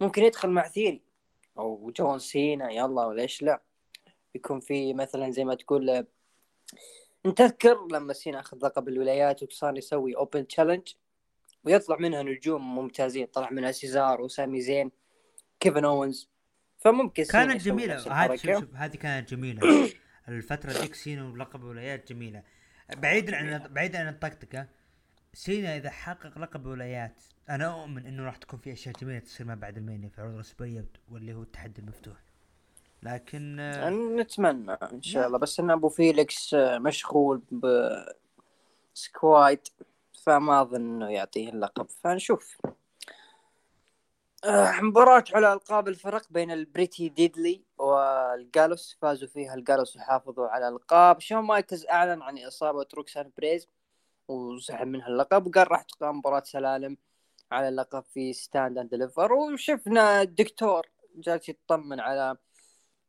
ممكن 0.00 0.22
يدخل 0.22 0.50
مع 0.50 0.68
ثيوري. 0.68 1.02
أو 1.58 1.92
جون 1.96 2.18
سينا 2.18 2.70
يلا 2.70 3.06
وليش 3.06 3.42
لا؟ 3.42 3.62
يكون 4.34 4.60
في 4.60 4.94
مثلا 4.94 5.30
زي 5.30 5.44
ما 5.44 5.54
تقول 5.54 5.90
انت 7.26 7.38
تذكر 7.38 7.86
لما 7.92 8.12
سينا 8.12 8.40
أخذ 8.40 8.56
لقب 8.62 8.88
الولايات 8.88 9.42
وصار 9.42 9.78
يسوي 9.78 10.16
open 10.16 10.46
challenge 10.46 10.88
ويطلع 11.64 11.96
منها 11.96 12.22
نجوم 12.22 12.74
ممتازين. 12.74 13.26
طلع 13.26 13.50
منها 13.50 13.72
سيزارو 13.72 14.20
وسامي 14.20 14.60
زين 14.60 14.90
كيفن 15.60 15.84
أوينز. 15.84 16.30
فممكن 16.78 17.24
كانت 17.24 17.62
جميلة. 17.62 18.24
هذه 18.24 18.36
شوف 18.36 18.74
هذه 18.74 18.96
كانت 18.96 19.30
جميلة. 19.30 19.90
الفترة 20.36 20.72
ذيك 20.72 20.94
سينا 20.94 21.24
ولقب 21.24 21.60
الولايات 21.60 22.12
جميلة. 22.12 22.42
بعيدا 22.96 23.36
عن 23.36 23.72
بعيدا 23.72 23.98
عن 23.98 24.08
الطقطقه 24.08 24.66
سينا 25.34 25.76
إذا 25.76 25.90
حقق 25.90 26.38
لقب 26.38 26.66
ولايات 26.66 27.22
أنا 27.50 27.82
أؤمن 27.82 28.06
إنه 28.06 28.24
راح 28.24 28.36
تكون 28.36 28.58
في 28.58 28.72
أشياء 28.72 28.94
جميلة 29.00 29.18
تصير 29.18 29.46
ما 29.46 29.54
بعد 29.54 29.76
المانيا 29.76 30.08
في 30.08 30.20
عروض 30.20 30.34
الاسبوعيه 30.34 30.84
واللي 31.10 31.34
هو 31.34 31.42
التحدي 31.42 31.80
المفتوح. 31.80 32.16
لكن 33.02 33.60
آه، 33.60 33.90
نتمنى 33.90 34.72
إن 34.72 35.02
شاء 35.02 35.26
الله 35.26 35.38
بس 35.38 35.60
إن 35.60 35.70
أبو 35.70 35.88
فيليكس 35.88 36.54
آه، 36.54 36.78
مشغول 36.78 37.42
بسكوايد 37.50 39.60
فما 40.24 40.62
أظن 40.62 40.76
إنه 40.76 41.10
يعطيه 41.10 41.48
اللقب. 41.48 41.86
فنشوف. 41.88 42.58
آه، 44.44 44.80
مباراة 44.80 45.24
على 45.34 45.52
ألقاب 45.52 45.88
الفرق 45.88 46.22
بين 46.30 46.50
البريتي 46.50 47.08
ديدلي 47.08 47.62
والجالوس 47.80 48.98
فازوا 49.02 49.28
فيها 49.28 49.54
الجالوس 49.54 49.96
وحافظوا 49.96 50.46
على 50.48 50.68
القاب 50.68 51.20
شون 51.20 51.38
مايكلز 51.38 51.86
أعلن 51.86 52.22
عن 52.22 52.38
إصابة 52.38 52.86
روكسان 52.94 53.30
بيريز 53.38 53.68
وسحب 54.28 54.86
منها 54.86 55.08
اللقب 55.08 55.46
وقال 55.46 55.70
راح 55.72 55.82
تقام 55.82 56.18
مباراة 56.18 56.42
سلالم 56.44 56.96
على 57.52 57.68
اللقب 57.68 58.04
في 58.14 58.32
Stand 58.32 58.78
and 58.78 58.90
Deliver. 58.90 59.32
وشفنا 59.32 60.22
الدكتور 60.22 60.86
جالس 61.16 61.48
يطمن 61.48 62.00
على 62.00 62.36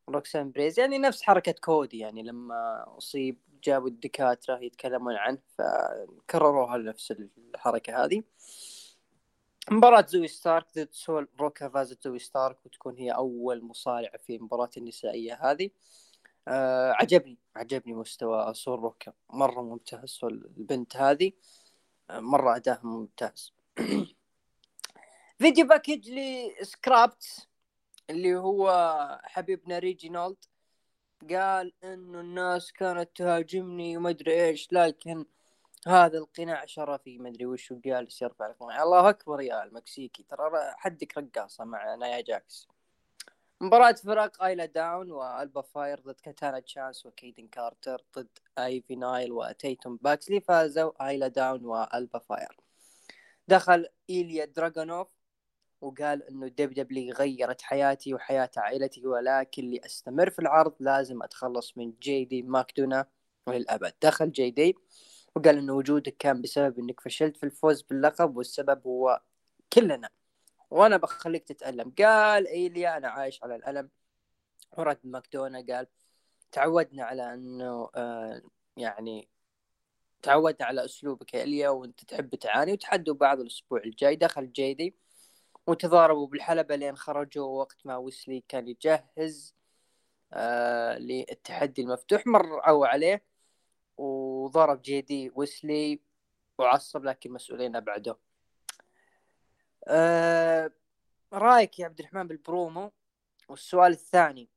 روكسان 0.10 0.52
بيريز 0.51 0.79
يعني 0.80 0.98
نفس 0.98 1.22
حركة 1.22 1.52
كودي 1.52 1.98
يعني 1.99 2.23
لما 2.23 2.85
أصيب 2.98 3.38
جابوا 3.64 3.88
الدكاترة 3.88 4.60
يتكلمون 4.60 5.15
عنه 5.15 5.38
فكرروها 5.57 6.77
نفس 6.77 7.11
الحركة 7.56 8.06
هذه. 8.06 8.23
مباراة 9.72 10.06
زوي 10.07 10.27
ستارك 10.27 10.65
ضد 10.76 10.89
سول 10.91 11.27
روكا 11.39 11.69
فازت 11.69 12.03
زوي 12.03 12.19
ستارك 12.19 12.65
وتكون 12.65 12.98
هي 12.98 13.11
أول 13.11 13.64
مصارعة 13.64 14.18
في 14.18 14.39
مباراة 14.39 14.69
النسائية 14.77 15.52
هذه. 15.52 15.69
آه 16.48 16.91
عجبني 16.91 17.38
عجبني 17.56 17.93
مستوى 17.93 18.53
سول 18.53 18.80
روكا. 18.80 19.14
مرة 19.30 19.61
ممتاز 19.61 20.10
سول 20.10 20.52
البنت 20.57 20.98
هذه. 20.98 21.31
آه 22.10 22.19
مرة 22.19 22.56
أداها 22.56 22.81
ممتاز. 22.84 23.53
video 25.39 25.67
package 25.67 26.09
لسكريبتس 26.09 27.47
اللي 28.10 28.35
هو 28.35 28.69
حبيبنا 29.23 29.80
ريجينالد 29.80 30.45
قال 31.30 31.73
إنه 31.84 32.19
الناس 32.19 32.72
كانت 32.72 33.10
تهاجمني 33.15 33.98
وما 33.98 34.10
أدري 34.10 34.45
إيش 34.45 34.73
لكن 34.73 35.26
هذا 35.87 36.17
القناع 36.17 36.65
شرفي 36.65 37.17
ما 37.17 37.29
أدري 37.29 37.45
وش 37.45 37.73
جالس 37.73 38.21
يرفع 38.21 38.47
القناع 38.47 38.83
الله 38.83 39.09
أكبر 39.09 39.41
يا 39.41 39.63
المكسيكي 39.63 40.23
ترى 40.23 40.51
حدك 40.75 41.17
رقاصة 41.17 41.63
مع 41.63 41.95
نايا 41.95 42.21
جاكس. 42.21 42.67
مباراة 43.61 43.91
فرق 43.91 44.43
آيلا 44.43 44.65
داون 44.65 45.11
وألبا 45.11 45.61
فاير 45.61 45.99
ضد 45.99 46.19
كاتانا 46.19 46.59
تشانس 46.59 47.05
وكيدن 47.05 47.47
كارتر 47.47 48.05
ضد 48.17 48.37
أيفي 48.59 48.95
نايل 48.95 49.31
وتاتوم 49.31 49.99
باكسلي 50.01 50.41
فازوا 50.41 51.07
أيلا 51.07 51.27
داون 51.27 51.65
وألبا 51.65 52.19
فاير. 52.19 52.57
دخل 53.47 53.87
إيليا 54.09 54.45
دراغونوف 54.45 55.07
وقال 55.81 56.23
إنه 56.23 56.47
WWE 56.47 57.13
غيرت 57.13 57.61
حياتي 57.61 58.13
وحياة 58.13 58.51
عائلتي 58.57 59.07
ولكن 59.07 59.71
لأستمر 59.71 60.29
في 60.29 60.39
العرض 60.39 60.73
لازم 60.79 61.23
أتخلص 61.23 61.77
من 61.77 61.93
جي 62.01 62.25
دي 62.25 62.41
ماكدونا 62.41 63.05
وللأبد 63.47 63.93
دخل 64.01 64.31
جي 64.31 64.51
دي 64.51 64.75
وقال 65.35 65.57
انه 65.57 65.73
وجودك 65.73 66.15
كان 66.19 66.41
بسبب 66.41 66.79
إنك 66.79 66.99
فشلت 67.01 67.37
في 67.37 67.43
الفوز 67.43 67.81
باللقب 67.81 68.37
والسبب 68.37 68.87
هو 68.87 69.21
كلنا. 69.73 70.09
وأنا 70.71 70.97
بخليك 70.97 71.43
تتألم. 71.47 71.93
قال 71.99 72.47
إيليا 72.47 72.97
أنا 72.97 73.09
عايش 73.09 73.43
على 73.43 73.55
الألم. 73.55 73.89
ورد 74.77 74.99
ماكدونا 75.03 75.65
قال 75.69 75.87
تعودنا 76.51 77.03
على 77.03 77.33
إنه 77.33 77.89
آه 77.95 78.41
يعني 78.77 79.29
تعودنا 80.21 80.65
على 80.67 80.85
أسلوبك 80.85 81.33
يا 81.33 81.41
إيليا 81.41 81.69
وأنت 81.69 82.03
تحب 82.03 82.35
تعاني 82.35 82.73
وتحدوا 82.73 83.15
بعض 83.15 83.39
الأسبوع 83.39 83.81
الجاي. 83.85 84.15
دخل 84.15 84.51
جيدي 84.51 84.95
وتضاربوا 85.67 86.27
بالحلبة 86.27 86.75
لين 86.75 86.97
خرجوا 86.97 87.59
وقت 87.59 87.77
ما 87.85 87.97
ويسلي 87.97 88.43
كان 88.47 88.67
يجهز 88.67 89.55
آه 90.33 90.97
للتحدي 90.97 91.81
المفتوح. 91.81 92.27
مروا 92.27 92.87
عليه 92.87 93.23
وضرب 94.45 94.81
جيدي 94.81 95.31
ويسلي 95.35 95.99
وعصب 96.57 97.03
لكن 97.03 97.31
مسؤولين 97.31 97.76
أبعده. 97.76 98.18
آه 99.88 100.72
رأيك 101.34 101.80
يا 101.80 101.85
عبد 101.85 101.99
الرحمن 101.99 102.27
بالبرومو؟ 102.27 102.91
والسؤال 103.49 103.91
الثاني 103.91 104.49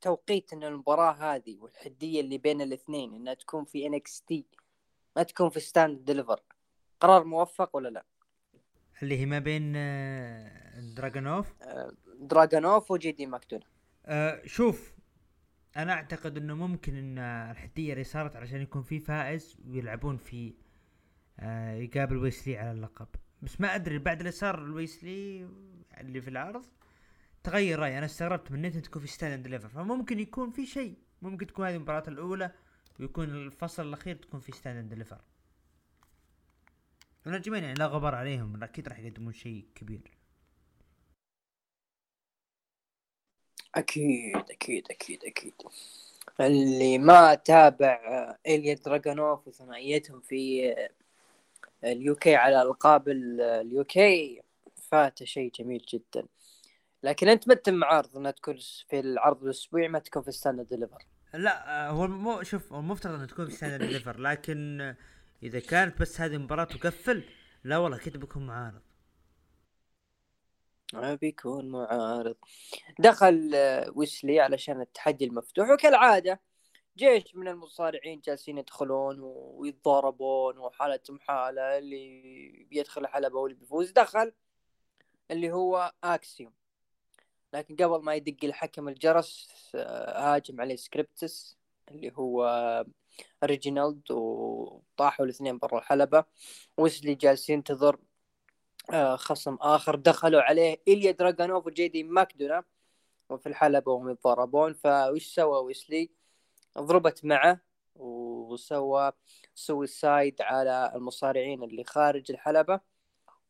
توقيت 0.00 0.52
إن 0.52 0.64
المباراة 0.64 1.12
هذه 1.12 1.58
والتحدي 1.60 2.20
اللي 2.20 2.38
بين 2.38 2.60
الاثنين 2.60 3.14
إنها 3.14 3.34
تكون 3.34 3.64
في 3.64 3.86
NXT 3.86 4.46
ما 5.16 5.22
تكون 5.22 5.50
في 5.50 5.60
Stand 5.60 6.04
Deliver 6.04 6.40
قرار 7.00 7.24
موفق 7.24 7.76
ولا 7.76 7.88
لا؟ 7.88 8.04
اللي 9.02 9.18
هي 9.20 9.26
ما 9.26 9.38
بين 9.38 9.72
آه، 9.76 10.80
دراجونوف 10.80 11.46
آه 11.62 11.92
دراجونوف 12.14 12.90
وجي 12.90 13.12
دي 13.12 13.26
ماكدونا. 13.26 13.66
آه 14.06 14.42
شوف 14.46 14.97
أنا 15.78 15.92
أعتقد 15.92 16.36
إنه 16.36 16.54
ممكن 16.54 16.96
إن 16.96 17.18
التحدي 17.18 17.92
اللي 17.92 18.04
صارت 18.04 18.36
علشان 18.36 18.60
يكون 18.60 18.82
في 18.82 18.98
فائز 18.98 19.56
ويلعبون 19.66 20.16
في 20.16 20.54
آه 21.40 21.72
يقابل 21.74 22.16
ويسلي 22.16 22.58
على 22.58 22.72
اللقب. 22.72 23.08
بس 23.42 23.60
ما 23.60 23.74
أدري 23.74 23.98
بعد 23.98 24.18
اللي 24.18 24.30
صار 24.30 24.64
الويسلي 24.64 25.48
اللي 26.00 26.20
في 26.20 26.30
العرض 26.30 26.64
تغير 27.42 27.78
رأيي. 27.78 27.98
أنا 27.98 28.06
استغربت 28.06 28.52
من 28.52 28.64
انت 28.64 28.76
تكون 28.76 29.02
في 29.02 29.08
Stand 29.08 29.42
Deliver 29.42 29.68
فممكن 29.68 30.18
يكون 30.18 30.50
في 30.50 30.66
شيء. 30.66 30.98
ممكن 31.22 31.46
تكون 31.46 31.66
هذه 31.66 31.76
المباراة 31.76 32.08
الأولى 32.08 32.52
ويكون 33.00 33.24
الفصل 33.24 33.88
الأخير 33.88 34.16
تكون 34.16 34.40
في 34.40 34.52
Stand 34.52 34.88
Deliver 34.88 35.20
النجمين 37.26 37.62
يعني 37.62 37.74
لا 37.74 37.86
غبار 37.86 38.14
عليهم 38.14 38.62
أكيد 38.62 38.88
راح 38.88 38.98
يقدمون 38.98 39.32
شيء 39.32 39.68
كبير. 39.74 40.17
أكيد 43.78 44.36
أكيد 44.50 44.84
أكيد 44.90 45.24
أكيد. 45.24 45.54
اللي 46.40 46.98
ما 46.98 47.34
تابع 47.34 47.98
إيليا 48.46 48.74
دراجونوف 48.74 49.48
وثنائيتهم 49.48 50.20
في 50.20 50.74
ال 51.84 52.01
UK 52.01 52.34
على 52.34 52.62
ألقاب 52.62 53.08
ال 53.08 53.53
UK 53.53 54.42
فات 54.90 55.24
شيء 55.24 55.50
جميل 55.54 55.84
جدا. 55.88 56.26
لكن 57.02 57.28
أنت 57.28 57.48
متى 57.48 57.70
معارض 57.70 58.16
إنها 58.16 58.30
تكون 58.30 58.58
في 58.88 59.00
العرض 59.00 59.44
الأسبوعي 59.44 59.88
ما 59.88 59.98
تكون 59.98 60.22
في 60.22 60.32
ستاند 60.32 60.60
ديليفر 60.60 61.06
لا 61.34 61.88
هو 61.88 62.06
مو 62.06 62.42
شوف 62.42 62.74
المفترض 62.74 63.14
إنها 63.14 63.26
تكون 63.26 63.46
في 63.46 63.52
Stand 63.52 63.82
Deliver 63.82 64.20
لكن 64.20 64.94
إذا 65.42 65.60
كانت 65.60 66.00
بس 66.00 66.20
هذه 66.20 66.34
المباراه 66.34 66.64
تقفل 66.64 67.22
لا 67.64 67.78
والله 67.78 67.96
أكيد 67.96 68.16
بكون 68.16 68.46
معارض. 68.46 68.80
ما 70.94 71.14
بيكون 71.14 71.68
معارض. 71.68 72.36
دخل 72.98 73.50
ويسلي 73.94 74.40
علشان 74.40 74.80
التحدي 74.80 75.24
المفتوح. 75.24 75.70
وكالعادة 75.70 76.40
جيش 76.96 77.36
من 77.36 77.48
المصارعين 77.48 78.20
جالسين 78.20 78.58
يدخلون 78.58 79.16
ويتضاربون 79.20 80.58
وحالتهم 80.58 81.20
حالة 81.20 81.78
اللي 81.78 82.66
بيدخل 82.70 83.00
الحلبة 83.00 83.38
واللي 83.38 83.58
بيفوز. 83.58 83.90
دخل 83.90 84.32
اللي 85.30 85.52
هو 85.52 85.92
اكسيوم 86.04 86.52
لكن 87.52 87.76
قبل 87.76 88.04
ما 88.04 88.14
يدق 88.14 88.44
الحكم 88.44 88.88
الجرس 88.88 89.48
آه، 89.74 90.34
هاجم 90.34 90.60
عليه 90.60 90.76
سكريبتس 90.76 91.58
اللي 91.90 92.12
هو 92.16 92.84
ريجينالد 93.44 94.10
وطاحوا 94.10 95.24
الاثنين 95.24 95.58
برا 95.58 95.78
الحلبة. 95.78 96.24
ويسلي 96.78 97.14
جالس 97.14 97.50
ينتظر 97.50 97.94
آه، 97.94 98.00
خصم 99.16 99.54
آخر 99.60 99.96
دخلوا 99.96 100.42
عليه 100.42 100.82
إليا 100.88 101.10
دراغانوف 101.10 101.66
وجيدي 101.66 102.02
ماكدونا 102.02 102.64
وفي 103.30 103.48
الحلبة 103.48 103.92
وهم 103.92 104.10
يتضاربون 104.10 104.72
فوش 104.72 105.26
سوى 105.26 105.64
ويسلي 105.64 106.10
ضربت 106.78 107.24
معه 107.24 107.60
وسوى 107.94 109.12
suicide 109.54 110.42
على 110.42 110.92
المصارعين 110.94 111.62
اللي 111.62 111.84
خارج 111.84 112.30
الحلبة 112.30 112.80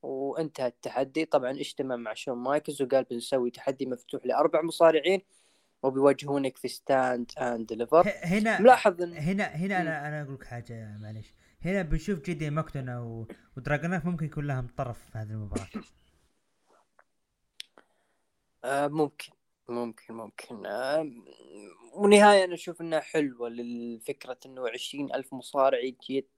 وانتهى 0.03 0.67
التحدي. 0.67 1.25
طبعا 1.25 1.51
اجتمع 1.51 1.97
مع 1.97 2.15
شون 2.15 2.39
مايكلز 2.39 2.83
وقال 2.83 3.05
بنسوي 3.05 3.51
تحدي 3.51 3.87
مفتوح 3.87 4.27
لأربع 4.27 4.63
مصارعين 4.63 5.23
وبيواجهونك 5.83 6.57
في 6.57 6.69
Stand 6.69 7.31
and 7.39 7.67
Deliver 7.67 8.13
هنا 8.25 8.61
ملاحظ 8.61 9.03
إن... 9.03 9.13
هنا 9.13 9.45
هنا 9.45 9.81
أنا 9.81 10.09
أنا 10.09 10.23
أقول 10.23 10.35
لك 10.35 10.45
حاجة 10.45 10.99
معلش 11.01 11.35
هنا 11.65 11.83
بنشوف 11.83 12.21
جيدي 12.21 12.51
ماكدونا 12.51 13.01
و... 13.01 13.27
ممكن 14.05 14.27
يكون 14.27 14.47
لهم 14.47 14.67
طرف 14.77 14.99
في 15.11 15.19
هذه 15.19 15.31
المباراة. 15.31 15.69
آه 18.65 18.87
ممكن 18.89 19.33
ممكن 19.69 20.15
ممكن. 20.15 20.67
آه 20.67 21.11
ونهاية 21.95 22.45
أنا 22.45 22.55
أشوف 22.55 22.81
إنها 22.81 23.01
حلوة 23.01 23.49
للفكرة 23.49 24.39
إنه 24.47 24.69
عشرين 24.69 25.15
ألف 25.15 25.35
مصارع 25.35 25.79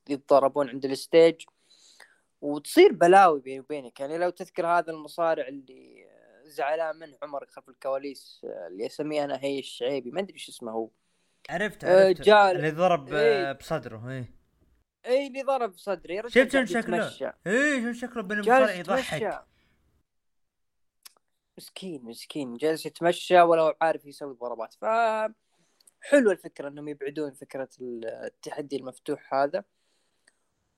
يتضاربون 0.09 0.69
عند 0.69 0.85
الستيج. 0.85 1.45
وتصير 2.41 2.93
بلاوي 2.93 3.41
بيني 3.41 3.61
وبينك. 3.61 4.01
يعني 4.01 4.19
لو 4.19 4.31
تذكر 4.31 4.67
هذا 4.67 4.93
المصارع 4.93 5.49
اللي 5.49 6.07
زعلان 6.45 6.97
منه 6.97 7.17
عمر 7.23 7.47
خلف 7.47 7.69
الكواليس 7.69 8.41
اللي 8.45 8.87
أسميه 8.87 9.25
أنا 9.25 9.39
هي 9.43 9.59
الشعيبي. 9.59 10.11
ما 10.11 10.21
أدري 10.21 10.35
إيش 10.35 10.49
اسمه 10.49 10.73
هو. 10.73 10.91
عرفت 11.51 11.85
آه، 11.85 12.07
عرفت. 12.07 12.23
جال- 12.23 12.37
اللي 12.57 12.71
ضرب 12.71 13.13
آه، 13.13 13.47
إيه. 13.49 13.53
بصدره 13.53 14.11
إيه. 14.11 14.40
اي 15.07 15.27
اللي 15.27 15.43
ضرب 15.43 15.77
صدري 15.77 16.23
شفت 16.29 16.53
شلون 16.53 16.67
شكله؟ 16.67 17.35
إيه 17.47 17.81
شلون 17.81 17.95
شكله 17.95 18.23
بين 18.23 18.39
المصارع 18.39 18.67
جالس 18.67 18.79
يضحك. 18.79 19.45
مسكين 21.59 22.05
مسكين. 22.05 22.57
جالس 22.57 22.87
يتمشى 22.87 23.41
ولا 23.41 23.63
هو 23.63 23.77
عارف 23.81 24.07
يسوي 24.07 24.35
ضربات. 24.35 24.75
ف 24.75 24.85
حلوة 26.01 26.33
الفكرة 26.33 26.69
إنهم 26.69 26.89
يبعدون 26.89 27.33
فكرة 27.33 27.69
التحدي 27.81 28.77
المفتوح 28.77 29.35
هذا. 29.35 29.65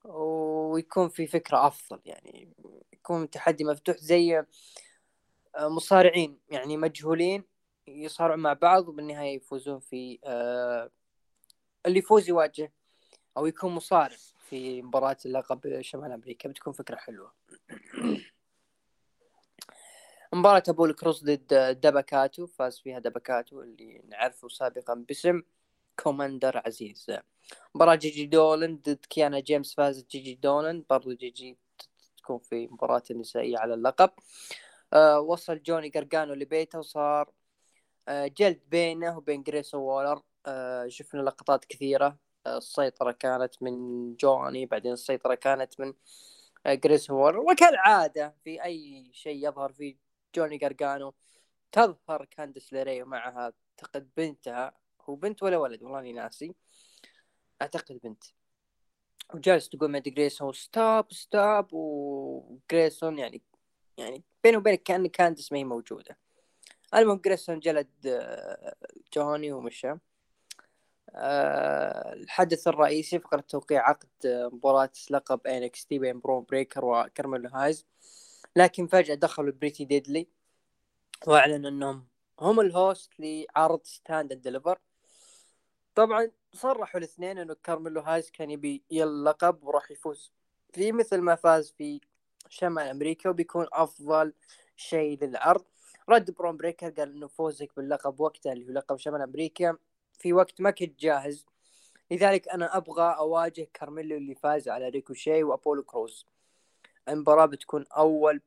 ويكون 0.05 1.09
في 1.09 1.27
فكرة 1.27 1.67
أفضل 1.67 2.01
يعني. 2.05 2.53
يكون 2.93 3.29
تحدي 3.29 3.63
مفتوح 3.63 3.97
زي 3.97 4.45
مصارعين 5.59 6.39
يعني 6.49 6.77
مجهولين 6.77 7.43
يصارعون 7.87 8.39
مع 8.39 8.53
بعض 8.53 8.87
وبالنهاية 8.87 9.35
يفوزون 9.35 9.79
في 9.79 10.19
آه، 10.23 10.91
اللي 11.85 11.99
يفوز 11.99 12.29
يواجه 12.29 12.73
أو 13.37 13.45
يكون 13.45 13.71
مصارع 13.71 14.15
في 14.49 14.81
مباراة 14.81 15.17
اللقب 15.25 15.81
شمال 15.81 16.11
أمريكا 16.11 16.49
بتكون 16.49 16.73
فكرة 16.73 16.95
حلوة. 16.95 17.33
مباراة 20.33 20.63
أبولو 20.69 20.85
كروز 20.85 21.23
ضد 21.23 21.77
دبكاتو 21.81 22.47
فاز 22.47 22.79
فيها 22.79 22.99
دبكاتو 22.99 23.61
اللي 23.61 24.01
نعرفه 24.09 24.47
سابقا 24.47 24.93
باسم 24.93 25.41
كوماندر 25.99 26.61
عزيز. 26.65 27.07
مباراة 27.75 27.95
جيجي 27.95 28.25
دولن 28.25 28.77
ضد 28.77 29.05
كيانا 29.09 29.39
جيمس 29.39 29.75
فازت 29.75 30.11
جيجي 30.11 30.35
دولن 30.35 30.83
برضو 30.89 31.13
جيجي 31.13 31.57
تكون 32.17 32.39
في 32.39 32.67
مباراة 32.67 33.03
نسائية 33.11 33.57
على 33.57 33.73
اللقب. 33.73 34.09
آه 34.93 35.19
وصل 35.19 35.63
جوني 35.63 35.89
قرقانو 35.89 36.33
لبيته 36.33 36.79
وصار 36.79 37.31
آه 38.07 38.27
جلد 38.27 38.61
بينه 38.69 39.17
وبين 39.17 39.43
جريسون 39.43 39.77
وولر. 39.77 40.21
آه 40.45 40.87
شفنا 40.87 41.21
لقطات 41.21 41.65
كثيرة. 41.65 42.17
السيطرة 42.47 43.11
كانت 43.11 43.63
من 43.63 44.15
جوني 44.15 44.65
بعدين 44.65 44.93
السيطرة 44.93 45.35
كانت 45.35 45.79
من 45.79 45.93
آه 46.65 46.73
جريسون 46.73 47.09
وولر 47.09 47.39
وكالعادة 47.39 48.35
في 48.43 48.63
أي 48.63 49.09
شيء 49.13 49.47
يظهر 49.47 49.73
فيه 49.73 49.95
جوني 50.35 50.57
قرقانو 50.57 51.13
تظهر 51.71 52.25
كاندس 52.25 52.73
ليري 52.73 53.01
ومعها 53.03 53.53
أعتقد 53.79 54.09
بنتها 54.17 54.73
هو 55.09 55.15
بنت 55.15 55.43
ولا 55.43 55.57
ولد؟ 55.57 55.83
والله 55.83 55.99
إني 55.99 56.13
ناسي. 56.13 56.55
أعتقد 57.61 57.99
بنت. 58.03 58.23
وجالس 59.33 59.69
تقول 59.69 59.91
مع 59.91 59.99
جريسون 59.99 60.53
stop 60.53 61.13
stop 61.13 61.73
وجريسون 61.73 63.19
يعني 63.19 63.41
يعني 63.97 64.23
بينه 64.43 64.57
وبينك 64.57 64.83
كأن 64.83 65.07
كاندس 65.07 65.51
ما 65.51 65.57
هي 65.57 65.63
موجودة. 65.63 66.17
المهم 66.95 67.17
جريسون 67.17 67.59
جلد 67.59 67.89
آه، 68.07 68.75
جوني 69.13 69.51
ومشى. 69.51 69.89
آه، 69.89 69.99
الحدث 71.09 72.67
الرئيسي 72.67 73.19
فقرة 73.19 73.41
توقيع 73.41 73.89
عقد 73.89 74.09
آه، 74.25 74.49
مباراة 74.53 74.91
لقب 75.09 75.47
NXT 75.47 75.99
بين 75.99 76.19
برون 76.19 76.45
بريكر 76.49 76.85
وكارميلو 76.85 77.49
هايز. 77.49 77.85
لكن 78.55 78.87
فجأة 78.87 79.15
دخلوا 79.15 79.53
بريتي 79.53 79.85
ديدلي 79.85 80.27
وأعلنوا 81.27 81.69
إنهم 81.69 82.07
هم 82.39 82.59
ال 82.59 82.69
host 82.69 83.11
لعرض 83.19 83.83
Stand 83.83 84.31
and 84.31 84.41
Deliver 84.41 84.79
طبعا 85.95 86.31
صرحوا 86.53 86.99
الاثنين 86.99 87.37
إنه 87.37 87.55
كارميلو 87.63 88.01
هايز 88.01 88.31
كان 88.31 88.51
يبي 88.51 88.83
اللقب 88.91 89.63
وراح 89.63 89.91
يفوز. 89.91 90.33
فيه 90.73 90.91
مثل 90.91 91.17
ما 91.21 91.35
فاز 91.35 91.71
في 91.77 92.01
شمال 92.49 92.87
أمريكا 92.87 93.29
وبيكون 93.29 93.67
أفضل 93.73 94.33
شيء 94.75 95.23
للعرض. 95.23 95.65
رد 96.09 96.31
برون 96.31 96.57
بريكر 96.57 96.89
قال 96.89 97.11
إنه 97.15 97.27
فوزك 97.27 97.75
باللقب 97.77 98.19
وقتها 98.19 98.53
اللي 98.53 98.67
هو 98.67 98.71
لقب 98.71 98.97
شمال 98.97 99.21
أمريكا. 99.21 99.77
في 100.23 100.33
وقت 100.33 100.61
ما 100.61 100.71
كنت 100.71 100.99
جاهز. 100.99 101.45
لذلك 102.11 102.47
أنا 102.47 102.77
أبغى 102.77 103.15
أواجه 103.17 103.67
كارميلو 103.73 104.17
اللي 104.17 104.35
فاز 104.35 104.69
على 104.69 104.89
ريكوشي 104.89 105.43
وأبولو 105.43 105.83
كروز. 105.83 106.27
المباراة 107.09 107.45
بتكون 107.45 107.85
أول 107.97 108.41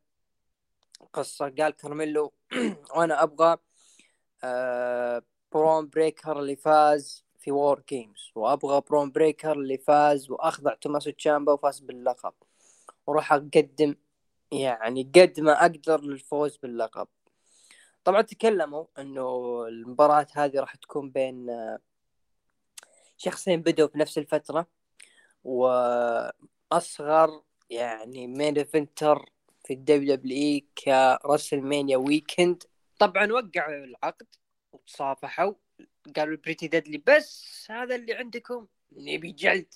قصة 1.12 1.48
قال 1.48 1.70
كارميلو 1.70 2.32
وأنا 2.96 3.22
أبغى 3.22 3.56
آه 4.44 5.22
برون 5.52 5.88
بريكر 5.88 6.38
اللي 6.40 6.56
فاز 6.56 7.24
في 7.38 7.50
WarGames 7.52 8.32
وأبغى 8.34 8.82
برون 8.90 9.10
بريكر 9.10 9.52
اللي 9.52 9.78
فاز 9.78 10.30
وأخضع 10.30 10.74
توماسو 10.74 11.10
تشامبا 11.10 11.52
وفاز 11.52 11.80
باللقب. 11.80 12.34
وراح 13.06 13.32
أقدم 13.32 13.94
يعني 14.52 15.02
قد 15.14 15.40
ما 15.40 15.60
أقدر 15.60 16.00
للفوز 16.00 16.56
باللقب. 16.56 17.08
طبعا 18.06 18.22
تكلموا 18.22 18.86
إنه 18.98 19.64
المباراة 19.68 20.26
هذه 20.32 20.60
راح 20.60 20.74
تكون 20.74 21.10
بين 21.10 21.50
آه، 21.50 21.78
شخصين 23.16 23.62
بدوا 23.62 23.88
في 23.88 23.98
نفس 23.98 24.18
الفترة 24.18 24.66
وأصغر 25.44 27.42
يعني 27.70 28.26
main 28.26 28.58
eventer 28.58 29.30
في 29.64 29.72
ال 29.72 30.14
WWE 30.14 30.31
ك 30.31 30.36
WrestleMania 30.36 31.96
weekend 31.96 32.62
طبعا 32.98 33.32
وقعوا 33.32 33.84
العقد 33.84 34.26
وتصافحوا 34.72 35.52
قالوا 36.16 36.36
بريتي 36.36 36.68
ديدلي 36.68 37.02
بس 37.06 37.66
هذا 37.70 37.94
اللي 37.94 38.14
عندكم 38.14 38.66
نبي 38.92 39.32
جلد. 39.32 39.74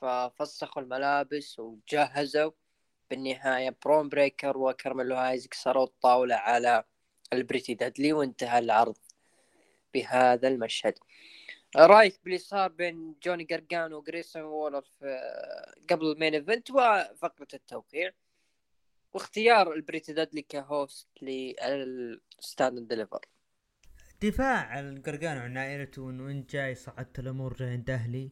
ففسخوا 0.00 0.82
الملابس 0.82 1.58
وجهزوا. 1.58 2.50
بالنهاية 3.10 3.76
برون 3.84 4.08
بريكر 4.08 4.58
وكارميلو 4.58 5.16
هايز 5.16 5.48
كسروا 5.48 5.84
الطاولة 5.84 6.34
على 6.34 6.84
البريتي 7.32 7.74
ديدلي 7.74 8.12
وانتهى 8.12 8.58
العرض 8.58 8.96
بهذا 9.94 10.48
المشهد. 10.48 10.94
رأيك 11.76 12.20
باللي 12.24 12.38
صار 12.38 12.72
بين 12.72 13.14
جوني 13.22 13.44
قرقانو 13.44 13.92
وجريسون 13.92 14.42
وولر 14.42 14.82
في 14.82 15.18
قبل 15.90 16.12
ال 16.12 16.16
main 16.16 16.34
event 16.34 16.70
وفقرة 16.70 17.48
التوقيع؟ 17.54 18.10
واختيار 19.12 19.72
البريتي 19.72 20.12
ديدلي 20.12 20.42
ك 20.42 20.55
host 20.55 21.08
لل 21.22 21.69
Stand 21.69 22.88
Deliver. 22.88 23.20
دفاع 24.22 24.66
عن 24.66 24.96
القرقان 24.96 25.36
وعن 25.38 25.58
عائلته 25.58 26.10
انه 26.10 26.30
انت 26.30 26.52
جاي 26.52 26.74
صعدت 26.74 27.18
الأمور 27.18 27.56
عند 27.60 27.90
أهلي. 27.90 28.30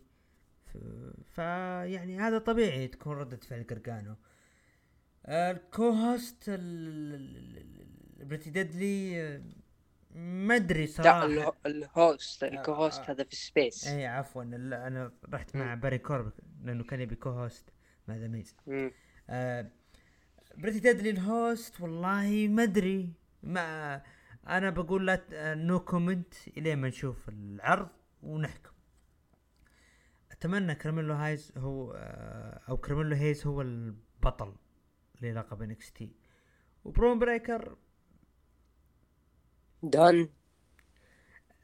فيعني 1.35 2.19
هذا 2.19 2.39
طبيعي 2.39 2.89
تكون 2.89 3.17
ردة 3.17 3.37
فعل 3.37 3.67
قرقانو 3.71 4.17
ال 5.29 5.43
co-host 5.43 6.45
البريتي 8.21 8.51
ديدلي 8.51 9.23
آه، 9.23 9.43
ما 10.15 10.57
أدري 10.57 10.81
لا 10.87 10.91
صراحة. 10.93 11.25
اله- 11.27 11.53
ال 11.67 11.82
host 11.82 12.45
ال 12.45 12.52
co-host 12.52 13.01
آه. 13.01 13.11
هذا 13.13 13.25
في 13.25 13.37
سبيس 13.37 13.87
اي 13.87 14.07
عفوا 14.07 14.45
لا 14.45 14.87
أنا 14.87 15.13
رحت 15.33 15.57
مع 15.57 15.75
باري 15.75 15.99
كورب 15.99 16.33
لأنه 16.65 16.85
كان 16.85 17.01
يبي 17.01 17.15
co-host. 17.15 17.69
مع 18.09 18.17
The 18.17 18.29
Miz. 18.29 18.57
آه 19.31 19.71
بريتي 20.57 20.79
ديدلي 20.81 21.11
ال 21.11 21.25
host 21.25 21.81
والله 21.81 22.49
ما 22.49 22.63
أدري. 22.63 23.13
ما 23.43 24.03
أنا 24.49 24.71
بقول 24.71 25.07
لا 25.07 25.55
no 25.55 25.81
comment 25.81 26.35
الين 26.49 26.79
ما 26.79 26.89
نشوف 26.89 27.29
العرض 27.29 27.89
ونحكم. 28.23 28.71
أتمنى 30.33 30.75
كارميلو 30.75 31.15
هايز 31.15 31.53
هو 31.57 31.93
آه 31.93 32.61
أو 32.69 32.77
كارميلو 32.77 33.17
هيز 33.17 33.47
هو 33.47 33.63
البطل 33.63 34.55
للقب 35.23 35.63
NXT 35.63 36.13
وبرون 36.85 37.19
بريكر 37.19 37.77
done 39.83 40.29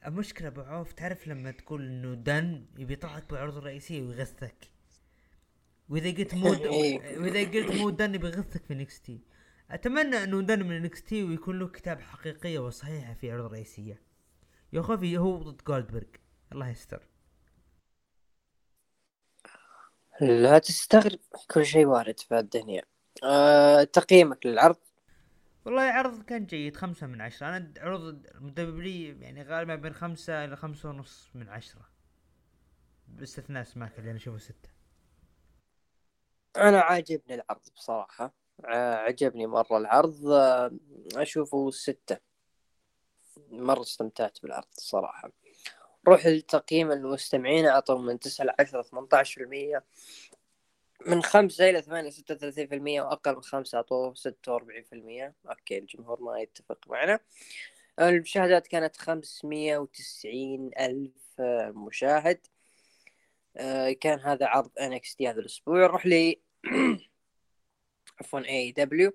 المشكلة 0.06 0.48
أبو 0.48 0.60
عوف 0.60 0.92
تعرف 0.92 1.28
لما 1.28 1.50
تقول 1.50 1.86
إنه 1.86 2.14
done 2.14 2.66
يبي 2.78 2.92
يطلعك 2.92 3.30
بالعروض 3.30 3.56
الرئيسية 3.56 4.02
ويغثك. 4.02 4.70
وإذا 5.88 6.10
قلت 6.10 6.34
مو. 6.34 6.54
إيه. 6.54 7.18
وإذا 7.18 7.40
قلت 7.40 7.72
مو 7.72 7.90
done 7.90 8.14
يبي 8.14 8.26
يغثك 8.26 8.64
في 8.64 8.74
NXT 8.74 9.20
أتمنى 9.70 10.24
إنه 10.24 10.42
done 10.42 10.66
من 10.66 10.82
NXT 10.82 11.24
ويكون 11.24 11.58
له 11.58 11.68
كتاب 11.68 12.00
حقيقية 12.00 12.58
وصحيحة 12.58 13.14
في 13.14 13.32
عروض 13.32 13.52
رئيسية 13.52 14.02
يا 14.72 14.82
خوفي 14.82 15.18
هو 15.18 15.38
ضد 15.38 15.62
جولدبرغ 15.64 16.06
الله 16.52 16.68
يستر. 16.68 17.08
لا 20.20 20.58
تستغرب 20.58 21.18
كل 21.50 21.66
شيء 21.66 21.86
وارد 21.86 22.20
في 22.20 22.38
الدنيا. 22.38 22.82
أه 23.24 23.84
تقييمك 23.84 24.46
للعرض؟ 24.46 24.76
والله 25.66 25.82
عرض 25.82 26.22
كان 26.22 26.46
جيد 26.46 26.76
خمسة 26.76 27.06
من 27.06 27.20
عشرة. 27.20 27.48
أنا 27.48 27.72
عروض 27.78 28.02
المدبلي 28.34 29.20
يعني 29.20 29.42
غالبا 29.42 29.74
بين 29.74 29.92
خمسة 29.94 30.44
إلى 30.44 30.56
خمسة 30.56 30.88
ونص 30.88 31.30
من 31.34 31.48
عشرة. 31.48 31.88
باستثناء 33.08 33.64
سماك 33.64 33.98
اللي 33.98 34.10
أنا 34.10 34.18
أشوفه 34.18 34.38
ستة. 34.38 34.68
أنا 36.56 36.80
عاجبني 36.80 37.34
العرض 37.34 37.60
بصراحة. 37.76 38.34
عجبني 38.64 39.46
مرة 39.46 39.78
العرض. 39.78 40.26
آه، 40.26 40.70
أشوفه 41.16 41.70
ستة. 41.70 42.16
مرة 43.50 43.82
استمتعت 43.82 44.38
بالعرض 44.42 44.68
الصراحة 44.78 45.32
روح 46.08 46.26
لتقييم 46.26 46.92
المستمعين 46.92 47.66
اعطوهم 47.66 48.06
من 48.06 48.18
تسعة 48.18 48.44
لعشرة 48.44 48.82
18% 48.82 49.84
من 51.06 51.22
خمسة 51.22 51.70
إلى 51.70 51.82
ثمانية 51.82 52.10
ستة 52.10 52.34
وثلاثين 52.34 52.66
في 52.66 52.74
المية 52.74 53.02
وأقل 53.02 53.34
من 53.34 53.42
خمسة 53.42 53.76
أعطوه 53.76 54.14
ستة 54.14 54.52
وأربعين 54.52 54.84
في 54.84 54.92
المية. 54.92 55.34
أوكي 55.48 55.78
الجمهور 55.78 56.20
ما 56.20 56.40
يتفق 56.40 56.78
معنا. 56.88 57.20
المشاهدات 58.00 58.66
كانت 58.66 58.96
خمسمية 58.96 59.78
وتسعين 59.78 60.70
ألف 60.80 61.40
المشاهد 61.40 62.46
آه، 63.56 63.92
كان 63.92 64.20
هذا 64.20 64.46
عرض 64.46 64.70
NXT 64.78 65.26
هذا 65.26 65.40
الأسبوع. 65.40 65.78
نروح 65.78 66.06
لي 66.06 66.40
عفوا 68.20 68.40
AEW 68.48 69.12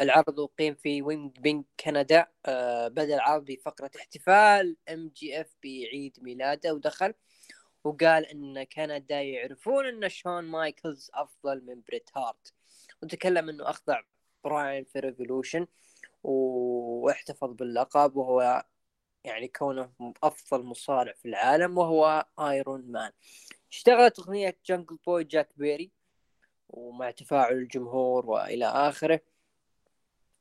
العرض 0.00 0.40
أقيم 0.40 0.74
في 0.74 1.02
وينيبيج 1.02 1.64
كندا. 1.80 2.26
آه، 2.46 2.88
بدأ 2.88 3.14
العرض 3.14 3.44
بفقرة 3.44 3.90
احتفال 3.96 4.76
MJF 4.88 5.56
بعيد 5.64 6.18
ميلاده 6.22 6.74
ودخل 6.74 7.14
وقال 7.84 8.26
إن 8.26 8.62
كندا 8.64 9.22
يعرفون 9.22 9.86
إن 9.86 10.08
شون 10.08 10.44
مايكلز 10.44 11.10
أفضل 11.14 11.64
من 11.66 11.82
بريت 11.88 12.10
هارت. 12.16 12.54
وتكلم 13.02 13.48
إنه 13.48 13.70
أخضع 13.70 14.00
براين 14.44 14.84
في 14.84 14.98
Revolution 14.98 15.66
واحتفظ 16.22 17.52
باللقب 17.52 18.16
وهو 18.16 18.64
يعني 19.24 19.48
كونه 19.48 19.92
أفضل 20.22 20.62
مصارع 20.64 21.12
في 21.12 21.28
العالم 21.28 21.78
وهو 21.78 22.26
Iron 22.40 22.92
Man 22.92 23.10
اشتغلت 23.72 24.18
أغنية 24.18 24.58
جانجل 24.66 24.96
بوي 25.06 25.24
جاك 25.24 25.58
بيري 25.58 25.92
ومع 26.68 27.10
تفاعل 27.10 27.52
الجمهور 27.52 28.26
وإلى 28.26 28.66
آخره. 28.66 29.20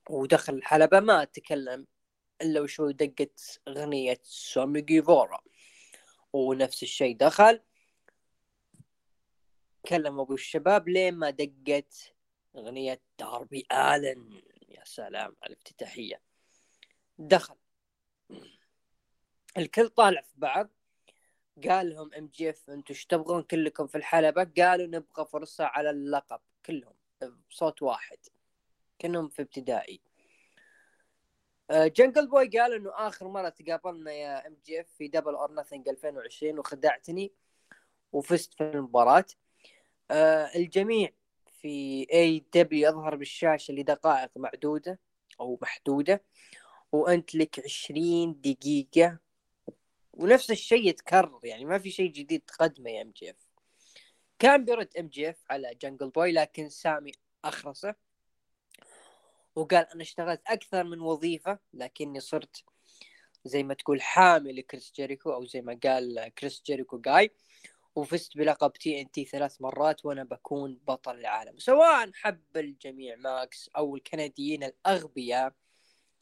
ودخل 0.10 0.54
الحلبه 0.54 1.00
ما 1.00 1.24
تكلم 1.24 1.88
إلا 2.42 2.62
وشو 2.62 2.92
دقت 2.92 3.62
أغنية 3.68 4.20
سامي 4.24 4.82
جيفورا 4.82 5.42
ونفس 6.34 6.84
الشيء. 6.84 7.18
دخل 7.18 7.62
كلم 9.88 10.20
أبو 10.20 10.34
الشباب 10.34 10.90
لين 10.90 11.14
ما 11.14 11.30
دقت 11.30 12.16
أغنية 12.56 13.02
داربي 13.20 13.66
آلن. 13.72 14.42
يا 14.70 14.84
سلام 14.86 15.36
على 15.44 15.54
الافتتاحية. 15.54 16.22
دخل. 17.18 17.56
الكل 19.58 19.90
طالع 19.90 20.22
في 20.22 20.34
بعض. 20.36 20.70
قال 21.70 21.90
لهم 21.90 22.14
إم 22.14 22.28
جي 22.28 22.50
إف 22.50 22.70
أنتم 22.70 22.94
إيش 22.94 23.06
تبغون؟ 23.06 23.44
كلكم 23.44 23.88
في 23.88 23.98
الحلبة 23.98 24.44
قالوا 24.44 24.88
نبغى 24.88 25.26
فرصة 25.26 25.66
على 25.66 25.90
اللقب. 25.90 26.40
كلهم. 26.66 26.94
بصوت 27.50 27.82
واحد. 27.82 28.18
كأنهم 29.00 29.30
في 29.30 29.42
ابتدائي. 29.42 30.02
جنجل 31.72 32.28
بوي 32.28 32.48
قال 32.48 32.74
إنه 32.74 32.92
آخر 32.94 33.28
مرة 33.28 33.50
تقابلنا 33.50 34.12
يا 34.12 34.48
ام 34.48 34.58
جي 34.66 34.82
اف 34.82 34.88
في 34.98 35.08
Double 35.08 35.36
or 35.36 35.54
Nothing 35.54 35.90
2020 35.90 36.60
وخدعتني 36.60 37.32
وفزت 38.12 38.54
في 38.54 38.64
المباراة. 38.64 39.26
آه، 40.12 40.50
الجميع 40.56 41.10
في 41.62 42.08
اي 42.14 42.46
دبليو 42.54 42.90
يظهر 42.90 43.16
بالشاشة 43.16 43.74
لدقائق 43.74 44.30
معدودة 44.36 45.00
أو 45.40 45.60
محدودة 45.62 46.24
وأنت 46.92 47.36
لك 47.36 47.60
20 47.66 48.42
دقيقة. 48.42 49.18
ونفس 50.14 50.52
الشيء 50.52 50.88
يتكرر 50.88 51.40
يعني 51.44 51.66
ما 51.66 51.78
في 51.78 51.92
شيء 51.92 52.12
جديد 52.12 52.42
تقدمه 52.42 52.90
يا 52.90 53.02
ام 53.02 53.12
جي 53.12 53.30
اف 53.30 53.36
كان 54.40 54.66
بيرد 54.66 54.98
ام 55.00 55.08
جي 55.08 55.30
اف 55.30 55.38
على 55.50 55.76
جنجل 55.82 56.10
بوي 56.10 56.32
لكن 56.32 56.70
سامي 56.70 57.12
أخرسه. 57.46 57.96
وقال 59.56 59.86
أنا 59.94 60.02
اشتغلت 60.02 60.42
أكثر 60.48 60.84
من 60.84 61.02
وظيفة 61.02 61.60
لكني 61.74 62.20
صرت 62.20 62.64
زي 63.46 63.64
ما 63.64 63.74
تقول 63.74 64.02
حامل 64.02 64.56
لكريس 64.56 64.92
جيريكو 64.96 65.34
أو 65.34 65.46
زي 65.46 65.62
ما 65.62 65.80
قال 65.84 66.32
كريس 66.38 66.62
جيريكو 66.66 66.98
جاي 66.98 67.32
وفزت 67.96 68.38
بلقب 68.38 68.74
تي 68.74 69.02
ان 69.02 69.12
تي 69.12 69.26
ثلاث 69.26 69.62
مرات 69.62 70.06
وأنا 70.06 70.24
بكون 70.24 70.80
بطل 70.88 71.16
العالم. 71.16 71.58
سواء 71.58 72.12
حب 72.14 72.58
الجميع 72.58 73.16
ماكس 73.16 73.70
أو 73.78 73.96
الكنديين 73.96 74.64
الأغبياء 74.64 75.54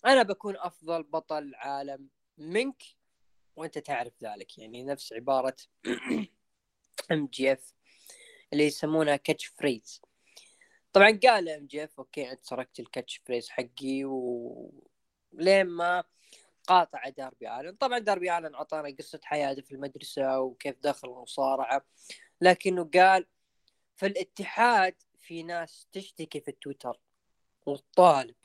أنا 0.05 0.23
بكون 0.23 0.57
أفضل 0.57 1.03
بطل 1.03 1.51
عالم 1.55 2.09
منك 2.37 2.83
وأنت 3.55 3.77
تعرف 3.77 4.13
ذلك. 4.23 4.57
يعني 4.57 4.83
نفس 4.83 5.13
عبارة 5.13 5.55
ام 7.11 7.27
جي 7.27 7.53
اف 7.53 7.73
اللي 8.53 8.65
يسمونها 8.65 9.15
catch 9.15 9.45
phrase 9.45 10.01
طبعا 10.93 11.19
قال 11.23 11.49
إم 11.49 11.65
جي 11.65 11.83
إف 11.83 11.99
okay 11.99 12.31
انت 12.31 12.45
سرقت 12.45 12.79
ال 12.79 12.86
catch 12.86 13.21
phrase 13.25 13.49
حقي 13.49 14.05
و 14.05 14.71
لين 15.33 15.65
ما 15.65 16.03
قاطع 16.67 17.09
داربي 17.09 17.49
آلن. 17.59 17.75
طبعا 17.75 17.99
داربي 17.99 18.37
آلن 18.37 18.55
أعطانا 18.55 18.95
قصة 18.99 19.19
حياته 19.23 19.61
في 19.61 19.71
المدرسة 19.71 20.39
وكيف 20.39 20.75
دخل 20.79 21.07
المصارعه 21.09 21.85
لكنه 22.41 22.89
قال 22.93 23.25
في 23.95 24.05
الاتحاد 24.05 24.95
في 25.17 25.43
ناس 25.43 25.87
تشتكي 25.91 26.39
في 26.41 26.47
التويتر 26.47 26.99
وتطالب 27.65 28.35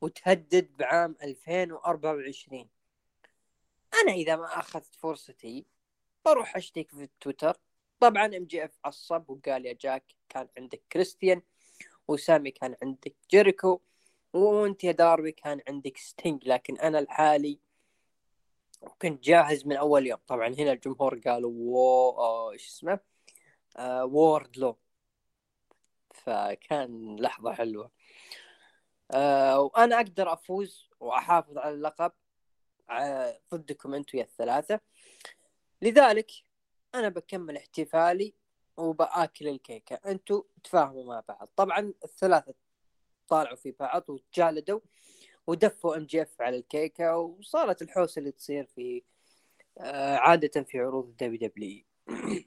وتهدد 0.00 0.76
بعام 0.76 1.16
2024 1.22 2.68
أنا 4.02 4.12
إذا 4.12 4.36
ما 4.36 4.58
أخذت 4.58 4.94
فرصتي 4.94 5.66
بروح 6.24 6.56
أشتكي 6.56 6.96
في 6.96 7.02
التويتر 7.02 7.56
طبعا 8.00 8.26
إم 8.26 8.44
جي 8.44 8.64
إف 8.64 8.78
عصب 8.84 9.30
وقال 9.30 9.66
يا 9.66 9.72
جاك 9.72 10.04
كان 10.28 10.48
عندك 10.58 10.82
كريستيان 10.92 11.42
وسامي 12.08 12.50
كان 12.50 12.76
عندك 12.82 13.14
جيريكو 13.30 13.80
وانت 14.32 14.84
يا 14.84 14.92
داربي 14.92 15.32
كان 15.32 15.60
عندك 15.68 15.96
ستينج 15.96 16.48
لكن 16.48 16.78
أنا 16.78 16.98
الحالي 16.98 17.60
كنت 19.02 19.24
جاهز 19.24 19.66
من 19.66 19.76
أول 19.76 20.06
يوم. 20.06 20.18
طبعا 20.26 20.48
هنا 20.48 20.72
الجمهور 20.72 21.18
قالوا 21.18 21.52
وو 21.54 22.52
إيش 22.52 22.66
اسمه؟ 22.66 23.00
آه 23.76 24.04
وورد 24.04 24.58
لو 24.58 24.78
فكان 26.14 27.16
لحظة 27.20 27.52
حلوة. 27.52 27.90
آه 29.10 29.60
وأنا 29.60 29.96
أقدر 29.96 30.32
أفوز 30.32 30.90
وأحافظ 31.00 31.58
على 31.58 31.74
اللقب 31.74 32.12
آه، 32.90 33.40
ضدكم 33.54 33.94
أنتم 33.94 34.18
يا 34.18 34.24
الثلاثة. 34.24 34.80
لذلك 35.82 36.30
أنا 36.94 37.08
بكمل 37.08 37.56
احتفالي 37.56 38.34
وبأكل 38.76 39.48
الكيكة. 39.48 40.00
أنتم 40.06 40.42
تفاهموا 40.64 41.04
مع 41.04 41.22
بعض. 41.28 41.48
طبعا 41.56 41.92
الثلاثة 42.04 42.54
طالعوا 43.28 43.56
في 43.56 43.70
بعض 43.70 44.10
وتجالدوا 44.10 44.80
ودفوا 45.46 45.96
إم 45.96 46.04
جي 46.04 46.22
إف 46.22 46.42
على 46.42 46.56
الكيكة 46.56 47.16
وصارت 47.16 47.82
الحوسة 47.82 48.18
اللي 48.18 48.32
تصير 48.32 48.64
في 48.64 49.02
آه، 49.78 50.16
عادة 50.16 50.62
في 50.62 50.80
عروض 50.80 51.06
الدبليو 51.06 51.48
دبليو 51.48 51.84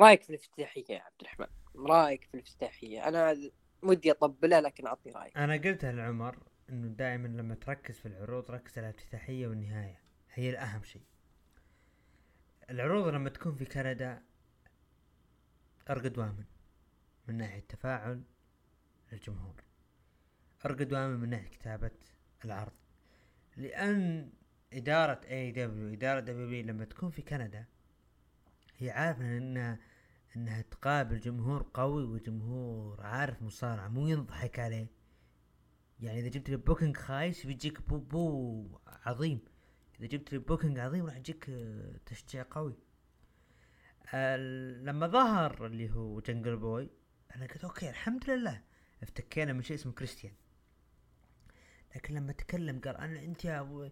رأيك 0.00 0.22
في 0.22 0.30
الافتتاحية 0.30 0.84
يا 0.90 1.00
عبد 1.00 1.14
الرحمن؟ 1.20 1.46
رأيك 1.76 2.24
في 2.24 2.34
الافتتاحية؟ 2.34 3.08
أنا 3.08 3.50
ودي 3.82 4.10
أطبلها 4.10 4.60
لكن 4.60 4.86
أعطي 4.86 5.10
رأيك. 5.10 5.36
أنا 5.36 5.54
قلتها 5.54 5.92
لعمر 5.92 6.38
إنه 6.70 6.88
دائما 6.88 7.28
لما 7.28 7.54
تركز 7.54 7.98
في 7.98 8.06
العروض 8.06 8.50
ركز 8.50 8.78
على 8.78 8.88
الافتتاحية 8.88 9.46
والنهاية. 9.46 10.00
هي 10.32 10.50
الأهم 10.50 10.82
شيء. 10.82 11.02
العروض 12.70 13.08
لما 13.08 13.30
تكون 13.30 13.54
في 13.54 13.64
كندا 13.64 14.22
ارقد 15.90 16.18
وامن 16.18 16.44
من 17.28 17.34
ناحية 17.34 17.60
تفاعل 17.60 18.22
الجمهور. 19.12 19.62
ارقد 20.66 20.92
وامن 20.92 21.20
من 21.20 21.28
ناحية 21.28 21.48
كتابة 21.48 21.90
العرض. 22.44 22.72
لأن 23.56 24.32
إدارة 24.72 25.20
اي 25.30 25.52
دبليو 25.52 25.92
إدارة 25.92 26.20
دبليو 26.20 26.64
لما 26.64 26.84
تكون 26.84 27.10
في 27.10 27.22
كندا 27.22 27.64
هي 28.78 28.90
عارفة 28.90 29.38
انها 29.38 29.78
إنها 30.36 30.62
تقابل 30.62 31.20
جمهور 31.20 31.66
قوي 31.74 32.04
وجمهور 32.04 33.00
عارف 33.00 33.42
مصارعة 33.42 33.88
مو 33.88 34.08
ينضحك 34.08 34.58
عليه. 34.58 34.86
يعني 36.00 36.20
إذا 36.20 36.28
جبت 36.28 36.50
لي 36.50 36.56
booking 36.56 36.96
خايس 36.96 37.46
بيجيك 37.46 37.88
boo 37.88 37.98
boo 37.98 38.78
عظيم. 38.86 39.40
إذا 40.00 40.06
جبت 40.06 40.32
لي 40.32 40.38
booking 40.38 40.78
عظيم 40.78 41.06
راح 41.06 41.16
يجيك 41.16 41.50
تشجيع 42.06 42.46
قوي. 42.50 42.76
لما 44.82 45.06
ظهر 45.06 45.66
اللي 45.66 45.90
هو 45.90 46.20
جنجل 46.20 46.56
بوي 46.56 46.90
أنا 47.36 47.46
قلت 47.46 47.64
okay 47.64 47.90
الحمد 47.90 48.30
لله. 48.30 48.62
افتكينا 49.02 49.52
من 49.52 49.62
شيء 49.62 49.76
اسمه 49.76 49.92
كريستيان. 49.92 50.34
لكن 51.96 52.14
لما 52.14 52.32
تكلم 52.32 52.80
قال 52.80 52.96
أنا 52.96 53.20
أنت 53.22 53.44
يا 53.44 53.60
أبو 53.60 53.88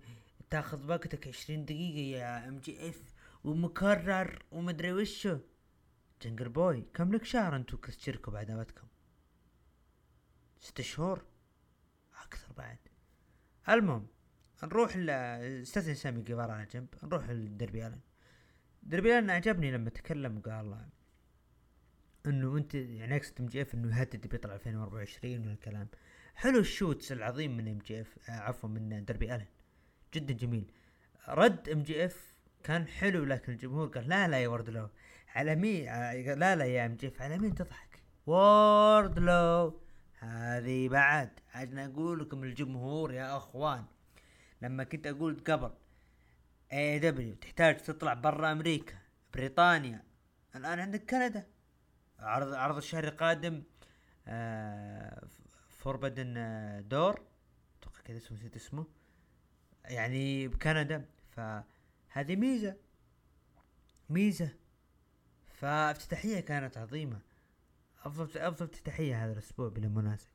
تاخذ 0.51 0.89
وقتك 0.89 1.29
عشرين 1.29 1.65
دقيقة 1.65 2.19
يا 2.19 2.49
ام 2.49 2.59
جي 2.59 2.89
اف 2.89 3.15
ومكرر 3.45 4.45
ومدري 4.53 4.93
وشو. 4.93 5.39
جنجل 6.23 6.49
بوي 6.49 6.85
كم 6.95 7.13
لك 7.13 7.25
شهر 7.25 7.57
أنت 7.57 7.77
وكريس 7.77 8.09
بعد 8.27 8.51
عداوتكم 8.51 8.87
ست 10.61 10.81
شهور. 10.81 11.25
أكثر 12.25 12.53
بعد. 12.53 12.79
المهم 13.69 14.07
نروح 14.65 14.93
استاذن 14.97 15.95
سامي 15.95 16.23
جيفارا 16.23 16.53
على 16.53 16.67
جنب 16.67 16.89
نروح 17.03 17.31
لدربي 17.31 17.87
ألن. 17.87 18.01
دربي 18.83 19.13
عجبني 19.13 19.71
لما 19.71 19.91
تكلم 19.91 20.39
وقال 20.39 20.77
إنه 22.27 22.57
أنت 22.57 22.75
يعني 22.75 23.17
اقصد 23.17 23.41
ام 23.41 23.47
جي 23.47 23.63
اف 23.63 23.75
إنه 23.75 23.99
يهدد 24.01 24.27
بيطلع 24.27 24.55
2024 24.55 25.39
من 25.41 25.49
الكلام. 25.49 25.89
حلو 26.35 26.59
ال 26.59 26.66
shoots 26.66 27.13
العظيم 27.13 27.57
من 27.57 27.69
ام 27.69 27.79
جي 27.79 28.01
اف 28.01 28.19
عفوا 28.29 28.69
من 28.69 29.05
دربي 29.05 29.35
ألن. 29.35 29.47
جدا 30.15 30.35
جميل. 30.35 30.71
رد 31.29 31.69
ام 31.69 31.83
جي 31.83 32.05
اف 32.05 32.35
كان 32.65 32.87
حلو 32.87 33.25
لكن 33.25 33.53
الجمهور 33.53 33.89
قال 33.89 34.09
لا 34.09 34.29
لا 34.29 34.39
يا 34.39 34.49
وردلو 34.49 34.89
على 35.35 35.55
مين؟ 35.57 35.89
آه، 35.89 36.35
لا 36.35 36.57
لا 36.57 36.65
يا 36.65 36.87
ام 36.87 36.95
جي 36.95 37.09
اف 37.09 37.23
على 37.23 37.39
مين 37.39 37.55
تضحك؟ 37.55 38.03
وردلو 38.27 39.81
هذه 40.19 40.89
بعد. 40.89 41.31
عشان 41.55 41.79
أقول 41.79 42.21
لكم 42.21 42.45
الجمهور 42.45 43.13
يا 43.13 43.37
أخوان. 43.37 43.85
لما 44.63 44.85
كنت 44.85 45.07
أقول 45.07 45.41
قبل 45.47 45.71
اي 46.73 46.99
دبليو 46.99 47.35
تحتاج 47.35 47.77
تطلع 47.77 48.15
برا 48.15 48.53
أمريكا 48.53 48.99
بريطانيا 49.35 50.05
الآن 50.57 50.81
عندك 50.81 51.11
كندا. 51.11 51.47
عرض 52.19 52.55
عرض 52.55 52.77
الشهر 52.77 53.05
القادم 53.05 53.63
آه 54.29 55.29
فوربدن 55.69 56.35
دور. 56.89 57.23
أتوقع 57.81 58.01
كذا 58.01 58.17
اسمه 58.17 58.39
نسيت 58.39 58.57
اسمه. 58.57 58.87
يعني 59.85 60.49
بكندا. 60.49 61.07
فهذه 61.31 62.37
ميزة 62.37 62.77
ميزة. 64.11 64.57
فافتتاحية 65.55 66.41
كانت 66.41 66.79
عظيمة. 66.79 67.21
أفضل 68.05 68.39
أفضل 68.39 68.67
افتتاحية 68.67 69.25
هذا 69.25 69.33
الأسبوع 69.33 69.69
بالمناسبه 69.69 70.33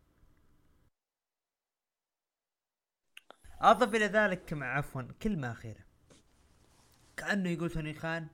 أضف 3.60 3.96
إلى 3.96 4.06
ذلك 4.06 4.54
مع 4.54 4.78
عفوا 4.78 5.02
كلمة 5.02 5.52
أخيرة. 5.52 5.87
كأنه 7.18 7.50
يقول 7.50 7.70
توني 7.70 7.94
خان 7.94 8.28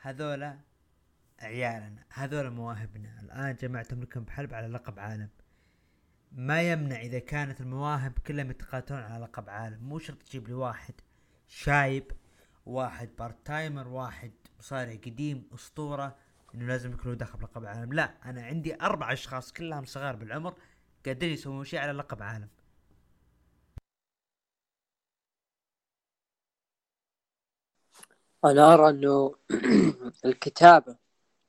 هذولا 0.00 0.58
عيالنا 1.38 2.04
هذولا 2.12 2.50
مواهبنا. 2.50 3.20
الآن 3.20 3.56
جمعتهم 3.56 4.02
لكم 4.02 4.24
بحلبة 4.24 4.54
على 4.54 4.66
لقب 4.66 4.98
عالم. 4.98 5.28
ما 6.32 6.62
يمنع 6.62 7.00
إذا 7.00 7.18
كانت 7.18 7.60
المواهب 7.60 8.18
كلهم 8.26 8.50
يتقاتلون 8.50 9.00
على 9.00 9.24
لقب 9.24 9.50
عالم. 9.50 9.84
مو 9.84 9.98
شرط 9.98 10.22
تجيب 10.22 10.48
لي 10.48 10.54
واحد 10.54 10.94
شايب 11.48 12.12
واحد 12.66 13.08
part 13.18 13.46
timer 13.46 13.88
واحد 13.88 14.32
مصارع 14.58 14.94
قديم 14.94 15.48
أسطورة 15.54 16.16
إنه 16.54 16.66
لازم 16.66 16.92
يكون 16.92 17.12
له 17.12 17.18
دخل 17.18 17.38
بلقب 17.38 17.64
عالم. 17.64 17.92
لا 17.92 18.14
أنا 18.24 18.42
عندي 18.42 18.82
أربع 18.82 19.12
أشخاص 19.12 19.52
كلهم 19.52 19.84
صغار 19.84 20.16
بالعمر 20.16 20.54
قادرين 21.06 21.32
يسوون 21.32 21.64
شيء 21.64 21.80
على 21.80 21.92
لقب 21.92 22.22
عالم. 22.22 22.48
أنا 28.44 28.74
أرى 28.74 28.90
أنه 28.90 29.34
الكتابة 30.24 30.96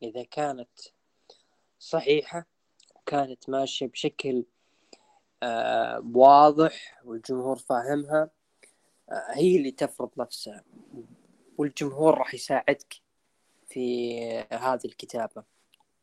إذا 0.04 0.24
كانت 0.24 0.80
صحيحة 1.80 2.46
وكانت 2.96 3.50
ماشية 3.50 3.88
بشكل 3.88 4.46
آه 5.44 6.12
واضح 6.14 7.02
والجمهور 7.06 7.56
فاهمها 7.58 8.30
آه 9.10 9.28
هي 9.30 9.58
اللي 9.58 9.72
تفرض 9.72 10.10
نفسها 10.18 10.64
والجمهور 11.58 12.18
راح 12.18 12.34
يساعدك 12.34 12.96
في 13.70 14.20
هذه 14.52 14.86
الكتابة 14.86 15.44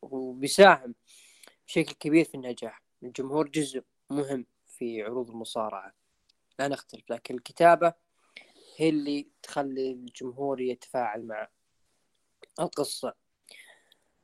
وبيساهم 0.03 0.95
بشكل 1.67 1.93
كبير 1.93 2.25
في 2.25 2.35
النجاح. 2.35 2.83
الجمهور 3.03 3.49
جزء 3.49 3.83
مهم 4.11 4.47
في 4.67 5.03
عروض 5.03 5.31
المصارعة. 5.31 5.93
لا 6.59 6.69
نختلف 6.69 7.11
لكن 7.11 7.35
الكتابة 7.35 7.95
هي 8.79 8.89
اللي 8.89 9.29
تخلي 9.43 9.93
الجمهور 9.93 10.61
يتفاعل 10.61 11.27
مع 11.27 11.49
القصة. 12.61 13.15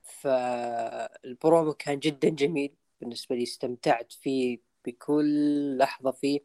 فالبرومو 0.03 1.73
كان 1.75 1.99
جدا 1.99 2.29
جميل. 2.29 2.75
بالنسبة 3.01 3.37
لي 3.37 3.43
استمتعت 3.43 4.13
فيه 4.13 4.59
بكل 4.87 5.79
لحظة 5.79 6.11
فيه. 6.11 6.41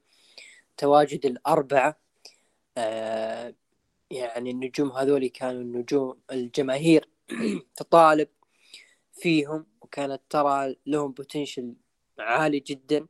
تواجد 0.78 1.26
الأربعة 1.26 2.00
آه 2.78 3.56
يعني 4.12 4.52
النجوم 4.52 4.92
هذول 4.92 5.28
كانوا 5.28 5.62
النجوم 5.62 6.22
الجماهير 6.32 7.10
تطالب 7.76 8.30
فيهم. 9.14 9.66
وكانت 9.82 10.22
ترى 10.30 10.76
لهم 10.86 11.12
potential 11.12 11.76
عالي 12.20 12.60
جدا. 12.60 13.08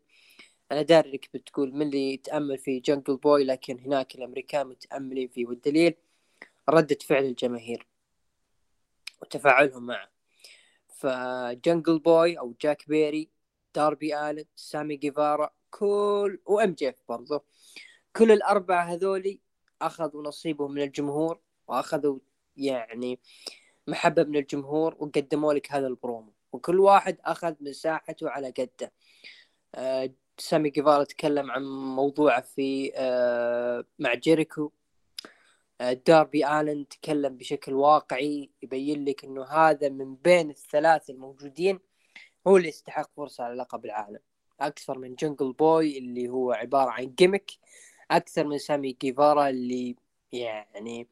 أنا 0.71 0.81
داري 0.81 1.09
إنك 1.09 1.29
بتقول 1.33 1.73
من 1.73 1.81
اللي 1.81 2.13
يتأمل 2.13 2.57
في 2.57 2.79
جنجل 2.79 3.17
بوي 3.17 3.43
لكن 3.43 3.79
هناك 3.79 4.15
الأمريكان 4.15 4.67
متأملين 4.67 5.27
فيه. 5.27 5.45
والدليل 5.45 5.95
ردة 6.69 6.97
فعل 7.07 7.25
الجماهير 7.25 7.87
وتفاعلهم 9.21 9.85
معه. 9.85 10.09
فجنجل 10.87 11.99
بوي 11.99 12.39
أو 12.39 12.55
جاك 12.61 12.87
بيري 12.87 13.29
داربي 13.75 14.29
الن 14.29 14.45
سامي 14.55 14.95
جيفارا 14.95 15.53
كل 15.71 16.39
وام 16.45 16.73
جي 16.73 16.88
اف 16.88 16.95
برضو 17.09 17.43
كل 18.15 18.31
الأربعة 18.31 18.83
هذولي 18.83 19.39
أخذوا 19.81 20.23
نصيبهم 20.23 20.71
من 20.71 20.81
الجمهور 20.81 21.39
وأخذوا 21.67 22.19
يعني 22.57 23.19
محبة 23.87 24.23
من 24.23 24.35
الجمهور 24.35 24.95
وقدموا 24.99 25.53
لك 25.53 25.71
هذا 25.71 25.87
البرومو. 25.87 26.33
وكل 26.51 26.79
واحد 26.79 27.17
أخذ 27.25 27.55
مساحته 27.61 28.29
على 28.29 28.49
قده. 28.49 28.91
آه 29.75 30.09
سامي 30.40 30.70
جيفارا 30.70 31.03
تكلم 31.03 31.52
عن 31.52 31.64
موضوعه 31.95 32.41
في 32.41 32.91
آه 32.95 33.86
مع 33.99 34.14
جيريكو. 34.14 34.72
آه 35.82 35.94
داربي 35.94 36.48
آلن 36.48 36.88
تكلم 36.88 37.38
بشكل 37.38 37.74
واقعي 37.74 38.49
يبين 38.64 39.06
لك 39.06 39.24
إنه 39.24 39.44
هذا 39.45 39.90
من 39.90 40.16
بين 40.16 40.49
الثلاث 40.49 41.10
الموجودين 41.10 41.80
هو 42.48 42.57
اللي 42.57 42.68
يستحق 42.68 43.10
فرصة 43.18 43.44
على 43.44 43.56
لقب 43.56 43.86
العالم. 43.86 44.20
أكثر 44.60 44.98
من 44.98 45.16
جنجل 45.16 45.53
بوي 45.53 45.98
اللي 45.98 46.30
هو 46.30 46.52
عبارة 46.52 46.90
عن 46.91 47.16
gimmick 47.15 47.51
أكثر 48.11 48.44
من 48.44 48.57
سامي 48.57 48.94
كيفارا 48.94 49.49
اللي 49.49 49.95
يعني 50.32 51.07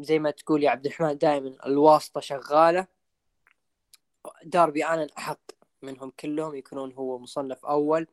زي 0.00 0.18
ما 0.18 0.30
تقول 0.30 0.64
يا 0.64 0.70
عبد 0.70 0.86
الرحمن 0.86 1.18
دائما 1.18 1.56
الواسطة 1.66 2.20
شغالة. 2.20 2.86
داربي 4.44 4.84
أنا 4.84 5.06
أحق 5.18 5.40
منهم 5.82 6.10
كلهم 6.10 6.54
يكونون 6.54 6.92
هو 6.92 7.18
مصنف 7.18 7.64
أول 7.64 8.06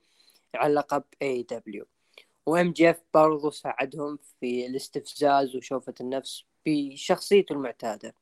على 0.55 0.73
لقب 0.73 1.03
AEW 1.21 1.85
و 2.45 2.71
MJF 2.71 2.97
برضو 3.13 3.49
ساعدهم 3.49 4.19
في 4.39 4.65
الاستفزاز 4.65 5.55
وشوفة 5.55 5.93
النفس 6.01 6.43
بشخصيته 6.65 7.53
المعتادة. 7.53 8.15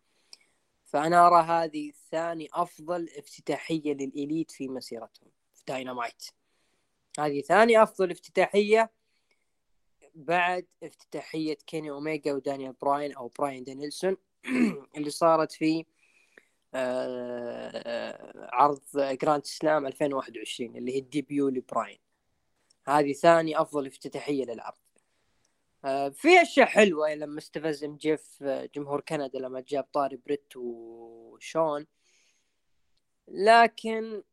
فأنا 0.85 1.27
أرى 1.27 1.43
هذه 1.43 1.91
ثاني 2.11 2.49
أفضل 2.53 3.09
افتتاحية 3.17 3.93
لل 3.93 4.10
Elite 4.10 4.51
في 4.51 4.67
مسيرتهم 4.67 5.29
في 5.53 5.63
داينامايت 5.67 6.23
هذه 7.19 7.41
ثاني 7.41 7.83
أفضل 7.83 8.11
افتتاحية 8.11 8.91
بعد 10.15 10.65
افتتاحية 10.83 11.57
كيني 11.67 11.89
أوميجا 11.89 12.33
ودانيال 12.33 12.73
براين 12.81 13.13
أو 13.13 13.27
براين 13.39 13.63
دانيلسون 13.63 14.17
اللي 14.97 15.09
صارت 15.09 15.51
في 15.51 15.85
عرض 18.53 18.81
Grand 18.95 19.45
Slam 19.45 19.85
2021 19.85 20.77
اللي 20.77 20.95
هي 20.95 20.99
ال 20.99 21.07
debut 21.07 21.49
لبراين. 21.49 21.97
هذه 22.87 23.13
ثاني 23.13 23.61
أفضل 23.61 23.87
افتتاحية 23.87 24.45
للعرض. 24.45 24.77
آه، 25.85 26.09
في 26.09 26.41
أشياء 26.41 26.67
حلوة 26.67 27.13
لما 27.13 27.37
استفز 27.39 27.83
MJF 27.83 28.43
آه، 28.43 28.69
جمهور 28.75 29.01
كندا 29.01 29.39
لما 29.39 29.63
جاب 29.67 29.83
طاري 29.83 30.17
بريت 30.25 30.53
وشون. 30.55 31.87
لكن 33.27 34.23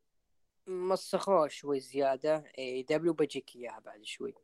مسخوه 0.66 1.48
شوي 1.48 1.80
زيادة. 1.80 2.44
AEW 2.58 3.12
بجيك 3.12 3.56
إياها 3.56 3.80
بعد 3.84 4.04
شوي. 4.04 4.34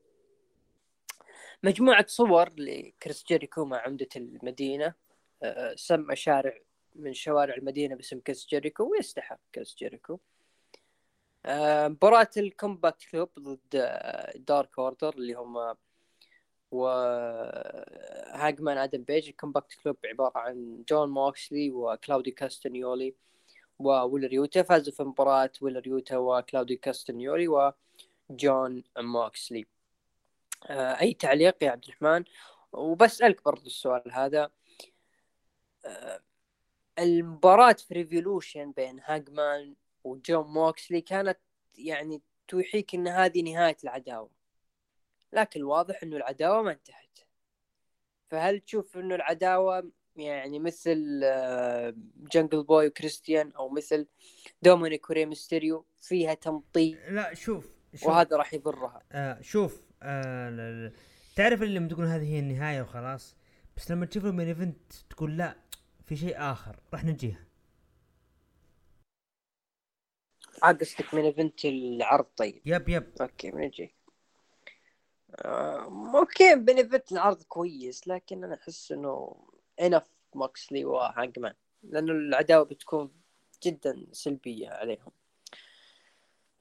مجموعة 1.63 2.07
صور 2.09 2.49
لكريس 2.57 3.25
جيريكو 3.25 3.65
مع 3.65 3.79
عمدة 3.79 4.09
المدينة. 4.17 4.95
آه، 5.43 5.75
سمى 5.77 6.17
شارع 6.17 6.59
من 6.99 7.13
شوارع 7.15 7.55
المدينة 7.55 7.95
باسم 7.97 8.21
كريس 8.21 8.47
جيريكو 8.47 8.91
ويستحق 8.93 9.41
كريس 9.55 9.75
جيريكو. 9.75 10.19
آه، 11.47 11.89
مباراة 11.89 12.31
ال 12.37 12.46
Combat 12.46 13.05
Club 13.05 13.31
ضد 13.39 13.59
Dark 14.37 14.79
Order 14.79 15.15
اللي 15.15 15.35
هم 15.35 15.77
و 16.71 16.87
هاجمان 18.35 18.79
أدم 18.79 19.03
بيج. 19.03 19.29
ال 19.29 19.35
Combat 19.35 19.75
Club 19.75 19.97
عبارة 20.05 20.39
عن 20.39 20.85
جون 20.89 21.09
موكسلي 21.11 21.71
وكلاودي 21.71 22.31
كاستنيولي 22.31 23.15
وويلر 23.79 24.33
يوتا. 24.33 24.63
فازوا 24.63 24.93
في 24.95 25.03
مباراة 25.05 25.53
ويلر 25.61 25.87
يوتا 25.87 26.17
وكلاودي 26.17 26.77
كاستنيولي 26.77 27.49
وجون 28.31 28.85
موكسلي 28.99 29.67
آه، 30.67 31.01
أي 31.01 31.15
تعليق 31.15 31.65
يا 31.65 31.71
عبد 31.71 31.85
الرحمن؟ 31.85 32.25
وبسألك 32.73 33.45
برضو 33.45 33.67
السؤال 33.67 34.13
هذا. 34.13 34.51
آه، 35.87 36.21
المباراة 36.99 37.73
في 37.73 37.95
Revolution 37.95 38.73
بين 38.73 39.01
هاجمان 39.05 39.75
وجون 40.05 40.47
موكسلي 40.47 41.01
كانت 41.01 41.39
يعني 41.79 42.23
توحيك 42.49 42.95
إن 42.95 43.09
هذه 43.09 43.43
نهاية 43.43 43.77
العداوة. 43.85 44.31
لكن 45.33 45.61
الواضح 45.61 46.03
إنه 46.03 46.17
العداوة 46.17 46.63
ما 46.63 46.73
انتهت. 46.73 47.19
فهل 48.31 48.61
تشوف 48.61 48.97
إنه 48.97 49.15
العداوة 49.15 49.91
يعني 50.17 50.59
مثل 50.59 51.21
جنجل 52.17 52.63
بوي 52.63 52.87
وكريستيان 52.87 53.53
أو 53.53 53.69
مثل 53.69 54.07
دومينيك 54.63 55.11
وري 55.11 55.27
ميستيريو 55.27 55.87
فيها 56.01 56.35
تمطيط؟ 56.35 56.99
لا 57.09 57.35
شوف, 57.35 57.71
شوف. 57.95 58.07
وهذا 58.09 58.37
راح 58.37 58.55
يضرها. 58.55 59.03
آه 59.13 59.41
شوف 59.41 59.87
آه 60.03 60.51
لا 60.51 60.73
لا. 60.73 60.93
تعرف 61.37 61.63
اللي 61.63 61.79
لما 61.79 61.89
تقول 61.89 62.07
هذه 62.07 62.35
هي 62.35 62.39
النهاية 62.39 62.83
وخلاص 62.83 63.37
بس 63.77 63.91
لما 63.91 64.07
تشوف 64.07 64.25
ال 64.25 64.30
main 64.30 64.49
event 64.49 64.93
تقول 65.11 65.37
لا 65.37 65.57
في 66.09 66.17
شيء 66.17 66.35
آخر. 66.37 66.77
راح 66.93 67.05
نجيها. 67.05 67.45
قصدك 70.63 71.15
main 71.15 71.25
event 71.25 71.65
العرض 71.65 72.27
طيب. 72.37 72.63
yep 72.67 72.89
yep. 72.89 73.13
Okay 73.21 73.51
بنجي 73.51 73.95
آه، 75.37 76.19
okay 76.19 76.55
main 76.55 76.80
event 76.80 77.13
العرض 77.13 77.43
كويس 77.43 78.09
لكن 78.09 78.45
أنا 78.45 78.55
أحس 78.55 78.93
إنه 78.93 79.37
enough 79.81 80.07
موكسلي 80.35 80.85
وهانجمان 80.85 81.55
لأنه 81.83 82.13
العداوة 82.13 82.65
بتكون 82.65 83.13
جدا 83.63 84.07
سلبية 84.13 84.69
عليهم. 84.69 85.13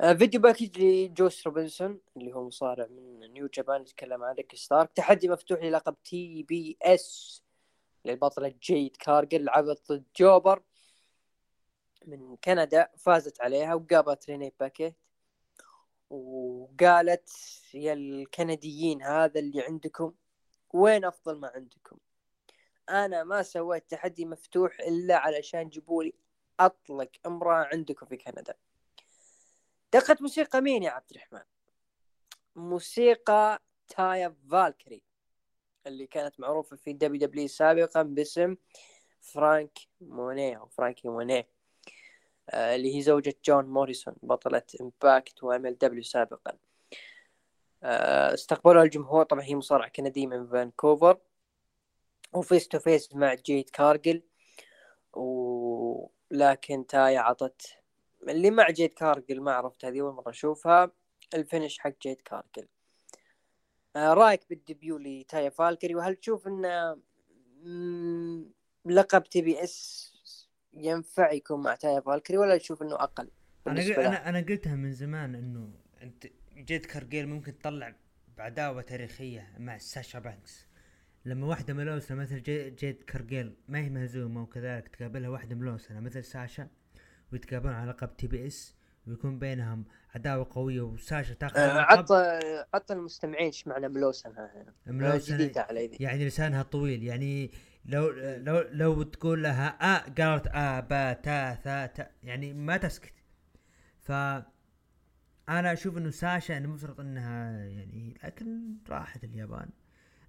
آه، 0.02 0.14
video 0.14 0.42
package 0.42 0.80
لجوس 0.82 1.48
روبنسون 1.48 2.00
اللي 2.18 2.34
هو 2.34 2.48
مصارع 2.48 2.88
من 2.88 3.20
New 3.34 3.48
Japan 3.48 3.82
يتكلم 3.82 4.24
عن 4.24 4.36
ريكي 4.36 4.56
ستاركس. 4.56 4.92
تحدي 4.96 5.30
مفتوح 5.30 5.64
للقب 5.64 5.96
TBS 6.04 7.47
للبطلة 8.06 8.56
جيد 8.62 8.96
كارجل 8.96 9.46
لعبت 9.46 9.92
ضد 9.92 10.06
jobber 10.16 10.64
من 12.06 12.36
كندا 12.36 12.90
فازت 12.98 13.42
عليها 13.42 13.74
وقابلت 13.74 14.30
ريني 14.30 14.54
باكيت. 14.60 14.96
وقالت 16.10 17.30
يا 17.74 17.94
الكنديين 17.94 19.04
هذا 19.04 19.40
اللي 19.40 19.62
عندكم 19.62 20.14
وين 20.74 21.06
أفضل 21.06 21.40
ما 21.40 21.52
عندكم؟ 21.56 21.98
أنا 22.90 23.24
ما 23.24 23.44
سويت 23.44 23.92
تحدي 23.92 24.26
مفتوح 24.26 24.80
إلا 24.80 25.18
علشان 25.18 25.70
جيبوا 25.70 26.04
لي 26.04 26.14
أطلق 26.60 27.10
أمرأة 27.26 27.70
عندكم 27.74 28.06
في 28.06 28.18
كندا. 28.18 28.54
دقت 29.94 30.18
موسيقى 30.22 30.62
مين 30.62 30.84
يا 30.84 30.92
عبد 30.92 31.12
الرحمن؟ 31.12 31.44
موسيقى 32.56 33.62
تايا 33.88 34.36
فالكري. 34.52 35.07
اللي 35.88 36.08
كانت 36.08 36.40
معروفة 36.40 36.76
في 36.76 36.94
WWE 36.94 37.48
سابقا 37.48 38.02
باسم 38.04 38.56
فرانك 39.22 39.80
مونيه 40.02 40.58
أو 40.58 40.68
فرانكي 40.68 41.08
مونيه 41.08 41.48
آه، 42.50 42.76
اللي 42.76 42.96
هي 42.96 43.02
زوجة 43.02 43.36
جون 43.46 43.66
موريسون 43.66 44.16
بطلة 44.24 44.64
Impact 44.82 45.35
و 45.35 45.44
MLW 45.44 46.04
سابقا. 46.04 46.58
آه، 47.84 48.34
استقبلوا 48.34 48.84
الجمهور 48.84 49.24
طبعا 49.24 49.44
هي 49.44 49.56
مصارعة 49.56 49.90
كندية 49.90 50.28
من 50.28 50.48
فانكوفر 50.48 51.18
و 52.34 52.41
face 52.41 52.68
to 52.68 52.80
face 52.80 53.16
مع 53.16 53.34
جيد 53.34 53.70
كارجل 53.70 54.24
ولكن 55.14 56.88
تايا 56.88 57.20
عطت 57.20 57.78
اللي 58.30 58.52
مع 58.52 58.70
جيد 58.70 58.94
كارجل 58.94 59.42
ما 59.42 59.54
عرفت 59.54 59.86
هذه 59.86 60.02
أول 60.02 60.14
مرة 60.14 60.30
أشوفها 60.30 60.92
ال 61.34 61.40
finish 61.40 61.80
حق 61.80 61.94
جيد 62.02 62.22
كارجل. 62.22 62.68
رأيك 63.98 64.42
بال 64.50 64.64
debut 64.64 64.98
لتايا 64.98 65.50
فالكري 65.50 65.96
وهل 65.96 66.16
تشوف 66.16 66.48
مم، 67.64 68.46
لقب 68.86 69.24
TBS 69.24 70.08
ينفع 70.74 71.32
يكون 71.32 71.64
مع 71.64 71.76
تايا 71.76 72.00
فالكري 72.00 72.38
ولا 72.38 72.58
تشوف 72.58 72.82
إنه 72.82 72.96
أقل 72.96 73.30
أنا؟ 73.68 73.80
أنا 74.08 74.30
أنا 74.30 74.40
قلتها 74.40 74.76
من 74.76 74.94
زمان 74.94 75.36
إنه 75.36 75.72
أنت 76.02 76.28
جيد 76.58 76.86
كارجيل 76.86 77.28
ممكن 77.28 77.60
تطلع 77.60 77.96
بعداوة 78.38 78.82
تاريخية 78.82 79.54
مع 79.58 79.78
ساشا 79.78 80.20
بانكس 80.20 80.66
لما 81.26 81.48
واحدة 81.48 81.74
ملسونة 81.74 82.16
مثل 82.16 82.44
جي- 82.44 82.70
جيد 82.70 83.04
كارجيل 83.04 83.56
ما 83.68 83.80
هي 83.80 83.90
مهزومة 83.90 84.42
وكذلك 84.44 84.88
تقابلها 84.88 85.30
واحدة 85.30 85.56
ملسونة 85.56 86.00
مثل 86.00 86.24
ساشا 86.24 86.68
ويتقابلون 87.34 87.74
على 87.74 87.92
لقب 87.92 88.18
TBS 88.18 88.76
ويكون 89.08 89.40
بينهم 89.40 89.86
عداوة 90.16 90.48
قوية 90.50 90.82
وساشا 90.82 91.34
تاخذ 91.34 91.60
آه، 91.60 91.72
اللقب 91.72 91.98
عط 91.98 92.12
عط 92.74 92.92
المستمعين 92.92 93.46
إيش 93.46 93.68
معنى 93.68 93.90
ملسون 93.90 94.30
هنا 94.30 94.74
ملسونة 94.86 95.36
جديدة 95.36 95.62
علي 95.62 95.88
ذي. 95.88 95.98
يعني 96.00 96.28
لسانها 96.28 96.64
طويل. 96.64 97.04
يعني 97.04 97.52
لو 97.86 98.10
لو 98.38 98.66
لو 98.72 99.04
تقول 99.04 99.44
لها 99.44 99.68
ا 99.68 99.98
قالت 99.98 100.48
ا 100.48 100.80
با 100.80 101.14
تا 101.14 101.56
ثا 101.56 101.86
تا 101.86 102.12
يعني 102.24 102.54
ما 102.54 102.78
تسكت. 102.78 103.14
ف 104.00 104.12
أنا 105.50 105.74
أشوف 105.74 105.98
إنه 105.98 106.10
ساشا 106.10 106.58
المفروض 106.58 107.00
إنها 107.00 107.52
يعني 107.66 108.18
لكن 108.24 108.78
راحت 108.90 109.24
اليابان. 109.24 109.70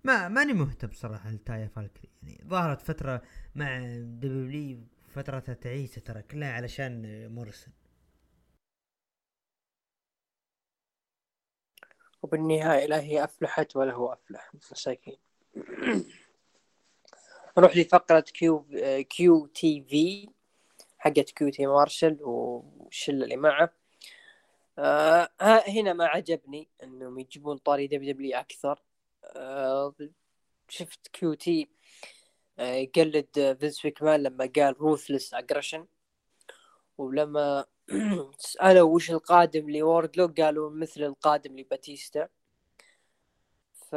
ما 0.05 0.29
ماني 0.29 0.53
مهتم 0.53 0.91
صراحة 0.93 1.31
لتايا 1.31 1.67
فالكري. 1.67 2.11
يعني 2.23 2.45
ظهرت 2.47 2.81
فترة 2.81 3.23
مع 3.55 3.79
WWE 3.99 4.79
فترتها 5.09 5.55
تعيسة 5.55 6.01
ترى 6.01 6.23
كلها 6.23 6.53
علشان 6.53 7.27
مورسون 7.35 7.75
وبالنهاية 12.23 12.87
لا 12.87 13.01
هي 13.01 13.25
أفلحت 13.25 13.77
ولا 13.77 13.95
هو 13.95 14.13
أفلح. 14.13 14.51
مساكين. 14.55 15.17
نروح 17.59 17.77
لفقرة 17.77 18.21
Q 18.21 18.67
QTV 19.11 20.29
حقت 20.99 21.31
QT 21.31 21.67
مارشل 21.67 22.19
والشلة 22.21 23.25
اللي 23.25 23.37
معه. 23.37 23.73
آه 24.79 25.29
هنا 25.69 25.93
ما 25.93 26.07
عجبني 26.07 26.69
إنهم 26.83 27.19
يجيبون 27.19 27.57
طاري 27.57 27.87
WWE 27.87 28.39
أكثر. 28.39 28.83
آه 29.25 29.95
شفت 30.69 31.09
QT 31.09 31.69
آه 32.59 32.75
يقلد 32.75 33.57
فينس 33.61 33.85
ماكمان 33.85 34.23
لما 34.23 34.51
قال 34.57 34.81
ruthless 34.81 35.35
aggression 35.35 35.87
ولما 36.99 37.65
سألوا 38.39 38.95
وش 38.95 39.11
القادم 39.11 39.71
لواردلو 39.71 40.27
قالوا 40.39 40.71
مثل 40.71 41.03
القادم 41.03 41.59
لباتيستا. 41.59 42.29
ف 43.75 43.95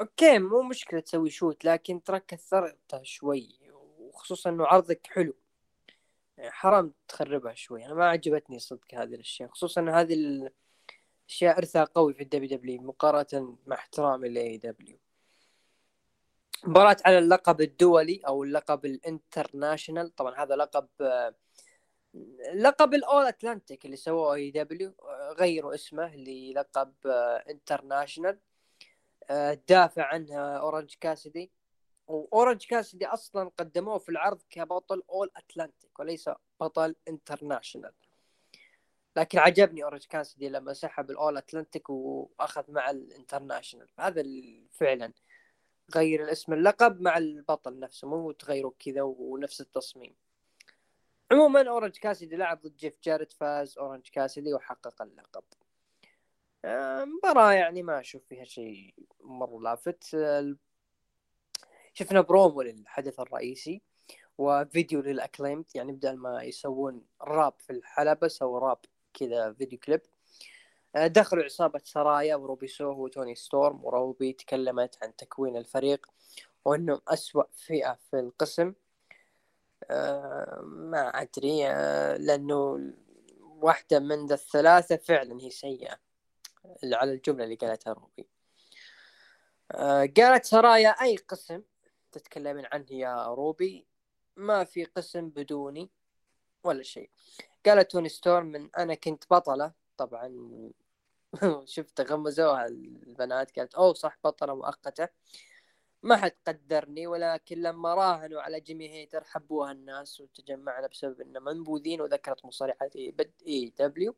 okay 0.00 0.38
مو 0.38 0.62
مشكلة 0.62 1.00
تسوي 1.00 1.30
shoot 1.30 1.64
لكن 1.64 2.02
ترى 2.02 2.20
كثرتها 2.20 3.02
شوي 3.02 3.58
وخصوصا 3.98 4.50
إنه 4.50 4.66
عرضك 4.66 5.06
حلو. 5.06 5.34
يعني 6.38 6.50
حرام 6.50 6.94
تخربها 7.08 7.54
شوي. 7.54 7.86
أنا 7.86 7.94
ما 7.94 8.08
عجبتني 8.08 8.58
صدق 8.58 8.94
هذه 8.94 9.14
الأشياء 9.14 9.48
خصوصا 9.48 9.80
إن 9.80 9.88
هذه 9.88 10.14
الاشياء 10.14 11.58
ارثها 11.58 11.84
قوي 11.84 12.14
في 12.14 12.22
ال 12.22 12.58
WWE 12.58 12.82
مقارنة 12.82 13.58
مع 13.66 13.76
احترامي 13.76 14.28
ل 14.28 14.58
AEW 14.58 14.98
مباراة 16.64 16.96
على 17.04 17.18
اللقب 17.18 17.60
الدولي 17.60 18.20
أو 18.26 18.44
اللقب 18.44 18.84
ال 18.86 18.95
International 18.95 20.14
طبعا 20.14 20.42
هذا 20.44 20.56
لقب 20.56 20.88
آه، 21.00 21.34
لقب 22.54 22.94
ال 22.94 23.26
All-Atlantic 23.26 23.84
اللي 23.84 23.96
سووه 23.96 24.34
AEW 24.34 24.94
غيروا 25.38 25.74
اسمه 25.74 26.16
للقب 26.16 26.94
international 27.50 28.38
دافع 29.68 30.04
عنها 30.04 30.58
اورنج 30.58 30.94
كاسدي 31.00 31.52
واورنج 32.06 32.66
كاسدي 32.66 33.06
أصلا 33.06 33.50
قدموه 33.58 33.98
في 33.98 34.08
العرض 34.08 34.42
كبطل 34.50 35.02
All-Atlantic 35.10 35.98
وليس 35.98 36.30
بطل 36.60 36.94
international 37.08 37.92
لكن 39.16 39.38
عجبني 39.38 39.84
اورنج 39.84 40.04
كاسدي 40.04 40.48
لما 40.48 40.72
سحب 40.72 41.10
ال 41.10 41.36
All-Atlantic 41.36 41.90
وأخذ 41.90 42.72
مع 42.72 42.90
ال 42.90 42.97
international 42.97 43.88
هذا 43.98 44.22
فعلا 44.72 45.12
غير 45.94 46.24
الاسم 46.24 46.52
اللقب 46.52 47.00
مع 47.00 47.18
البطل 47.18 47.78
نفسه 47.78 48.08
مو 48.08 48.32
تغيروا 48.32 48.72
كذا 48.78 49.02
ونفس 49.02 49.60
التصميم. 49.60 50.14
عموما 51.32 51.68
أورنج 51.68 51.96
كاسدي 51.96 52.36
لعب 52.36 52.60
ضد 52.62 52.76
جيف 52.76 52.98
جاريت 53.02 53.32
فاز 53.32 53.78
أورنج 53.78 54.08
كاسدي 54.12 54.54
وحقق 54.54 55.02
اللقب. 55.02 55.44
آه، 56.64 57.04
مباراة 57.04 57.52
يعني 57.52 57.82
ما 57.82 58.00
أشوف 58.00 58.24
فيها 58.24 58.44
شيء 58.44 58.94
مرة 59.20 59.60
لافت. 59.60 60.04
شفنا 61.94 62.20
برومو 62.20 62.62
للحدث 62.62 63.20
الرئيسي 63.20 63.82
وفيديو 64.38 65.00
لل 65.00 65.12
Acclaimed 65.12 65.64
يعني 65.74 65.92
بدل 65.92 66.16
ما 66.16 66.42
يسوون 66.42 67.06
راب 67.22 67.54
في 67.58 67.70
الحلبة 67.70 68.28
سووا 68.28 68.58
راب 68.60 68.78
كذا 69.14 69.52
video 69.52 69.78
clip. 69.78 70.00
آه، 70.96 71.06
دخلوا 71.06 71.44
عصابة 71.44 71.80
سرايا 71.84 72.36
وروبي 72.36 72.66
سوهو 72.66 73.04
وتوني 73.04 73.34
ستورم 73.34 73.84
وروبي 73.84 74.32
تكلمت 74.32 74.98
عن 75.02 75.16
تكوين 75.16 75.56
الفريق 75.56 76.06
وانهم 76.64 77.00
أسوأ 77.08 77.44
فئة 77.52 77.98
في 78.10 78.20
القسم. 78.20 78.72
ما 80.62 81.08
أدري 81.14 81.66
آه، 81.66 82.16
لأنه 82.16 82.92
واحدة 83.40 83.98
من 83.98 84.32
الثلاثة 84.32 84.96
فعلا 84.96 85.40
هي 85.40 85.50
سيئة 85.50 85.98
على 86.84 87.12
الجملة 87.12 87.44
اللي 87.44 87.54
قالتها 87.54 87.92
روبي. 87.92 88.28
آه، 89.72 90.08
قالت 90.16 90.44
سرايا 90.44 90.88
أي 90.88 91.16
قسم 91.16 91.62
تتكلمين 92.12 92.66
عنه 92.72 92.86
يا 92.90 93.26
روبي؟ 93.26 93.86
ما 94.36 94.64
في 94.64 94.84
قسم 94.84 95.28
بدوني 95.28 95.90
ولا 96.64 96.82
شيء. 96.82 97.10
قالت 97.66 97.90
توني 97.90 98.08
ستورم 98.08 98.46
من 98.46 98.70
أنا 98.78 98.94
كنت 98.94 99.24
بطلة. 99.30 99.72
طبعا 99.96 100.32
شفت 101.64 102.00
غمزوها 102.00 102.66
البنات 102.66 103.58
قالت 103.58 103.74
أوه 103.74 103.94
صح 103.94 104.18
بطلة 104.24 104.54
مؤقتة. 104.54 105.08
ما 106.06 106.16
حد 106.16 106.32
قدرني 106.46 107.06
ولكن 107.06 107.62
لما 107.62 107.94
راهنوا 107.94 108.42
على 108.42 108.60
جيمي 108.60 108.88
هيتر 108.88 109.24
حبوها 109.24 109.72
الناس 109.72 110.20
وتجمعنا 110.20 110.86
بسبب 110.86 111.20
إنه 111.20 111.40
منبوذين 111.40 112.00
وذكرت 112.00 112.44
مصارعات 112.44 112.96
AEW 113.46 114.14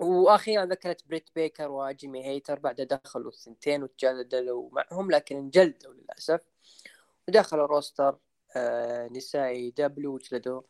وأخيرا 0.00 0.64
ذكرت 0.64 1.08
بريت 1.08 1.30
بيكر 1.34 1.70
وجيمي 1.70 2.24
هيتر 2.24 2.58
بعد 2.58 2.80
دخلوا 2.80 3.30
الثنتين 3.30 3.82
وتجادلوا 3.82 4.70
معهم 4.72 5.10
لكن 5.10 5.36
انجلدوا 5.36 5.94
للأسف. 5.94 6.40
ودخلوا 7.28 7.66
roster 7.66 8.18
آه 8.56 9.08
نسائي 9.08 9.70
AEW 9.70 10.14
وجلدوا 10.14 10.62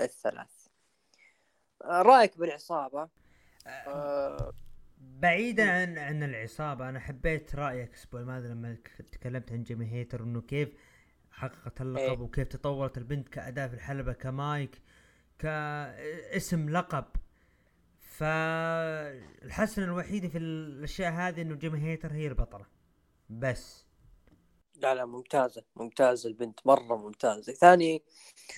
الثلاث. 0.00 0.66
آه 1.82 2.02
رأيك 2.02 2.38
بالعصابة؟ 2.38 3.08
آه 3.66 4.52
بعيدا 5.20 5.70
عن 5.70 5.98
عن 5.98 6.22
العصابة 6.22 6.88
أنا 6.88 7.00
حبيت 7.00 7.54
رأيك 7.54 7.88
الأسبوع 7.88 8.20
الماضي 8.20 8.48
لما 8.48 8.76
تكلمت 9.12 9.52
عن 9.52 9.62
جيمي 9.62 9.86
هيتر 9.86 10.22
إنه 10.22 10.40
كيف 10.40 10.68
حققت 11.30 11.80
اللقب 11.80 12.18
إيه. 12.18 12.18
وكيف 12.18 12.48
تطورت 12.48 12.98
البنت 12.98 13.28
كاداء 13.28 13.68
في 13.68 13.74
الحلبة 13.74 14.12
كمايك 14.12 14.80
كاسم 15.38 16.70
لقب. 16.70 17.04
فالحسنه 18.00 19.84
الوحيدة 19.84 20.28
في 20.28 20.38
الأشياء 20.38 21.12
هذه 21.12 21.42
إنه 21.42 21.54
جيمي 21.54 21.78
هيتر 21.78 22.12
هي 22.12 22.26
البطلة. 22.26 22.66
بس. 23.30 23.86
لا 24.76 24.94
لا 24.94 25.04
ممتازة 25.04 25.64
ممتازة 25.76 26.28
البنت 26.28 26.66
مرة 26.66 26.96
ممتازة. 26.96 27.52
ثاني 27.52 28.02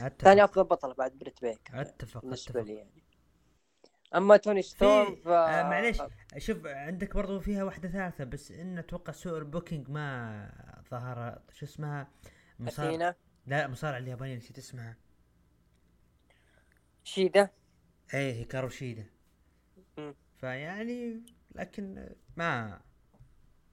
أتفق. 0.01 0.25
ثاني 0.25 0.45
أفضل 0.45 0.65
بطلة 0.65 0.95
بعد 0.95 1.13
بريت 1.13 1.41
بيكر. 1.43 1.81
أتفق 1.81 2.23
بالنسبة 2.23 2.61
اتفق 2.61 2.73
لي 2.73 2.79
يعني. 2.79 3.02
أما 4.15 4.37
توني 4.37 4.63
ستورم 4.63 5.17
ف... 5.17 5.29
آه 5.29 5.63
معليش. 5.63 5.99
شوف 6.39 6.67
عندك 6.67 7.15
برضو 7.15 7.41
فيها 7.41 7.65
واحدة 7.65 7.89
ثالثة 7.89 8.25
بس 8.25 8.53
إن 8.53 8.79
أتوقع 8.79 9.13
سوء 9.13 9.39
ال 9.39 9.45
booking 9.45 9.91
ما 9.91 10.83
ظهر 10.91 11.39
شو 11.53 11.67
اسمها؟ 11.67 12.09
مصارع. 12.59 12.89
أثينا. 12.89 13.15
لا 13.47 13.69
مصارع 13.69 13.99
اليابانية 13.99 14.37
نسيت 14.37 14.59
اسمها. 14.59 14.97
شيدا. 17.05 17.49
إيه 18.15 18.33
هيكارو 18.33 18.69
شيدا. 18.69 19.07
فيعني 20.37 21.23
لكن 21.55 22.09
ما 22.37 22.81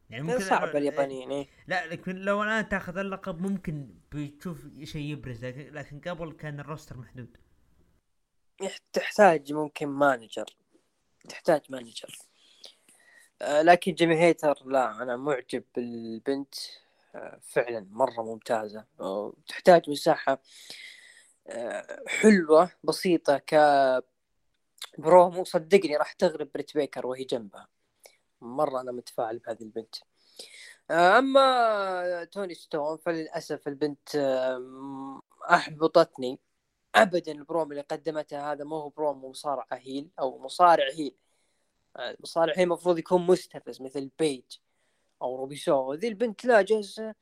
يعني 0.10 0.24
ممكن 0.24 0.40
صعب 0.40 0.76
اليابانيين 0.76 1.32
إيه. 1.32 1.48
لا 1.68 1.88
لكن 1.88 2.16
لو 2.16 2.44
الان 2.44 2.70
تاخذ 2.70 2.98
اللقب 2.98 3.42
ممكن 3.42 3.94
بتشوف 4.12 4.68
شيء 4.84 5.12
يبرز 5.12 5.46
لكن, 5.46 5.74
لكن 5.74 6.00
قبل 6.00 6.32
كان 6.32 6.60
ال 6.60 6.65
roster 6.65 6.98
محدود. 6.98 7.38
تحتاج 8.94 9.54
ممكن 9.54 9.88
manager. 9.88 10.56
تحتاج 11.30 11.62
manager. 11.70 12.18
آه، 13.42 13.62
لكن 13.62 13.94
جيمي 13.94 14.20
هيتر 14.20 14.64
لا 14.66 15.04
أنا 15.04 15.18
معجب 15.18 15.64
بالبنت. 15.76 16.56
آه، 17.16 17.40
فعلا 17.44 17.88
مرة 17.92 18.22
ممتازة. 18.22 18.86
تحتاج 19.48 19.90
مساحة 19.90 20.42
آه، 21.48 22.04
حلوة 22.08 22.72
بسيطة 22.84 23.38
ك 23.38 23.56
برومو 24.98 25.44
صدقني 25.44 25.98
راح 25.98 26.14
تغلب 26.14 26.52
بريت 26.54 26.74
بيكر 26.78 27.08
وهي 27.08 27.24
جنبها. 27.24 27.68
مرة 28.42 28.82
أنا 28.82 28.92
متفائل 28.92 29.40
بهذه 29.40 29.62
البنت. 29.62 29.96
أما 30.92 32.24
توني 32.24 32.54
ستورم 32.56 32.98
فللأسف 32.98 33.68
البنت 33.68 34.16
أحبطتني. 35.52 36.40
ابدا 36.96 37.32
البرومو 37.32 37.72
اللي 37.72 37.82
قدمته 37.82 38.52
هذا 38.52 38.64
ما 38.64 38.76
هو 38.76 38.90
برومو 38.90 39.30
مصارع 39.30 39.68
heel 39.72 40.10
أو 40.20 40.40
مصارع 40.40 40.86
heel. 40.98 41.16
آه، 41.98 42.18
مصارع 42.20 42.54
heel 42.58 42.64
المفروض 42.64 43.00
يكون 43.00 43.22
مستفز 43.26 43.82
مثل 43.82 44.12
بيج 44.20 44.44
أو 45.22 45.36
روبي 45.36 45.65
سوهو 45.65 45.94
ذي 45.94 46.08
البنت 46.08 46.46
لا 46.46 46.62
جالسه 46.62 47.16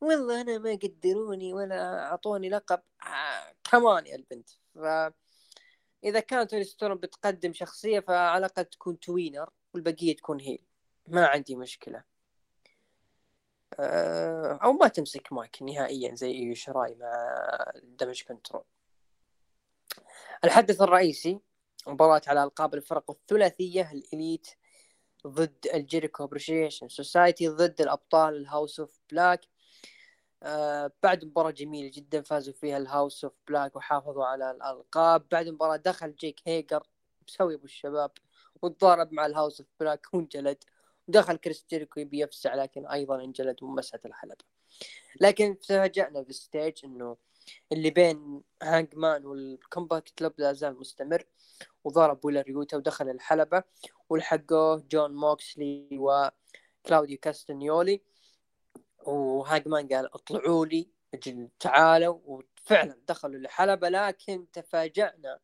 والله 0.00 0.40
أنا 0.40 0.58
ما 0.58 0.72
قدروني 0.82 1.54
ولا 1.54 2.04
أعطوني 2.06 2.48
لقب. 2.48 2.82
آه 3.02 3.54
كمان 3.70 4.06
يا 4.06 4.16
البنت. 4.16 4.50
ف 4.74 4.78
إذا 6.04 6.20
كانت 6.20 6.54
ستورم 6.56 6.98
بتقدم 6.98 7.52
شخصية 7.52 8.00
فعلى 8.00 8.38
الأقل 8.38 8.64
تكون 8.64 9.00
tweener 9.00 9.50
والبقية 9.74 10.16
تكون 10.16 10.40
heel. 10.40 10.64
ما 11.08 11.26
عندي 11.26 11.56
مشكلة. 11.56 12.04
آه، 13.80 14.58
أو 14.64 14.72
ما 14.72 14.88
تمسك 14.88 15.32
مايك 15.32 15.62
نهائيا 15.62 16.14
زي 16.14 16.54
سرايا 16.54 16.94
مع 16.94 17.72
damage 17.82 18.22
control 18.22 18.64
الحدث 20.44 20.82
الرئيسي 20.82 21.40
مباراة 21.86 22.22
على 22.26 22.44
ألقاب 22.44 22.74
الفرق 22.74 23.10
الثلاثية 23.10 23.92
ال 23.92 24.01
Elite 24.01 24.46
ضد 25.26 25.66
ال 25.74 25.80
Jericho 25.80 26.24
Appreciation 26.24 26.88
Society 26.88 27.48
ضد 27.48 27.80
الأبطال 27.80 28.36
ال 28.36 28.43
House 28.43 28.80
of 28.80 29.00
Black. 29.10 29.40
آه 30.42 30.92
بعد 31.02 31.24
مباراة 31.24 31.50
جميلة 31.50 31.90
جدا 31.94 32.22
فازوا 32.22 32.54
فيها 32.54 32.76
ال 32.76 32.84
House 32.84 33.24
of 33.24 33.32
Black 33.48 33.76
وحافظوا 33.76 34.24
على 34.24 34.50
الألقاب. 34.50 35.28
بعد 35.32 35.48
مباراة 35.48 35.76
دخل 35.76 36.16
جيك 36.16 36.40
هيجر 36.46 36.82
مسوي 37.28 37.54
أبو 37.54 37.64
الشباب 37.64 38.10
وتضارب 38.62 39.12
مع 39.12 39.26
ال 39.26 39.32
House 39.32 39.60
of 39.60 39.70
Black 39.80 40.06
وانجلد. 40.12 40.64
ودخل 41.08 41.36
كريس 41.36 41.66
جيريكو 41.70 42.00
يبي 42.00 42.20
يفزع 42.20 42.54
لكن 42.54 42.86
أيضا 42.86 43.24
انجلد 43.24 43.62
ومسحت 43.62 44.06
الحلبة. 44.06 44.44
لكن 45.20 45.58
تفاجأنا 45.58 46.20
بال 46.20 46.38
stage 46.38 46.84
إنه 46.84 47.16
اللي 47.72 47.90
بين 47.90 48.42
هانج 48.62 48.94
مان 48.94 49.26
وال 49.26 49.49
Combat 49.49 50.18
Club 50.18 50.32
لا 50.38 50.52
زال 50.52 50.78
مستمر 50.78 51.24
وضرب 51.84 52.24
ويلر 52.24 52.40
يوتا 52.40 52.76
ودخل 52.76 53.10
الحلبة 53.10 53.62
ولحقوه 54.08 54.84
جون 54.90 55.14
موكسلي 55.14 55.88
وكلاوديو 55.92 57.18
كاستنيولي 57.18 58.02
وهانج 59.06 59.68
مان 59.68 59.88
قال 59.88 60.14
اطلعوا 60.14 60.66
لي 60.66 60.88
تعالوا 61.60 62.18
وفعلا 62.24 63.00
دخلوا 63.08 63.40
الحلبة. 63.40 63.88
لكن 63.88 64.46
تفاجأنا 64.52 65.38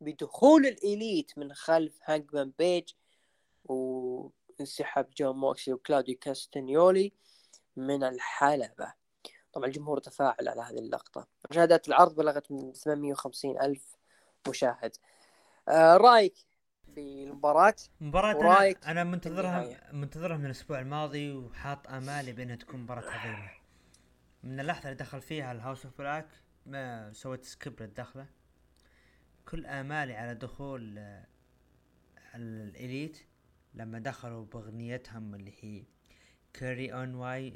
بدخول 0.00 0.66
ال 0.66 0.78
Elite 0.78 1.38
من 1.38 1.54
خلف 1.54 1.98
هانج 2.04 2.34
مان 2.34 2.52
بيج 2.58 2.92
وانسحب 3.64 5.10
جون 5.16 5.36
موكسلي 5.36 5.74
وكلاوديو 5.74 6.18
كاستنيولي 6.18 7.12
من 7.76 8.04
الحلبة. 8.04 8.99
طبعا 9.52 9.66
الجمهور 9.66 9.98
تفاعل 9.98 10.48
على 10.48 10.60
هذه 10.60 10.78
اللقطة. 10.78 11.26
مشاهدات 11.50 11.88
العرض 11.88 12.14
بلغت 12.14 12.52
من 12.52 12.72
850 12.72 13.60
ألف 13.60 13.96
مشاهد. 14.48 14.96
آه 15.68 15.96
رأيك 15.96 16.34
في 16.94 17.24
المباراة؟ 17.24 17.74
مباراة 18.00 18.36
ورأيك 18.36 18.82
أنا, 18.84 18.90
أنا 18.90 19.04
منتظرها. 19.04 19.92
منتظرها 19.92 20.36
من 20.36 20.46
الأسبوع 20.46 20.80
الماضي 20.80 21.32
وحاط 21.32 21.88
آمالي 21.88 22.32
بأنها 22.32 22.56
تكون 22.56 22.80
مباراة 22.80 23.10
عظيمة. 23.10 23.50
من 24.42 24.60
اللحظة 24.60 24.84
اللي 24.84 24.94
دخل 24.94 25.20
فيها 25.20 25.52
ال 25.52 25.57
House 25.57 25.84
of 25.84 25.98
Black 25.98 26.28
ما 26.66 27.12
سويت 27.12 27.44
skip 27.44 27.82
للدخلة. 27.82 28.26
كل 29.48 29.66
آمالي 29.66 30.14
على 30.14 30.34
دخول 30.34 30.98
آه، 30.98 31.26
ال 32.34 32.48
Elite 32.48 33.18
لما 33.74 33.98
دخلوا 33.98 34.44
بأغنيتهم 34.44 35.34
اللي 35.34 35.52
هي 35.60 35.84
carry 36.52 36.92
on 36.92 37.14
wayward 37.14 37.50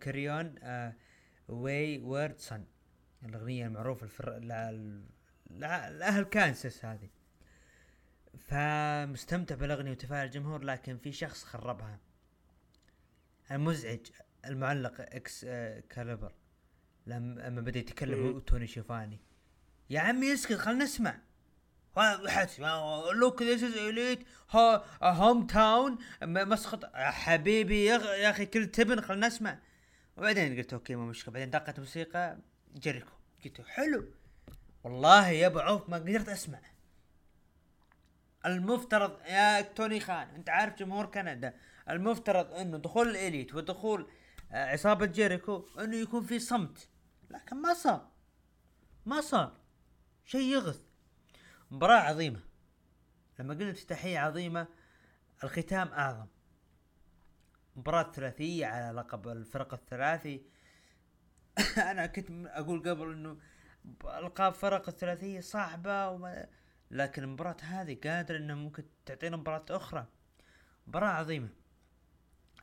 carry 0.00 0.30
on 0.30 0.54
wayward 1.48 2.38
son 2.38 2.64
الأغنية 3.24 3.66
المعروفة 3.66 4.04
الفر... 4.04 4.38
لأهل 5.50 6.22
كانساس 6.22 6.84
هذه. 6.84 7.08
فمستمتع 8.38 9.54
بالأغنية 9.54 9.90
وتفاعل 9.90 10.26
الجمهور 10.26 10.64
لكن 10.64 10.98
في 10.98 11.12
شخص 11.12 11.44
خربها. 11.44 12.00
المزعج 13.50 14.00
المعلق 14.44 15.00
إكس 15.00 15.44
كاليبر 15.90 16.34
لما 17.06 17.40
لما 17.40 17.60
بدأ 17.60 17.78
يتكلم. 17.78 18.26
هو 18.26 18.38
توني 18.38 18.66
شوفاني 18.66 19.20
يا 19.90 20.00
عمي 20.00 20.32
اسكت 20.32 20.52
خلنا 20.52 20.84
نسمع. 20.84 21.20
look 21.96 23.42
this 23.42 23.62
is 23.62 23.76
Elite 23.76 24.26
hometown 25.02 25.98
مسقط. 26.22 26.90
حبيبي 26.94 27.84
يا 27.84 28.30
أخي 28.30 28.46
كل 28.46 28.66
تبن 28.66 29.00
خلنا 29.00 29.26
نسمع. 29.26 29.58
وبعدين 30.16 30.56
قلت 30.56 30.72
okay 30.72 30.94
ما 30.94 31.06
مشكلة. 31.06 31.32
بعدين 31.32 31.50
دقت 31.50 31.80
موسيقى 31.80 32.38
جيريكو 32.74 33.10
قلت 33.44 33.60
حلو. 33.60 34.04
والله 34.84 35.28
يا 35.28 35.46
أبو 35.46 35.58
عوف 35.58 35.88
ما 35.88 35.96
قدرت 35.96 36.28
أسمع. 36.28 36.60
المفترض 38.46 39.18
يا 39.26 39.60
توني 39.60 40.00
خان 40.00 40.28
أنت 40.28 40.50
عارف 40.50 40.78
جمهور 40.78 41.06
كندا. 41.06 41.54
المفترض 41.90 42.54
إنه 42.54 42.78
دخول 42.78 43.08
الإليت 43.08 43.54
ودخول 43.54 44.10
آه، 44.52 44.72
عصابة 44.72 45.06
جيريكو 45.06 45.68
إنه 45.78 45.96
يكون 45.96 46.22
في 46.22 46.38
صمت. 46.38 46.88
لكن 47.30 47.56
ما 47.56 47.74
صار. 47.74 48.08
ما 49.06 49.20
صار. 49.20 49.56
شيء 50.24 50.40
يغث. 50.40 50.80
مباراة 51.70 52.00
عظيمة. 52.00 52.40
لما 53.38 53.54
قلنا 53.54 53.70
افتتاحية 53.70 54.18
عظيمة 54.18 54.66
الختام 55.44 55.88
أعظم. 55.88 56.26
مباراة 57.76 58.12
ثلاثية 58.12 58.66
على 58.66 58.96
لقب 58.96 59.28
الفرق 59.28 59.74
الثلاثي. 59.74 60.42
أنا 61.90 62.06
كنت 62.06 62.26
أقول 62.46 62.88
قبل 62.88 63.12
إنه 63.12 63.38
ب- 63.84 64.06
ألقاب 64.06 64.52
فرق 64.54 64.88
الثلاثية 64.88 65.40
صعبة 65.40 66.08
وما 66.08 66.46
لكن 66.90 67.22
المباراة 67.22 67.56
هذه 67.62 67.98
قادر 68.04 68.36
إنها 68.36 68.54
ممكن 68.56 68.84
تعطينا 69.06 69.36
مباراة 69.36 69.64
أخرى. 69.70 70.06
مباراة 70.86 71.08
عظيمة. 71.08 71.48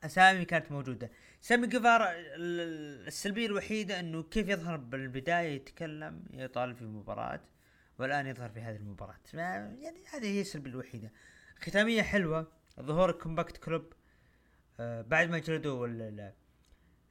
أسامي 0.04 0.44
كانت 0.44 0.72
موجودة. 0.72 1.10
سامي 1.40 1.66
جيفارا 1.66 2.10
ال- 2.12 3.06
السلبية 3.06 3.46
الوحيدة 3.46 4.00
إنه 4.00 4.22
كيف 4.22 4.48
يظهر 4.48 4.76
بالبداية 4.76 5.56
يتكلم 5.56 6.24
يطالب 6.32 6.76
في 6.76 6.84
مباراة. 6.84 7.40
والآن 8.02 8.26
يظهر 8.26 8.48
في 8.48 8.60
هذه 8.60 8.76
المباراة. 8.76 9.16
ما- 9.34 9.76
يعني 9.80 10.02
هذه 10.14 10.26
هي 10.26 10.40
السلبية 10.40 10.70
الوحيدة. 10.70 11.12
ختامية 11.58 12.02
حلوة 12.02 12.52
ظهور 12.80 13.10
ال 13.10 13.17
Combat 13.17 13.56
Club 13.56 13.92
آه 14.80 15.02
بعد 15.02 15.30
ما 15.30 15.38
جلدوا 15.38 15.86
ال- 15.86 16.02
ال- 16.02 16.32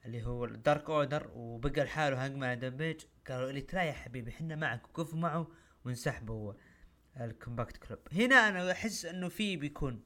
اللي 0.04 0.22
هو 0.26 0.44
ال 0.44 0.53
Dark 0.53 0.90
Order 0.90 1.30
وبقى 1.34 1.84
لحاله 1.84 2.24
Hangman 2.24 2.58
Page 2.58 3.00
قالوا 3.28 3.50
اللي 3.50 3.66
لا 3.72 3.82
يا 3.82 3.92
حبيبي 3.92 4.30
إحنا 4.30 4.56
معك 4.56 4.98
وقفوا 4.98 5.18
معه 5.18 5.46
وانسحبوا 5.84 6.34
هو 6.34 6.56
ال 7.20 7.28
Combat 7.28 7.76
Club 7.76 7.98
هنا 8.12 8.48
أنا 8.48 8.72
أحس 8.72 9.04
إنه 9.04 9.28
في 9.28 9.56
بيكون 9.56 10.02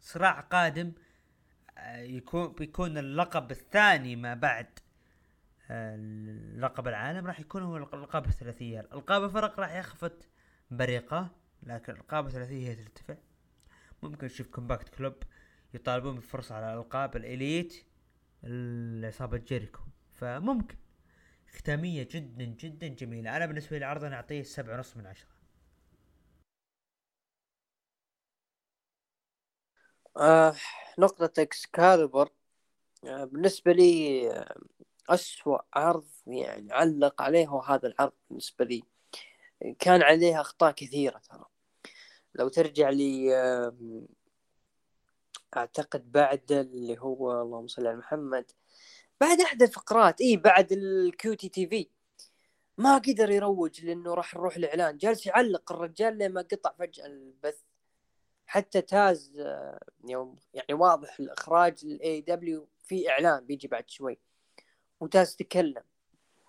صراع 0.00 0.40
قادم 0.40 0.92
آه، 1.78 1.96
يكون 2.02 2.52
بيكون 2.52 2.98
اللقب 2.98 3.50
الثاني 3.50 4.16
ما 4.16 4.34
بعد 4.34 4.78
لقب 6.56 6.88
العالم 6.88 7.26
راح 7.26 7.40
يكون 7.40 7.62
هو 7.62 7.76
الالقاب 7.76 8.26
الثلاثية. 8.26 8.80
الالقاب 8.80 9.24
الفرق 9.24 9.60
راح 9.60 9.74
يخفت 9.74 10.28
بريقة 10.70 11.30
لكن 11.62 11.92
الالقاب 11.92 12.26
الثلاثية 12.26 12.68
هي 12.68 12.74
ترتفع. 12.74 13.16
ممكن 14.02 14.26
نشوف 14.26 14.48
Combat 14.48 14.88
Club 14.88 15.14
يطالبون 15.74 16.16
بفرصه 16.16 16.54
على 16.54 16.74
ألقاب 16.74 17.16
ال 17.16 17.27
Elite 17.27 17.84
العصابه 18.44 19.38
جيريكو. 19.38 19.80
فممكن. 20.14 20.76
ختامية 21.56 22.08
جدا 22.10 22.44
جدا 22.44 22.88
جميلة. 22.88 23.36
أنا 23.36 23.46
بالنسبة 23.46 23.78
لي 23.78 23.92
أنا 23.92 24.16
أعطيه 24.16 24.42
سبعة 24.42 24.74
ونص 24.76 24.96
من 24.96 25.06
عشرة. 25.06 25.34
آه 30.16 30.54
نقطة 30.98 31.42
اكسكالبر 31.42 32.28
آه 33.06 33.24
بالنسبة 33.24 33.72
لي 33.72 34.30
آه 34.32 34.56
أسوأ 35.08 35.58
عرض 35.74 36.06
يعني 36.26 36.72
علق 36.72 37.22
عليه 37.22 37.46
هو 37.46 37.60
هذا 37.60 37.88
العرض 37.88 38.12
بالنسبة 38.30 38.64
لي. 38.64 38.82
كان 39.78 40.02
عليه 40.02 40.40
أخطاء 40.40 40.72
كثيرة 40.72 41.18
ترى. 41.18 41.44
لو 42.34 42.48
ترجع 42.48 42.90
لي 42.90 43.34
أعتقد 45.56 46.12
بعد 46.12 46.52
اللي 46.52 46.98
هو 47.00 47.42
اللهم 47.42 47.66
صل 47.66 47.86
على 47.86 47.96
محمد 47.96 48.50
بعد 49.20 49.40
إحدى 49.40 49.64
الفقرات 49.64 50.20
إي 50.20 50.36
بعد 50.36 50.72
ال 50.72 51.34
QTV 51.34 51.88
ما 52.78 52.98
قدر 52.98 53.30
يروج 53.30 53.84
لأنه 53.84 54.14
راح 54.14 54.34
نروح 54.34 54.56
الإعلان. 54.56 54.96
جالس 54.96 55.26
يعلق 55.26 55.72
الرجال 55.72 56.18
لما 56.18 56.40
قطع 56.40 56.72
فجأة 56.78 57.06
البث. 57.06 57.60
حتى 58.46 58.82
تاز 58.82 59.36
آه، 59.38 59.80
يوم 60.08 60.36
يعني 60.54 60.74
واضح 60.74 61.20
الإخراج 61.20 61.78
ال 61.84 62.20
AEW 62.20 62.68
في 62.84 63.10
إعلان 63.10 63.46
بيجي 63.46 63.68
بعد 63.68 63.90
شوي. 63.90 64.18
وتاز 65.00 65.36
تكلم. 65.36 65.82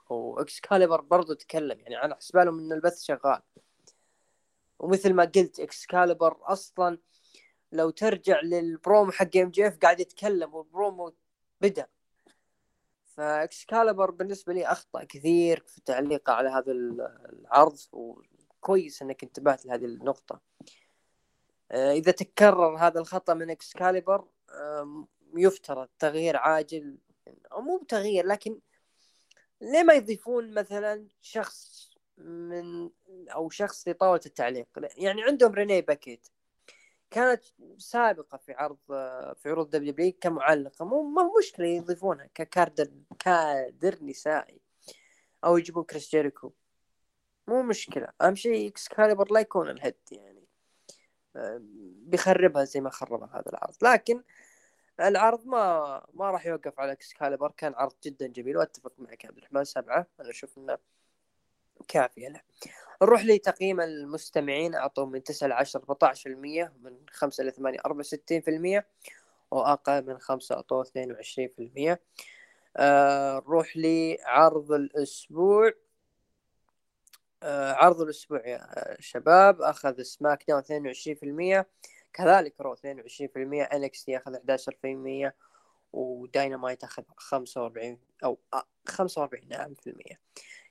واكسكاليبر 0.10 1.02
برضو 1.02 1.34
تكلم 1.34 1.80
يعني 1.80 1.96
على 1.96 2.16
حسبالهم 2.16 2.60
إن 2.60 2.74
البث 2.74 3.02
شغال. 3.02 3.42
ومثل 4.80 5.14
ما 5.14 5.24
قلت 5.24 5.60
اكسكاليبر 5.60 6.38
أصلا 6.42 6.98
لو 7.72 7.90
ترجع 7.90 8.42
للبرومو 8.42 9.12
حق 9.12 9.38
MJF 9.38 9.78
قاعد 9.78 10.00
يتكلم 10.00 10.54
والبرومو 10.54 11.14
بدأ. 11.62 11.88
فاكسكالبر 13.06 14.12
بالنسبة 14.12 14.54
لي 14.54 14.66
أخطأ 14.66 15.04
كثير 15.04 15.64
في 15.68 15.82
تعليقه 15.82 16.34
على 16.34 16.50
هذا 16.50 16.72
العرض 16.72 17.78
وكويس 17.92 19.02
إنك 19.02 19.24
انتبهت 19.24 19.66
لهذه 19.66 19.86
النقطة. 19.86 20.42
آه، 21.72 21.92
إذا 21.92 22.12
تكرر 22.12 22.78
هذا 22.78 23.00
الخطأ 23.00 23.34
من 23.34 23.50
اكسكالبر 23.50 24.28
يفترض 25.38 25.90
تغيير 26.00 26.38
عاجل 26.38 26.98
مو 27.52 27.78
بتغيير 27.78 28.26
لكن 28.26 28.60
ليه 29.62 29.84
ما 29.84 29.94
يضيفون 29.94 30.54
مثلا 30.54 31.08
شخص 31.22 31.90
من 32.18 32.90
أو 33.30 33.50
شخص 33.50 33.88
لطاوله 33.88 34.22
التعليق؟ 34.26 34.68
يعني 34.98 35.24
عندهم 35.24 35.54
ريني 35.54 35.82
باكيت. 35.82 36.28
كانت 37.12 37.44
سابقة 37.78 38.38
في 38.38 38.54
عرض 38.54 38.78
في 39.36 39.50
عروض 39.50 39.70
WWE 39.70 40.12
كمعلقة. 40.12 40.86
مو 40.86 41.04
ما 41.04 41.22
هو 41.22 41.38
مشكلة 41.40 41.68
يضيفونها 41.68 42.30
ككادر 42.36 42.92
كادر 43.20 43.98
نسائي. 44.04 44.62
أو 45.44 45.58
يجيبون 45.58 45.84
كريس 45.84 46.12
جيريكو. 46.12 46.54
مو 47.48 47.64
مشكلة. 47.64 48.08
أهم 48.22 48.36
شيء 48.36 48.68
إكسكاليبر 48.68 49.32
لا 49.32 49.40
يكون 49.40 49.70
ال 49.70 49.75
head 49.75 49.96
يعني. 50.12 50.48
بيخربها 52.06 52.64
زي 52.64 52.82
ما 52.82 52.90
خربها 52.90 53.30
هذا 53.34 53.50
العرض. 53.50 53.76
لكن 53.82 54.24
العرض 55.00 55.46
ما 55.46 56.02
ما 56.14 56.32
راح 56.32 56.46
يوقف 56.46 56.80
على 56.80 56.92
اكسكاليبر 56.92 57.52
كان 57.58 57.74
عرض 57.76 57.94
جدا 58.04 58.28
جميل 58.28 58.58
وأتفق 58.58 58.94
معك 58.98 59.26
عبد 59.26 59.38
الرحمن 59.38 59.64
سبعة. 59.64 60.08
أنا 60.20 60.30
أشوف 60.30 60.58
إنه 60.58 60.78
كافية 61.88 62.28
له. 62.28 62.42
نروح 63.02 63.26
لتقييم 63.26 63.82
المستمعين. 63.82 64.76
أعطوه 64.76 65.06
من 65.06 65.24
9 65.24 65.48
ل 65.48 65.52
10 65.52 65.80
14% 65.80 66.72
من 66.82 66.98
5 67.10 67.44
ل 67.44 67.52
8 67.52 67.80
64% 68.80 68.84
وأقل 69.52 70.06
من 70.06 70.18
5 70.20 70.56
أعطوه 70.56 70.84
22% 70.84 71.98
آه 72.78 73.40
نروح 73.40 73.78
لعرض 73.78 74.72
الأسبوع. 74.72 75.72
آه 77.44 77.74
عرض 77.74 78.02
الأسبوع 78.02 78.48
يا 78.48 78.98
شباب 79.00 79.62
أخذ 79.62 80.02
SmackDown 80.02 80.64
22% 80.64 81.66
كذلك 82.16 82.62
Raw 82.62 82.76
22% 82.76 82.80
NXT 83.74 84.08
ياخذ 84.10 84.36
11% 84.36 85.34
وداينامايت 85.94 86.84
أخذ 86.84 87.04
45 87.18 88.00
أو 88.24 88.40
45 88.88 89.48
نعم 89.48 89.74
في 89.74 89.90
المية. 89.90 90.20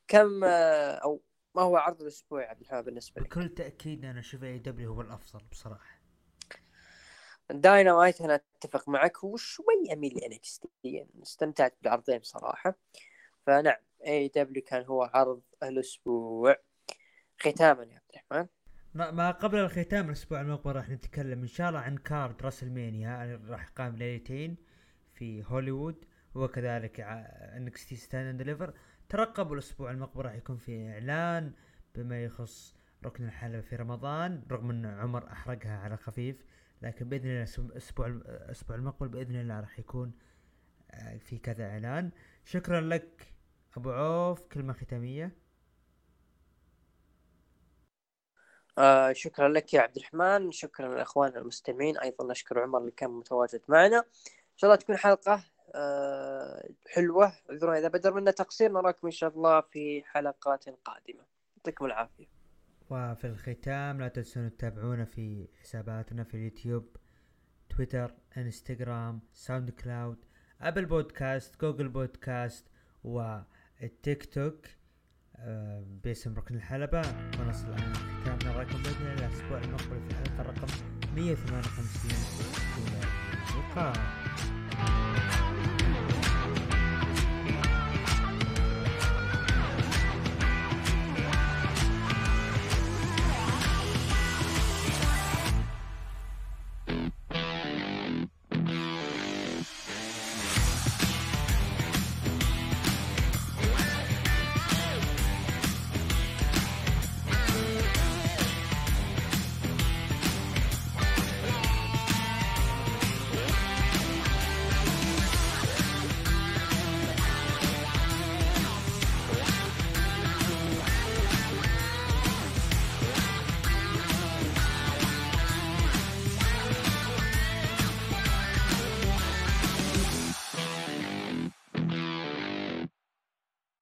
كم 0.09 0.45
آه، 0.45 0.93
أو 0.93 1.21
ما 1.55 1.63
هو 1.63 1.77
عرض 1.77 2.03
الأسبوع 2.03 2.51
عبد 2.51 2.61
الحميد 2.61 2.85
بالنسبة 2.85 3.21
لك؟ 3.21 3.29
بكل 3.29 3.49
تأكيد 3.49 4.05
أنا 4.05 4.21
أشوف 4.21 4.45
AEW 4.45 4.93
هو 4.93 5.01
الأفضل 5.01 5.45
بصراحة. 5.51 6.01
داينامايت 7.51 8.21
أنا 8.21 8.35
أتفق 8.35 8.89
معك 8.89 9.25
وشوي 9.25 9.93
أميل 9.93 10.15
ل 10.15 10.30
NX 10.30 10.61
T 10.83 11.07
استمتعت 11.23 11.77
بالعرضين 11.83 12.19
بصراحة. 12.19 12.79
فنعم 13.47 13.83
AEW 14.07 14.63
كان 14.63 14.85
هو 14.85 15.03
عرض 15.03 15.43
الأسبوع. 15.63 16.57
ختاما 17.41 17.85
يا 17.85 17.95
عبد 17.95 18.11
الرحمن. 18.15 18.49
ما 18.95 19.31
قبل 19.31 19.59
الختام 19.59 20.07
الأسبوع 20.07 20.41
المقبل 20.41 20.77
راح 20.77 20.89
نتكلم 20.89 21.41
إن 21.41 21.47
شاء 21.47 21.69
الله 21.69 21.81
عن 21.81 21.97
card 21.97 22.43
WrestleMania 22.43 23.41
راح 23.49 23.69
يقام 23.69 23.97
ليلتين 23.97 24.57
في 25.13 25.45
هوليوود 25.47 26.05
وكذلك 26.35 27.01
NXT 27.01 27.97
Stand & 27.97 28.39
Deliver 28.39 28.75
ترقبوا 29.09 29.55
الأسبوع 29.55 29.91
المقبل 29.91 30.25
راح 30.25 30.35
يكون 30.35 30.57
في 30.57 30.89
إعلان 30.89 31.53
بما 31.95 32.25
يخص 32.25 32.75
ركن 33.05 33.25
الحلبة 33.25 33.61
في 33.61 33.77
رمضان 33.77 34.43
رغم 34.51 34.71
إن 34.71 34.87
عمر 34.87 35.33
أحرقها 35.33 35.79
على 35.79 35.97
خفيف 35.97 36.45
لكن 36.83 37.09
بإذن 37.09 37.27
الله 37.27 37.47
الأسبوع 37.59 38.07
الأسبوع 38.07 38.77
المقبل 38.77 39.09
بإذن 39.09 39.41
الله 39.41 39.61
راح 39.61 39.79
يكون 39.79 40.13
آه، 40.91 41.17
في 41.17 41.39
كذا 41.39 41.71
إعلان. 41.71 42.11
شكرا 42.45 42.81
لك 42.81 43.33
أبو 43.77 43.91
عوف 43.91 44.47
كلمة 44.47 44.73
ختامية. 44.73 45.33
آه 48.79 49.13
شكرا 49.13 49.49
لك 49.49 49.75
يا 49.75 49.81
عبد 49.81 49.97
الرحمن. 49.97 50.53
شكرا 50.53 50.95
لأخواننا 50.95 51.39
المستمعين. 51.39 51.99
أيضا 51.99 52.27
نشكر 52.31 52.59
عمر 52.61 52.79
اللي 52.79 52.91
كان 52.91 53.11
متواجد 53.11 53.61
معنا. 53.69 53.99
إن 53.99 54.57
شاء 54.57 54.71
الله 54.71 54.77
تكون 54.77 54.97
حلقة 54.97 55.45
آه، 55.75 56.69
حلوة. 56.89 57.33
اعذرونا 57.51 57.79
إذا 57.79 57.89
بدر 57.89 58.15
منا 58.15 58.31
تقصير. 58.31 58.73
نراكم 58.73 59.07
إن 59.07 59.11
شاء 59.11 59.31
الله 59.31 59.61
في 59.61 60.03
حلقات 60.05 60.69
قادمة. 60.69 61.25
يعطيكم 61.57 61.85
العافية. 61.85 62.27
وفي 62.91 63.27
الختام 63.27 64.01
لا 64.01 64.09
تنسون 64.09 64.57
تتابعونا 64.57 65.05
في 65.05 65.49
حساباتنا 65.61 66.25
في 66.25 66.35
اليوتيوب 66.35 66.97
تويتر 67.71 68.15
إنستغرام 68.37 69.21
SoundCloud 69.33 70.25
Apple 70.61 70.87
Podcast 70.87 71.61
Google 71.61 71.89
Podcast 71.89 72.67
والتيك 73.05 74.35
توك. 74.35 74.67
باسم 76.05 76.35
ركن 76.35 76.55
الحلبة. 76.55 77.03
ونصل 77.41 77.67
الآن 77.69 77.93
الختام 77.93 78.39
نراكم 78.53 78.83
بإذن 78.83 79.07
الله. 79.07 79.27
الأسبوع 79.27 79.59
المقبل 79.59 80.01
في 80.01 80.11
الحلقة 80.11 80.43
رقم 80.43 80.69
158 81.17 82.13
إلى 82.79 83.01
اللقاء. 83.55 83.95